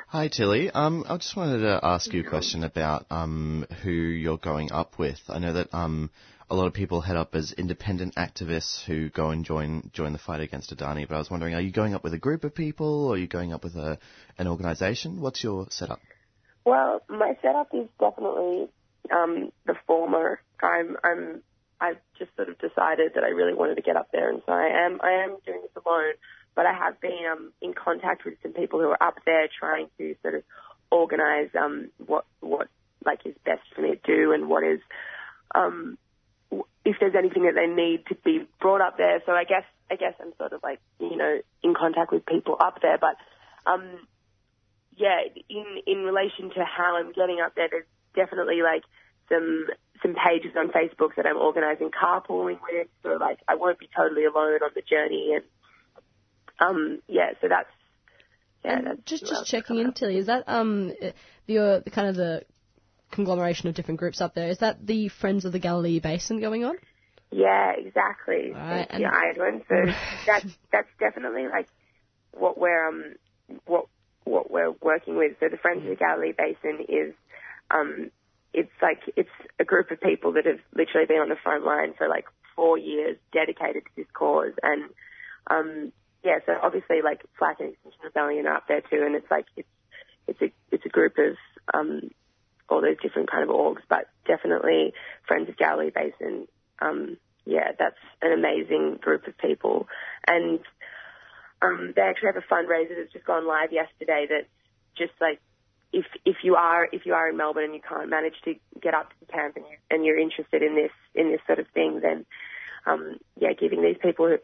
Hi, 0.07 0.27
Tilly. 0.27 0.71
Um, 0.71 1.05
I 1.07 1.17
just 1.17 1.35
wanted 1.35 1.59
to 1.59 1.79
ask 1.83 2.11
you 2.11 2.21
a 2.21 2.29
question 2.29 2.63
about 2.63 3.05
um, 3.09 3.65
who 3.83 3.91
you're 3.91 4.37
going 4.37 4.71
up 4.71 4.97
with. 4.97 5.21
I 5.29 5.39
know 5.39 5.53
that 5.53 5.73
um, 5.73 6.09
a 6.49 6.55
lot 6.55 6.67
of 6.67 6.73
people 6.73 7.01
head 7.01 7.15
up 7.15 7.35
as 7.35 7.51
independent 7.53 8.15
activists 8.15 8.83
who 8.85 9.09
go 9.09 9.29
and 9.29 9.43
join 9.45 9.89
join 9.93 10.13
the 10.13 10.19
fight 10.19 10.41
against 10.41 10.75
Adani. 10.75 11.07
But 11.07 11.15
I 11.15 11.17
was 11.17 11.29
wondering, 11.29 11.55
are 11.55 11.61
you 11.61 11.71
going 11.71 11.95
up 11.95 12.03
with 12.03 12.13
a 12.13 12.19
group 12.19 12.43
of 12.43 12.53
people, 12.53 13.05
or 13.05 13.15
are 13.15 13.17
you 13.17 13.27
going 13.27 13.53
up 13.53 13.63
with 13.63 13.75
a 13.75 13.97
an 14.37 14.47
organisation? 14.47 15.21
What's 15.21 15.43
your 15.43 15.67
setup? 15.69 15.99
Well, 16.65 17.01
my 17.07 17.37
setup 17.41 17.69
is 17.73 17.87
definitely 17.99 18.67
um, 19.13 19.51
the 19.65 19.75
former. 19.85 20.39
I'm, 20.61 20.97
I'm, 21.03 21.43
I've 21.79 21.97
just 22.17 22.35
sort 22.35 22.49
of 22.49 22.57
decided 22.57 23.13
that 23.15 23.23
I 23.23 23.29
really 23.29 23.53
wanted 23.53 23.75
to 23.75 23.81
get 23.81 23.95
up 23.95 24.09
there, 24.11 24.29
and 24.29 24.41
so 24.45 24.51
I 24.51 24.85
am, 24.85 24.99
I 25.01 25.23
am 25.23 25.37
doing 25.45 25.61
this 25.61 25.83
alone. 25.85 26.13
But 26.55 26.65
I 26.65 26.73
have 26.73 26.99
been 27.01 27.19
um, 27.31 27.51
in 27.61 27.73
contact 27.73 28.25
with 28.25 28.35
some 28.41 28.53
people 28.53 28.79
who 28.79 28.87
are 28.87 29.03
up 29.03 29.17
there 29.25 29.47
trying 29.59 29.89
to 29.97 30.15
sort 30.21 30.35
of 30.35 30.43
organise 30.89 31.49
um, 31.59 31.91
what, 32.05 32.25
what 32.39 32.67
like 33.05 33.19
is 33.25 33.35
best 33.45 33.61
for 33.75 33.81
me 33.81 33.91
to 33.91 33.99
do, 34.03 34.31
and 34.31 34.49
what 34.49 34.63
is, 34.63 34.79
um, 35.53 35.97
if 36.83 36.97
there's 36.99 37.15
anything 37.15 37.43
that 37.43 37.55
they 37.55 37.67
need 37.67 38.05
to 38.07 38.15
be 38.23 38.45
brought 38.59 38.81
up 38.81 38.97
there. 38.97 39.21
So 39.25 39.31
I 39.31 39.43
guess, 39.43 39.63
I 39.89 39.95
guess 39.95 40.13
I'm 40.19 40.33
sort 40.37 40.53
of 40.53 40.61
like, 40.63 40.79
you 40.99 41.17
know, 41.17 41.39
in 41.63 41.73
contact 41.73 42.11
with 42.11 42.25
people 42.25 42.57
up 42.59 42.81
there, 42.81 42.97
but. 42.97 43.15
Um, 43.65 44.07
yeah, 44.97 45.19
in 45.49 45.65
in 45.85 46.03
relation 46.03 46.49
to 46.51 46.63
how 46.63 46.97
I'm 46.97 47.11
getting 47.11 47.39
up 47.45 47.53
there, 47.55 47.67
there's 47.69 47.85
definitely 48.15 48.61
like 48.61 48.83
some 49.29 49.67
some 50.01 50.15
pages 50.15 50.55
on 50.57 50.69
Facebook 50.69 51.15
that 51.17 51.25
I'm 51.25 51.37
organising 51.37 51.91
carpooling 51.91 52.59
with. 52.71 52.87
So 53.03 53.17
like 53.19 53.39
I 53.47 53.55
won't 53.55 53.79
be 53.79 53.89
totally 53.95 54.25
alone 54.25 54.59
on 54.63 54.71
the 54.73 54.81
journey, 54.81 55.35
and 55.35 55.43
um 56.59 57.01
yeah, 57.07 57.31
so 57.41 57.47
that's 57.49 57.69
yeah, 58.63 58.81
that's 58.81 59.01
Just 59.05 59.25
just 59.25 59.45
checking 59.45 59.79
in, 59.79 59.93
Tilly. 59.93 60.17
Is 60.17 60.27
that 60.27 60.43
um 60.47 60.93
your 61.45 61.81
the 61.81 61.91
kind 61.91 62.07
of 62.07 62.15
the 62.15 62.43
conglomeration 63.15 63.67
of 63.69 63.75
different 63.75 63.99
groups 63.99 64.21
up 64.21 64.35
there? 64.35 64.49
Is 64.49 64.59
that 64.59 64.85
the 64.85 65.07
Friends 65.07 65.45
of 65.45 65.51
the 65.51 65.59
Galilee 65.59 65.99
Basin 65.99 66.39
going 66.39 66.63
on? 66.63 66.75
Yeah, 67.31 67.73
exactly. 67.77 68.51
Right, 68.53 68.87
and- 68.89 69.05
Iron. 69.05 69.63
So 69.67 69.75
that's 70.27 70.57
that's 70.71 70.89
definitely 70.99 71.47
like 71.47 71.67
what 72.31 72.57
we're 72.57 72.87
um 72.87 73.15
what 73.65 73.87
what 74.23 74.51
we're 74.51 74.71
working 74.81 75.17
with. 75.17 75.33
So 75.39 75.47
the 75.49 75.57
Friends 75.57 75.83
of 75.83 75.89
the 75.89 75.95
Galilee 75.95 76.33
Basin 76.37 76.85
is 76.87 77.13
um 77.71 78.11
it's 78.53 78.71
like 78.81 78.99
it's 79.15 79.29
a 79.59 79.65
group 79.65 79.91
of 79.91 79.99
people 79.99 80.33
that 80.33 80.45
have 80.45 80.59
literally 80.73 81.07
been 81.07 81.19
on 81.19 81.29
the 81.29 81.35
front 81.43 81.65
line 81.65 81.93
for 81.97 82.07
like 82.07 82.25
four 82.55 82.77
years, 82.77 83.17
dedicated 83.33 83.83
to 83.83 83.91
this 83.97 84.07
cause, 84.13 84.53
and 84.61 84.89
um 85.49 85.91
yeah, 86.23 86.39
so 86.45 86.53
obviously 86.61 87.01
like 87.03 87.21
FLAC 87.39 87.59
and 87.59 87.73
Extinction 87.73 88.01
Rebellion 88.03 88.47
are 88.47 88.55
up 88.57 88.67
there 88.67 88.81
too, 88.81 89.03
and 89.05 89.15
it's 89.15 89.29
like 89.29 89.45
it's 89.55 89.67
it's 90.27 90.41
a 90.41 90.51
it's 90.71 90.85
a 90.85 90.89
group 90.89 91.17
of 91.17 91.35
um 91.73 92.09
all 92.69 92.81
those 92.81 92.97
different 93.01 93.29
kind 93.29 93.43
of 93.43 93.49
orgs, 93.49 93.81
but 93.89 94.09
definitely 94.27 94.93
Friends 95.27 95.49
of 95.49 95.57
Galilee 95.57 95.91
Basin. 95.93 96.47
Um, 96.79 97.17
yeah, 97.45 97.71
that's 97.77 97.99
an 98.21 98.31
amazing 98.33 98.97
group 99.01 99.27
of 99.27 99.37
people, 99.37 99.87
and 100.27 100.59
um, 101.61 101.93
they 101.95 102.01
actually 102.01 102.31
have 102.33 102.37
a 102.37 102.53
fundraiser 102.53 102.95
that's 102.97 103.13
just 103.13 103.25
gone 103.25 103.47
live 103.47 103.71
yesterday. 103.71 104.25
That's 104.29 104.47
just 104.97 105.13
like 105.21 105.39
if 105.93 106.05
if 106.25 106.37
you 106.43 106.55
are 106.55 106.87
if 106.91 107.05
you 107.05 107.13
are 107.13 107.29
in 107.29 107.37
Melbourne 107.37 107.65
and 107.65 107.73
you 107.73 107.81
can't 107.87 108.09
manage 108.09 108.35
to 108.45 108.55
get 108.81 108.93
up 108.93 109.09
to 109.09 109.15
the 109.19 109.31
camp 109.31 109.55
and 109.55 109.65
you 109.65 109.77
and 109.89 110.05
you're 110.05 110.19
interested 110.19 110.63
in 110.63 110.75
this 110.75 110.91
in 111.13 111.31
this 111.31 111.41
sort 111.45 111.59
of 111.59 111.67
thing, 111.69 111.99
then 112.01 112.25
um, 112.85 113.17
yeah, 113.39 113.53
giving 113.53 113.81
these 113.81 113.97
people 114.01 114.37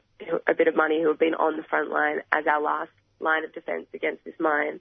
a 0.47 0.53
bit 0.53 0.67
of 0.67 0.75
money 0.75 1.01
who 1.01 1.09
have 1.09 1.19
been 1.19 1.35
on 1.35 1.57
the 1.57 1.63
front 1.63 1.89
line 1.89 2.19
as 2.31 2.45
our 2.47 2.61
last 2.61 2.91
line 3.19 3.43
of 3.43 3.53
defence 3.53 3.85
against 3.93 4.23
this 4.25 4.33
mine, 4.39 4.79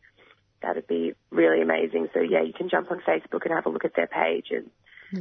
that'd 0.62 0.86
be 0.86 1.14
really 1.30 1.62
amazing. 1.62 2.08
So 2.14 2.20
yeah, 2.20 2.42
you 2.42 2.52
can 2.52 2.68
jump 2.68 2.90
on 2.90 3.00
Facebook 3.00 3.44
and 3.44 3.54
have 3.54 3.66
a 3.66 3.70
look 3.70 3.84
at 3.84 3.94
their 3.94 4.06
page 4.06 4.46
and 4.50 4.70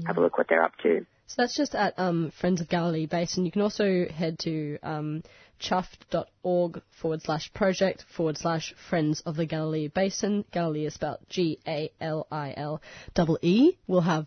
have 0.05 0.17
a 0.17 0.21
look 0.21 0.37
what 0.37 0.47
they're 0.47 0.63
up 0.63 0.77
to. 0.83 1.05
So 1.27 1.35
that's 1.37 1.55
just 1.55 1.75
at 1.75 1.97
um, 1.97 2.31
Friends 2.39 2.61
of 2.61 2.69
Galilee 2.69 3.05
Basin. 3.05 3.45
You 3.45 3.51
can 3.51 3.61
also 3.61 4.05
head 4.07 4.39
to 4.39 4.79
um, 4.81 5.23
chuffed.org 5.59 6.81
forward 7.01 7.21
slash 7.21 7.53
project 7.53 8.05
forward 8.15 8.37
slash 8.37 8.73
Friends 8.89 9.21
of 9.21 9.35
the 9.35 9.45
Galilee 9.45 9.87
Basin. 9.87 10.45
Galilee 10.51 10.85
is 10.85 10.95
spelled 10.95 11.19
G 11.29 11.59
A 11.67 11.91
L 12.01 12.27
I 12.31 12.53
L 12.57 12.81
double 13.13 13.37
E. 13.41 13.77
We'll 13.87 14.01
have 14.01 14.25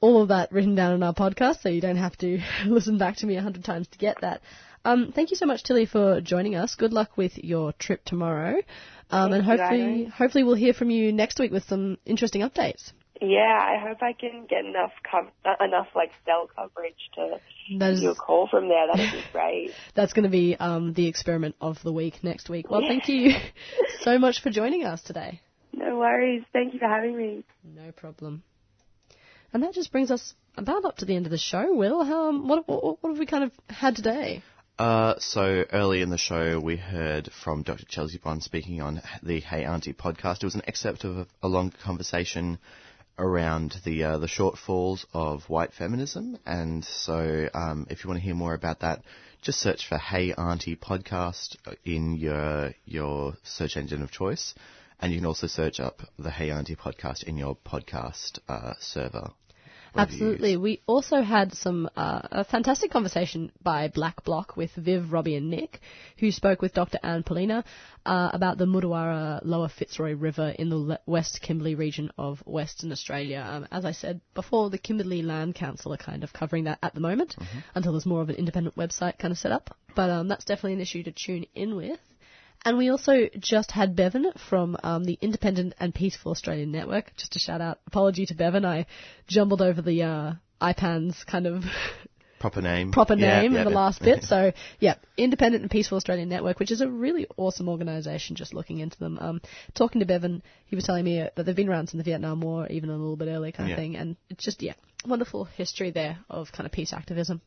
all 0.00 0.22
of 0.22 0.28
that 0.28 0.52
written 0.52 0.74
down 0.74 0.94
in 0.94 1.02
our 1.02 1.14
podcast, 1.14 1.62
so 1.62 1.68
you 1.68 1.80
don't 1.80 1.96
have 1.96 2.16
to 2.18 2.40
listen 2.66 2.98
back 2.98 3.16
to 3.16 3.26
me 3.26 3.36
a 3.36 3.42
hundred 3.42 3.64
times 3.64 3.88
to 3.88 3.98
get 3.98 4.20
that. 4.20 4.42
Um, 4.88 5.12
thank 5.12 5.30
you 5.30 5.36
so 5.36 5.44
much, 5.44 5.64
Tilly, 5.64 5.84
for 5.84 6.22
joining 6.22 6.54
us. 6.54 6.74
Good 6.74 6.94
luck 6.94 7.18
with 7.18 7.36
your 7.36 7.72
trip 7.74 8.04
tomorrow, 8.06 8.62
um, 9.10 9.32
and 9.34 9.44
Thank 9.44 9.58
you, 9.58 9.58
hopefully, 9.58 10.04
hopefully, 10.04 10.44
we'll 10.44 10.54
hear 10.54 10.72
from 10.72 10.88
you 10.88 11.12
next 11.12 11.38
week 11.38 11.52
with 11.52 11.64
some 11.64 11.98
interesting 12.06 12.40
updates. 12.40 12.92
Yeah, 13.20 13.38
I 13.38 13.76
hope 13.86 13.98
I 14.00 14.14
can 14.14 14.46
get 14.48 14.64
enough 14.64 14.92
cov- 15.10 15.30
uh, 15.44 15.62
enough 15.62 15.88
like 15.94 16.12
cell 16.24 16.48
coverage 16.56 16.94
to 17.16 17.38
That 17.78 17.94
give 17.94 18.02
you 18.02 18.10
a 18.12 18.14
call 18.14 18.48
from 18.48 18.68
there. 18.68 18.86
That'd 18.86 19.12
be 19.12 19.24
great. 19.32 19.72
That's 19.94 20.14
going 20.14 20.22
to 20.22 20.30
be 20.30 20.56
um, 20.58 20.94
the 20.94 21.06
experiment 21.06 21.56
of 21.60 21.82
the 21.82 21.92
week 21.92 22.24
next 22.24 22.48
week. 22.48 22.70
Well, 22.70 22.80
thank 22.80 23.08
you 23.08 23.32
so 24.00 24.18
much 24.18 24.40
for 24.40 24.48
joining 24.48 24.84
us 24.84 25.02
today. 25.02 25.42
No 25.74 25.98
worries. 25.98 26.44
Thank 26.54 26.72
you 26.72 26.78
for 26.78 26.88
having 26.88 27.14
me. 27.14 27.44
No 27.62 27.92
problem. 27.92 28.42
And 29.52 29.64
that 29.64 29.74
just 29.74 29.92
brings 29.92 30.10
us 30.10 30.32
about 30.56 30.86
up 30.86 30.96
to 30.98 31.04
the 31.04 31.14
end 31.14 31.26
of 31.26 31.30
the 31.30 31.38
show. 31.38 31.74
Will, 31.74 32.00
um, 32.00 32.48
what, 32.48 32.66
what, 32.66 33.02
what 33.02 33.10
have 33.10 33.18
we 33.18 33.26
kind 33.26 33.44
of 33.44 33.52
had 33.68 33.96
today? 33.96 34.42
Uh, 34.78 35.18
so 35.18 35.64
early 35.72 36.02
in 36.02 36.10
the 36.10 36.16
show, 36.16 36.60
we 36.60 36.76
heard 36.76 37.32
from 37.32 37.62
Dr. 37.62 37.84
Chelsea 37.86 38.18
Bond 38.18 38.44
speaking 38.44 38.80
on 38.80 39.02
the 39.24 39.40
Hey 39.40 39.64
Auntie 39.64 39.92
podcast. 39.92 40.36
It 40.36 40.44
was 40.44 40.54
an 40.54 40.62
excerpt 40.68 41.02
of 41.02 41.18
a, 41.18 41.26
a 41.42 41.48
long 41.48 41.72
conversation 41.82 42.60
around 43.18 43.74
the 43.84 44.04
uh, 44.04 44.18
the 44.18 44.28
shortfalls 44.28 45.04
of 45.12 45.48
white 45.48 45.72
feminism, 45.72 46.38
and 46.46 46.84
so 46.84 47.48
um, 47.54 47.88
if 47.90 48.04
you 48.04 48.08
want 48.08 48.20
to 48.20 48.24
hear 48.24 48.36
more 48.36 48.54
about 48.54 48.78
that, 48.80 49.02
just 49.42 49.58
search 49.58 49.88
for 49.88 49.98
Hey 49.98 50.32
Auntie 50.32 50.76
podcast 50.76 51.56
in 51.84 52.14
your 52.14 52.72
your 52.84 53.36
search 53.42 53.76
engine 53.76 54.02
of 54.02 54.12
choice, 54.12 54.54
and 55.00 55.12
you 55.12 55.18
can 55.18 55.26
also 55.26 55.48
search 55.48 55.80
up 55.80 56.02
the 56.20 56.30
Hey 56.30 56.52
Auntie 56.52 56.76
podcast 56.76 57.24
in 57.24 57.36
your 57.36 57.56
podcast 57.66 58.38
uh, 58.48 58.74
server. 58.78 59.32
What 59.98 60.10
do 60.10 60.14
you 60.14 60.20
Absolutely. 60.22 60.56
We 60.56 60.82
also 60.86 61.22
had 61.22 61.54
some 61.54 61.90
uh, 61.96 62.20
a 62.30 62.44
fantastic 62.44 62.92
conversation 62.92 63.50
by 63.60 63.88
Black 63.88 64.22
Block 64.22 64.56
with 64.56 64.70
Viv, 64.76 65.12
Robbie, 65.12 65.34
and 65.34 65.50
Nick, 65.50 65.80
who 66.18 66.30
spoke 66.30 66.62
with 66.62 66.72
Dr. 66.72 66.98
Anne 67.02 67.24
Poelina 67.24 67.64
uh, 68.06 68.30
about 68.32 68.58
the 68.58 68.64
Mardoowarra 68.64 69.40
Lower 69.42 69.68
Fitzroy 69.68 70.14
River 70.14 70.54
in 70.56 70.68
the 70.68 70.76
Le- 70.76 71.00
West 71.06 71.40
Kimberley 71.42 71.74
region 71.74 72.12
of 72.16 72.38
Western 72.46 72.92
Australia. 72.92 73.44
Um, 73.44 73.66
as 73.72 73.84
I 73.84 73.90
said 73.90 74.20
before, 74.34 74.70
the 74.70 74.78
Kimberley 74.78 75.22
Land 75.22 75.56
Council 75.56 75.92
are 75.92 75.98
kind 75.98 76.22
of 76.22 76.32
covering 76.32 76.64
that 76.64 76.78
at 76.80 76.94
the 76.94 77.00
moment 77.00 77.34
until 77.74 77.90
there's 77.90 78.06
more 78.06 78.22
of 78.22 78.28
an 78.28 78.36
independent 78.36 78.76
website 78.76 79.18
kind 79.18 79.32
of 79.32 79.38
set 79.38 79.50
up. 79.50 79.76
But 79.96 80.10
um, 80.10 80.28
that's 80.28 80.44
definitely 80.44 80.74
an 80.74 80.80
issue 80.80 81.02
to 81.02 81.12
tune 81.12 81.46
in 81.56 81.74
with. 81.74 81.98
And 82.64 82.76
we 82.76 82.90
also 82.90 83.28
just 83.38 83.70
had 83.70 83.96
Bevan 83.96 84.32
from 84.48 84.76
um, 84.82 85.04
the 85.04 85.18
Independent 85.20 85.74
and 85.78 85.94
Peaceful 85.94 86.32
Australian 86.32 86.72
Network. 86.72 87.12
Just 87.16 87.36
a 87.36 87.38
shout 87.38 87.60
out, 87.60 87.78
apology 87.86 88.26
to 88.26 88.34
Bevan. 88.34 88.64
I 88.64 88.86
jumbled 89.26 89.62
over 89.62 89.80
the 89.80 90.02
uh, 90.02 90.32
IPAN's 90.60 91.24
kind 91.24 91.46
of 91.46 91.64
Proper 92.40 92.62
name. 92.62 92.92
proper 92.92 93.16
name 93.16 93.52
yeah, 93.52 93.58
in 93.60 93.64
the 93.64 93.70
last 93.70 94.00
bit. 94.00 94.22
So 94.28 94.52
yeah, 94.78 94.94
Independent 95.16 95.62
and 95.62 95.70
Peaceful 95.70 95.96
Australian 95.96 96.28
Network, 96.28 96.60
which 96.60 96.70
is 96.70 96.80
a 96.80 96.88
really 96.88 97.26
awesome 97.36 97.68
organisation. 97.68 98.36
Just 98.36 98.54
looking 98.54 98.78
into 98.78 98.96
them, 98.98 99.18
um, 99.20 99.40
talking 99.74 100.00
to 100.00 100.06
Bevan, 100.06 100.42
he 100.66 100.76
was 100.76 100.84
telling 100.84 101.04
me 101.04 101.20
uh, 101.20 101.30
that 101.36 101.44
they've 101.46 101.56
been 101.56 101.68
around 101.68 101.88
since 101.88 101.98
the 101.98 102.04
Vietnam 102.08 102.40
War, 102.40 102.66
even 102.68 102.90
a 102.90 102.96
little 102.96 103.16
bit 103.16 103.26
earlier, 103.28 103.50
kind 103.52 103.68
Yeah. 103.68 103.74
of 103.74 103.78
thing. 103.78 103.96
And 103.96 104.16
it's 104.30 104.44
just 104.44 104.62
yeah, 104.62 104.74
wonderful 105.04 105.44
history 105.46 105.90
there 105.90 106.18
of 106.30 106.52
kind 106.52 106.66
of 106.66 106.72
peace 106.72 106.92
activism. 106.92 107.40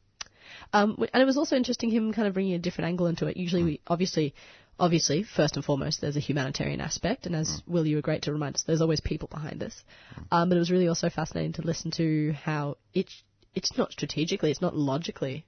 Um, 0.73 0.97
and 1.13 1.23
it 1.23 1.25
was 1.25 1.37
also 1.37 1.55
interesting 1.55 1.89
him 1.89 2.11
kind 2.11 2.27
of 2.27 2.33
bringing 2.33 2.53
a 2.55 2.59
different 2.59 2.89
angle 2.89 3.07
into 3.07 3.27
it. 3.27 3.37
Usually, 3.37 3.63
we 3.63 3.79
obviously, 3.87 4.35
obviously, 4.81 5.23
first 5.23 5.55
and 5.55 5.63
foremost, 5.63 6.01
there's 6.01 6.17
a 6.17 6.19
humanitarian 6.19 6.81
aspect, 6.81 7.25
and 7.25 7.35
as 7.35 7.61
Will, 7.67 7.85
you 7.85 7.95
were 7.95 8.01
great 8.01 8.23
to 8.23 8.33
remind 8.33 8.55
us, 8.55 8.63
there's 8.63 8.81
always 8.81 8.99
people 8.99 9.29
behind 9.29 9.61
this. 9.61 9.83
Um, 10.31 10.49
but 10.49 10.55
it 10.55 10.59
was 10.59 10.71
really 10.71 10.87
also 10.87 11.09
fascinating 11.09 11.53
to 11.53 11.61
listen 11.61 11.91
to 11.91 12.33
how 12.33 12.77
it 12.93 13.09
it's 13.53 13.77
not 13.77 13.91
strategically, 13.91 14.49
it's 14.51 14.61
not 14.61 14.75
logically. 14.75 15.45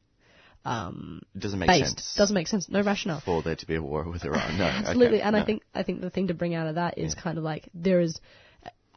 Um, 0.65 1.21
It 1.35 1.39
doesn't 1.39 1.59
make 1.59 1.67
based. 1.67 1.87
sense. 1.87 2.15
Doesn't 2.15 2.33
make 2.33 2.47
sense. 2.47 2.69
No 2.69 2.81
rationale. 2.81 3.19
For 3.19 3.41
there 3.41 3.55
to 3.55 3.67
be 3.67 3.75
a 3.75 3.81
war 3.81 4.09
with 4.09 4.23
Iran. 4.23 4.57
No. 4.57 4.65
Absolutely, 4.65 5.17
okay, 5.17 5.27
and 5.27 5.35
I 5.35 5.43
think 5.43 5.63
I 5.73 5.83
think 5.83 6.01
the 6.01 6.09
thing 6.09 6.27
to 6.27 6.33
bring 6.33 6.53
out 6.55 6.67
of 6.67 6.75
that 6.75 6.97
is 6.97 7.15
kind 7.15 7.37
of 7.37 7.43
like 7.43 7.69
there 7.73 7.99
is 7.99 8.21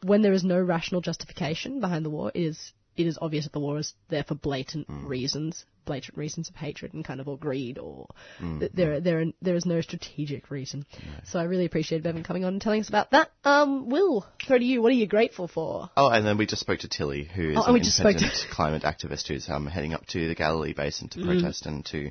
when 0.03 0.23
there 0.23 0.33
is 0.33 0.45
no 0.45 0.61
rational 0.61 1.01
justification 1.01 1.81
behind 1.81 2.05
the 2.05 2.11
war, 2.11 2.31
it 2.35 2.41
is 2.41 2.73
it 2.97 3.07
is 3.07 3.19
obvious 3.21 3.45
that 3.45 3.53
the 3.53 3.61
war 3.61 3.79
is 3.79 3.95
there 4.09 4.25
for 4.25 4.35
blatant 4.35 4.89
Mm. 4.89 5.07
reasons, 5.09 5.65
blatant 5.85 6.17
reasons 6.17 6.49
of 6.49 6.57
hatred 6.57 6.95
and 6.95 7.05
kind 7.05 7.21
of 7.21 7.29
or 7.29 7.37
greed, 7.39 7.79
or 7.79 8.09
Mm, 8.41 8.61
th- 8.61 8.73
there 8.75 9.01
there 9.01 9.25
there 9.43 9.55
is 9.55 9.67
no 9.67 9.81
strategic 9.81 10.51
reason. 10.51 10.85
So 11.25 11.39
I 11.39 11.45
really 11.45 11.65
appreciate 11.67 12.03
Bevan 12.03 12.23
coming 12.25 12.45
on 12.45 12.55
and 12.55 12.63
telling 12.63 12.81
us 12.81 12.89
about 12.89 13.11
that. 13.13 13.31
Um, 13.45 13.89
Will, 13.89 14.27
throw 14.47 14.59
to 14.59 14.65
you. 14.65 14.83
What 14.83 14.91
are 14.93 14.97
you 14.97 15.07
grateful 15.07 15.49
for? 15.49 15.91
Oh, 15.97 16.09
and 16.09 16.27
then 16.27 16.39
we 16.39 16.47
just 16.47 16.61
spoke 16.61 16.81
to 16.81 16.89
Tilly, 16.89 17.25
who 17.25 17.51
is 17.51 17.59
Oh, 17.59 17.65
an 17.67 17.75
we 17.75 17.81
just 17.81 17.97
spoke 17.97 18.17
to- 18.17 18.25
independent 18.25 18.51
climate 18.51 18.83
activist 18.83 19.29
who's 19.29 19.49
um, 19.49 19.67
heading 19.67 19.95
up 19.95 20.07
to 20.09 20.29
the 20.29 20.35
Galilee 20.35 20.73
Basin 20.75 21.09
to 21.11 21.19
Mm. 21.21 21.25
protest 21.27 21.67
and 21.67 21.85
to 21.87 22.11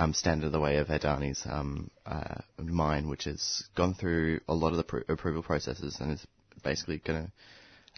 um, 0.00 0.14
stand 0.14 0.44
in 0.44 0.52
the 0.52 0.60
way 0.60 0.76
of 0.76 0.86
Adani's 0.88 1.42
um, 1.44 1.90
uh, 2.06 2.36
mine, 2.62 3.08
which 3.08 3.24
has 3.24 3.64
gone 3.74 3.94
through 3.94 4.38
a 4.48 4.54
lot 4.54 4.70
of 4.70 4.76
the 4.76 4.84
pro- 4.84 5.02
approval 5.08 5.42
processes 5.42 5.96
and 6.00 6.12
is 6.12 6.24
basically 6.62 6.98
going 6.98 7.24
to. 7.26 7.32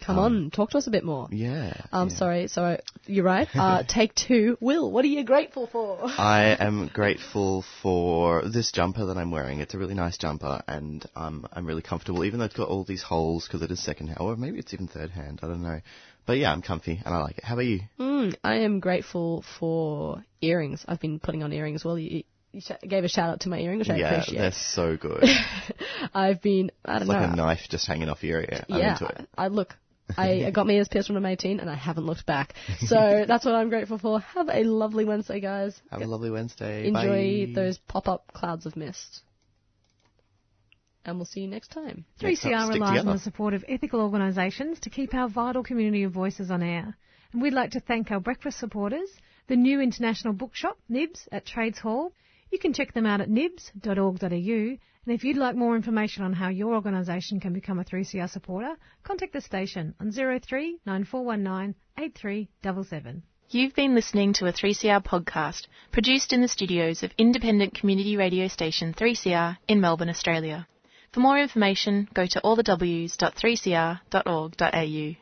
Come 0.01 0.17
Um, 0.17 0.25
on, 0.25 0.51
talk 0.51 0.71
to 0.71 0.77
us 0.77 0.87
a 0.87 0.91
bit 0.91 1.03
more. 1.03 1.27
Yeah. 1.31 1.73
I'm 1.91 2.03
um, 2.03 2.09
sorry, 2.09 2.47
sorry, 2.47 2.79
you're 3.05 3.23
right. 3.23 3.47
Uh, 3.53 3.83
take 3.87 4.15
two. 4.15 4.57
Will, 4.59 4.91
what 4.91 5.05
are 5.05 5.09
you 5.09 5.23
grateful 5.23 5.67
for? 5.67 5.99
I 6.03 6.57
am 6.59 6.89
grateful 6.91 7.63
for 7.81 8.43
this 8.49 8.71
jumper 8.71 9.05
that 9.05 9.17
I'm 9.17 9.31
wearing. 9.31 9.59
It's 9.59 9.73
a 9.75 9.77
really 9.77 9.93
nice 9.93 10.17
jumper, 10.17 10.63
and 10.67 11.05
um, 11.15 11.47
I'm 11.53 11.65
really 11.65 11.83
comfortable, 11.83 12.25
even 12.25 12.39
though 12.39 12.45
it's 12.45 12.55
got 12.55 12.69
all 12.69 12.83
these 12.83 13.03
holes 13.03 13.47
because 13.47 13.61
it 13.61 13.71
is 13.71 13.83
second 13.83 14.07
hand, 14.07 14.19
or 14.19 14.35
maybe 14.35 14.57
it's 14.57 14.73
even 14.73 14.87
third 14.87 15.11
hand. 15.11 15.39
I 15.43 15.47
don't 15.47 15.61
know. 15.61 15.81
But 16.25 16.37
yeah, 16.37 16.51
I'm 16.51 16.61
comfy 16.61 17.01
and 17.03 17.13
I 17.13 17.19
like 17.19 17.37
it. 17.37 17.43
How 17.43 17.55
about 17.55 17.65
you? 17.65 17.81
Mm, 17.99 18.35
I 18.43 18.57
am 18.57 18.79
grateful 18.79 19.43
for 19.59 20.23
earrings. 20.39 20.85
I've 20.87 20.99
been 20.99 21.19
putting 21.19 21.43
on 21.43 21.51
earrings. 21.51 21.83
Well, 21.83 21.97
you, 21.97 22.23
you 22.51 22.61
sh- 22.61 22.71
gave 22.87 23.03
a 23.03 23.07
shout 23.07 23.29
out 23.29 23.39
to 23.41 23.49
my 23.49 23.59
earring, 23.59 23.79
which 23.79 23.89
I 23.89 23.97
yeah, 23.97 24.23
they're 24.31 24.51
so 24.51 24.97
good. 24.97 25.23
I've 26.13 26.41
been, 26.41 26.71
I 26.85 26.99
don't 26.99 27.07
like 27.07 27.19
know. 27.19 27.25
Like 27.25 27.33
a 27.33 27.35
knife 27.35 27.59
just 27.69 27.87
hanging 27.87 28.09
off 28.09 28.23
your 28.23 28.39
ear. 28.39 28.65
I'm 28.69 28.79
yeah, 28.79 28.93
into 28.93 29.05
it. 29.05 29.27
I, 29.37 29.45
I 29.45 29.47
look. 29.47 29.75
I, 30.17 30.45
I 30.45 30.51
got 30.51 30.67
my 30.67 30.73
ears 30.73 30.87
pierced 30.87 31.09
when 31.09 31.17
I'm 31.17 31.25
18, 31.25 31.59
and 31.59 31.69
I 31.69 31.75
haven't 31.75 32.05
looked 32.05 32.25
back. 32.25 32.53
So 32.79 33.25
that's 33.27 33.45
what 33.45 33.55
I'm 33.55 33.69
grateful 33.69 33.97
for. 33.97 34.19
Have 34.19 34.49
a 34.49 34.63
lovely 34.63 35.05
Wednesday, 35.05 35.39
guys. 35.39 35.79
Have 35.91 36.01
a 36.01 36.05
lovely 36.05 36.31
Wednesday. 36.31 36.87
Enjoy 36.87 37.47
Bye. 37.47 37.53
those 37.53 37.77
pop-up 37.77 38.31
clouds 38.33 38.65
of 38.65 38.75
mist. 38.75 39.21
And 41.05 41.17
we'll 41.17 41.25
see 41.25 41.41
you 41.41 41.47
next 41.47 41.69
time. 41.69 42.05
3CR 42.21 42.69
relies 42.69 42.99
on 42.99 43.07
the 43.07 43.19
support 43.19 43.53
of 43.53 43.63
ethical 43.67 44.01
organisations 44.01 44.79
to 44.81 44.89
keep 44.89 45.13
our 45.13 45.27
vital 45.27 45.63
community 45.63 46.03
of 46.03 46.11
voices 46.11 46.51
on 46.51 46.61
air. 46.61 46.95
And 47.33 47.41
we'd 47.41 47.53
like 47.53 47.71
to 47.71 47.79
thank 47.79 48.11
our 48.11 48.19
breakfast 48.19 48.59
supporters, 48.59 49.09
the 49.47 49.55
new 49.55 49.81
international 49.81 50.33
bookshop, 50.33 50.77
Nibs, 50.89 51.27
at 51.31 51.45
Trades 51.45 51.79
Hall. 51.79 52.13
You 52.51 52.59
can 52.59 52.73
check 52.73 52.93
them 52.93 53.05
out 53.05 53.21
at 53.21 53.29
nibs.org.au. 53.29 54.27
And 54.27 55.15
if 55.15 55.23
you'd 55.23 55.37
like 55.37 55.55
more 55.55 55.75
information 55.75 56.23
on 56.23 56.33
how 56.33 56.49
your 56.49 56.75
organisation 56.75 57.39
can 57.39 57.53
become 57.53 57.79
a 57.79 57.83
3CR 57.83 58.29
supporter, 58.29 58.75
contact 59.03 59.33
the 59.33 59.41
station 59.41 59.95
on 59.99 60.11
03 60.11 60.77
9419 60.85 61.75
8377. 61.97 63.23
You've 63.49 63.73
been 63.73 63.95
listening 63.95 64.33
to 64.33 64.45
a 64.47 64.53
3CR 64.53 65.03
podcast 65.03 65.65
produced 65.91 66.33
in 66.33 66.41
the 66.41 66.47
studios 66.47 67.01
of 67.03 67.11
independent 67.17 67.73
community 67.73 68.15
radio 68.15 68.47
station 68.47 68.93
3CR 68.93 69.57
in 69.67 69.81
Melbourne, 69.81 70.09
Australia. 70.09 70.67
For 71.11 71.19
more 71.19 71.39
information, 71.39 72.07
go 72.13 72.25
to 72.25 72.39
allthews.3cr.org.au. 72.41 75.20